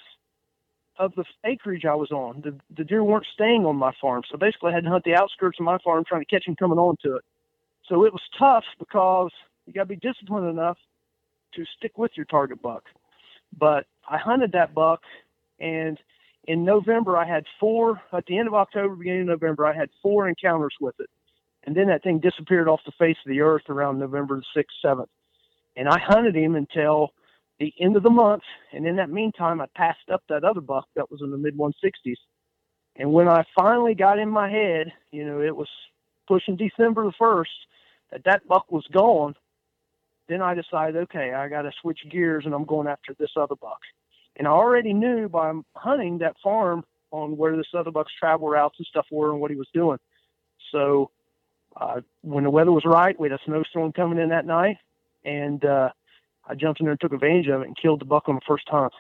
of 1.01 1.15
the 1.17 1.25
acreage 1.45 1.87
I 1.87 1.95
was 1.95 2.11
on. 2.13 2.43
The, 2.43 2.55
the 2.77 2.85
deer 2.85 3.03
weren't 3.03 3.27
staying 3.33 3.65
on 3.65 3.77
my 3.77 3.93
farm, 4.01 4.23
so 4.31 4.37
basically 4.37 4.71
I 4.71 4.75
had 4.75 4.85
to 4.85 4.91
hunt 4.91 5.05
the 5.05 5.15
outskirts 5.15 5.59
of 5.59 5.65
my 5.65 5.79
farm 5.79 6.05
trying 6.07 6.21
to 6.21 6.27
catch 6.27 6.45
them 6.45 6.57
coming 6.57 6.79
onto 6.79 7.17
it. 7.17 7.25
So 7.89 8.05
it 8.05 8.13
was 8.13 8.23
tough 8.39 8.65
because 8.79 9.31
you 9.67 9.73
got 9.73 9.85
to 9.85 9.87
be 9.87 9.97
disciplined 9.97 10.49
enough 10.49 10.77
to 11.55 11.65
stick 11.77 11.97
with 11.97 12.13
your 12.17 12.27
target 12.27 12.61
buck. 12.61 12.85
But 13.59 13.87
I 14.09 14.19
hunted 14.19 14.53
that 14.53 14.75
buck, 14.75 15.01
and 15.59 15.99
in 16.47 16.65
November 16.65 17.17
I 17.17 17.27
had 17.27 17.45
four. 17.59 18.01
At 18.13 18.27
the 18.27 18.39
end 18.39 18.47
of 18.47 18.55
October, 18.55 18.95
beginning 18.95 19.23
of 19.23 19.41
November, 19.41 19.67
I 19.67 19.75
had 19.75 19.89
four 20.03 20.29
encounters 20.29 20.75
with 20.83 20.95
it, 21.01 21.09
and 21.65 21.75
then 21.75 21.89
that 21.89 22.03
thing 22.03 22.21
disappeared 22.21 22.69
off 22.69 22.81
the 22.85 22.93
face 22.99 23.17
of 23.25 23.31
the 23.31 23.41
earth 23.41 23.65
around 23.71 23.99
November 23.99 24.37
the 24.37 24.45
sixth, 24.55 24.77
seventh. 24.83 25.09
And 25.77 25.89
I 25.89 25.99
hunted 25.99 26.37
him 26.37 26.57
until 26.57 27.13
the 27.61 27.73
end 27.79 27.97
of 27.97 28.03
the 28.03 28.11
month. 28.11 28.43
And 28.73 28.87
in 28.87 28.97
that 28.97 29.11
meantime, 29.11 29.61
I 29.61 29.67
passed 29.77 30.09
up 30.13 30.25
that 30.29 30.43
other 30.43 30.63
buck 30.63 30.89
that 30.97 31.11
was 31.11 31.21
in 31.23 31.31
the 31.31 31.39
mid 31.39 31.57
160s. 31.57 32.17
And 32.97 33.13
when 33.13 33.29
I 33.29 33.45
finally 33.55 33.95
got 33.95 34.19
in 34.19 34.29
my 34.29 34.51
head, 34.51 34.93
you 35.13 35.25
know, 35.25 35.41
it 35.41 35.55
was 35.55 35.69
pushing 36.27 36.57
December 36.57 37.05
the 37.05 37.13
1st, 37.21 37.45
that 38.11 38.25
that 38.25 38.49
buck 38.49 38.73
was 38.73 38.87
gone. 38.93 39.35
Then 40.29 40.43
I 40.43 40.55
decided, 40.55 40.97
okay, 40.97 41.33
I 41.33 41.49
got 41.49 41.63
to 41.63 41.73
switch 41.81 42.01
gears 42.11 42.45
and 42.47 42.55
I'm 42.55 42.65
going 42.65 42.89
after 42.89 43.15
this 43.19 43.31
other 43.37 43.57
buck. 43.61 43.79
And 44.37 44.49
I 44.49 44.51
already 44.51 44.93
knew 44.93 45.29
by 45.29 45.53
hunting 45.75 46.19
that 46.19 46.37
farm 46.43 46.85
on 47.11 47.37
where 47.37 47.57
this 47.57 47.67
other 47.77 47.91
buck's 47.91 48.13
travel 48.19 48.49
routes 48.49 48.77
and 48.79 48.87
stuff 48.87 49.07
were 49.11 49.31
and 49.31 49.41
what 49.41 49.51
he 49.51 49.57
was 49.57 49.69
doing. 49.75 49.99
So 50.73 51.11
uh, 51.77 52.01
when 52.23 52.45
the 52.45 52.51
weather 52.51 52.73
was 52.73 52.85
right, 52.85 53.19
we 53.19 53.29
had 53.29 53.39
a 53.39 53.45
snowstorm 53.45 53.93
coming 53.93 54.19
in 54.19 54.29
that 54.31 54.47
night, 54.47 54.77
and 55.25 55.65
uh, 55.65 55.91
I 56.47 56.55
jumped 56.55 56.81
in 56.81 56.87
there 56.87 56.93
and 56.93 57.01
took 57.01 57.13
advantage 57.13 57.49
of 57.49 57.63
it 57.63 57.67
and 57.67 57.77
killed 57.77 58.01
the 58.01 58.07
buck 58.07 58.29
on 58.29 58.35
the 58.35 58.41
first 58.47 58.69
hunt, 58.69 58.93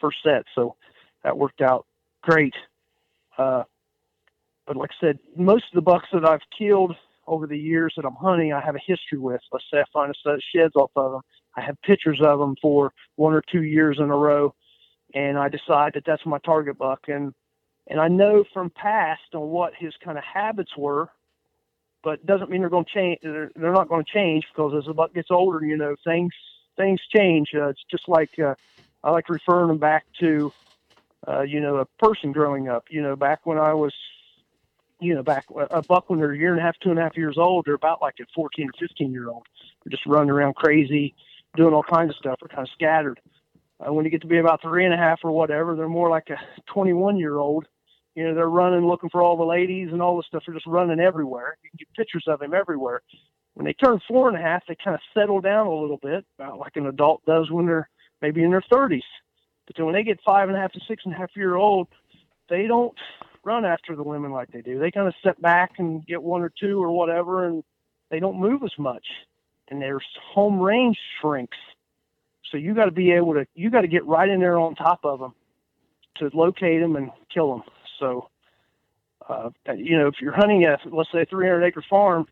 first 0.00 0.18
set. 0.22 0.44
So 0.54 0.76
that 1.24 1.36
worked 1.36 1.60
out 1.60 1.86
great. 2.22 2.54
Uh, 3.36 3.64
but 4.66 4.76
like 4.76 4.90
I 4.92 5.06
said, 5.06 5.18
most 5.36 5.64
of 5.64 5.74
the 5.74 5.82
bucks 5.82 6.08
that 6.12 6.24
I've 6.24 6.40
killed 6.56 6.94
over 7.26 7.46
the 7.46 7.58
years 7.58 7.94
that 7.96 8.04
I'm 8.04 8.14
hunting, 8.14 8.52
I 8.52 8.60
have 8.60 8.76
a 8.76 8.80
history 8.84 9.18
with. 9.18 9.40
Let's 9.52 9.64
say 9.72 9.80
I 9.80 9.84
find 9.92 10.10
a 10.10 10.14
set 10.22 10.34
of 10.34 10.42
sheds 10.54 10.76
off 10.76 10.90
of 10.96 11.12
them. 11.12 11.20
I 11.56 11.60
have 11.60 11.80
pictures 11.82 12.20
of 12.22 12.38
them 12.38 12.56
for 12.60 12.92
one 13.16 13.34
or 13.34 13.42
two 13.50 13.62
years 13.62 13.98
in 13.98 14.10
a 14.10 14.16
row, 14.16 14.54
and 15.14 15.38
I 15.38 15.48
decide 15.48 15.92
that 15.94 16.04
that's 16.06 16.24
my 16.24 16.38
target 16.38 16.78
buck. 16.78 17.00
And 17.08 17.34
and 17.88 18.00
I 18.00 18.08
know 18.08 18.44
from 18.52 18.70
past 18.70 19.34
on 19.34 19.48
what 19.48 19.72
his 19.76 19.92
kind 20.04 20.16
of 20.16 20.24
habits 20.24 20.70
were, 20.76 21.10
but 22.04 22.24
doesn't 22.24 22.48
mean 22.48 22.60
they're 22.60 22.70
going 22.70 22.84
to 22.84 22.90
change. 22.90 23.18
They're, 23.22 23.50
they're 23.56 23.72
not 23.72 23.88
going 23.88 24.04
to 24.04 24.12
change 24.12 24.44
because 24.52 24.72
as 24.78 24.86
the 24.86 24.94
buck 24.94 25.12
gets 25.14 25.30
older, 25.30 25.64
you 25.64 25.76
know, 25.76 25.96
things 26.04 26.32
things 26.76 27.00
change. 27.14 27.50
Uh, 27.54 27.68
it's 27.68 27.84
just 27.90 28.08
like 28.08 28.38
uh, 28.38 28.54
I 29.04 29.10
like 29.10 29.28
referring 29.28 29.68
them 29.68 29.78
back 29.78 30.04
to, 30.20 30.52
uh, 31.26 31.42
you 31.42 31.60
know, 31.60 31.76
a 31.76 31.86
person 31.98 32.32
growing 32.32 32.68
up. 32.68 32.86
You 32.90 33.02
know, 33.02 33.16
back 33.16 33.44
when 33.44 33.58
I 33.58 33.74
was, 33.74 33.94
you 35.00 35.14
know, 35.14 35.22
back 35.22 35.46
a 35.70 35.82
buck 35.82 36.08
when 36.08 36.18
they're 36.18 36.32
a 36.32 36.38
year 36.38 36.52
and 36.52 36.60
a 36.60 36.62
half, 36.62 36.78
two 36.80 36.90
and 36.90 36.98
a 36.98 37.02
half 37.02 37.16
years 37.16 37.38
old, 37.38 37.64
they're 37.66 37.74
about 37.74 38.00
like 38.00 38.14
a 38.20 38.24
14 38.34 38.68
or 38.68 38.72
15 38.78 39.12
year 39.12 39.28
old. 39.28 39.46
They're 39.84 39.90
just 39.90 40.06
running 40.06 40.30
around 40.30 40.54
crazy, 40.54 41.14
doing 41.56 41.74
all 41.74 41.82
kinds 41.82 42.10
of 42.10 42.16
stuff. 42.16 42.38
They're 42.40 42.48
kind 42.48 42.66
of 42.66 42.72
scattered. 42.72 43.20
Uh, 43.80 43.92
when 43.92 44.04
you 44.04 44.10
get 44.10 44.20
to 44.20 44.28
be 44.28 44.38
about 44.38 44.62
three 44.62 44.84
and 44.84 44.94
a 44.94 44.96
half 44.96 45.20
or 45.24 45.32
whatever, 45.32 45.74
they're 45.74 45.88
more 45.88 46.10
like 46.10 46.30
a 46.30 46.38
21 46.66 47.18
year 47.18 47.36
old. 47.36 47.66
You 48.14 48.28
know, 48.28 48.34
they're 48.34 48.48
running 48.48 48.86
looking 48.86 49.08
for 49.08 49.22
all 49.22 49.36
the 49.36 49.44
ladies 49.44 49.88
and 49.90 50.02
all 50.02 50.18
the 50.18 50.22
stuff. 50.22 50.42
They're 50.46 50.54
just 50.54 50.66
running 50.66 51.00
everywhere. 51.00 51.56
You 51.62 51.70
can 51.70 51.78
get 51.78 51.94
pictures 51.94 52.24
of 52.28 52.40
them 52.40 52.52
everywhere 52.52 53.00
when 53.54 53.66
they 53.66 53.72
turn 53.74 54.00
four 54.08 54.28
and 54.28 54.38
a 54.38 54.40
half, 54.40 54.62
they 54.66 54.76
kind 54.82 54.94
of 54.94 55.00
settle 55.14 55.40
down 55.40 55.66
a 55.66 55.74
little 55.74 55.98
bit, 55.98 56.24
about 56.38 56.58
like 56.58 56.76
an 56.76 56.86
adult 56.86 57.24
does 57.26 57.50
when 57.50 57.66
they're 57.66 57.88
maybe 58.20 58.42
in 58.42 58.50
their 58.50 58.64
30s. 58.72 59.02
But 59.66 59.76
then 59.76 59.86
when 59.86 59.94
they 59.94 60.02
get 60.02 60.20
five 60.24 60.48
and 60.48 60.56
a 60.56 60.60
half 60.60 60.72
to 60.72 60.80
six 60.88 61.02
and 61.04 61.14
a 61.14 61.16
half 61.16 61.30
year 61.36 61.54
old, 61.54 61.88
they 62.48 62.66
don't 62.66 62.96
run 63.44 63.64
after 63.64 63.96
the 63.96 64.02
women 64.02 64.32
like 64.32 64.50
they 64.52 64.62
do. 64.62 64.78
They 64.78 64.90
kind 64.90 65.08
of 65.08 65.14
step 65.20 65.40
back 65.40 65.72
and 65.78 66.06
get 66.06 66.22
one 66.22 66.42
or 66.42 66.52
two 66.60 66.82
or 66.82 66.92
whatever, 66.92 67.46
and 67.46 67.62
they 68.10 68.20
don't 68.20 68.38
move 68.38 68.62
as 68.62 68.72
much. 68.78 69.06
And 69.68 69.80
their 69.80 70.00
home 70.34 70.60
range 70.60 70.98
shrinks. 71.20 71.56
So 72.50 72.58
you 72.58 72.74
got 72.74 72.84
to 72.84 72.90
be 72.90 73.12
able 73.12 73.34
to, 73.34 73.46
you 73.54 73.70
got 73.70 73.80
to 73.82 73.88
get 73.88 74.04
right 74.04 74.28
in 74.28 74.40
there 74.40 74.58
on 74.58 74.74
top 74.74 75.00
of 75.04 75.20
them 75.20 75.34
to 76.18 76.30
locate 76.34 76.80
them 76.80 76.96
and 76.96 77.10
kill 77.32 77.50
them. 77.50 77.62
So, 77.98 78.28
uh, 79.28 79.50
you 79.74 79.96
know, 79.96 80.08
if 80.08 80.16
you're 80.20 80.32
hunting 80.32 80.64
a, 80.64 80.76
let's 80.90 81.10
say, 81.10 81.22
a 81.22 81.26
300 81.26 81.64
acre 81.64 81.84
farm, 81.88 82.26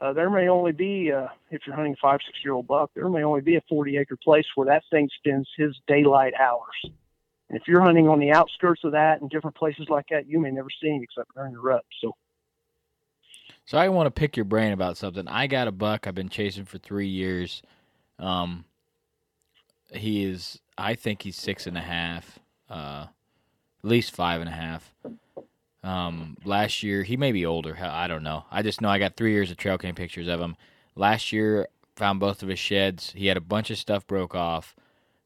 uh, 0.00 0.12
there 0.14 0.30
may 0.30 0.48
only 0.48 0.72
be, 0.72 1.12
uh, 1.12 1.28
if 1.50 1.62
you're 1.66 1.76
hunting 1.76 1.96
five, 2.00 2.20
six 2.24 2.38
year 2.42 2.54
old 2.54 2.66
buck, 2.66 2.90
there 2.94 3.08
may 3.08 3.22
only 3.22 3.42
be 3.42 3.56
a 3.56 3.62
40 3.68 3.98
acre 3.98 4.16
place 4.16 4.46
where 4.54 4.66
that 4.66 4.82
thing 4.90 5.08
spends 5.18 5.48
his 5.56 5.76
daylight 5.86 6.32
hours. 6.40 6.92
And 7.50 7.60
if 7.60 7.68
you're 7.68 7.82
hunting 7.82 8.08
on 8.08 8.18
the 8.18 8.32
outskirts 8.32 8.82
of 8.84 8.92
that 8.92 9.20
and 9.20 9.28
different 9.28 9.56
places 9.56 9.88
like 9.90 10.06
that, 10.10 10.26
you 10.26 10.38
may 10.38 10.50
never 10.50 10.68
see 10.80 10.88
him 10.88 11.02
except 11.02 11.34
during 11.34 11.52
the 11.52 11.60
rut. 11.60 11.84
So, 12.00 12.14
so 13.66 13.76
I 13.76 13.88
want 13.90 14.06
to 14.06 14.10
pick 14.10 14.36
your 14.36 14.44
brain 14.44 14.72
about 14.72 14.96
something. 14.96 15.28
I 15.28 15.46
got 15.46 15.68
a 15.68 15.72
buck 15.72 16.06
I've 16.06 16.14
been 16.14 16.28
chasing 16.30 16.64
for 16.64 16.78
three 16.78 17.08
years. 17.08 17.60
Um, 18.18 18.64
he 19.92 20.24
is, 20.24 20.60
I 20.78 20.94
think 20.94 21.22
he's 21.22 21.36
six 21.36 21.66
and 21.66 21.76
a 21.76 21.82
half, 21.82 22.38
uh, 22.70 23.06
at 23.82 23.88
least 23.88 24.12
five 24.12 24.40
and 24.40 24.48
a 24.48 24.52
half. 24.52 24.94
Um, 25.82 26.36
last 26.44 26.82
year 26.82 27.02
he 27.02 27.16
may 27.16 27.32
be 27.32 27.46
older. 27.46 27.78
I 27.80 28.06
don't 28.06 28.22
know. 28.22 28.44
I 28.50 28.62
just 28.62 28.80
know 28.80 28.88
I 28.88 28.98
got 28.98 29.16
three 29.16 29.32
years 29.32 29.50
of 29.50 29.56
trail 29.56 29.78
cam 29.78 29.94
pictures 29.94 30.28
of 30.28 30.40
him. 30.40 30.56
Last 30.94 31.32
year 31.32 31.68
found 31.96 32.20
both 32.20 32.42
of 32.42 32.48
his 32.48 32.58
sheds. 32.58 33.12
He 33.16 33.26
had 33.26 33.36
a 33.36 33.42
bunch 33.42 33.70
of 33.70 33.78
stuff 33.78 34.06
broke 34.06 34.34
off. 34.34 34.74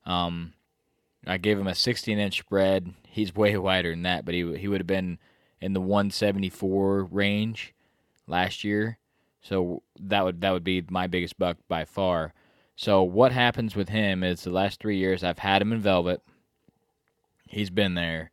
Um, 0.07 0.53
I 1.27 1.39
gave 1.39 1.59
him 1.59 1.67
a 1.67 1.75
16 1.75 2.19
inch 2.19 2.39
spread. 2.39 2.93
He's 3.09 3.35
way 3.37 3.57
wider 3.57 3.91
than 3.91 4.03
that, 4.03 4.25
but 4.25 4.35
he 4.35 4.57
he 4.57 4.69
would 4.69 4.81
have 4.81 4.87
been 4.87 5.19
in 5.61 5.73
the 5.73 5.81
174 5.81 7.05
range 7.05 7.75
last 8.27 8.65
year. 8.65 8.99
So 9.41 9.83
that 10.01 10.25
would 10.25 10.41
that 10.41 10.53
would 10.53 10.65
be 10.65 10.85
my 10.89 11.07
biggest 11.07 11.39
buck 11.39 11.57
by 11.69 11.85
far. 11.85 12.33
So 12.77 13.03
what 13.03 13.33
happens 13.33 13.77
with 13.77 13.89
him 13.89 14.25
is 14.25 14.43
the 14.43 14.51
last 14.51 14.81
three 14.81 14.97
years 14.99 15.23
I've 15.23 15.39
had 15.39 15.63
him 15.63 15.73
in 15.73 15.81
velvet. 15.81 16.23
He's 17.49 17.71
been 17.71 17.95
there, 17.95 18.31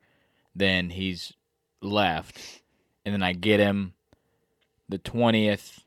then 0.56 0.90
he's 0.90 1.34
left, 1.82 2.62
and 3.06 3.14
then 3.14 3.24
I 3.24 3.34
get 3.34 3.60
him 3.60 3.94
the 4.90 4.98
twentieth 4.98 5.84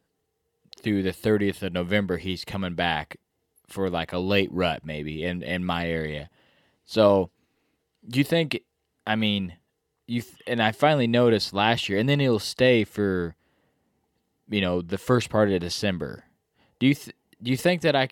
through 0.80 1.02
the 1.02 1.12
thirtieth 1.12 1.62
of 1.62 1.72
November. 1.72 2.18
He's 2.18 2.44
coming 2.44 2.74
back 2.74 3.16
for 3.66 3.88
like 3.88 4.12
a 4.12 4.18
late 4.18 4.52
rut 4.52 4.84
maybe 4.84 5.24
in 5.24 5.42
in 5.42 5.64
my 5.64 5.88
area. 5.88 6.30
So 6.84 7.30
do 8.08 8.18
you 8.18 8.24
think? 8.24 8.60
I 9.06 9.16
mean, 9.16 9.54
you 10.06 10.22
and 10.46 10.62
I 10.62 10.72
finally 10.72 11.06
noticed 11.06 11.52
last 11.52 11.88
year, 11.88 11.98
and 11.98 12.08
then 12.08 12.20
he'll 12.20 12.38
stay 12.38 12.84
for 12.84 13.34
you 14.48 14.60
know 14.60 14.82
the 14.82 14.98
first 14.98 15.30
part 15.30 15.50
of 15.50 15.60
December. 15.60 16.24
Do 16.78 16.86
you 16.86 16.94
th- 16.94 17.16
do 17.42 17.50
you 17.50 17.56
think 17.56 17.82
that 17.82 17.96
I, 17.96 18.08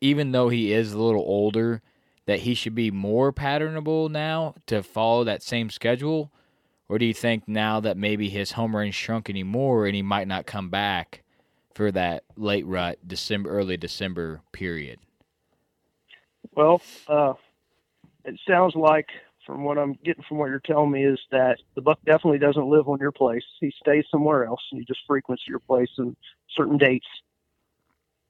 even 0.00 0.32
though 0.32 0.48
he 0.48 0.72
is 0.72 0.92
a 0.92 1.00
little 1.00 1.22
older, 1.22 1.82
that 2.26 2.40
he 2.40 2.54
should 2.54 2.74
be 2.74 2.90
more 2.90 3.32
patternable 3.32 4.10
now 4.10 4.54
to 4.66 4.82
follow 4.82 5.24
that 5.24 5.42
same 5.42 5.70
schedule, 5.70 6.32
or 6.92 6.98
do 6.98 7.06
you 7.06 7.14
think 7.14 7.48
now 7.48 7.80
that 7.80 7.96
maybe 7.96 8.28
his 8.28 8.52
home 8.52 8.76
range 8.76 8.94
shrunk 8.94 9.30
anymore 9.30 9.86
and 9.86 9.96
he 9.96 10.02
might 10.02 10.28
not 10.28 10.44
come 10.44 10.68
back 10.68 11.22
for 11.74 11.90
that 11.90 12.22
late 12.36 12.66
rut 12.66 12.98
December, 13.08 13.48
early 13.48 13.78
December 13.78 14.42
period? 14.52 14.98
Well, 16.54 16.82
uh, 17.08 17.32
it 18.26 18.38
sounds 18.46 18.74
like 18.74 19.08
from 19.46 19.64
what 19.64 19.78
I'm 19.78 19.94
getting 20.04 20.22
from 20.28 20.36
what 20.36 20.50
you're 20.50 20.60
telling 20.60 20.90
me 20.90 21.06
is 21.06 21.18
that 21.30 21.56
the 21.76 21.80
buck 21.80 21.98
definitely 22.04 22.38
doesn't 22.38 22.68
live 22.68 22.86
on 22.90 22.98
your 23.00 23.10
place. 23.10 23.42
He 23.58 23.72
stays 23.82 24.04
somewhere 24.10 24.44
else, 24.44 24.60
and 24.70 24.78
he 24.78 24.84
just 24.84 25.00
frequents 25.06 25.44
your 25.48 25.60
place 25.60 25.88
in 25.96 26.14
certain 26.54 26.76
dates. 26.76 27.06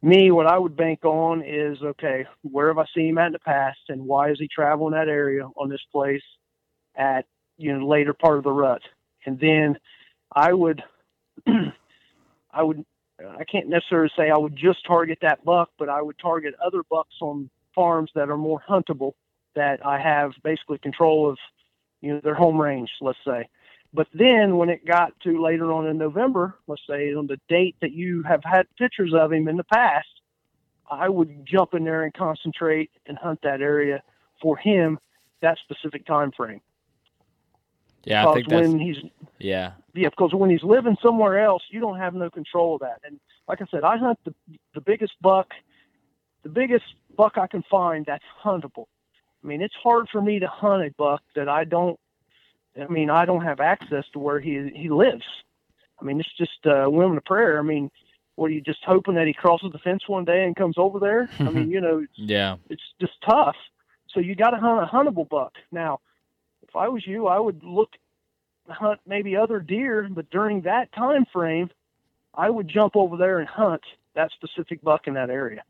Me, 0.03 0.31
what 0.31 0.47
I 0.47 0.57
would 0.57 0.77
bank 0.77 1.05
on 1.05 1.43
is 1.45 1.83
okay, 1.83 2.27
where 2.43 2.69
have 2.69 2.79
I 2.79 2.85
seen 2.95 3.09
him 3.09 3.19
at 3.19 3.27
in 3.27 3.33
the 3.33 3.41
past, 3.41 3.81
and 3.89 4.07
why 4.07 4.31
is 4.31 4.39
he 4.39 4.47
traveling 4.47 4.95
that 4.95 5.09
area 5.09 5.49
on 5.57 5.69
this 5.69 5.83
place 5.91 6.23
at 6.95 7.25
you 7.63 7.77
know 7.77 7.87
later 7.87 8.13
part 8.13 8.39
of 8.39 8.45
the 8.45 8.51
rut, 8.51 8.83
and 9.25 9.39
then 9.39 9.79
I 10.35 10.53
would, 10.53 10.83
I 11.47 12.63
would, 12.63 12.85
I 13.21 13.45
can't 13.45 13.69
necessarily 13.69 14.11
say 14.17 14.31
I 14.31 14.37
would 14.37 14.57
just 14.57 14.85
target 14.87 15.19
that 15.23 15.45
buck, 15.45 15.71
but 15.79 15.89
I 15.89 16.03
would 16.03 16.19
target 16.19 16.55
other 16.65 16.83
bucks 16.91 17.15
on 17.21 17.51
farms 17.75 18.11
that 18.15 18.31
are 18.31 18.37
more 18.37 18.63
huntable 18.69 19.13
that 19.55 19.85
I 19.85 19.99
have 19.99 20.33
basically 20.43 20.79
control 20.79 21.29
of, 21.31 21.39
you 22.01 22.15
know, 22.15 22.21
their 22.23 22.35
home 22.35 22.61
range, 22.61 22.91
let's 23.01 23.19
say. 23.25 23.49
But 23.95 24.09
then 24.15 24.57
when 24.57 24.71
it 24.71 24.87
got 24.87 25.13
to 25.21 25.43
later 25.43 25.71
on 25.73 25.87
in 25.87 25.99
November, 25.99 26.59
let's 26.67 26.83
say 26.89 27.13
on 27.15 27.27
the 27.27 27.39
date 27.49 27.77
that 27.83 27.93
you 27.93 28.23
have 28.23 28.41
had 28.43 28.67
pictures 28.79 29.13
of 29.15 29.33
him 29.33 29.49
in 29.49 29.57
the 29.57 29.65
past, 29.65 30.09
I 30.91 31.09
would 31.09 31.47
jump 31.47 31.75
in 31.75 31.85
there 31.85 32.05
and 32.05 32.13
concentrate 32.15 32.91
and 33.07 33.19
hunt 33.19 33.41
that 33.43 33.61
area 33.61 34.03
for 34.41 34.57
him 34.57 34.99
that 35.43 35.59
specific 35.59 36.07
time 36.07 36.33
frame. 36.33 36.61
Yeah, 38.05 38.23
I 38.23 38.25
Because 38.25 38.35
think 38.35 38.49
that's 38.49 38.69
when 38.69 38.79
he's 38.81 38.97
yeah. 39.39 39.73
yeah, 39.95 40.09
because 40.09 40.35
when 40.35 40.51
he's 40.51 40.63
living 40.63 40.97
somewhere 41.03 41.39
else, 41.45 41.63
you 41.71 41.81
don't 41.81 41.99
have 41.99 42.15
no 42.15 42.31
control 42.31 42.75
of 42.75 42.81
that. 42.81 43.01
And 43.05 43.19
like 43.49 43.61
I 43.61 43.67
said, 43.71 43.85
I 43.85 43.97
hunt 43.97 44.19
the 44.25 44.35
the 44.75 44.81
biggest 44.81 45.13
buck, 45.21 45.49
the 46.43 46.49
biggest 46.49 46.85
buck 47.17 47.39
I 47.39 47.47
can 47.47 47.63
find 47.71 48.05
that's 48.07 48.25
huntable. 48.43 48.87
I 49.43 49.47
mean, 49.47 49.61
it's 49.63 49.75
hard 49.83 50.09
for 50.11 50.21
me 50.21 50.39
to 50.39 50.47
hunt 50.47 50.85
a 50.85 50.91
buck 50.97 51.23
that 51.35 51.49
I 51.49 51.65
don't. 51.65 51.99
I 52.81 52.87
mean, 52.87 53.11
I 53.11 53.25
don't 53.25 53.43
have 53.45 53.61
access 53.61 54.05
to 54.13 54.19
where 54.19 54.41
he 54.41 54.71
he 54.75 54.89
lives. 54.89 55.25
I 56.01 56.05
mean, 56.05 56.19
it's 56.21 56.37
just 56.37 56.67
uh, 56.67 56.89
women 56.91 57.17
of 57.17 57.25
prayer. 57.25 57.59
I 57.59 57.63
mean, 57.63 57.91
what 58.37 58.47
are 58.47 58.55
you 58.55 58.61
just 58.61 58.83
hoping 58.85 59.15
that 59.15 59.27
he 59.27 59.33
crosses 59.33 59.71
the 59.73 59.79
fence 59.79 60.09
one 60.09 60.25
day 60.25 60.45
and 60.45 60.57
comes 60.57 60.77
over 60.79 60.99
there? 60.99 61.29
I 61.39 61.45
mean, 61.51 61.71
you 61.75 61.81
know, 61.81 62.05
Yeah. 62.17 62.57
it's 62.71 62.83
just 63.01 63.13
tough. 63.25 63.57
So 64.09 64.19
you 64.21 64.35
got 64.35 64.51
to 64.51 64.57
hunt 64.57 64.83
a 64.83 64.87
huntable 64.87 65.29
buck. 65.29 65.53
Now, 65.71 66.01
if 66.63 66.77
I 66.77 66.89
was 66.89 67.07
you, 67.07 67.27
I 67.27 67.39
would 67.39 67.63
look 67.63 67.91
hunt 68.69 69.01
maybe 69.07 69.37
other 69.37 69.61
deer, 69.61 70.09
but 70.11 70.31
during 70.31 70.63
that 70.63 70.93
time 70.93 71.25
frame, 71.33 71.71
I 72.35 72.49
would 72.49 72.69
jump 72.69 72.97
over 72.97 73.17
there 73.17 73.41
and 73.41 73.49
hunt 73.49 73.83
that 74.15 74.31
specific 74.33 74.83
buck 74.83 75.07
in 75.07 75.15
that 75.15 75.31
area. 75.31 75.63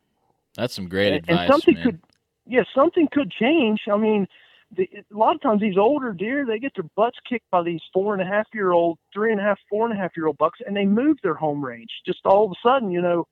That's 0.54 0.74
some 0.74 0.88
great 0.88 1.08
and, 1.08 1.16
advice, 1.16 1.38
and 1.38 1.50
something 1.50 1.74
man. 1.74 1.84
could, 1.84 2.00
yeah, 2.46 2.62
something 2.74 3.08
could 3.10 3.30
change. 3.30 3.80
I 3.90 3.96
mean, 3.96 4.28
the, 4.76 4.88
a 4.94 5.16
lot 5.16 5.34
of 5.34 5.42
times 5.42 5.60
these 5.60 5.78
older 5.78 6.12
deer 6.12 6.44
they 6.46 6.58
get 6.58 6.72
their 6.74 6.88
butts 6.96 7.18
kicked 7.28 7.50
by 7.50 7.62
these 7.62 7.80
four 7.92 8.14
and 8.14 8.22
a 8.22 8.26
half 8.26 8.46
year 8.52 8.72
old, 8.72 8.98
three 9.12 9.32
and 9.32 9.40
a 9.40 9.44
half, 9.44 9.58
four 9.68 9.86
and 9.86 9.98
a 9.98 10.00
half 10.00 10.12
year 10.16 10.26
old 10.26 10.38
bucks, 10.38 10.60
and 10.64 10.76
they 10.76 10.84
move 10.86 11.18
their 11.22 11.34
home 11.34 11.64
range. 11.64 11.90
Just 12.06 12.20
all 12.24 12.44
of 12.44 12.52
a 12.52 12.54
sudden, 12.62 12.90
you 12.90 13.00
know, 13.00 13.26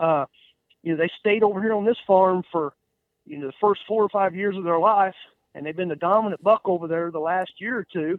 uh, 0.00 0.26
you 0.82 0.92
know, 0.92 0.98
they 0.98 1.10
stayed 1.18 1.42
over 1.42 1.62
here 1.62 1.74
on 1.74 1.84
this 1.84 1.96
farm 2.06 2.42
for, 2.52 2.74
you 3.24 3.38
know, 3.38 3.46
the 3.46 3.52
first 3.60 3.80
four 3.88 4.02
or 4.02 4.08
five 4.08 4.34
years 4.34 4.56
of 4.56 4.64
their 4.64 4.78
life, 4.78 5.14
and 5.54 5.64
they've 5.64 5.76
been 5.76 5.88
the 5.88 5.96
dominant 5.96 6.42
buck 6.42 6.62
over 6.64 6.86
there 6.88 7.10
the 7.10 7.18
last 7.18 7.52
year 7.58 7.78
or 7.78 7.86
two. 7.92 8.18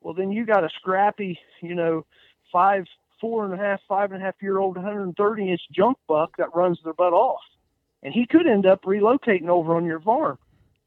Well, 0.00 0.14
then 0.14 0.32
you 0.32 0.44
got 0.44 0.64
a 0.64 0.68
scrappy, 0.80 1.38
you 1.60 1.74
know, 1.74 2.04
five, 2.50 2.84
four 3.20 3.44
and 3.44 3.54
a 3.54 3.56
half, 3.56 3.80
five 3.88 4.12
and 4.12 4.20
a 4.20 4.24
half 4.24 4.34
year 4.40 4.58
old, 4.58 4.76
130 4.76 5.50
inch 5.50 5.60
junk 5.70 5.96
buck 6.08 6.36
that 6.38 6.54
runs 6.54 6.78
their 6.82 6.92
butt 6.92 7.12
off, 7.12 7.40
and 8.02 8.12
he 8.12 8.26
could 8.26 8.46
end 8.46 8.66
up 8.66 8.82
relocating 8.82 9.48
over 9.48 9.76
on 9.76 9.84
your 9.84 10.00
farm. 10.00 10.38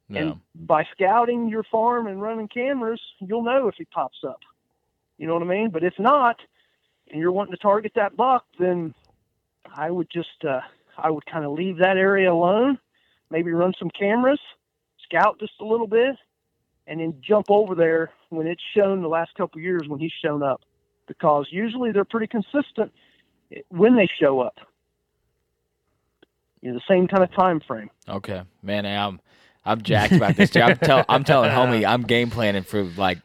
Yeah. 0.09 0.21
And 0.21 0.39
by 0.53 0.85
scouting 0.91 1.49
your 1.49 1.63
farm 1.63 2.07
and 2.07 2.21
running 2.21 2.47
cameras, 2.47 3.01
you'll 3.19 3.43
know 3.43 3.67
if 3.67 3.75
he 3.77 3.85
pops 3.85 4.19
up. 4.27 4.39
You 5.17 5.27
know 5.27 5.33
what 5.33 5.43
I 5.43 5.47
mean? 5.47 5.69
But 5.71 5.83
if 5.83 5.97
not, 5.97 6.37
and 7.09 7.19
you're 7.19 7.31
wanting 7.31 7.53
to 7.53 7.57
target 7.57 7.93
that 7.95 8.15
buck, 8.15 8.45
then 8.59 8.93
I 9.73 9.89
would 9.89 10.09
just 10.11 10.43
uh, 10.47 10.61
I 10.97 11.09
would 11.09 11.25
kind 11.25 11.45
of 11.45 11.53
leave 11.53 11.77
that 11.77 11.97
area 11.97 12.31
alone. 12.31 12.77
Maybe 13.31 13.51
run 13.51 13.73
some 13.79 13.89
cameras, 13.89 14.39
scout 15.05 15.39
just 15.39 15.53
a 15.61 15.65
little 15.65 15.87
bit, 15.87 16.15
and 16.87 16.99
then 16.99 17.15
jump 17.21 17.47
over 17.49 17.75
there 17.75 18.11
when 18.29 18.47
it's 18.47 18.61
shown 18.75 19.01
the 19.01 19.07
last 19.07 19.33
couple 19.35 19.61
years 19.61 19.83
when 19.87 19.99
he's 19.99 20.13
shown 20.23 20.43
up, 20.43 20.61
because 21.07 21.47
usually 21.51 21.91
they're 21.91 22.05
pretty 22.05 22.27
consistent 22.27 22.91
when 23.69 23.95
they 23.95 24.09
show 24.19 24.39
up. 24.41 24.57
You 26.61 26.71
know, 26.71 26.77
the 26.77 26.93
same 26.93 27.07
kind 27.07 27.23
of 27.23 27.33
time 27.35 27.61
frame. 27.67 27.89
Okay, 28.09 28.41
man, 28.63 28.85
I'm 28.85 29.21
I'm 29.63 29.81
jacked 29.81 30.13
about 30.13 30.35
this. 30.35 30.55
I'm 30.55 30.77
tell 30.77 31.05
I'm 31.07 31.23
telling 31.23 31.51
homie, 31.51 31.87
I'm 31.87 32.03
game 32.03 32.29
planning 32.29 32.63
for 32.63 32.83
like 32.83 33.19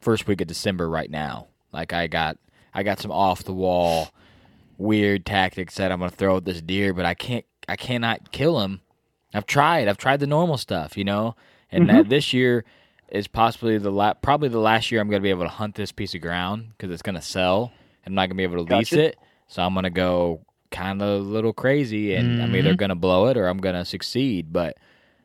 first 0.00 0.26
week 0.26 0.40
of 0.40 0.46
December 0.46 0.88
right 0.88 1.10
now. 1.10 1.48
Like 1.72 1.92
I 1.92 2.06
got 2.06 2.38
I 2.72 2.82
got 2.82 2.98
some 2.98 3.10
off 3.10 3.44
the 3.44 3.52
wall 3.52 4.08
weird 4.78 5.26
tactics 5.26 5.74
that 5.76 5.90
I'm 5.92 5.98
gonna 5.98 6.10
throw 6.10 6.38
at 6.38 6.44
this 6.44 6.62
deer, 6.62 6.94
but 6.94 7.04
I 7.04 7.14
can't 7.14 7.44
I 7.68 7.76
cannot 7.76 8.32
kill 8.32 8.60
him. 8.60 8.80
I've 9.34 9.46
tried. 9.46 9.88
I've 9.88 9.98
tried 9.98 10.20
the 10.20 10.26
normal 10.26 10.56
stuff, 10.56 10.96
you 10.96 11.04
know, 11.04 11.34
and 11.70 11.88
that 11.90 12.08
this 12.08 12.32
year 12.32 12.64
is 13.10 13.26
possibly 13.26 13.78
the 13.78 13.90
la- 13.90 14.14
probably 14.14 14.48
the 14.48 14.58
last 14.58 14.90
year 14.90 15.00
I'm 15.00 15.08
gonna 15.08 15.22
be 15.22 15.30
able 15.30 15.44
to 15.44 15.48
hunt 15.50 15.74
this 15.74 15.92
piece 15.92 16.14
of 16.14 16.20
ground 16.20 16.68
because 16.76 16.90
it's 16.92 17.02
gonna 17.02 17.22
sell. 17.22 17.72
I'm 18.06 18.14
not 18.14 18.26
gonna 18.28 18.36
be 18.36 18.42
able 18.42 18.64
to 18.64 18.74
lease 18.76 18.92
it, 18.92 19.16
so 19.48 19.62
I'm 19.62 19.74
gonna 19.74 19.90
go 19.90 20.40
kind 20.70 21.00
of 21.02 21.08
a 21.08 21.22
little 21.24 21.52
crazy, 21.52 22.14
and 22.14 22.42
I'm 22.42 22.54
either 22.56 22.74
gonna 22.74 22.94
blow 22.96 23.26
it 23.26 23.36
or 23.36 23.46
I'm 23.48 23.58
gonna 23.58 23.84
succeed. 23.84 24.52
But 24.52 24.76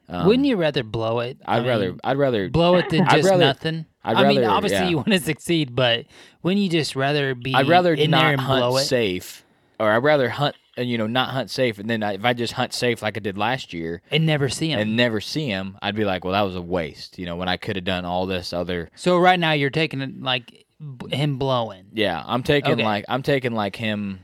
um, 0.09 0.27
Wouldn't 0.27 0.45
you 0.45 0.57
rather 0.57 0.83
blow 0.83 1.19
it? 1.21 1.37
I 1.45 1.55
I'd 1.55 1.59
mean, 1.59 1.67
rather 1.69 1.95
I'd 2.03 2.17
rather 2.17 2.49
blow 2.49 2.75
it 2.75 2.89
than 2.89 3.05
just 3.09 3.29
rather- 3.29 3.43
nothing. 3.43 3.85
I'd 4.05 4.17
I 4.17 4.27
mean, 4.27 4.43
obviously 4.43 4.79
yeah. 4.79 4.89
you 4.89 4.97
want 4.97 5.11
to 5.13 5.19
succeed, 5.21 5.73
but 5.75 6.05
wouldn't 6.41 6.61
you 6.61 6.67
just 6.69 6.93
rather 6.93 7.35
be 7.35 7.53
I'd 7.55 7.69
rather 7.69 7.93
in 7.93 8.11
not 8.11 8.19
there 8.23 8.31
and 8.33 8.41
hunt 8.41 8.59
blow 8.59 8.75
it? 8.77 8.83
safe, 8.83 9.45
or 9.79 9.89
I'd 9.91 10.03
rather 10.03 10.27
hunt 10.27 10.55
and 10.77 10.89
you 10.89 10.97
know 10.97 11.07
not 11.07 11.29
hunt 11.29 11.49
safe, 11.49 11.77
and 11.79 11.89
then 11.89 12.01
I, 12.03 12.13
if 12.13 12.25
I 12.25 12.33
just 12.33 12.53
hunt 12.53 12.73
safe 12.73 13.01
like 13.01 13.15
I 13.17 13.19
did 13.19 13.37
last 13.37 13.73
year 13.73 14.01
and 14.11 14.25
never 14.25 14.49
see 14.49 14.69
him. 14.71 14.79
and 14.79 14.95
never 14.95 15.21
see 15.21 15.47
him, 15.47 15.77
I'd 15.81 15.95
be 15.95 16.05
like, 16.05 16.23
well, 16.23 16.33
that 16.33 16.41
was 16.41 16.55
a 16.55 16.61
waste, 16.61 17.19
you 17.19 17.25
know, 17.25 17.35
when 17.35 17.47
I 17.49 17.57
could 17.57 17.75
have 17.75 17.85
done 17.85 18.05
all 18.05 18.25
this 18.25 18.53
other. 18.53 18.89
so 18.95 19.17
right 19.17 19.39
now 19.39 19.51
you're 19.51 19.69
taking 19.69 20.01
it 20.01 20.21
like 20.21 20.65
b- 20.79 21.15
him 21.15 21.37
blowing. 21.37 21.85
Yeah, 21.93 22.23
I'm 22.25 22.43
taking 22.43 22.73
Okay. 22.73 22.83
like 22.83 23.05
I'm 23.07 23.21
taking 23.23 23.53
like 23.53 23.75
him, 23.75 24.19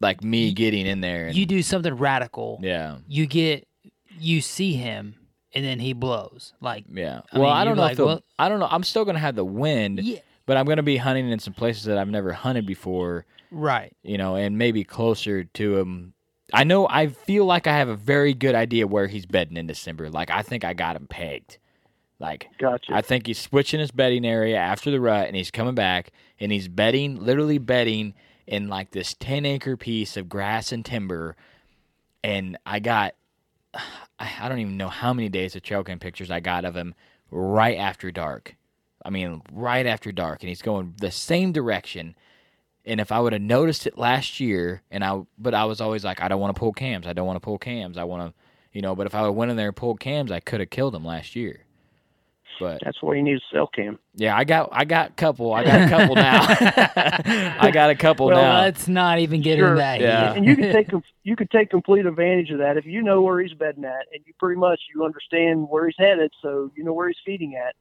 like 0.00 0.22
me 0.24 0.52
getting 0.52 0.86
in 0.86 1.00
there. 1.00 1.26
And, 1.28 1.36
You 1.36 1.46
do 1.46 1.62
something 1.62 1.94
radical. 1.94 2.58
yeah, 2.62 2.98
You 3.08 3.26
get, 3.26 3.66
you 4.18 4.40
see 4.40 4.72
him, 4.74 5.14
and 5.54 5.64
then 5.64 5.78
he 5.78 5.92
blows. 5.92 6.52
Like 6.60 6.84
yeah. 6.88 7.20
I 7.32 7.38
well, 7.38 7.48
mean, 7.48 7.56
I 7.56 7.64
don't 7.64 7.76
know 7.76 7.82
like, 7.82 7.92
if 7.92 7.96
the, 7.98 8.06
well- 8.06 8.24
I 8.38 8.48
don't 8.48 8.58
know. 8.60 8.68
I'm 8.70 8.82
still 8.82 9.04
gonna 9.04 9.18
have 9.20 9.36
the 9.36 9.44
wind, 9.44 10.00
yeah, 10.00 10.18
but 10.46 10.56
I'm 10.56 10.66
gonna 10.66 10.82
be 10.82 10.96
hunting 10.96 11.30
in 11.30 11.38
some 11.38 11.54
places 11.54 11.84
that 11.84 11.96
I've 11.96 12.08
never 12.08 12.32
hunted 12.32 12.66
before. 12.66 13.24
Right. 13.50 13.94
you 14.02 14.18
know, 14.18 14.36
and 14.36 14.58
maybe 14.58 14.84
closer 14.84 15.44
to 15.44 15.78
him. 15.78 16.14
I 16.52 16.64
know 16.64 16.86
I 16.88 17.08
feel 17.08 17.44
like 17.44 17.66
I 17.66 17.76
have 17.76 17.88
a 17.88 17.96
very 17.96 18.32
good 18.32 18.54
idea 18.54 18.86
where 18.86 19.08
he's 19.08 19.26
bedding 19.26 19.56
in 19.56 19.66
December. 19.66 20.10
Like 20.10 20.30
I 20.30 20.42
think 20.42 20.64
I 20.64 20.74
got 20.74 20.96
him 20.96 21.06
pegged. 21.06 21.58
Like 22.18 22.48
Gotcha. 22.58 22.94
I 22.94 23.02
think 23.02 23.26
he's 23.26 23.38
switching 23.38 23.80
his 23.80 23.90
bedding 23.90 24.24
area 24.24 24.56
after 24.56 24.90
the 24.90 25.00
rut, 25.00 25.26
and 25.26 25.36
he's 25.36 25.50
coming 25.50 25.74
back, 25.74 26.12
and 26.40 26.50
he's 26.50 26.68
bedding, 26.68 27.22
literally 27.22 27.58
bedding 27.58 28.14
in 28.46 28.68
like 28.68 28.92
this 28.92 29.14
ten 29.14 29.44
acre 29.44 29.76
piece 29.76 30.16
of 30.16 30.28
grass 30.28 30.72
and 30.72 30.84
timber. 30.84 31.36
And 32.24 32.56
I 32.64 32.78
got, 32.78 33.14
I 33.74 34.32
I 34.40 34.48
don't 34.48 34.60
even 34.60 34.76
know 34.76 34.88
how 34.88 35.12
many 35.12 35.28
days 35.28 35.54
of 35.56 35.62
trail 35.62 35.84
cam 35.84 35.98
pictures 35.98 36.30
I 36.30 36.40
got 36.40 36.64
of 36.64 36.74
him 36.74 36.94
right 37.30 37.76
after 37.76 38.10
dark. 38.10 38.56
I 39.04 39.10
mean, 39.10 39.42
right 39.52 39.86
after 39.86 40.10
dark, 40.10 40.42
and 40.42 40.48
he's 40.48 40.62
going 40.62 40.94
the 40.98 41.10
same 41.10 41.52
direction 41.52 42.16
And 42.86 43.00
if 43.00 43.10
I 43.10 43.18
would 43.20 43.32
have 43.32 43.42
noticed 43.42 43.86
it 43.86 43.98
last 43.98 44.38
year, 44.38 44.82
and 44.92 45.04
I, 45.04 45.20
but 45.38 45.54
I 45.54 45.64
was 45.64 45.80
always 45.80 46.04
like, 46.04 46.20
I 46.22 46.28
don't 46.28 46.40
want 46.40 46.54
to 46.54 46.58
pull 46.60 46.72
cams. 46.72 47.06
I 47.06 47.12
don't 47.12 47.26
want 47.26 47.36
to 47.36 47.40
pull 47.44 47.58
cams. 47.58 47.98
I 47.98 48.04
want 48.04 48.28
to, 48.30 48.34
you 48.72 48.80
know. 48.80 48.94
But 48.94 49.06
if 49.06 49.14
I 49.14 49.22
would 49.22 49.32
went 49.32 49.50
in 49.50 49.56
there 49.56 49.66
and 49.68 49.76
pulled 49.76 49.98
cams, 49.98 50.30
I 50.30 50.38
could 50.40 50.60
have 50.60 50.70
killed 50.70 50.94
him 50.94 51.04
last 51.04 51.34
year. 51.34 51.64
But 52.58 52.80
That's 52.82 53.02
why 53.02 53.16
you 53.16 53.22
need 53.22 53.36
a 53.36 53.40
cell 53.52 53.66
cam. 53.66 53.98
yeah, 54.14 54.34
I 54.34 54.44
got, 54.44 54.70
I 54.72 54.86
got 54.86 55.10
a 55.10 55.12
couple. 55.12 55.52
I 55.52 55.62
got 55.62 55.82
a 55.82 55.88
couple 55.90 56.14
now. 56.14 56.40
I 57.60 57.70
got 57.70 57.90
a 57.90 57.94
couple 57.94 58.28
Well, 58.28 58.36
now. 58.40 58.60
Let's 58.60 58.88
not 58.88 59.18
even 59.18 59.42
get 59.42 59.58
Sure. 59.58 59.68
into 59.68 59.78
that. 59.80 60.00
Yeah. 60.00 60.28
yet. 60.28 60.36
and 60.38 60.46
you 60.46 60.56
can 60.56 60.72
take 60.72 60.88
you 61.22 61.36
could 61.36 61.50
take 61.50 61.68
complete 61.70 62.06
advantage 62.06 62.50
of 62.50 62.58
that 62.58 62.78
if 62.78 62.86
you 62.86 63.02
know 63.02 63.20
where 63.20 63.40
he's 63.42 63.52
bedding 63.52 63.84
at 63.84 64.06
and 64.12 64.22
you 64.26 64.32
pretty 64.38 64.58
much 64.58 64.80
you 64.94 65.04
understand 65.04 65.68
where 65.68 65.86
he's 65.86 65.96
headed 65.98 66.32
so 66.40 66.70
you 66.74 66.82
know 66.84 66.94
where 66.94 67.08
he's 67.08 67.18
feeding 67.26 67.56
at 67.56 67.74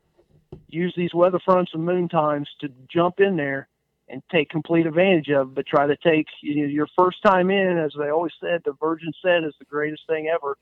use 0.68 0.94
these 0.98 1.14
weather 1.14 1.40
fronts 1.46 1.72
and 1.74 1.86
moon 1.86 2.10
times 2.10 2.50
to 2.60 2.68
jump 2.92 3.20
in 3.22 3.38
there 3.38 3.70
and 4.08 4.22
take 4.32 4.50
complete 4.50 4.86
advantage 4.86 5.30
of 5.30 5.56
but 5.56 5.66
try 5.66 5.88
to 5.88 5.98
take 5.98 6.28
you 6.42 6.62
know, 6.62 6.68
your 6.68 6.88
first 6.98 7.18
time 7.24 7.50
in 7.50 7.78
as 7.78 7.92
they 7.98 8.10
always 8.10 8.34
said 8.40 8.62
the 8.66 8.74
virgin 8.80 9.12
set 9.22 9.44
is 9.44 9.54
the 9.60 9.66
greatest 9.66 10.04
thing 10.08 10.28
ever 10.28 10.58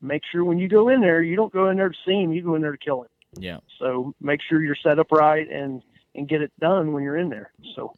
make 0.00 0.22
sure 0.30 0.44
when 0.44 0.58
you 0.58 0.68
go 0.68 0.88
in 0.88 1.00
there 1.00 1.22
you 1.22 1.36
don't 1.36 1.52
go 1.52 1.68
in 1.68 1.76
there 1.76 1.88
to 1.88 1.98
see 2.04 2.22
him 2.22 2.32
you 2.32 2.42
go 2.42 2.54
in 2.54 2.62
there 2.62 2.72
to 2.72 2.78
kill 2.78 3.02
him 3.02 3.08
yeah. 3.38 3.58
so 3.78 4.14
make 4.20 4.40
sure 4.48 4.62
you're 4.62 4.76
set 4.76 4.98
up 4.98 5.10
right 5.12 5.50
and 5.50 5.82
and 6.14 6.28
get 6.28 6.42
it 6.42 6.52
done 6.60 6.92
when 6.92 7.02
you're 7.02 7.16
in 7.16 7.28
there 7.28 7.52
so 7.74 7.94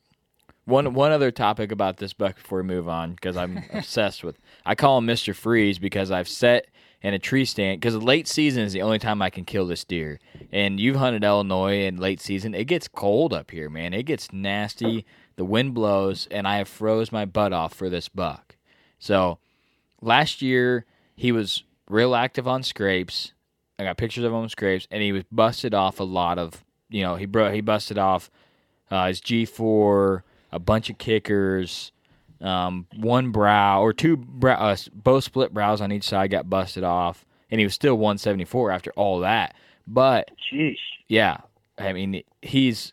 One 0.66 0.94
one 0.94 1.12
other 1.12 1.30
topic 1.30 1.72
about 1.72 1.96
this 1.96 2.12
buck 2.12 2.36
before 2.36 2.58
we 2.58 2.64
move 2.64 2.88
on 2.88 3.12
because 3.12 3.36
I'm 3.36 3.64
obsessed 3.72 4.22
with. 4.24 4.38
I 4.64 4.74
call 4.74 4.98
him 4.98 5.06
Mister 5.06 5.34
Freeze 5.34 5.78
because 5.78 6.10
I've 6.10 6.28
set 6.28 6.68
in 7.04 7.12
a 7.12 7.18
tree 7.18 7.44
stand 7.44 7.78
because 7.80 7.94
late 7.96 8.26
season 8.26 8.62
is 8.62 8.72
the 8.72 8.80
only 8.80 8.98
time 8.98 9.20
I 9.20 9.28
can 9.28 9.44
kill 9.44 9.66
this 9.66 9.84
deer. 9.84 10.18
And 10.50 10.80
you've 10.80 10.96
hunted 10.96 11.22
Illinois 11.22 11.84
in 11.84 11.98
late 11.98 12.18
season. 12.20 12.54
It 12.54 12.64
gets 12.64 12.88
cold 12.88 13.34
up 13.34 13.50
here, 13.50 13.68
man. 13.68 13.92
It 13.92 14.04
gets 14.04 14.32
nasty. 14.32 15.04
The 15.36 15.44
wind 15.44 15.74
blows, 15.74 16.26
and 16.30 16.48
I 16.48 16.56
have 16.56 16.68
froze 16.68 17.12
my 17.12 17.26
butt 17.26 17.52
off 17.52 17.74
for 17.74 17.90
this 17.90 18.08
buck. 18.08 18.56
So 18.98 19.38
last 20.00 20.40
year 20.40 20.86
he 21.14 21.30
was 21.30 21.62
real 21.90 22.14
active 22.14 22.48
on 22.48 22.62
scrapes. 22.62 23.32
I 23.78 23.84
got 23.84 23.98
pictures 23.98 24.24
of 24.24 24.32
him 24.32 24.38
on 24.38 24.48
scrapes, 24.48 24.88
and 24.90 25.02
he 25.02 25.12
was 25.12 25.24
busted 25.30 25.74
off 25.74 26.00
a 26.00 26.04
lot 26.04 26.38
of. 26.38 26.64
You 26.88 27.02
know, 27.02 27.16
he 27.16 27.26
bro 27.26 27.52
he 27.52 27.60
busted 27.60 27.98
off 27.98 28.30
uh, 28.90 29.08
his 29.08 29.20
G 29.20 29.44
four, 29.44 30.24
a 30.52 30.58
bunch 30.58 30.88
of 30.88 30.96
kickers, 30.96 31.92
um, 32.44 32.86
one 32.96 33.30
brow 33.30 33.82
or 33.82 33.92
two 33.92 34.16
brow, 34.16 34.54
uh, 34.54 34.76
both 34.92 35.24
split 35.24 35.52
brows 35.52 35.80
on 35.80 35.90
each 35.90 36.04
side 36.04 36.30
got 36.30 36.48
busted 36.50 36.84
off, 36.84 37.24
and 37.50 37.58
he 37.58 37.64
was 37.64 37.74
still 37.74 37.96
174 37.96 38.70
after 38.70 38.92
all 38.96 39.20
that. 39.20 39.54
But 39.86 40.30
geez 40.50 40.78
yeah, 41.08 41.38
I 41.78 41.92
mean 41.92 42.22
he's 42.42 42.92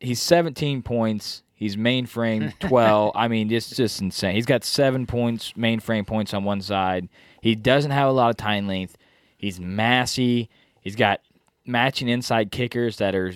he's 0.00 0.20
17 0.20 0.82
points. 0.82 1.42
He's 1.54 1.76
mainframe 1.76 2.52
12. 2.60 3.12
I 3.14 3.28
mean, 3.28 3.50
it's 3.50 3.74
just 3.74 4.00
insane. 4.00 4.34
He's 4.34 4.46
got 4.46 4.64
seven 4.64 5.06
points, 5.06 5.52
mainframe 5.52 6.06
points 6.06 6.34
on 6.34 6.44
one 6.44 6.60
side. 6.60 7.08
He 7.40 7.54
doesn't 7.54 7.92
have 7.92 8.08
a 8.08 8.12
lot 8.12 8.30
of 8.30 8.36
tine 8.36 8.66
length. 8.66 8.98
He's 9.36 9.60
massy. 9.60 10.50
He's 10.80 10.96
got 10.96 11.20
matching 11.64 12.08
inside 12.08 12.50
kickers 12.50 12.96
that 12.98 13.14
are 13.14 13.34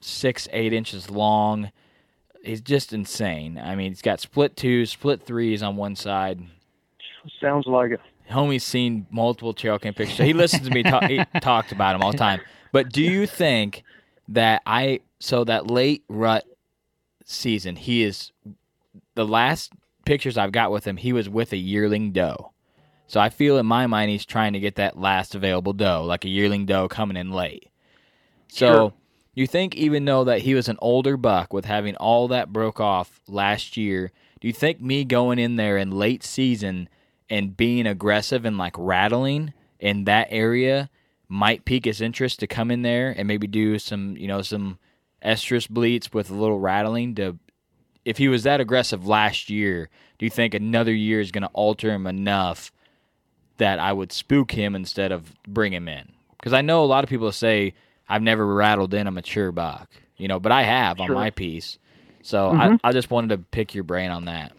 six, 0.00 0.48
eight 0.52 0.72
inches 0.72 1.10
long. 1.10 1.70
He's 2.42 2.60
just 2.60 2.92
insane. 2.92 3.58
I 3.58 3.74
mean, 3.74 3.90
he's 3.90 4.02
got 4.02 4.20
split 4.20 4.56
twos, 4.56 4.90
split 4.90 5.22
threes 5.22 5.62
on 5.62 5.76
one 5.76 5.94
side. 5.96 6.40
sounds 7.40 7.66
like 7.66 7.92
it 7.92 8.00
Homie's 8.30 8.64
seen 8.64 9.06
multiple 9.10 9.52
trail 9.52 9.78
cam 9.78 9.92
pictures. 9.92 10.16
So 10.16 10.24
he 10.24 10.32
listens 10.32 10.68
to 10.68 10.74
me 10.74 10.82
talk. 10.82 11.04
He 11.04 11.22
talked 11.40 11.72
about 11.72 11.96
him 11.96 12.02
all 12.02 12.12
the 12.12 12.18
time. 12.18 12.40
But 12.72 12.92
do 12.92 13.02
you 13.02 13.26
think 13.26 13.82
that 14.28 14.62
I 14.64 15.00
so 15.18 15.44
that 15.44 15.70
late 15.70 16.04
rut 16.08 16.44
season 17.24 17.76
he 17.76 18.02
is 18.02 18.32
the 19.14 19.26
last 19.26 19.72
pictures 20.04 20.38
I've 20.38 20.52
got 20.52 20.70
with 20.70 20.86
him 20.86 20.96
he 20.96 21.12
was 21.12 21.28
with 21.28 21.52
a 21.52 21.56
yearling 21.56 22.12
doe. 22.12 22.52
So 23.06 23.18
I 23.18 23.28
feel 23.28 23.58
in 23.58 23.66
my 23.66 23.88
mind 23.88 24.10
he's 24.10 24.24
trying 24.24 24.52
to 24.52 24.60
get 24.60 24.76
that 24.76 24.96
last 24.96 25.34
available 25.34 25.72
doe, 25.72 26.04
like 26.04 26.24
a 26.24 26.28
yearling 26.28 26.66
doe 26.66 26.88
coming 26.88 27.16
in 27.16 27.32
late. 27.32 27.68
So 28.48 28.66
Sure. 28.66 28.92
You 29.34 29.46
think 29.46 29.74
even 29.76 30.04
though 30.04 30.24
that 30.24 30.40
he 30.40 30.54
was 30.54 30.68
an 30.68 30.78
older 30.80 31.16
buck 31.16 31.52
with 31.52 31.64
having 31.64 31.96
all 31.96 32.28
that 32.28 32.52
broke 32.52 32.80
off 32.80 33.20
last 33.28 33.76
year, 33.76 34.12
do 34.40 34.48
you 34.48 34.54
think 34.54 34.80
me 34.80 35.04
going 35.04 35.38
in 35.38 35.56
there 35.56 35.76
in 35.76 35.90
late 35.90 36.24
season 36.24 36.88
and 37.28 37.56
being 37.56 37.86
aggressive 37.86 38.44
and 38.44 38.58
like 38.58 38.74
rattling 38.76 39.52
in 39.78 40.04
that 40.04 40.28
area 40.30 40.90
might 41.28 41.64
pique 41.64 41.84
his 41.84 42.00
interest 42.00 42.40
to 42.40 42.46
come 42.46 42.70
in 42.70 42.82
there 42.82 43.14
and 43.16 43.28
maybe 43.28 43.46
do 43.46 43.78
some, 43.78 44.16
you 44.16 44.26
know, 44.26 44.42
some 44.42 44.78
estrus 45.24 45.68
bleats 45.68 46.12
with 46.12 46.30
a 46.30 46.34
little 46.34 46.58
rattling 46.58 47.14
to 47.14 47.38
if 48.04 48.18
he 48.18 48.28
was 48.28 48.42
that 48.44 48.60
aggressive 48.60 49.06
last 49.06 49.50
year, 49.50 49.88
do 50.18 50.26
you 50.26 50.30
think 50.30 50.54
another 50.54 50.92
year 50.92 51.20
is 51.20 51.30
going 51.30 51.42
to 51.42 51.50
alter 51.52 51.90
him 51.90 52.06
enough 52.06 52.72
that 53.58 53.78
I 53.78 53.92
would 53.92 54.10
spook 54.10 54.52
him 54.52 54.74
instead 54.74 55.12
of 55.12 55.34
bring 55.46 55.72
him 55.72 55.86
in? 55.86 56.12
Because 56.38 56.52
I 56.54 56.62
know 56.62 56.82
a 56.82 56.86
lot 56.86 57.04
of 57.04 57.10
people 57.10 57.30
say 57.30 57.74
I've 58.10 58.22
never 58.22 58.44
rattled 58.44 58.92
in 58.92 59.06
a 59.06 59.12
mature 59.12 59.52
buck, 59.52 59.88
you 60.16 60.26
know, 60.26 60.40
but 60.40 60.50
I 60.50 60.64
have 60.64 61.00
on 61.00 61.12
my 61.12 61.30
piece. 61.30 61.78
So 62.22 62.50
Mhm. 62.50 62.80
I, 62.82 62.88
I 62.88 62.92
just 62.92 63.08
wanted 63.08 63.28
to 63.28 63.38
pick 63.38 63.72
your 63.72 63.84
brain 63.84 64.10
on 64.10 64.24
that. 64.24 64.52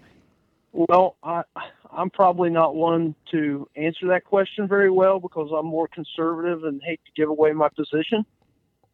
Well, 0.72 1.18
I, 1.22 1.44
I'm 1.91 2.10
probably 2.10 2.49
not 2.49 2.76
one 2.76 3.14
to 3.32 3.68
answer 3.76 4.07
that 4.07 4.23
question 4.23 4.69
very 4.69 4.90
well 4.90 5.19
because 5.19 5.52
I'm 5.52 5.65
more 5.65 5.90
conservative 5.90 6.64
and 6.64 6.82
hate 6.82 7.02
to 7.06 7.11
give 7.14 7.28
away 7.28 7.52
my 7.52 7.68
position. 7.68 8.26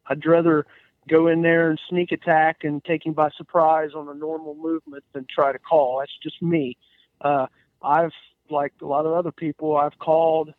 I'd 0.06 0.26
rather 0.26 0.66
go 1.08 1.28
in 1.28 1.40
there 1.42 1.70
and 1.70 1.80
sneak 1.88 2.10
attack 2.10 2.64
and 2.64 2.84
take 2.84 3.06
him 3.06 3.12
by 3.12 3.30
surprise 3.36 3.90
on 3.94 4.08
a 4.08 4.14
normal 4.14 4.56
movement 4.56 5.04
than 5.12 5.24
try 5.32 5.52
to 5.52 5.58
call. 5.60 6.00
That's 6.00 6.18
just 6.20 6.42
me. 6.42 6.76
Uh, 7.20 7.46
I've, 7.80 8.12
like 8.50 8.72
a 8.82 8.86
lot 8.86 9.06
of 9.06 9.12
other 9.12 9.32
people, 9.32 9.76
I've 9.76 9.98
called 10.00 10.52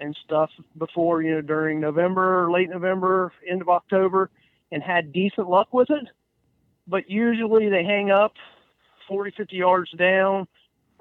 and 0.00 0.16
stuff 0.24 0.50
before, 0.78 1.22
you 1.22 1.34
know, 1.34 1.40
during 1.40 1.80
November, 1.80 2.50
late 2.50 2.70
November, 2.70 3.32
end 3.48 3.60
of 3.60 3.68
October, 3.68 4.30
and 4.72 4.82
had 4.82 5.12
decent 5.12 5.48
luck 5.48 5.68
with 5.72 5.90
it. 5.90 6.08
But 6.88 7.08
usually 7.08 7.68
they 7.68 7.84
hang 7.84 8.10
up 8.10 8.32
40, 9.08 9.32
50 9.36 9.56
yards 9.56 9.90
down. 9.92 10.48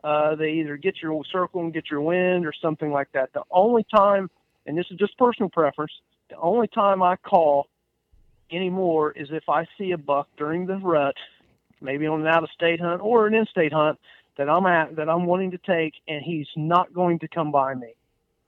Uh, 0.04 0.36
they 0.36 0.52
either 0.52 0.78
get 0.78 1.02
your 1.02 1.24
circle 1.32 1.62
and 1.62 1.74
get 1.74 1.90
your 1.90 2.02
wind 2.02 2.46
or 2.46 2.54
something 2.62 2.92
like 2.92 3.12
that. 3.14 3.34
The 3.34 3.44
only 3.52 3.86
time, 3.94 4.30
and 4.66 4.78
this 4.78 4.86
is 4.92 4.98
just 4.98 5.18
personal 5.18 5.50
preference, 5.50 5.92
the 6.30 6.38
only 6.38 6.68
time 6.68 7.02
I 7.02 7.16
call 7.16 7.68
anymore 8.52 9.12
is 9.12 9.30
if 9.32 9.48
I 9.50 9.66
see 9.78 9.92
a 9.92 9.98
buck 9.98 10.28
during 10.38 10.66
the 10.66 10.78
rut, 10.78 11.16
maybe 11.82 12.08
on 12.08 12.22
an 12.22 12.28
out-of-state 12.28 12.80
hunt 12.80 13.02
or 13.02 13.28
an 13.28 13.34
in-state 13.34 13.74
hunt 13.74 14.00
that 14.38 14.50
I'm 14.50 14.66
at 14.66 14.96
that 14.96 15.10
I'm 15.10 15.26
wanting 15.26 15.52
to 15.52 15.58
take, 15.58 15.94
and 16.08 16.24
he's 16.24 16.48
not 16.56 16.94
going 16.94 17.20
to 17.20 17.28
come 17.28 17.52
by 17.52 17.74
me, 17.74 17.94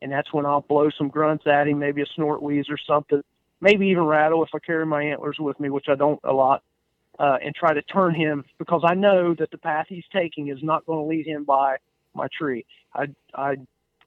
and 0.01 0.11
that's 0.11 0.33
when 0.33 0.45
I'll 0.45 0.61
blow 0.61 0.89
some 0.97 1.09
grunts 1.09 1.45
at 1.47 1.67
him, 1.67 1.79
maybe 1.79 2.01
a 2.01 2.05
snort 2.15 2.41
wheeze 2.41 2.65
or 2.69 2.77
something, 2.77 3.21
maybe 3.59 3.87
even 3.87 4.03
rattle 4.03 4.43
if 4.43 4.49
I 4.53 4.59
carry 4.59 4.85
my 4.85 5.03
antlers 5.03 5.37
with 5.39 5.59
me, 5.59 5.69
which 5.69 5.85
I 5.87 5.95
don't 5.95 6.19
a 6.23 6.33
lot 6.33 6.63
uh, 7.19 7.37
and 7.43 7.53
try 7.53 7.73
to 7.73 7.81
turn 7.83 8.15
him 8.15 8.43
because 8.57 8.81
I 8.85 8.95
know 8.95 9.35
that 9.35 9.51
the 9.51 9.57
path 9.57 9.85
he's 9.89 10.03
taking 10.11 10.47
is 10.47 10.59
not 10.61 10.85
going 10.85 10.99
to 10.99 11.05
lead 11.05 11.27
him 11.27 11.43
by 11.43 11.77
my 12.13 12.27
tree. 12.37 12.65
I 12.93 13.07
I 13.33 13.57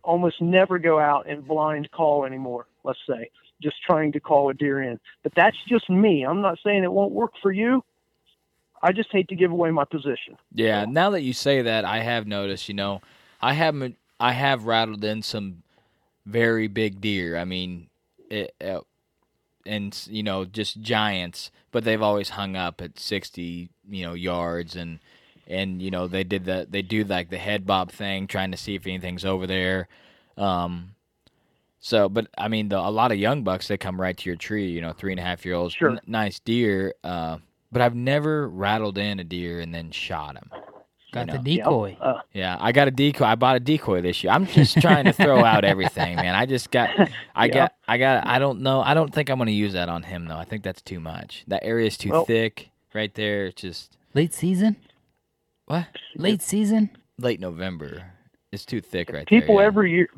almost 0.02 0.42
never 0.42 0.78
go 0.78 0.98
out 0.98 1.28
and 1.28 1.46
blind 1.46 1.90
call 1.90 2.24
anymore. 2.24 2.66
Let's 2.82 2.98
say 3.08 3.30
just 3.62 3.76
trying 3.86 4.12
to 4.12 4.20
call 4.20 4.50
a 4.50 4.54
deer 4.54 4.82
in, 4.82 4.98
but 5.22 5.32
that's 5.34 5.56
just 5.68 5.88
me. 5.88 6.24
I'm 6.24 6.42
not 6.42 6.58
saying 6.64 6.82
it 6.82 6.92
won't 6.92 7.12
work 7.12 7.32
for 7.40 7.52
you. 7.52 7.84
I 8.82 8.92
just 8.92 9.10
hate 9.12 9.28
to 9.28 9.36
give 9.36 9.50
away 9.50 9.70
my 9.70 9.84
position. 9.84 10.36
Yeah, 10.52 10.84
now 10.84 11.10
that 11.10 11.22
you 11.22 11.32
say 11.32 11.62
that, 11.62 11.86
I 11.86 12.00
have 12.00 12.26
noticed. 12.26 12.68
You 12.68 12.74
know, 12.74 13.00
I 13.40 13.54
have 13.54 13.92
I 14.18 14.32
have 14.32 14.64
rattled 14.64 15.04
in 15.04 15.22
some 15.22 15.62
very 16.26 16.68
big 16.68 17.00
deer. 17.00 17.36
I 17.36 17.44
mean, 17.44 17.88
it, 18.30 18.54
uh, 18.64 18.80
and 19.66 19.98
you 20.10 20.22
know, 20.22 20.44
just 20.44 20.80
giants. 20.80 21.50
But 21.70 21.84
they've 21.84 22.02
always 22.02 22.30
hung 22.30 22.54
up 22.56 22.80
at 22.80 22.98
sixty, 22.98 23.70
you 23.88 24.04
know, 24.06 24.14
yards, 24.14 24.76
and 24.76 25.00
and 25.46 25.82
you 25.82 25.90
know 25.90 26.06
they 26.06 26.24
did 26.24 26.44
the 26.44 26.66
they 26.68 26.82
do 26.82 27.04
like 27.04 27.30
the 27.30 27.38
head 27.38 27.66
bob 27.66 27.90
thing, 27.90 28.26
trying 28.26 28.50
to 28.52 28.56
see 28.56 28.74
if 28.74 28.86
anything's 28.86 29.24
over 29.24 29.46
there. 29.46 29.88
Um, 30.36 30.94
so, 31.80 32.08
but 32.08 32.28
I 32.38 32.48
mean, 32.48 32.68
the, 32.70 32.78
a 32.78 32.90
lot 32.90 33.12
of 33.12 33.18
young 33.18 33.42
bucks 33.42 33.68
they 33.68 33.76
come 33.76 34.00
right 34.00 34.16
to 34.16 34.30
your 34.30 34.36
tree. 34.36 34.68
You 34.70 34.80
know, 34.80 34.92
three 34.92 35.12
and 35.12 35.20
a 35.20 35.24
half 35.24 35.44
year 35.44 35.54
olds, 35.54 35.74
Sure. 35.74 35.90
n- 35.90 36.00
nice 36.06 36.38
deer. 36.38 36.94
Uh, 37.04 37.38
but 37.72 37.82
I've 37.82 37.94
never 37.94 38.48
rattled 38.48 38.98
in 38.98 39.18
a 39.20 39.24
deer 39.24 39.60
and 39.60 39.74
then 39.74 39.90
shot 39.90 40.36
him. 40.36 40.50
Got 41.14 41.26
know. 41.28 41.36
the 41.38 41.56
decoy. 41.58 41.96
Uh, 42.00 42.20
Yeah, 42.32 42.56
I 42.60 42.72
got 42.72 42.88
a 42.88 42.90
decoy. 42.90 43.24
I 43.24 43.34
bought 43.36 43.56
a 43.56 43.60
decoy 43.60 44.00
this 44.02 44.22
year. 44.24 44.32
I'm 44.32 44.46
just 44.46 44.80
trying 44.80 45.04
to 45.06 45.12
throw 45.12 45.44
out 45.44 45.64
everything, 45.64 46.16
man. 46.16 46.34
I 46.34 46.46
just 46.46 46.70
got, 46.70 46.90
I 47.34 47.46
Yeah. 47.46 47.54
got, 47.54 47.74
I 47.88 47.98
got. 47.98 48.26
I 48.26 48.38
don't 48.38 48.60
know. 48.62 48.80
I 48.80 48.94
don't 48.94 49.12
think 49.14 49.30
I'm 49.30 49.38
going 49.38 49.46
to 49.46 49.52
use 49.52 49.72
that 49.74 49.88
on 49.88 50.02
him 50.02 50.26
though. 50.26 50.36
I 50.36 50.44
think 50.44 50.62
that's 50.64 50.82
too 50.82 51.00
much. 51.00 51.44
That 51.48 51.62
area 51.64 51.86
is 51.86 51.96
too 51.96 52.10
Well- 52.10 52.24
thick 52.24 52.70
right 52.92 53.14
there. 53.14 53.46
It's 53.46 53.60
just 53.62 53.96
Late 54.14 54.32
season? 54.34 54.76
what? 55.66 55.86
Late 56.16 56.42
season? 56.42 56.90
Late 57.18 57.40
November. 57.40 58.04
It's 58.52 58.64
too 58.64 58.80
thick 58.80 59.12
right 59.12 59.26
people 59.26 59.56
there. 59.56 59.64
yeah. 59.64 59.66
every 59.66 59.90
year, 59.92 60.08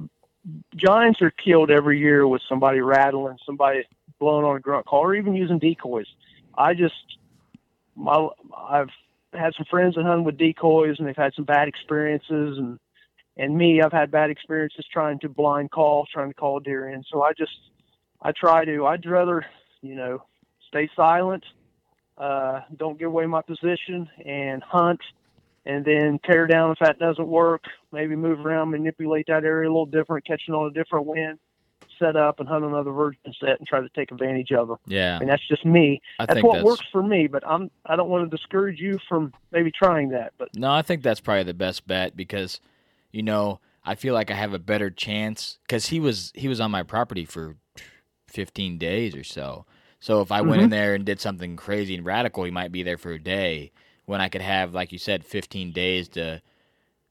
giants 0.76 1.22
are 1.22 1.30
killed 1.30 1.70
every 1.70 1.98
year 1.98 2.26
with 2.28 2.42
somebody 2.48 2.80
rattling, 2.80 3.38
somebody 3.46 3.84
blowing 4.18 4.44
on 4.44 4.56
a 4.56 4.60
grunt 4.60 4.86
call, 4.86 5.00
or 5.00 5.14
even 5.14 5.34
using 5.34 5.58
decoys. 5.58 6.06
I 6.56 6.74
just, 6.74 6.94
my, 7.96 8.28
I've 8.56 8.90
had 9.32 9.54
some 9.56 9.66
friends 9.70 9.94
that 9.94 10.04
hunt 10.04 10.24
with 10.24 10.38
decoys, 10.38 10.96
and 10.98 11.06
they've 11.06 11.16
had 11.16 11.34
some 11.34 11.44
bad 11.44 11.68
experiences, 11.68 12.58
and 12.58 12.78
and 13.36 13.56
me, 13.56 13.82
I've 13.82 13.92
had 13.92 14.10
bad 14.10 14.30
experiences 14.30 14.86
trying 14.90 15.18
to 15.20 15.28
blind 15.28 15.70
call, 15.70 16.06
trying 16.12 16.30
to 16.30 16.34
call 16.34 16.58
deer 16.60 16.88
in. 16.88 17.04
So 17.12 17.22
I 17.22 17.32
just, 17.36 17.52
I 18.22 18.32
try 18.32 18.64
to. 18.64 18.86
I'd 18.86 19.04
rather, 19.04 19.44
you 19.82 19.94
know, 19.94 20.22
stay 20.68 20.88
silent, 20.96 21.44
uh, 22.16 22.60
don't 22.76 22.98
give 22.98 23.08
away 23.08 23.26
my 23.26 23.42
position, 23.42 24.08
and 24.24 24.62
hunt, 24.62 25.00
and 25.66 25.84
then 25.84 26.18
tear 26.24 26.46
down 26.46 26.72
if 26.72 26.78
that 26.78 26.98
doesn't 26.98 27.28
work. 27.28 27.64
Maybe 27.92 28.16
move 28.16 28.40
around, 28.40 28.70
manipulate 28.70 29.26
that 29.28 29.44
area 29.44 29.68
a 29.68 29.70
little 29.70 29.86
different, 29.86 30.26
catching 30.26 30.54
on 30.54 30.70
a 30.70 30.72
different 30.72 31.06
wind, 31.06 31.38
set 31.98 32.16
up 32.16 32.40
and 32.40 32.48
hunt 32.48 32.64
another 32.64 32.90
virgin 32.90 33.34
set 33.40 33.58
and 33.58 33.66
try 33.66 33.80
to 33.80 33.88
take 33.90 34.10
advantage 34.10 34.52
of 34.52 34.68
them. 34.68 34.76
Yeah. 34.86 35.16
I 35.16 35.18
mean, 35.20 35.28
that's 35.28 35.46
just 35.48 35.64
me. 35.64 36.00
I 36.18 36.26
that's 36.26 36.42
what 36.42 36.54
that's- 36.54 36.64
works 36.64 36.84
for 36.92 37.02
me, 37.02 37.26
but 37.26 37.46
I'm 37.46 37.70
I 37.84 37.96
don't 37.96 38.08
want 38.08 38.30
to 38.30 38.36
discourage 38.36 38.80
you 38.80 38.98
from 39.08 39.32
maybe 39.52 39.70
trying 39.70 40.10
that. 40.10 40.32
But 40.38 40.48
No, 40.56 40.72
I 40.72 40.82
think 40.82 41.02
that's 41.02 41.20
probably 41.20 41.44
the 41.44 41.54
best 41.54 41.86
bet 41.86 42.16
because, 42.16 42.60
you 43.12 43.22
know, 43.22 43.60
I 43.84 43.94
feel 43.94 44.14
like 44.14 44.30
I 44.30 44.34
have 44.34 44.52
a 44.52 44.58
better 44.58 44.90
chance 44.90 45.58
because 45.62 45.86
he 45.86 46.00
was 46.00 46.32
he 46.34 46.48
was 46.48 46.60
on 46.60 46.70
my 46.70 46.82
property 46.82 47.24
for 47.24 47.56
fifteen 48.26 48.78
days 48.78 49.14
or 49.14 49.24
so. 49.24 49.64
So 50.00 50.20
if 50.20 50.30
I 50.30 50.40
went 50.40 50.54
mm-hmm. 50.54 50.64
in 50.64 50.70
there 50.70 50.94
and 50.94 51.04
did 51.04 51.20
something 51.20 51.56
crazy 51.56 51.94
and 51.94 52.04
radical, 52.04 52.44
he 52.44 52.50
might 52.50 52.72
be 52.72 52.82
there 52.82 52.98
for 52.98 53.12
a 53.12 53.18
day. 53.18 53.72
When 54.04 54.20
I 54.20 54.28
could 54.28 54.42
have, 54.42 54.72
like 54.72 54.92
you 54.92 54.98
said, 54.98 55.24
fifteen 55.24 55.72
days 55.72 56.08
to 56.10 56.42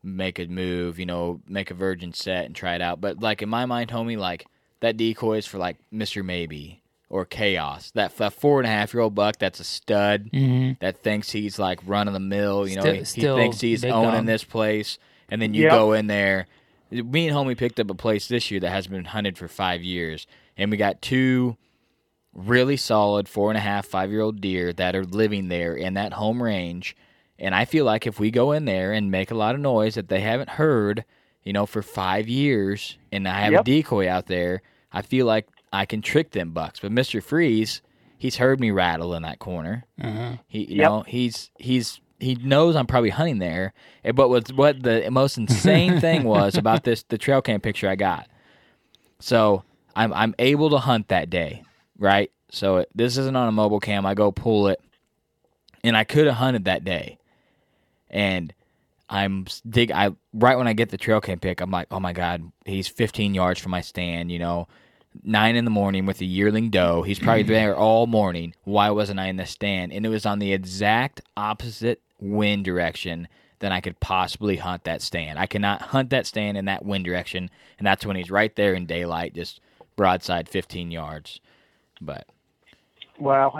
make 0.04 0.38
a 0.40 0.46
move, 0.46 1.00
you 1.00 1.06
know, 1.06 1.42
make 1.48 1.72
a 1.72 1.74
virgin 1.74 2.14
set 2.14 2.46
and 2.46 2.56
try 2.56 2.76
it 2.76 2.82
out. 2.82 3.02
But 3.02 3.22
like 3.22 3.42
in 3.42 3.50
my 3.50 3.66
mind, 3.66 3.90
homie, 3.90 4.18
like 4.18 4.46
that 4.86 4.98
decoy 4.98 5.38
is 5.38 5.46
for 5.46 5.58
like 5.58 5.78
Mister 5.92 6.24
Maybe 6.24 6.82
or 7.10 7.26
Chaos. 7.26 7.92
That, 7.92 8.16
that 8.18 8.34
four 8.34 8.60
and 8.60 8.68
a 8.68 8.70
half 8.70 8.94
year 8.94 9.02
old 9.02 9.14
buck 9.16 9.38
that's 9.38 9.60
a 9.60 9.64
stud 9.64 10.30
hmm 10.34 10.72
that 10.80 11.04
thinks 11.04 11.32
he's 11.32 11.58
like 11.60 11.80
run 11.86 12.08
of 12.08 12.14
the 12.14 12.20
mill. 12.20 12.68
You 12.68 12.76
know, 12.78 13.04
Still- 13.04 13.38
he, 13.38 13.38
he 13.38 13.42
thinks 13.44 13.62
he's 13.62 13.86
owning 13.86 14.12
dog. 14.22 14.26
this 14.26 14.44
place, 14.44 14.98
and 15.30 15.42
then 15.42 15.54
you 15.54 15.64
Yep. 15.64 15.72
go 15.72 15.94
in 15.94 16.08
there. 16.08 16.48
Me 16.92 17.28
and 17.28 17.36
homie 17.36 17.58
picked 17.58 17.80
up 17.80 17.90
a 17.90 17.96
place 17.96 18.28
this 18.28 18.52
year 18.52 18.60
that 18.60 18.70
has 18.70 18.88
been 18.88 19.06
hunted 19.06 19.38
for 19.38 19.48
five 19.48 19.82
years, 19.84 20.28
and 20.58 20.70
we 20.72 20.78
got 20.78 21.02
two 21.02 21.58
really 22.34 22.78
solid 22.78 23.28
four 23.30 23.50
and 23.50 23.58
a 23.58 23.62
half, 23.62 23.86
five 23.86 24.12
year 24.12 24.22
old 24.22 24.42
deer 24.42 24.74
that 24.74 24.96
are 24.96 25.06
living 25.06 25.48
there 25.48 25.74
in 25.76 25.94
that 25.96 26.14
home 26.14 26.42
range. 26.44 26.96
And 27.40 27.54
I 27.56 27.66
feel 27.66 27.86
like 27.86 28.06
if 28.08 28.20
we 28.20 28.30
go 28.32 28.52
in 28.52 28.66
there 28.66 28.92
and 28.94 29.10
make 29.12 29.32
a 29.32 29.36
lot 29.36 29.56
of 29.56 29.62
noise 29.62 29.96
that 29.96 30.10
they 30.10 30.22
haven't 30.22 30.52
heard, 30.52 31.04
you 31.44 31.54
know, 31.54 31.66
for 31.66 31.82
five 31.82 32.28
years, 32.28 32.98
and 33.12 33.28
I 33.28 33.42
have 33.42 33.54
Yep. 33.54 33.62
a 33.62 33.64
decoy 33.64 34.10
out 34.10 34.28
there, 34.28 34.62
I 34.96 35.02
feel 35.04 35.26
like 35.28 35.48
I 35.72 35.86
can 35.86 36.02
trick 36.02 36.32
them 36.32 36.52
bucks. 36.52 36.80
But 36.80 36.92
Mister 36.92 37.22
Freeze, 37.22 37.82
he's 38.18 38.38
heard 38.38 38.60
me 38.60 38.72
rattle 38.72 39.14
in 39.14 39.22
that 39.24 39.38
corner. 39.40 39.86
Uh-huh. 40.02 40.38
He, 40.48 40.66
you 40.66 40.78
Yep. 40.78 40.90
know, 40.90 41.02
he's 41.06 41.52
he's 41.60 42.00
he 42.20 42.36
knows 42.36 42.76
I'm 42.76 42.88
probably 42.88 43.10
hunting 43.12 43.40
there. 43.40 43.74
Eh, 44.04 44.12
But 44.14 44.30
what's 44.30 44.52
what 44.54 44.82
the 44.82 45.08
most 45.12 45.38
insane 45.38 45.96
thing 46.00 46.24
was 46.24 46.58
about 46.58 46.84
this 46.86 47.04
the 47.04 47.18
trail 47.18 47.42
cam 47.42 47.60
picture 47.62 47.90
I 47.90 47.96
got. 47.96 48.28
So 49.20 49.64
I'm 49.96 50.14
I'm 50.14 50.34
able 50.40 50.70
to 50.72 50.78
hunt 50.78 51.10
that 51.10 51.30
day, 51.30 51.64
right? 52.00 52.32
So 52.50 52.78
it, 52.78 52.90
this 52.96 53.18
isn't 53.18 53.36
on 53.36 53.48
a 53.50 53.52
mobile 53.52 53.80
cam. 53.80 54.06
I 54.06 54.14
go 54.14 54.32
pull 54.32 54.68
it, 54.70 54.80
and 55.84 55.98
I 55.98 56.04
could 56.06 56.26
have 56.26 56.36
hunted 56.36 56.66
that 56.66 56.84
day, 56.86 57.18
and 58.10 58.54
I'm 59.10 59.46
s- 59.48 59.62
dig. 59.68 59.92
I 59.92 60.12
right 60.34 60.58
when 60.58 60.68
I 60.68 60.74
get 60.74 60.90
the 60.90 60.98
trail 60.98 61.22
cam 61.22 61.40
pick, 61.40 61.60
I'm 61.62 61.72
like, 61.72 61.88
oh 61.92 62.00
my 62.00 62.14
god, 62.14 62.52
he's 62.66 62.88
15 62.88 63.34
yards 63.34 63.60
from 63.60 63.72
my 63.72 63.82
stand. 63.82 64.32
You 64.32 64.40
know, 64.40 64.68
nine 65.24 65.56
in 65.56 65.66
the 65.66 65.72
morning 65.72 66.06
with 66.06 66.22
a 66.22 66.26
yearling 66.26 66.70
doe. 66.70 67.02
He's 67.04 67.20
probably 67.20 67.44
mm-hmm. 67.44 67.54
there 67.54 67.76
all 67.76 68.08
morning. 68.08 68.54
Why 68.64 68.90
wasn't 68.90 69.20
I 69.20 69.28
in 69.28 69.38
the 69.38 69.46
stand? 69.46 69.94
And 69.94 70.06
it 70.06 70.10
was 70.10 70.26
on 70.26 70.40
the 70.40 70.54
exact 70.54 71.22
opposite 71.38 72.02
wind 72.20 72.66
direction 72.66 73.28
than 73.60 73.72
I 73.72 73.82
could 73.82 74.00
possibly 74.00 74.58
hunt 74.58 74.84
that 74.84 75.02
stand. 75.02 75.40
I 75.40 75.46
cannot 75.46 75.82
hunt 75.82 76.10
that 76.10 76.26
stand 76.26 76.58
in 76.58 76.66
that 76.66 76.86
wind 76.86 77.06
direction, 77.06 77.50
and 77.78 77.88
that's 77.88 78.06
when 78.06 78.16
he's 78.16 78.32
right 78.32 78.56
there 78.56 78.74
in 78.74 78.86
daylight, 78.86 79.34
just 79.34 79.62
broadside 79.96 80.50
15 80.50 80.92
yards. 80.92 81.40
But 82.02 82.28
wow, 83.18 83.58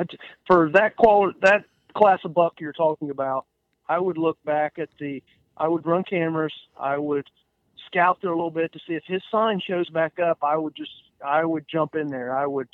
for 0.48 0.70
that 0.74 0.98
qual 0.98 1.32
that 1.42 1.66
class 1.96 2.20
of 2.26 2.34
buck 2.34 2.56
you're 2.60 2.74
talking 2.74 3.10
about, 3.10 3.46
I 3.88 4.00
would 4.00 4.18
look 4.18 4.38
back 4.44 4.78
at 4.78 4.90
the. 5.00 5.24
I 5.58 5.70
would 5.70 5.86
run 5.86 6.04
cameras. 6.04 6.54
I 6.78 6.98
would 6.98 7.30
scout 7.88 8.18
there 8.22 8.32
a 8.32 8.36
little 8.36 8.52
bit 8.52 8.74
to 8.74 8.80
see 8.86 8.94
if 8.94 9.04
his 9.06 9.22
sign 9.32 9.62
shows 9.66 9.90
back 9.90 10.20
up. 10.20 10.40
I 10.44 10.58
would 10.58 10.76
just 10.76 10.92
I 11.24 11.44
would 11.44 11.66
jump 11.68 11.96
in 11.96 12.08
there. 12.08 12.36
I 12.36 12.46
would 12.46 12.68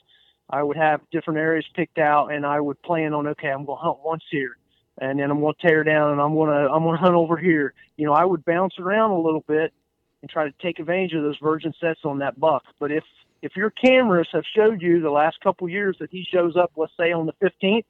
I 0.50 0.64
would 0.64 0.78
have 0.78 1.02
different 1.12 1.40
areas 1.40 1.66
picked 1.76 1.98
out, 1.98 2.32
and 2.32 2.46
I 2.46 2.60
would 2.60 2.82
plan 2.82 3.14
on 3.14 3.28
okay, 3.28 3.50
I'm 3.50 3.66
going 3.66 3.78
to 3.78 3.84
hunt 3.84 4.00
once 4.04 4.24
here, 4.30 4.58
and 4.98 5.20
then 5.20 5.32
I'm 5.32 5.40
going 5.40 5.54
to 5.60 5.68
tear 5.68 5.84
down, 5.84 6.12
and 6.12 6.22
I'm 6.22 6.34
going 6.34 6.50
to 6.50 6.72
I'm 6.72 6.84
going 6.84 6.98
to 6.98 7.02
hunt 7.02 7.16
over 7.16 7.38
here. 7.38 7.74
You 7.98 8.06
know, 8.06 8.14
I 8.14 8.26
would 8.26 8.44
bounce 8.46 8.78
around 8.80 9.12
a 9.12 9.20
little 9.20 9.44
bit 9.48 9.74
and 10.22 10.30
try 10.30 10.46
to 10.46 10.54
take 10.62 10.80
advantage 10.80 11.14
of 11.14 11.24
those 11.24 11.38
virgin 11.42 11.74
sets 11.80 12.02
on 12.04 12.20
that 12.20 12.40
buck. 12.40 12.64
But 12.80 12.92
if 12.92 13.04
if 13.42 13.56
your 13.56 13.72
cameras 13.72 14.28
have 14.34 14.44
showed 14.56 14.82
you 14.82 15.02
the 15.02 15.10
last 15.10 15.40
couple 15.42 15.68
years 15.68 15.98
that 16.00 16.12
he 16.12 16.28
shows 16.32 16.56
up, 16.56 16.72
let's 16.76 16.94
say 16.96 17.12
on 17.12 17.26
the 17.26 17.34
15th, 17.42 17.86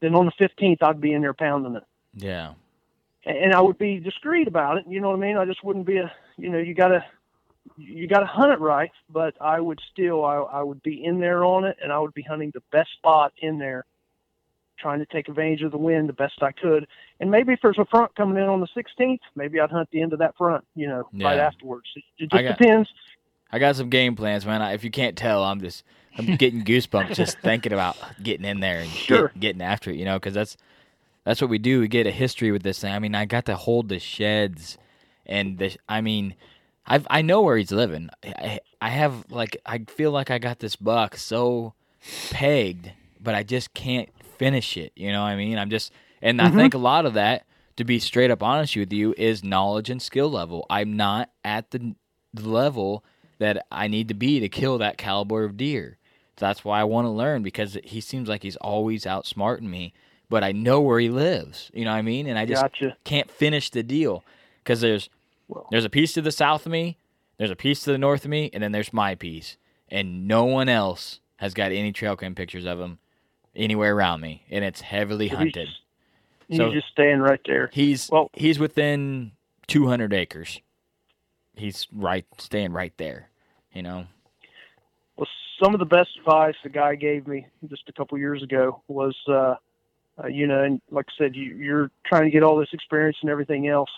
then 0.00 0.14
on 0.14 0.26
the 0.26 0.46
15th 0.46 0.78
I'd 0.82 1.00
be 1.00 1.12
in 1.12 1.22
there 1.22 1.34
pounding 1.34 1.76
it, 1.76 1.84
yeah, 2.14 2.52
and 3.26 3.36
and 3.36 3.52
I 3.52 3.60
would 3.60 3.78
be 3.78 3.98
discreet 3.98 4.48
about 4.48 4.78
it. 4.78 4.84
You 4.88 5.00
know 5.00 5.10
what 5.10 5.18
I 5.18 5.20
mean? 5.20 5.36
I 5.36 5.44
just 5.44 5.64
wouldn't 5.64 5.86
be 5.86 5.98
a 5.98 6.12
you 6.36 6.50
know 6.50 6.58
you 6.58 6.74
gotta 6.74 7.04
you 7.76 8.06
gotta 8.06 8.26
hunt 8.26 8.52
it 8.52 8.60
right, 8.60 8.90
but 9.10 9.34
I 9.40 9.60
would 9.60 9.80
still 9.92 10.24
I 10.24 10.36
I 10.36 10.62
would 10.62 10.82
be 10.82 11.04
in 11.04 11.20
there 11.20 11.44
on 11.44 11.64
it, 11.64 11.76
and 11.82 11.92
I 11.92 11.98
would 11.98 12.14
be 12.14 12.22
hunting 12.22 12.50
the 12.54 12.62
best 12.72 12.92
spot 12.92 13.32
in 13.38 13.58
there, 13.58 13.84
trying 14.78 14.98
to 15.00 15.06
take 15.06 15.28
advantage 15.28 15.62
of 15.62 15.72
the 15.72 15.78
wind 15.78 16.08
the 16.08 16.12
best 16.12 16.42
I 16.42 16.52
could. 16.52 16.86
And 17.20 17.30
maybe 17.30 17.52
if 17.52 17.60
there's 17.62 17.78
a 17.78 17.84
front 17.86 18.14
coming 18.16 18.36
in 18.42 18.48
on 18.48 18.60
the 18.60 18.68
16th, 18.76 19.20
maybe 19.34 19.60
I'd 19.60 19.70
hunt 19.70 19.88
the 19.92 20.02
end 20.02 20.12
of 20.12 20.18
that 20.20 20.36
front. 20.36 20.64
You 20.74 20.88
know, 20.88 21.08
right 21.14 21.38
afterwards. 21.38 21.86
It, 21.96 22.04
it 22.18 22.28
I 22.32 22.38
just 22.42 22.48
got- 22.48 22.58
depends. 22.58 22.88
I 23.52 23.58
got 23.60 23.76
some 23.76 23.88
game 23.88 24.16
plans, 24.16 24.44
man. 24.44 24.62
I, 24.62 24.72
if 24.72 24.82
you 24.82 24.90
can't 24.90 25.16
tell, 25.16 25.44
I'm 25.44 25.60
just 25.60 25.84
I'm 26.18 26.36
getting 26.36 26.64
goosebumps 26.64 27.14
just 27.14 27.38
thinking 27.38 27.72
about 27.72 27.96
getting 28.22 28.44
in 28.44 28.58
there 28.60 28.80
and 28.80 28.90
get- 28.90 28.98
Sure. 29.00 29.32
getting 29.38 29.62
after 29.62 29.90
it. 29.90 29.96
You 29.96 30.04
know, 30.04 30.16
because 30.18 30.34
that's 30.34 30.56
that's 31.24 31.40
what 31.40 31.50
we 31.50 31.58
do. 31.58 31.80
We 31.80 31.88
get 31.88 32.06
a 32.06 32.10
history 32.10 32.50
with 32.50 32.62
this 32.62 32.80
thing. 32.80 32.92
I 32.92 32.98
mean, 32.98 33.14
I 33.14 33.24
got 33.26 33.46
to 33.46 33.56
hold 33.56 33.88
the 33.88 33.98
sheds, 34.00 34.76
and 35.24 35.56
the 35.58 35.76
I 35.88 36.00
mean, 36.00 36.34
I 36.86 37.02
I 37.08 37.22
know 37.22 37.42
where 37.42 37.56
he's 37.56 37.72
living. 37.72 38.10
I 38.24 38.60
I 38.80 38.90
have 38.90 39.30
like 39.30 39.56
I 39.64 39.78
feel 39.78 40.10
like 40.10 40.30
I 40.30 40.38
got 40.38 40.58
this 40.58 40.76
buck 40.76 41.16
so 41.16 41.74
pegged, 42.30 42.92
but 43.20 43.34
I 43.34 43.42
just 43.42 43.74
can't 43.74 44.08
finish 44.38 44.76
it. 44.76 44.92
You 44.94 45.12
know 45.12 45.22
what 45.22 45.28
I 45.28 45.36
mean? 45.36 45.58
I'm 45.58 45.70
just, 45.70 45.92
and 46.20 46.40
I 46.40 46.46
mm-hmm. 46.46 46.58
think 46.58 46.74
a 46.74 46.78
lot 46.78 47.06
of 47.06 47.14
that, 47.14 47.46
to 47.76 47.84
be 47.84 47.98
straight 47.98 48.30
up 48.30 48.42
honest 48.42 48.76
with 48.76 48.92
you, 48.92 49.14
is 49.16 49.42
knowledge 49.42 49.90
and 49.90 50.00
skill 50.00 50.30
level. 50.30 50.66
I'm 50.68 50.96
not 50.96 51.30
at 51.44 51.70
the, 51.70 51.94
level 52.34 53.04
that 53.38 53.64
I 53.70 53.86
need 53.86 54.08
to 54.08 54.14
be 54.14 54.40
to 54.40 54.48
kill 54.48 54.78
that 54.78 54.98
caliber 54.98 55.44
of 55.44 55.56
deer. 55.56 55.98
That's 56.36 56.64
why 56.64 56.80
I 56.80 56.84
want 56.84 57.04
to 57.06 57.10
learn 57.10 57.44
because 57.44 57.78
he 57.84 58.00
seems 58.00 58.28
like 58.28 58.42
he's 58.42 58.56
always 58.56 59.04
outsmarting 59.04 59.62
me, 59.62 59.92
but 60.28 60.42
I 60.42 60.50
know 60.50 60.80
where 60.80 60.98
he 60.98 61.10
lives. 61.10 61.70
You 61.72 61.84
know 61.84 61.92
what 61.92 61.98
I 61.98 62.02
mean? 62.02 62.26
And 62.26 62.36
I 62.36 62.44
just 62.44 62.62
Gotcha. 62.62 62.96
can't 63.04 63.30
finish 63.30 63.70
the 63.70 63.84
deal 63.84 64.24
because 64.62 64.80
there's 64.80 65.08
Well- 65.48 65.68
there's 65.70 65.84
a 65.84 65.90
piece 65.90 66.12
to 66.14 66.22
the 66.22 66.32
south 66.32 66.66
of 66.66 66.72
me, 66.72 66.98
there's 67.38 67.50
a 67.50 67.56
piece 67.56 67.82
to 67.84 67.92
the 67.92 67.98
north 67.98 68.24
of 68.24 68.30
me, 68.30 68.50
and 68.52 68.62
then 68.62 68.72
there's 68.72 68.92
my 68.92 69.14
piece, 69.14 69.56
and 69.88 70.26
no 70.28 70.44
one 70.44 70.68
else 70.68 71.20
has 71.36 71.52
got 71.54 71.72
any 71.72 71.92
trail 71.92 72.16
cam 72.16 72.34
pictures 72.34 72.64
of 72.64 72.80
him 72.80 72.98
anywhere 73.56 73.94
around 73.94 74.20
me, 74.20 74.44
and 74.50 74.64
it's 74.64 74.80
heavily 74.80 75.28
he's 75.28 75.36
hunted. 75.36 75.68
He's 76.48 76.58
So- 76.58 76.72
just 76.72 76.88
staying 76.88 77.20
right 77.20 77.40
there. 77.46 77.70
He's 77.72 78.10
Well- 78.10 78.30
he's 78.34 78.58
within 78.58 79.32
200 79.66 80.12
acres. 80.12 80.60
He's 81.56 81.86
right, 81.92 82.26
staying 82.38 82.72
right 82.72 82.96
there. 82.96 83.30
You 83.72 83.82
know. 83.82 84.06
Well, 85.16 85.26
some 85.62 85.74
of 85.74 85.80
the 85.80 85.86
best 85.86 86.10
advice 86.18 86.54
the 86.62 86.68
guy 86.68 86.94
gave 86.96 87.26
me 87.26 87.46
just 87.68 87.88
a 87.88 87.92
couple 87.92 88.18
years 88.18 88.42
ago 88.42 88.82
was, 88.88 89.16
uh, 89.28 89.56
uh, 90.22 90.26
you 90.28 90.46
know, 90.46 90.62
and 90.62 90.80
like 90.90 91.06
I 91.08 91.12
said, 91.18 91.34
you, 91.36 91.54
you're 91.54 91.90
trying 92.04 92.24
to 92.24 92.30
get 92.30 92.42
all 92.42 92.56
this 92.56 92.72
experience 92.72 93.16
and 93.22 93.30
everything 93.30 93.68
else. 93.68 93.90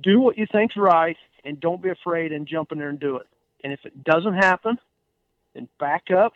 Do 0.00 0.20
what 0.20 0.38
you 0.38 0.46
think's 0.50 0.76
right, 0.76 1.16
and 1.44 1.60
don't 1.60 1.82
be 1.82 1.90
afraid 1.90 2.32
and 2.32 2.46
jump 2.46 2.72
in 2.72 2.78
there 2.78 2.88
and 2.88 3.00
do 3.00 3.16
it. 3.16 3.26
And 3.62 3.72
if 3.72 3.80
it 3.84 4.04
doesn't 4.04 4.34
happen, 4.34 4.78
then 5.54 5.68
back 5.78 6.10
up, 6.10 6.34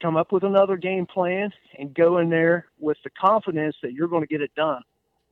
come 0.00 0.16
up 0.16 0.32
with 0.32 0.42
another 0.42 0.76
game 0.76 1.06
plan, 1.06 1.52
and 1.78 1.94
go 1.94 2.18
in 2.18 2.30
there 2.30 2.66
with 2.78 2.96
the 3.04 3.10
confidence 3.10 3.76
that 3.82 3.92
you're 3.92 4.08
going 4.08 4.22
to 4.22 4.26
get 4.26 4.40
it 4.40 4.54
done. 4.54 4.82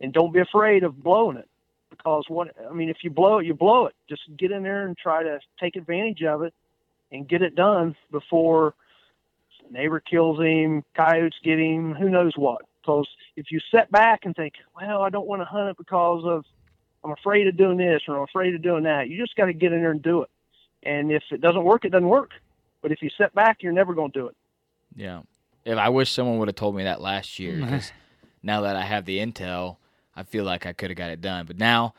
And 0.01 0.13
don't 0.13 0.33
be 0.33 0.41
afraid 0.41 0.83
of 0.85 1.03
blowing 1.03 1.37
it 1.37 1.49
because 1.91 2.25
what 2.29 2.49
I 2.69 2.73
mean, 2.73 2.89
if 2.89 2.99
you 3.03 3.11
blow 3.11 3.39
it, 3.39 3.47
you 3.47 3.55
blow 3.55 3.87
it. 3.87 3.95
Just 4.09 4.23
get 4.39 4.51
in 4.51 4.63
there 4.63 4.87
and 4.87 4.97
try 4.97 5.23
to 5.23 5.41
take 5.59 5.77
advantage 5.77 6.23
of 6.23 6.43
it 6.43 6.55
and 7.13 7.29
get 7.29 7.43
it 7.43 7.55
done 7.55 7.97
before 8.11 8.75
neighbor 9.71 10.01
kills 10.01 10.41
him, 10.41 10.85
coyotes 10.97 11.39
get 11.45 11.59
him, 11.59 11.95
who 11.95 12.09
knows 12.09 12.33
what. 12.37 12.63
Because 12.81 13.07
if 13.37 13.51
you 13.51 13.61
sit 13.73 13.91
back 13.91 14.21
and 14.25 14.35
think, 14.35 14.55
well, 14.75 15.03
I 15.03 15.11
don't 15.11 15.27
want 15.27 15.43
to 15.43 15.47
hunt 15.47 15.69
it 15.69 15.77
because 15.77 16.25
of 16.25 16.45
I'm 17.05 17.13
afraid 17.13 17.47
of 17.47 17.57
doing 17.57 17.79
this 17.79 18.03
or 18.09 18.17
I'm 18.17 18.25
afraid 18.25 18.55
of 18.55 18.63
doing 18.63 18.85
that, 18.85 19.09
you 19.09 19.19
just 19.19 19.37
got 19.37 19.47
to 19.47 19.53
get 19.53 19.73
in 19.73 19.81
there 19.81 19.91
and 19.91 20.03
do 20.03 20.23
it. 20.23 20.31
And 20.83 21.11
if 21.11 21.23
it 21.31 21.41
doesn't 21.41 21.65
work, 21.65 21.85
it 21.85 21.91
doesn't 21.91 22.09
work. 22.09 22.31
But 22.83 22.93
if 22.93 23.03
you 23.03 23.11
sit 23.19 23.35
back, 23.35 23.63
you're 23.63 23.73
never 23.73 23.95
going 23.95 24.13
to 24.13 24.19
do 24.19 24.27
it. 24.29 24.37
Yeah. 24.95 25.23
If 25.65 25.77
I 25.77 25.91
wish 25.91 26.11
someone 26.11 26.39
would 26.39 26.49
have 26.49 26.57
told 26.57 26.75
me 26.75 26.85
that 26.85 27.01
last 27.01 27.39
year, 27.39 27.55
mm-hmm. 27.55 27.69
'cause 27.69 27.93
now 28.43 28.63
that 28.63 28.77
I 28.77 28.83
have 28.83 29.05
the 29.05 29.19
intel, 29.19 29.77
I 30.17 30.23
feel 30.23 30.45
like 30.45 30.67
I 30.67 30.73
could 30.73 30.91
have 30.91 30.97
got 30.97 31.11
it 31.11 31.21
done. 31.21 31.47
But 31.47 31.59
now 31.59 31.95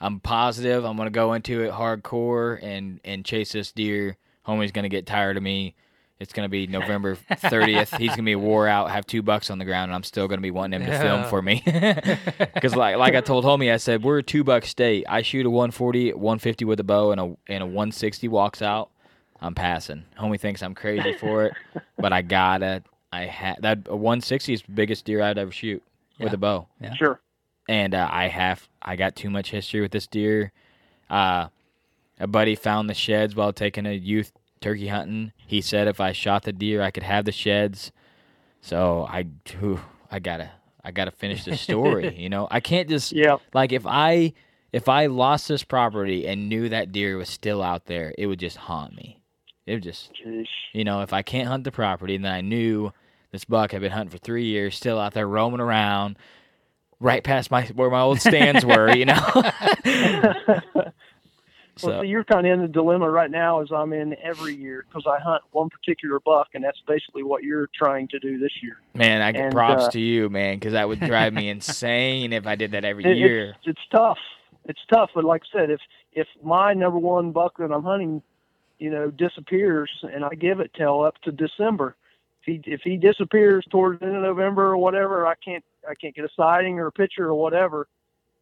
I'm 0.00 0.20
positive 0.20 0.84
I'm 0.84 0.96
gonna 0.96 1.10
go 1.10 1.32
into 1.32 1.62
it 1.62 1.72
hardcore 1.72 2.62
and 2.62 3.00
and 3.04 3.24
chase 3.24 3.52
this 3.52 3.72
deer. 3.72 4.16
Homie's 4.46 4.72
gonna 4.72 4.88
get 4.88 5.06
tired 5.06 5.36
of 5.36 5.42
me. 5.42 5.74
It's 6.18 6.32
gonna 6.32 6.48
be 6.48 6.66
November 6.66 7.16
30th. 7.30 7.98
He's 7.98 8.10
gonna 8.10 8.22
be 8.22 8.36
wore 8.36 8.66
out, 8.68 8.90
have 8.90 9.06
two 9.06 9.20
bucks 9.22 9.50
on 9.50 9.58
the 9.58 9.64
ground, 9.66 9.90
and 9.90 9.94
I'm 9.94 10.02
still 10.02 10.28
gonna 10.28 10.40
be 10.40 10.50
wanting 10.50 10.80
him 10.80 10.86
to 10.90 10.98
film 10.98 11.24
for 11.24 11.42
me. 11.42 11.62
Because 12.54 12.74
like 12.74 12.96
like 12.96 13.14
I 13.14 13.20
told 13.20 13.44
homie, 13.44 13.70
I 13.72 13.76
said 13.76 14.02
we're 14.02 14.18
a 14.18 14.22
two 14.22 14.42
buck 14.42 14.64
state. 14.64 15.04
I 15.08 15.20
shoot 15.22 15.44
a 15.44 15.50
140, 15.50 16.14
150 16.14 16.64
with 16.64 16.80
a 16.80 16.84
bow, 16.84 17.10
and 17.12 17.20
a 17.20 17.36
and 17.48 17.62
a 17.62 17.66
160 17.66 18.28
walks 18.28 18.62
out. 18.62 18.88
I'm 19.40 19.54
passing. 19.54 20.04
Homie 20.18 20.40
thinks 20.40 20.62
I'm 20.62 20.74
crazy 20.74 21.12
for 21.12 21.44
it, 21.44 21.52
but 21.98 22.12
I 22.14 22.22
gotta. 22.22 22.82
I 23.12 23.26
had 23.26 23.56
that 23.60 23.80
a 23.86 23.94
160 23.94 24.52
is 24.54 24.62
the 24.62 24.72
biggest 24.72 25.04
deer 25.04 25.20
I'd 25.22 25.36
ever 25.38 25.52
shoot 25.52 25.82
with 26.18 26.32
a 26.32 26.38
bow 26.38 26.66
Yeah. 26.80 26.94
Sure. 26.94 27.20
and 27.68 27.94
uh, 27.94 28.08
I 28.10 28.28
have 28.28 28.66
I 28.80 28.96
got 28.96 29.14
too 29.16 29.28
much 29.28 29.50
history 29.50 29.82
with 29.82 29.92
this 29.92 30.06
deer. 30.06 30.50
Uh, 31.10 31.48
a 32.18 32.26
buddy 32.26 32.54
found 32.54 32.88
the 32.88 32.94
sheds 32.94 33.36
while 33.36 33.52
taking 33.52 33.84
a 33.86 33.92
youth 33.92 34.32
turkey 34.60 34.88
hunting. 34.88 35.32
He 35.46 35.60
said 35.60 35.88
if 35.88 36.00
I 36.00 36.12
shot 36.12 36.42
the 36.44 36.52
deer, 36.52 36.82
I 36.82 36.90
could 36.90 37.02
have 37.02 37.24
the 37.24 37.32
sheds. 37.32 37.92
So 38.60 39.06
I, 39.08 39.26
whew, 39.58 39.80
I 40.10 40.18
gotta 40.18 40.50
I 40.82 40.90
gotta 40.92 41.10
finish 41.10 41.44
the 41.44 41.56
story. 41.56 42.16
you 42.18 42.28
know, 42.28 42.48
I 42.50 42.60
can't 42.60 42.88
just 42.88 43.12
Yeah. 43.12 43.36
like 43.54 43.72
if 43.72 43.86
I 43.86 44.32
if 44.72 44.88
I 44.88 45.06
lost 45.06 45.48
this 45.48 45.62
property 45.64 46.26
and 46.26 46.48
knew 46.48 46.68
that 46.68 46.92
deer 46.92 47.16
was 47.16 47.28
still 47.28 47.62
out 47.62 47.86
there, 47.86 48.12
it 48.18 48.26
would 48.26 48.40
just 48.40 48.56
haunt 48.56 48.94
me. 48.96 49.20
It 49.66 49.74
would 49.74 49.82
just 49.82 50.12
Jeez. 50.14 50.46
you 50.72 50.84
know, 50.84 51.02
if 51.02 51.12
I 51.12 51.22
can't 51.22 51.48
hunt 51.48 51.64
the 51.64 51.72
property, 51.72 52.14
and 52.16 52.24
then 52.24 52.32
I 52.32 52.40
knew 52.40 52.92
this 53.32 53.44
buck 53.44 53.72
had 53.72 53.80
been 53.80 53.92
hunting 53.92 54.10
for 54.10 54.18
three 54.18 54.44
years, 54.46 54.76
still 54.76 54.98
out 55.00 55.12
there 55.14 55.26
roaming 55.28 55.60
around, 55.60 56.16
right 57.00 57.22
past 57.22 57.50
my 57.50 57.64
where 57.66 57.90
my 57.90 58.00
old 58.00 58.20
stands 58.20 58.64
were, 58.64 58.94
you 58.94 59.04
know. 59.06 59.14
Well, 61.82 61.98
so 61.98 62.02
you're 62.02 62.24
kind 62.24 62.46
of 62.46 62.52
in 62.52 62.62
the 62.62 62.68
dilemma 62.68 63.10
right 63.10 63.30
now 63.30 63.60
as 63.60 63.68
I'm 63.70 63.92
in 63.92 64.16
every 64.22 64.54
year 64.54 64.86
because 64.88 65.04
I 65.06 65.20
hunt 65.22 65.42
one 65.52 65.68
particular 65.68 66.20
buck, 66.20 66.48
and 66.54 66.64
that's 66.64 66.80
basically 66.88 67.22
what 67.22 67.42
you're 67.42 67.68
trying 67.74 68.08
to 68.08 68.18
do 68.18 68.38
this 68.38 68.52
year. 68.62 68.78
man, 68.94 69.20
I 69.20 69.32
get 69.32 69.52
props 69.52 69.84
uh, 69.84 69.90
to 69.90 70.00
you, 70.00 70.30
man, 70.30 70.56
because 70.58 70.72
that 70.72 70.88
would 70.88 71.00
drive 71.00 71.34
me 71.34 71.48
insane 71.50 72.32
if 72.32 72.46
I 72.46 72.54
did 72.54 72.70
that 72.70 72.86
every 72.86 73.04
It- 73.04 73.18
year. 73.18 73.50
It's, 73.50 73.58
it's 73.66 73.88
tough. 73.90 74.18
It's 74.64 74.80
tough, 74.90 75.10
but 75.14 75.24
like 75.24 75.42
I 75.54 75.58
said, 75.60 75.70
if 75.70 75.80
if 76.12 76.26
my 76.42 76.72
number 76.72 76.98
one 76.98 77.30
buck 77.30 77.58
that 77.58 77.70
I'm 77.70 77.84
hunting, 77.84 78.22
you 78.78 78.90
know, 78.90 79.10
disappears, 79.10 79.90
and 80.02 80.24
I 80.24 80.30
give 80.30 80.60
it 80.60 80.72
till 80.74 81.04
up 81.04 81.20
to 81.22 81.30
December, 81.30 81.94
if 82.42 82.64
he 82.64 82.72
if 82.72 82.80
he 82.82 82.96
disappears 82.96 83.64
towards 83.70 84.00
the 84.00 84.06
end 84.06 84.16
of 84.16 84.22
November 84.22 84.64
or 84.64 84.78
whatever, 84.78 85.26
I 85.26 85.34
can't 85.44 85.64
I 85.88 85.94
can't 85.94 86.16
get 86.16 86.24
a 86.24 86.30
sighting 86.34 86.80
or 86.80 86.86
a 86.86 86.92
picture 86.92 87.26
or 87.26 87.34
whatever. 87.34 87.86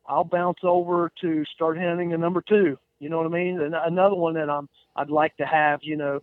I'll 0.07 0.25
bounce 0.25 0.61
over 0.63 1.11
to 1.21 1.45
start 1.47 1.77
hunting 1.79 2.13
a 2.15 2.19
number 2.19 2.43
two. 2.43 2.79
You 3.01 3.09
know 3.09 3.19
what 3.19 3.27
I 3.27 3.31
mean? 3.31 3.61
And 3.61 3.75
another 3.75 4.15
one 4.15 4.35
that 4.35 4.49
I'm 4.51 4.69
I'd 4.97 5.11
like 5.11 5.37
to 5.39 5.47
have. 5.47 5.81
You 5.83 5.97
know, 5.97 6.21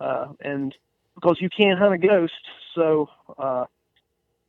uh, 0.00 0.28
and 0.40 0.74
because 1.14 1.38
you 1.40 1.48
can't 1.48 1.78
hunt 1.78 1.94
a 1.94 1.98
ghost, 1.98 2.32
so. 2.74 3.08
Uh, 3.38 3.66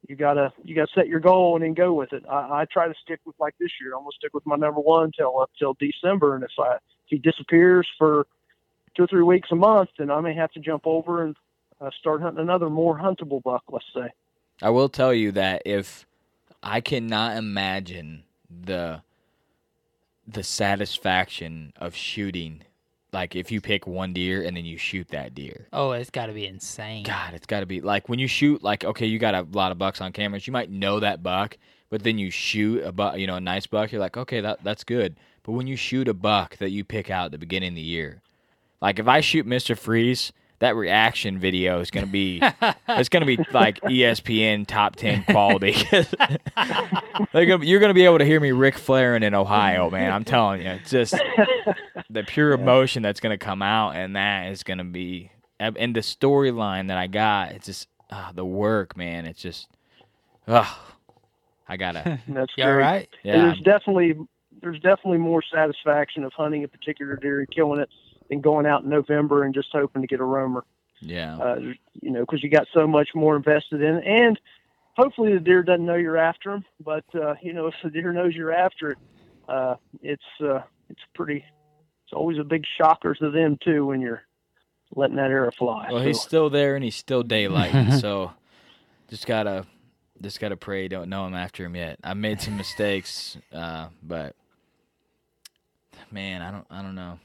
you 0.08 0.16
gotta 0.16 0.52
you 0.64 0.76
gotta 0.76 0.92
set 0.94 1.08
your 1.08 1.20
goal 1.20 1.56
and 1.56 1.64
then 1.64 1.74
go 1.74 1.94
with 1.94 2.12
it. 2.14 2.24
I, 2.30 2.62
I 2.62 2.66
try 2.72 2.88
to 2.88 2.94
stick 3.02 3.22
with 3.26 3.36
like 3.40 3.56
this 3.60 3.72
year. 3.82 3.94
I'm 3.94 4.02
gonna 4.02 4.12
stick 4.18 4.34
with 4.34 4.46
my 4.46 4.56
number 4.56 4.82
one 4.82 5.12
till 5.18 5.40
up 5.40 5.50
till 5.58 5.76
December, 5.80 6.36
and 6.36 6.44
if 6.44 6.52
I 6.60 6.76
if 6.76 6.80
he 7.08 7.18
disappears 7.18 7.88
for 7.98 8.28
two 8.96 9.04
or 9.04 9.08
three 9.08 9.24
weeks 9.24 9.50
a 9.52 9.56
month, 9.56 9.90
then 9.98 10.12
I 10.12 10.20
may 10.22 10.34
have 10.36 10.52
to 10.52 10.60
jump 10.60 10.86
over 10.86 11.24
and 11.24 11.36
uh, 11.80 11.90
start 12.00 12.22
hunting 12.22 12.42
another 12.42 12.70
more 12.70 12.98
huntable 12.98 13.42
buck. 13.42 13.64
Let's 13.70 13.86
say. 13.96 14.10
I 14.62 14.70
will 14.70 14.90
tell 14.90 15.14
you 15.14 15.32
that 15.34 15.64
if 15.66 16.06
I 16.62 16.82
cannot 16.82 17.38
imagine 17.38 18.24
the 18.50 19.02
the 20.28 20.44
satisfaction 20.44 21.74
of 21.78 21.96
shooting, 21.96 22.64
like 23.12 23.36
if 23.36 23.52
you 23.52 23.62
pick 23.62 23.86
one 23.86 24.14
deer 24.14 24.42
and 24.44 24.56
then 24.56 24.66
you 24.66 24.78
shoot 24.78 25.08
that 25.10 25.36
deer. 25.36 25.68
Oh, 25.74 25.92
it's 25.92 26.10
got 26.10 26.28
to 26.28 26.34
be 26.34 26.46
insane. 26.46 27.04
God, 27.04 27.34
it's 27.34 27.46
got 27.46 27.60
to 27.60 27.66
be 27.66 27.82
like 27.82 28.10
when 28.10 28.20
you 28.20 28.28
shoot, 28.28 28.64
like 28.64 28.84
okay, 28.84 29.06
you 29.06 29.20
got 29.20 29.36
a 29.36 29.46
lot 29.52 29.72
of 29.72 29.78
bucks 29.78 30.02
on 30.02 30.12
cameras. 30.12 30.48
You 30.48 30.54
might 30.54 30.72
know 30.72 31.00
that 31.00 31.22
buck, 31.22 31.58
but 31.90 32.04
then 32.04 32.18
you 32.18 32.32
shoot 32.32 32.84
a 32.84 32.92
buck, 32.92 33.18
you 33.18 33.28
know, 33.28 33.36
a 33.36 33.42
nice 33.42 33.68
buck. 33.68 33.92
You're 33.92 34.02
like, 34.02 34.18
okay, 34.18 34.42
that 34.42 34.64
that's 34.64 34.84
good. 34.84 35.16
But 35.44 35.52
when 35.52 35.68
you 35.68 35.76
shoot 35.76 36.08
a 36.08 36.14
buck 36.14 36.58
that 36.58 36.72
you 36.72 36.84
pick 36.84 37.10
out 37.10 37.26
at 37.26 37.32
the 37.32 37.38
beginning 37.38 37.70
of 37.70 37.76
the 37.76 37.82
year, 37.82 38.22
like 38.82 39.00
if 39.00 39.08
I 39.08 39.20
shoot 39.20 39.46
Mister 39.46 39.76
Freeze, 39.76 40.32
that 40.64 40.78
reaction 40.78 41.40
video 41.40 41.82
is 41.82 41.92
gonna 41.92 42.08
be, 42.08 42.42
it's 42.88 43.10
gonna 43.10 43.26
be 43.26 43.38
like 43.52 43.82
ESPN 43.82 44.66
top 44.66 44.96
ten 44.96 45.22
quality. 45.26 45.76
Gonna, 47.34 47.66
you're 47.66 47.80
gonna 47.82 47.94
be 47.94 48.06
able 48.06 48.20
to 48.20 48.26
hear 48.26 48.40
me 48.40 48.52
Ric 48.52 48.78
Flairing 48.78 49.24
in 49.24 49.34
Ohio, 49.34 49.90
man. 49.90 50.12
I'm 50.14 50.24
telling 50.24 50.62
you, 50.62 50.70
it's 50.70 50.90
just 50.90 51.16
the 52.10 52.24
pure 52.24 52.54
emotion 52.54 53.04
that's 53.04 53.20
gonna 53.20 53.38
come 53.38 53.62
out, 53.62 53.96
and 53.98 54.16
that 54.16 54.52
is 54.52 54.64
gonna 54.64 54.86
be, 54.86 55.32
and 55.60 55.76
the 55.96 56.00
storyline 56.00 56.88
that 56.88 56.98
I 56.98 57.08
got, 57.08 57.52
it's 57.52 57.66
just 57.66 57.90
uh, 58.10 58.32
the 58.32 58.46
work, 58.46 58.96
man. 58.96 59.26
It's 59.26 59.42
just, 59.42 59.68
ugh, 60.48 60.66
I 61.68 61.76
gotta, 61.76 62.20
that's 62.30 62.54
You 62.56 62.64
all 62.64 62.72
great. 62.74 62.84
right? 62.84 63.10
And 63.26 63.34
yeah, 63.36 63.46
There's 63.48 63.60
definitely 63.62 64.16
there's 64.62 64.80
definitely 64.80 65.18
more 65.18 65.44
satisfaction 65.54 66.24
of 66.24 66.32
hunting 66.34 66.64
a 66.64 66.68
particular 66.70 67.18
deer 67.18 67.40
and 67.40 67.50
killing 67.52 67.82
it 67.82 67.90
than 68.34 68.42
going 68.42 68.66
out 68.66 68.84
in 68.84 68.90
November 68.90 69.44
and 69.44 69.54
just 69.54 69.70
hoping 69.72 70.02
to 70.02 70.08
get 70.08 70.20
a 70.20 70.24
roamer. 70.24 70.64
yeah, 71.02 71.38
uh, 71.38 71.60
you 72.02 72.12
know, 72.12 72.22
because 72.22 72.44
you 72.44 72.50
got 72.50 72.68
so 72.74 72.88
much 72.88 73.10
more 73.14 73.36
invested 73.36 73.82
in 73.82 73.96
it. 73.96 74.04
And 74.06 74.40
hopefully 74.96 75.34
the 75.34 75.40
deer 75.40 75.64
doesn't 75.64 75.86
know 75.86 75.96
you're 75.96 76.18
after 76.18 76.54
him. 76.54 76.66
But 76.84 77.06
uh, 77.16 77.36
you 77.42 77.54
know, 77.54 77.68
if 77.72 77.76
the 77.84 77.90
deer 77.90 78.14
knows 78.14 78.34
you're 78.36 78.54
after 78.54 78.92
it, 78.92 78.98
uh, 79.48 79.76
it's 80.02 80.24
uh, 80.42 80.62
it's 80.90 81.02
pretty. 81.14 81.44
It's 82.06 82.14
always 82.14 82.38
a 82.38 82.44
big 82.44 82.64
shocker 82.78 83.16
to 83.16 83.32
them 83.32 83.58
too 83.64 83.86
when 83.86 84.02
you're 84.02 84.24
letting 84.96 85.16
that 85.16 85.32
arrow 85.32 85.52
fly. 85.58 85.88
Well, 85.90 86.02
So, 86.02 86.08
he's 86.08 86.22
still 86.22 86.50
there 86.50 86.76
and 86.76 86.84
he's 86.84 86.96
still 86.96 87.24
daylighting, 87.24 88.00
so 88.02 88.32
just 89.10 89.26
gotta 89.26 89.66
just 90.22 90.40
gotta 90.40 90.58
pray 90.58 90.88
don't 90.88 91.10
know 91.10 91.26
him 91.26 91.34
after 91.34 91.66
him 91.66 91.76
yet. 91.76 92.00
I 92.04 92.14
made 92.14 92.42
some 92.42 92.58
mistakes, 92.58 93.38
uh, 93.52 93.88
but 94.02 94.36
man, 96.12 96.42
I 96.42 96.52
don't 96.52 96.68
I 96.70 96.82
don't 96.82 96.96
know. 96.96 97.20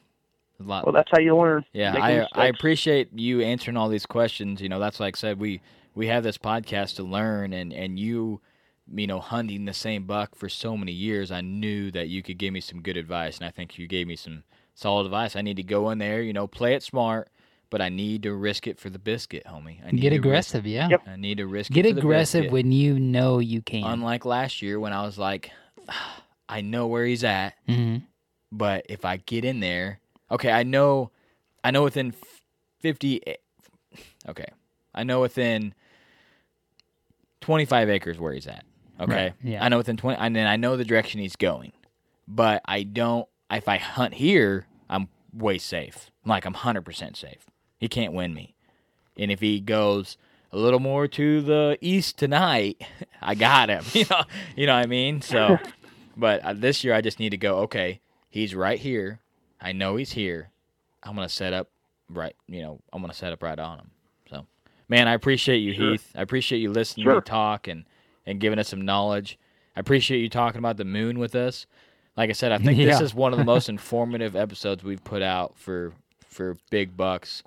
A 0.61 0.65
lot. 0.65 0.85
well, 0.87 0.93
that's 0.93 1.11
how 1.13 1.21
you 1.21 1.37
learn. 1.37 1.65
yeah, 1.73 1.95
I 1.97 2.27
I 2.33 2.47
appreciate 2.47 3.11
you 3.15 3.41
answering 3.43 3.77
all 3.77 3.89
these 3.89 4.07
questions. 4.07 4.61
You 4.61 4.69
know, 4.69 4.81
that's 4.81 4.99
like 5.01 5.17
I 5.17 5.19
said, 5.19 5.39
we 5.41 5.61
we 5.95 6.09
have 6.09 6.23
this 6.25 6.39
podcast 6.39 6.97
to 6.97 7.03
learn, 7.03 7.53
and 7.53 7.73
and 7.73 7.99
you. 7.99 8.41
You 8.91 9.07
know, 9.07 9.21
hunting 9.21 9.67
the 9.67 9.75
same 9.75 10.05
buck 10.05 10.35
for 10.35 10.49
so 10.49 10.75
many 10.75 10.93
years, 10.93 11.31
I 11.31 11.43
knew 11.43 11.91
that 11.91 12.09
you 12.09 12.23
could 12.23 12.39
give 12.39 12.55
me 12.55 12.61
some 12.63 12.81
good 12.81 12.97
advice, 12.97 13.37
and 13.37 13.45
I 13.47 13.51
think 13.51 13.79
you 13.79 13.87
gave 13.87 14.07
me 14.07 14.17
some 14.17 14.45
solid 14.75 15.05
advice. 15.05 15.37
I 15.37 15.43
need 15.43 15.59
to 15.59 15.63
go 15.63 15.91
in 15.91 15.99
there, 15.99 16.23
you 16.23 16.33
know, 16.33 16.47
play 16.47 16.73
it 16.73 16.83
smart, 16.83 17.29
but 17.69 17.83
I 17.83 17.91
need 17.91 18.23
to 18.23 18.33
risk 18.33 18.67
it 18.67 18.79
for 18.79 18.89
the 18.89 18.99
biscuit, 18.99 19.43
homie. 19.45 19.87
I 19.87 19.91
need 19.91 20.01
Get 20.01 20.09
to 20.09 20.17
risk- 20.17 20.25
aggressive, 20.25 20.67
yeah. 20.67 20.89
Yep. 20.89 21.03
I 21.07 21.17
need 21.17 21.37
to 21.37 21.47
risk 21.47 21.71
Get 21.71 21.85
it 21.85 21.91
for 21.91 21.95
the 21.97 22.01
aggressive 22.01 22.41
biscuit. 22.45 22.53
when 22.55 22.73
you 22.73 22.99
know 22.99 23.41
you 23.41 23.61
can. 23.61 23.85
Unlike 23.85 24.25
last 24.25 24.63
year 24.63 24.81
when 24.81 24.95
I 24.95 25.03
was 25.03 25.19
like, 25.19 25.51
I 26.49 26.63
know 26.63 26.87
where 26.87 27.05
he's 27.05 27.25
at, 27.25 27.57
hmm 27.67 27.97
but 28.51 28.87
if 28.89 29.05
I 29.05 29.19
get 29.19 29.45
in 29.45 29.61
there, 29.61 30.01
okay, 30.31 30.51
I 30.51 30.63
know, 30.63 31.11
I 31.65 31.71
know 31.71 31.83
within 31.83 32.15
fifty, 32.81 33.21
okay, 34.29 34.47
I 34.95 35.05
know 35.05 35.21
within 35.21 35.75
twenty-five 37.41 37.89
acres 37.89 38.19
where 38.19 38.33
he's 38.33 38.47
at. 38.47 38.65
Okay, 39.01 39.15
Right, 39.27 39.33
yeah. 39.43 39.65
I 39.65 39.69
know 39.69 39.79
within 39.79 39.97
twenty, 39.97 40.19
and 40.19 40.35
then 40.35 40.47
I 40.47 40.57
know 40.57 40.77
the 40.77 40.85
direction 40.85 41.21
he's 41.21 41.37
going, 41.37 41.73
but 42.27 42.63
I 42.65 42.83
don't. 42.83 43.29
If 43.51 43.69
I 43.69 43.79
hunt 43.79 44.15
here, 44.15 44.67
I'm 44.91 45.09
way 45.33 45.59
safe. 45.59 46.11
Like 46.25 46.45
I'm 46.45 46.55
hundred 46.55 46.83
percent 46.85 47.17
safe. 47.17 47.47
He 47.79 47.89
can't 47.89 48.13
win 48.13 48.35
me, 48.35 48.55
and 49.17 49.31
if 49.31 49.41
he 49.41 49.61
goes 49.61 50.17
a 50.51 50.59
little 50.59 50.81
more 50.81 51.07
to 51.07 51.43
the 51.43 51.79
east 51.81 52.19
tonight, 52.19 52.83
I 53.23 53.35
got 53.35 53.69
him. 53.69 53.85
You 53.95 54.05
know, 54.11 54.23
you 54.57 54.67
know 54.67 54.75
what 54.75 54.83
I 54.83 54.87
mean. 54.87 55.21
So, 55.23 55.59
but 56.17 56.41
uh, 56.45 56.55
this 56.55 56.83
year 56.83 56.95
I 56.95 57.01
just 57.01 57.21
need 57.21 57.31
to 57.31 57.37
go. 57.37 57.59
Okay, 57.61 58.01
he's 58.29 58.55
right 58.55 58.79
here. 58.79 59.21
I 59.61 59.73
know 59.73 59.97
he's 59.97 60.13
here. 60.13 60.51
I'm 61.03 61.15
gonna 61.15 61.29
set 61.29 61.53
up 61.53 61.69
right. 62.09 62.35
You 62.47 62.63
know, 62.63 62.81
I'm 62.93 63.01
gonna 63.01 63.15
set 63.15 63.33
up 63.33 63.43
right 63.43 63.59
on 63.59 63.79
him. 63.79 63.91
So, 64.31 64.47
man, 64.89 65.09
I 65.09 65.15
appreciate 65.15 65.59
you, 65.59 65.75
Sure. 65.75 65.91
Heath. 65.93 66.13
I 66.17 66.23
appreciate 66.23 66.59
you 66.59 66.71
listening 66.71 67.05
to 67.05 67.11
Sure. 67.11 67.17
me 67.17 67.23
talk 67.25 67.69
and 67.69 67.85
and 68.27 68.41
giving 68.41 68.59
us 68.59 68.69
some 68.69 68.83
knowledge. 68.83 69.39
I 69.77 69.81
appreciate 69.81 70.19
you 70.21 70.29
talking 70.29 70.59
about 70.59 70.77
the 70.77 70.85
moon 70.85 71.19
with 71.19 71.35
us. 71.35 71.67
Like 72.17 72.31
I 72.31 72.33
said, 72.35 72.53
I 72.53 72.59
think 72.59 72.77
this 72.79 73.01
is 73.01 73.15
one 73.15 73.33
of 73.33 73.39
the 73.39 73.45
most 73.45 73.69
informative 73.69 74.37
episodes 74.37 74.83
we've 74.85 75.03
put 75.05 75.23
out 75.23 75.57
for 75.57 75.93
for 76.27 76.57
big 76.71 76.97
bucks 76.97 77.43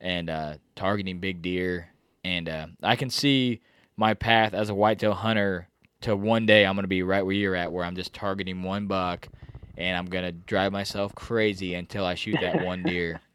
and 0.00 0.28
uh, 0.28 0.54
targeting 0.76 1.18
big 1.18 1.40
deer. 1.42 1.88
And 2.24 2.48
uh, 2.48 2.66
I 2.82 2.94
can 2.96 3.10
see 3.10 3.60
my 3.96 4.14
path 4.14 4.54
as 4.54 4.68
a 4.68 4.74
whitetail 4.74 5.14
hunter 5.14 5.68
to 6.02 6.14
one 6.16 6.46
day 6.46 6.66
I'm 6.66 6.74
going 6.74 6.84
to 6.84 6.88
be 6.88 7.02
right 7.02 7.22
where 7.24 7.34
you're 7.34 7.54
at, 7.56 7.72
where 7.72 7.84
I'm 7.84 7.94
just 7.96 8.12
targeting 8.12 8.62
one 8.62 8.86
buck, 8.86 9.28
and 9.76 9.96
I'm 9.96 10.06
going 10.06 10.24
to 10.24 10.32
drive 10.32 10.72
myself 10.72 11.14
crazy 11.14 11.74
until 11.74 12.04
I 12.04 12.14
shoot 12.14 12.36
that 12.40 12.64
one 12.64 12.82
deer. 12.82 13.20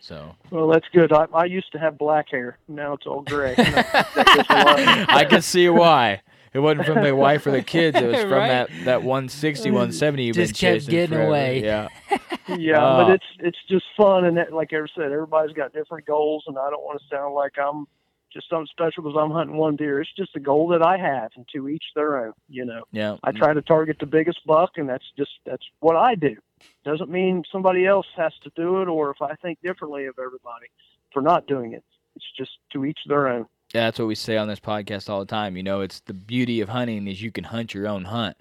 So 0.00 0.34
Well, 0.50 0.66
that's 0.66 0.86
good. 0.92 1.12
I, 1.12 1.26
I 1.32 1.44
used 1.44 1.70
to 1.72 1.78
have 1.78 1.96
black 1.96 2.28
hair. 2.28 2.58
Now 2.66 2.94
it's 2.94 3.06
all 3.06 3.22
gray. 3.22 3.54
And 3.56 3.68
I 3.76 3.82
think 3.82 4.14
that 4.14 4.14
goes 4.26 4.46
a 4.48 4.64
lot. 4.64 5.10
I 5.10 5.24
can 5.24 5.42
see 5.42 5.68
why. 5.68 6.22
it 6.52 6.58
wasn't 6.58 6.86
from 6.86 7.04
the 7.04 7.14
wife 7.16 7.46
or 7.46 7.52
the 7.52 7.62
kids. 7.62 7.96
It 7.96 8.06
was 8.06 8.20
from 8.22 8.32
Right. 8.32 8.48
that 8.48 8.68
that 8.84 9.02
160, 9.04 9.70
170 9.70 10.24
you've 10.24 10.34
Just 10.34 10.54
been 10.54 10.58
kept 10.58 10.74
chasing 10.80 10.90
getting 10.90 11.08
forever. 11.10 11.28
away. 11.28 11.62
Yeah. 11.62 11.88
Yeah, 12.48 12.78
Oh. 12.78 12.96
but 13.04 13.10
ah. 13.10 13.12
it's 13.12 13.24
it's 13.38 13.58
just 13.70 13.84
fun, 13.96 14.24
and 14.24 14.36
that, 14.36 14.52
like 14.52 14.72
I 14.72 14.78
said, 14.96 15.12
everybody's 15.12 15.54
got 15.54 15.72
different 15.72 16.04
goals, 16.04 16.42
and 16.48 16.58
I 16.58 16.68
don't 16.70 16.82
want 16.82 17.00
to 17.00 17.06
sound 17.08 17.34
like 17.36 17.52
I'm 17.56 17.86
just 18.32 18.48
something 18.48 18.66
special 18.70 19.02
because 19.02 19.16
I'm 19.20 19.30
hunting 19.30 19.56
one 19.56 19.76
deer. 19.76 20.00
It's 20.00 20.12
just 20.16 20.36
a 20.36 20.40
goal 20.40 20.68
that 20.68 20.82
I 20.82 20.96
have, 20.96 21.30
and 21.36 21.46
to 21.54 21.68
each 21.68 21.84
their 21.94 22.24
own. 22.26 22.32
You 22.48 22.64
know, 22.64 22.84
Yeah. 22.92 23.16
I 23.24 23.32
try 23.32 23.52
to 23.52 23.62
target 23.62 23.98
the 24.00 24.06
biggest 24.06 24.44
buck, 24.46 24.72
and 24.76 24.88
that's 24.88 25.04
just 25.16 25.32
that's 25.44 25.64
what 25.80 25.96
I 25.96 26.14
do. 26.14 26.36
Doesn't 26.84 27.10
mean 27.10 27.44
somebody 27.50 27.86
else 27.86 28.06
has 28.16 28.32
to 28.44 28.50
do 28.56 28.82
it, 28.82 28.88
or 28.88 29.10
if 29.10 29.20
I 29.20 29.34
think 29.36 29.58
differently 29.62 30.06
of 30.06 30.18
everybody 30.18 30.66
for 31.12 31.22
not 31.22 31.46
doing 31.46 31.72
it. 31.72 31.84
It's 32.14 32.24
just 32.36 32.52
to 32.72 32.84
each 32.84 32.98
their 33.06 33.28
own. 33.28 33.46
Yeah, 33.74 33.84
that's 33.86 33.98
what 33.98 34.08
we 34.08 34.14
say 34.14 34.36
on 34.36 34.48
this 34.48 34.60
podcast 34.60 35.08
all 35.08 35.20
the 35.20 35.26
time. 35.26 35.56
You 35.56 35.62
know, 35.62 35.80
it's 35.80 36.00
the 36.00 36.12
beauty 36.12 36.60
of 36.60 36.68
hunting 36.68 37.08
is 37.08 37.22
you 37.22 37.32
can 37.32 37.44
hunt 37.44 37.72
your 37.72 37.88
own 37.88 38.04
hunt. 38.04 38.36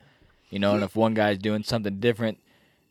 You 0.50 0.60
know, 0.60 0.76
and 0.76 0.84
if 0.84 0.96
one 0.96 1.14
guy's 1.14 1.38
doing 1.38 1.64
something 1.64 2.02
different 2.02 2.40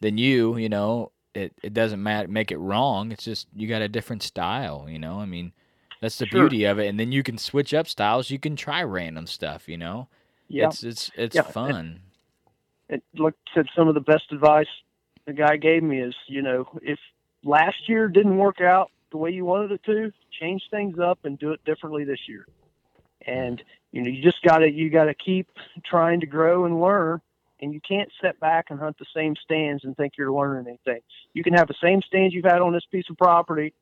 than 0.00 0.16
you, 0.16 0.56
you 0.56 0.70
know, 0.70 1.12
it, 1.34 1.52
it 1.62 1.74
doesn't 1.74 2.02
matter 2.02 2.28
make 2.28 2.50
it 2.50 2.56
wrong. 2.56 3.12
It's 3.12 3.24
just 3.24 3.46
you 3.54 3.68
got 3.68 3.82
a 3.82 3.88
different 3.88 4.22
style, 4.22 4.86
you 4.88 4.98
know. 4.98 5.20
I 5.20 5.26
mean, 5.26 5.52
that's 6.00 6.18
the 6.18 6.26
Sure. 6.26 6.40
beauty 6.40 6.64
of 6.64 6.78
it. 6.78 6.86
And 6.88 6.98
then 6.98 7.12
you 7.12 7.22
can 7.22 7.38
switch 7.38 7.74
up 7.74 7.86
styles. 7.86 8.30
You 8.30 8.38
can 8.38 8.56
try 8.56 8.82
random 8.82 9.26
stuff, 9.26 9.68
you 9.68 9.76
know. 9.76 10.08
Yeah, 10.48 10.66
It's 10.66 10.82
it's 10.82 11.10
it's 11.14 11.36
Yeah, 11.36 11.42
fun. 11.42 12.00
it 12.88 13.02
like 13.16 13.34
I 13.48 13.54
said 13.54 13.66
some 13.76 13.88
of 13.88 13.94
the 13.94 14.00
best 14.00 14.32
advice 14.32 14.66
the 15.26 15.32
guy 15.32 15.56
gave 15.56 15.82
me 15.82 16.00
is 16.00 16.14
you 16.26 16.42
know 16.42 16.66
if 16.82 16.98
last 17.44 17.88
year 17.88 18.08
didn't 18.08 18.36
work 18.36 18.60
out 18.60 18.90
the 19.12 19.16
way 19.16 19.30
you 19.30 19.44
wanted 19.44 19.72
it 19.72 19.82
to 19.84 20.12
change 20.40 20.62
things 20.70 20.98
up 20.98 21.20
and 21.24 21.38
do 21.38 21.52
it 21.52 21.64
differently 21.64 22.04
this 22.04 22.20
year 22.28 22.46
and 23.26 23.62
you 23.92 24.02
know 24.02 24.08
you 24.08 24.22
just 24.22 24.42
got 24.42 24.58
to 24.58 24.70
you 24.70 24.90
got 24.90 25.04
to 25.04 25.14
keep 25.14 25.48
trying 25.84 26.20
to 26.20 26.26
grow 26.26 26.64
and 26.64 26.80
learn 26.80 27.20
and 27.60 27.72
you 27.74 27.80
can't 27.86 28.10
sit 28.22 28.38
back 28.40 28.66
and 28.70 28.80
hunt 28.80 28.96
the 28.98 29.06
same 29.14 29.34
stands 29.44 29.84
and 29.84 29.96
think 29.96 30.14
you're 30.18 30.32
learning 30.32 30.66
anything 30.66 31.00
you 31.34 31.44
can 31.44 31.52
have 31.54 31.68
the 31.68 31.74
same 31.82 32.00
stands 32.02 32.34
you've 32.34 32.44
had 32.44 32.60
on 32.60 32.72
this 32.72 32.86
piece 32.90 33.08
of 33.10 33.16
property 33.16 33.72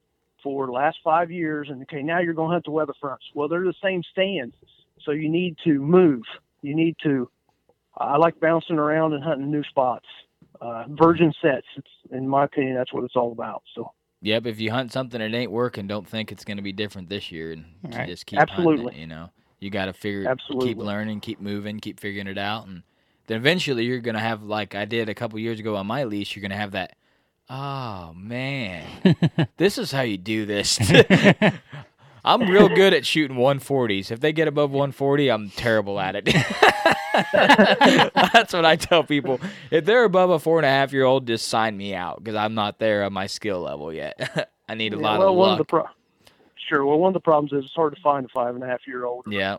for 0.43 0.66
the 0.66 0.73
last 0.73 0.98
five 1.02 1.31
years 1.31 1.69
and 1.70 1.82
okay 1.82 2.02
now 2.02 2.20
you're 2.20 2.35
going 2.35 2.48
to 2.48 2.52
hunt 2.52 2.65
the 2.65 2.70
weather 2.70 2.94
fronts 3.01 3.24
well 3.35 3.48
they're 3.48 3.65
the 3.65 3.74
same 3.82 4.02
stands 4.12 4.55
so 5.02 5.10
you 5.10 5.28
need 5.28 5.56
to 5.65 5.78
move 5.81 6.23
you 6.62 6.74
need 6.74 6.97
to 7.02 7.28
I 7.98 8.16
like 8.16 8.39
bouncing 8.40 8.78
around 8.78 9.12
and 9.12 9.23
hunting 9.24 9.51
new 9.51 9.65
spots. 9.65 10.06
Uh, 10.60 10.85
virgin 10.89 11.32
sets, 11.43 11.66
it's, 11.77 11.90
in 12.10 12.28
my 12.28 12.44
opinion, 12.44 12.77
that's 12.77 12.93
what 12.93 13.05
it's 13.05 13.16
all 13.16 13.32
about. 13.32 13.62
So 13.74 13.93
Yep, 14.23 14.47
if 14.47 14.60
you 14.60 14.73
hunt 14.73 14.93
something 14.93 15.20
that 15.20 15.36
ain't 15.36 15.52
working, 15.52 15.86
don't 15.86 16.06
think 16.06 16.32
it's 16.32 16.44
going 16.44 16.56
to 16.56 16.62
be 16.62 16.73
different 16.73 17.09
this 17.09 17.31
year, 17.31 17.52
and 17.52 17.65
Right. 17.82 18.06
just 18.06 18.27
keep 18.27 18.39
hunting 18.39 18.51
Absolutely. 18.51 18.94
it. 18.94 18.98
You 19.01 19.06
know, 19.06 19.31
you 19.60 19.70
got 19.70 19.86
to 19.86 19.93
figure, 19.93 20.27
Absolutely. 20.27 20.70
keep 20.70 20.78
learning, 20.78 21.20
keep 21.20 21.40
moving, 21.40 21.78
keep 21.78 22.01
figuring 22.01 22.27
it 22.27 22.39
out, 22.39 22.66
and 22.66 22.82
then 23.28 23.36
eventually 23.36 23.85
you're 23.85 24.01
going 24.01 24.16
to 24.16 24.20
have, 24.20 24.43
like 24.43 24.74
I 24.74 24.85
did 24.85 25.09
a 25.09 25.15
couple 25.15 25.39
years 25.39 25.60
ago 25.60 25.77
on 25.77 25.86
my 25.86 26.05
leash, 26.05 26.35
you're 26.35 26.40
going 26.40 26.51
to 26.51 26.56
have 26.56 26.73
that. 26.73 26.97
Oh 27.51 28.12
man, 28.15 28.85
this 29.57 29.79
is 29.79 29.91
how 29.91 30.03
you 30.03 30.19
do 30.19 30.45
this. 30.45 30.79
I'm 32.25 32.43
real 32.43 32.69
good 32.69 32.93
at 32.93 33.07
shooting 33.07 33.39
140s. 33.39 34.11
If 34.11 34.20
they 34.20 34.33
get 34.33 34.49
above 34.49 34.70
140, 34.70 35.31
I'm 35.31 35.49
terrible 35.51 35.99
at 35.99 36.15
it. 36.16 36.25
That's 38.33 38.53
what 38.53 38.66
I 38.66 38.77
tell 38.77 39.03
people. 39.03 39.41
If 39.70 39.87
they're 39.87 40.05
above 40.05 40.29
a 40.29 40.39
four 40.39 40.59
and 40.59 40.66
a 40.66 40.69
half 40.69 40.93
year 40.93 41.05
old, 41.05 41.27
just 41.27 41.49
sign 41.49 41.75
me 41.75 41.95
out 41.95 42.23
because 42.23 42.35
I'm 42.35 42.55
not 42.55 42.79
there 42.79 43.05
on 43.05 43.15
my 43.15 43.29
skill 43.29 43.61
level 43.61 43.95
yet. 43.95 44.51
I 44.69 44.75
need 44.75 44.93
a 44.93 44.97
yeah, 44.97 45.03
lot 45.03 45.19
well, 45.20 45.31
of 45.31 45.37
one 45.37 45.49
luck. 45.51 45.61
of 45.61 45.66
the 45.66 45.70
pro- 45.70 46.33
sure. 46.69 46.85
Well, 46.85 46.99
one 46.99 47.11
of 47.11 47.15
the 47.15 47.20
problems 47.20 47.53
is 47.53 47.65
it's 47.65 47.75
hard 47.75 47.95
to 47.95 48.01
find 48.03 48.27
a 48.27 48.29
five 48.29 48.55
and 48.55 48.62
a 48.62 48.66
half 48.66 48.87
year 48.87 49.07
old. 49.07 49.25
yeah. 49.29 49.59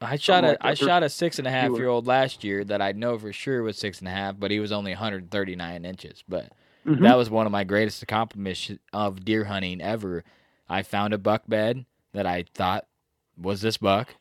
I 0.00 0.16
shot 0.16 0.44
like 0.44 0.56
a 0.56 0.66
I 0.68 0.72
shot 0.72 1.02
a 1.02 1.10
six 1.10 1.38
and 1.38 1.46
a 1.46 1.50
half 1.50 1.72
year 1.72 1.88
old 1.88 2.06
last 2.06 2.42
year 2.42 2.64
that 2.64 2.80
I 2.80 2.92
know 2.92 3.18
for 3.18 3.34
sure 3.34 3.62
was 3.62 3.76
six 3.76 3.98
and 3.98 4.08
a 4.08 4.10
half, 4.10 4.36
but 4.38 4.50
he 4.50 4.58
was 4.58 4.72
only 4.72 4.92
139 4.92 5.84
inches. 5.84 6.24
But 6.26 6.50
Mhm. 6.86 7.02
that 7.02 7.16
was 7.16 7.30
one 7.30 7.46
of 7.46 7.52
my 7.52 7.64
greatest 7.64 8.02
accomplishments 8.02 8.70
of 8.92 9.24
deer 9.24 9.44
hunting 9.44 9.80
ever. 9.80 10.24
I 10.68 10.82
found 10.82 11.12
a 11.12 11.18
buck 11.18 11.42
bed 11.46 11.84
that 12.12 12.26
I 12.26 12.44
thought 12.54 12.86
was 13.36 13.60
this 13.60 13.76
buck. 13.76 14.14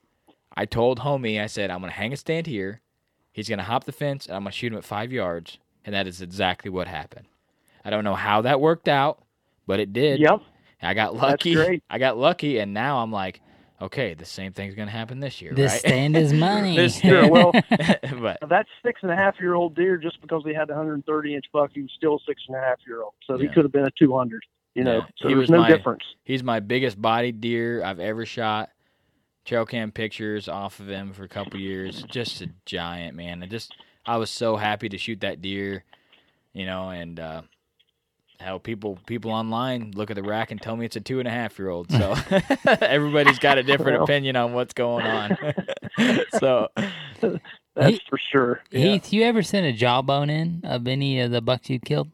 I 0.55 0.65
told 0.65 0.99
homie, 0.99 1.41
I 1.41 1.47
said, 1.47 1.69
I'm 1.71 1.79
gonna 1.79 1.91
hang 1.93 2.11
a 2.13 2.17
stand 2.17 2.47
here. 2.47 2.81
He's 3.31 3.47
gonna 3.47 3.63
hop 3.63 3.85
the 3.85 3.91
fence, 3.91 4.25
and 4.25 4.35
I'm 4.35 4.41
gonna 4.43 4.51
shoot 4.51 4.73
him 4.73 4.77
at 4.77 4.83
five 4.83 5.11
yards, 5.11 5.57
and 5.85 5.93
that 5.95 6.07
is 6.07 6.21
exactly 6.21 6.69
what 6.69 6.87
happened. 6.87 7.27
I 7.85 7.89
don't 7.89 8.03
know 8.03 8.15
how 8.15 8.41
that 8.41 8.59
worked 8.59 8.87
out, 8.89 9.23
but 9.65 9.79
it 9.79 9.93
did. 9.93 10.19
Yep. 10.19 10.41
I 10.81 10.93
got 10.93 11.15
lucky. 11.15 11.81
I 11.89 11.97
got 11.97 12.17
lucky, 12.17 12.59
and 12.59 12.73
now 12.73 12.99
I'm 12.99 13.11
like, 13.11 13.41
okay, 13.81 14.13
the 14.13 14.25
same 14.25 14.51
thing's 14.53 14.75
gonna 14.75 14.91
happen 14.91 15.19
this 15.19 15.41
year, 15.41 15.53
This 15.53 15.71
right? 15.71 15.79
stand 15.79 16.15
is 16.17 16.33
money. 16.49 16.75
This 16.75 16.99
Sure. 16.99 17.29
Well, 17.29 17.51
but 18.19 18.39
that 18.49 18.65
six 18.85 19.01
and 19.03 19.11
a 19.11 19.15
half 19.15 19.35
year 19.39 19.53
old 19.53 19.75
deer, 19.75 19.97
just 19.97 20.19
because 20.21 20.43
he 20.45 20.53
had 20.53 20.69
a 20.69 20.73
130 20.73 21.35
inch 21.35 21.45
buck, 21.53 21.71
he 21.73 21.81
was 21.81 21.91
still 21.95 22.19
six 22.27 22.41
and 22.47 22.57
a 22.57 22.59
half 22.59 22.77
year 22.87 23.01
old. 23.03 23.13
So 23.25 23.37
he 23.37 23.47
could 23.47 23.63
have 23.63 23.71
been 23.71 23.85
a 23.85 23.91
200. 23.97 24.41
You 24.75 24.83
know, 24.83 24.97
Yeah. 24.97 25.05
so 25.17 25.27
He 25.27 25.33
there's 25.33 25.39
was 25.41 25.49
no 25.49 25.61
my- 25.61 25.67
difference. 25.69 26.03
He's 26.23 26.43
my 26.43 26.59
biggest 26.59 27.01
bodied 27.01 27.41
deer 27.41 27.83
I've 27.83 27.99
ever 27.99 28.25
shot. 28.25 28.69
Trail 29.45 29.65
cam 29.65 29.91
pictures 29.91 30.47
off 30.47 30.79
of 30.79 30.89
him 30.89 31.11
for 31.11 31.23
a 31.23 31.27
couple 31.27 31.59
years. 31.59 32.03
Just 32.03 32.41
a 32.41 32.49
giant 32.65 33.15
man. 33.15 33.41
I 33.41 33.47
just 33.47 33.73
I 34.05 34.17
was 34.17 34.29
so 34.29 34.57
happy 34.57 34.89
to 34.89 34.97
shoot 34.97 35.21
that 35.21 35.41
deer, 35.41 35.83
you 36.53 36.65
know, 36.67 36.89
and 36.89 37.19
uh 37.19 37.41
how 38.39 38.57
people 38.57 38.97
people 39.05 39.31
online 39.31 39.91
look 39.95 40.09
at 40.09 40.15
the 40.15 40.23
rack 40.23 40.51
and 40.51 40.61
tell 40.61 40.75
me 40.75 40.85
it's 40.85 40.95
a 40.95 41.01
two 41.01 41.19
and 41.19 41.27
a 41.27 41.31
half 41.31 41.59
year 41.59 41.69
old. 41.69 41.91
So 41.91 42.15
everybody's 42.65 43.39
got 43.39 43.57
a 43.57 43.63
different 43.63 44.01
opinion 44.01 44.35
on 44.35 44.53
what's 44.53 44.73
going 44.73 45.05
on. 45.05 45.37
so 46.39 46.69
That's 47.75 47.97
He- 47.97 48.01
for 48.09 48.19
sure. 48.31 48.61
Heath, 48.71 49.11
you 49.11 49.23
ever 49.23 49.43
sent 49.43 49.65
a 49.65 49.73
jawbone 49.73 50.29
in 50.29 50.61
of 50.63 50.87
any 50.87 51.19
of 51.19 51.31
the 51.31 51.41
bucks 51.41 51.69
you 51.69 51.79
killed? 51.79 52.09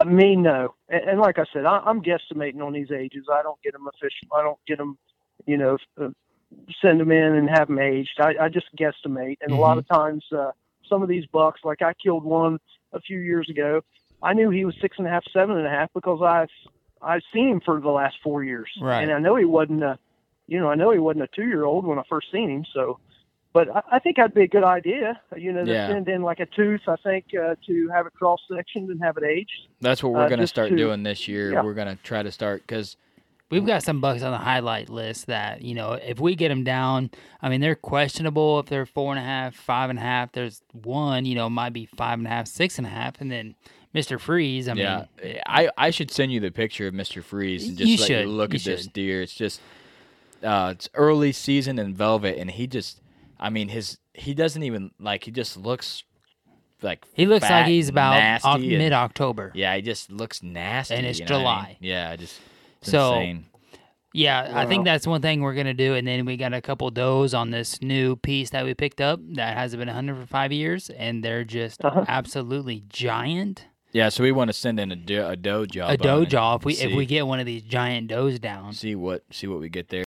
Uh, 0.00 0.04
Me, 0.04 0.34
no. 0.34 0.74
And, 0.88 1.10
and 1.10 1.20
like 1.20 1.38
I 1.38 1.44
said, 1.52 1.64
I, 1.64 1.78
I'm 1.78 2.02
guesstimating 2.02 2.60
on 2.60 2.72
these 2.72 2.90
ages. 2.90 3.26
I 3.32 3.42
don't 3.42 3.60
get 3.62 3.72
them 3.72 3.86
official. 3.86 4.28
I 4.36 4.42
don't 4.42 4.58
get 4.66 4.78
them, 4.78 4.98
you 5.46 5.56
know, 5.56 5.78
uh, 6.00 6.08
send 6.82 7.00
them 7.00 7.12
in 7.12 7.34
and 7.36 7.48
have 7.48 7.68
them 7.68 7.78
aged. 7.78 8.18
I, 8.20 8.34
I 8.40 8.48
just 8.48 8.66
guesstimate. 8.76 9.38
And 9.40 9.52
a 9.52 9.56
lot 9.56 9.78
of 9.78 9.86
times, 9.88 10.24
uh, 10.36 10.50
some 10.88 11.02
of 11.02 11.08
these 11.08 11.24
bucks, 11.32 11.60
like 11.64 11.82
I 11.82 11.92
killed 11.94 12.24
one 12.24 12.58
a 12.92 13.00
few 13.00 13.18
years 13.20 13.48
ago. 13.48 13.82
I 14.24 14.32
knew 14.32 14.50
he 14.50 14.64
was 14.64 14.74
six 14.80 14.96
and 14.98 15.06
a 15.06 15.10
half, 15.10 15.22
seven 15.32 15.56
and 15.56 15.66
a 15.66 15.70
half 15.70 15.90
because 15.94 16.20
I've 16.22 16.48
I've 17.02 17.22
seen 17.32 17.48
him 17.50 17.60
for 17.60 17.80
the 17.80 17.90
last 17.90 18.16
four 18.24 18.42
years, 18.42 18.68
Right. 18.80 19.02
and 19.02 19.12
I 19.12 19.18
know 19.18 19.36
he 19.36 19.44
wasn't 19.44 19.82
a, 19.82 19.98
you 20.46 20.58
know, 20.58 20.70
I 20.70 20.74
know 20.74 20.90
he 20.90 20.98
wasn't 20.98 21.24
a 21.24 21.28
two 21.28 21.46
year 21.46 21.64
old 21.64 21.84
when 21.86 21.98
I 21.98 22.02
first 22.08 22.28
seen 22.32 22.48
him. 22.50 22.64
So, 22.72 22.98
but 23.52 23.68
I, 23.68 23.82
I 23.92 23.98
think 23.98 24.16
that'd 24.16 24.32
be 24.34 24.44
a 24.44 24.48
good 24.48 24.64
idea, 24.64 25.20
you 25.36 25.52
know, 25.52 25.64
to 25.66 25.70
Yeah. 25.70 25.88
send 25.88 26.08
in 26.08 26.22
like 26.22 26.40
a 26.40 26.46
tooth. 26.46 26.80
I 26.88 26.96
think 27.04 27.26
uh, 27.38 27.56
to 27.66 27.88
have 27.92 28.06
it 28.06 28.14
cross 28.14 28.40
sectioned 28.50 28.88
and 28.90 29.02
have 29.02 29.18
it 29.18 29.24
aged. 29.24 29.68
that's 29.82 30.02
what 30.02 30.12
we're 30.14 30.22
Uh, 30.24 30.28
gonna 30.30 30.46
start 30.46 30.70
to- 30.70 30.76
doing 30.76 31.02
this 31.02 31.28
year. 31.28 31.52
yeah. 31.52 31.62
We're 31.62 31.74
gonna 31.74 31.98
try 32.02 32.22
to 32.22 32.32
start 32.32 32.62
because 32.62 32.96
We've 33.50 33.66
got 33.66 33.84
some 33.84 34.00
bucks 34.00 34.22
on 34.22 34.32
the 34.32 34.38
highlight 34.38 34.88
list 34.88 35.26
that, 35.26 35.62
you 35.62 35.74
know, 35.74 35.92
if 35.92 36.18
we 36.18 36.34
get 36.34 36.48
them 36.48 36.64
down, 36.64 37.10
I 37.42 37.48
mean, 37.50 37.60
they're 37.60 37.76
questionable 37.76 38.58
if 38.58 38.66
they're 38.66 38.86
four 38.86 39.12
and 39.12 39.18
a 39.20 39.22
half, 39.22 39.54
five 39.54 39.90
and 39.90 39.98
a 39.98 40.02
half. 40.02 40.32
There's 40.32 40.62
one, 40.72 41.24
you 41.24 41.36
know, 41.36 41.48
might 41.50 41.72
be 41.74 41.84
five 41.84 42.18
and 42.18 42.26
a 42.26 42.30
half, 42.30 42.48
six 42.48 42.78
and 42.78 42.86
a 42.86 42.90
half. 42.90 43.20
And 43.20 43.30
then 43.30 43.54
Mr. 43.94 44.18
Freeze, 44.18 44.68
I 44.68 44.74
yeah, 44.74 45.04
mean, 45.22 45.38
I 45.46 45.70
I 45.78 45.90
should 45.90 46.10
send 46.10 46.32
you 46.32 46.40
the 46.40 46.50
picture 46.50 46.86
of 46.88 46.94
Mr. 46.94 47.22
Freeze 47.22 47.68
and 47.68 47.78
just 47.78 47.88
You 47.90 47.96
let 47.98 48.06
should. 48.06 48.20
you 48.26 48.30
look 48.32 48.52
You 48.52 48.56
at 48.56 48.64
this 48.64 48.86
deer. 48.88 49.22
It's 49.22 49.34
just 49.34 49.60
uh, 50.42 50.70
it's 50.74 50.88
early 50.94 51.32
season 51.32 51.78
in 51.78 51.94
velvet, 51.94 52.36
and 52.38 52.50
he 52.50 52.66
just, 52.66 53.00
I 53.38 53.50
mean, 53.50 53.68
his 53.68 53.98
he 54.12 54.34
doesn't 54.34 54.62
even 54.62 54.90
like 54.98 55.24
he 55.24 55.30
just 55.30 55.56
looks 55.56 56.02
like 56.82 57.04
he 57.14 57.24
looks 57.26 57.46
fat 57.46 57.60
like 57.62 57.68
he's 57.68 57.88
about 57.88 58.10
nasty 58.14 58.76
mid 58.76 58.92
October. 58.92 59.52
Yeah, 59.54 59.74
he 59.76 59.82
just 59.82 60.10
looks 60.10 60.42
nasty, 60.42 60.94
And 60.96 61.06
it's 61.06 61.18
you 61.20 61.26
know 61.26 61.38
what 61.38 61.46
I 61.46 61.52
July. 61.60 61.66
mean? 61.68 61.76
Yeah, 61.80 62.16
just 62.16 62.40
it's 62.82 62.90
So- 62.90 63.14
insane. 63.14 63.46
Yeah, 64.16 64.52
I 64.54 64.64
think 64.66 64.84
that's 64.84 65.08
one 65.08 65.22
thing 65.22 65.40
we're 65.40 65.54
gonna 65.54 65.74
do, 65.74 65.94
and 65.96 66.06
then 66.06 66.24
we 66.24 66.36
got 66.36 66.54
a 66.54 66.60
couple 66.60 66.88
does 66.92 67.34
on 67.34 67.50
this 67.50 67.82
new 67.82 68.14
piece 68.14 68.50
that 68.50 68.64
we 68.64 68.72
picked 68.72 69.00
up 69.00 69.18
that 69.34 69.56
hasn't 69.56 69.80
been 69.80 69.88
hunted 69.88 70.16
for 70.16 70.24
five 70.26 70.52
years, 70.52 70.88
and 70.90 71.24
they're 71.24 71.42
just 71.42 71.84
Uh-huh. 71.84 72.04
absolutely 72.06 72.84
giant. 72.88 73.64
Yeah, 73.94 74.08
so 74.08 74.24
we 74.24 74.32
want 74.32 74.48
to 74.48 74.52
send 74.52 74.80
in 74.80 74.90
a, 74.90 74.96
do, 74.96 75.24
a 75.24 75.36
doe 75.36 75.66
jaw, 75.66 75.88
a 75.88 75.96
doe 75.96 76.22
and 76.22 76.28
jaw. 76.28 76.56
If 76.56 76.64
we 76.64 76.72
if 76.72 76.78
see- 76.80 76.96
we 76.96 77.06
get 77.06 77.28
one 77.28 77.38
of 77.38 77.46
these 77.46 77.62
giant 77.62 78.08
does 78.08 78.40
down, 78.40 78.72
see 78.72 78.96
what 78.96 79.22
see 79.30 79.46
what 79.46 79.60
we 79.60 79.68
get 79.68 79.88
there. 79.88 80.02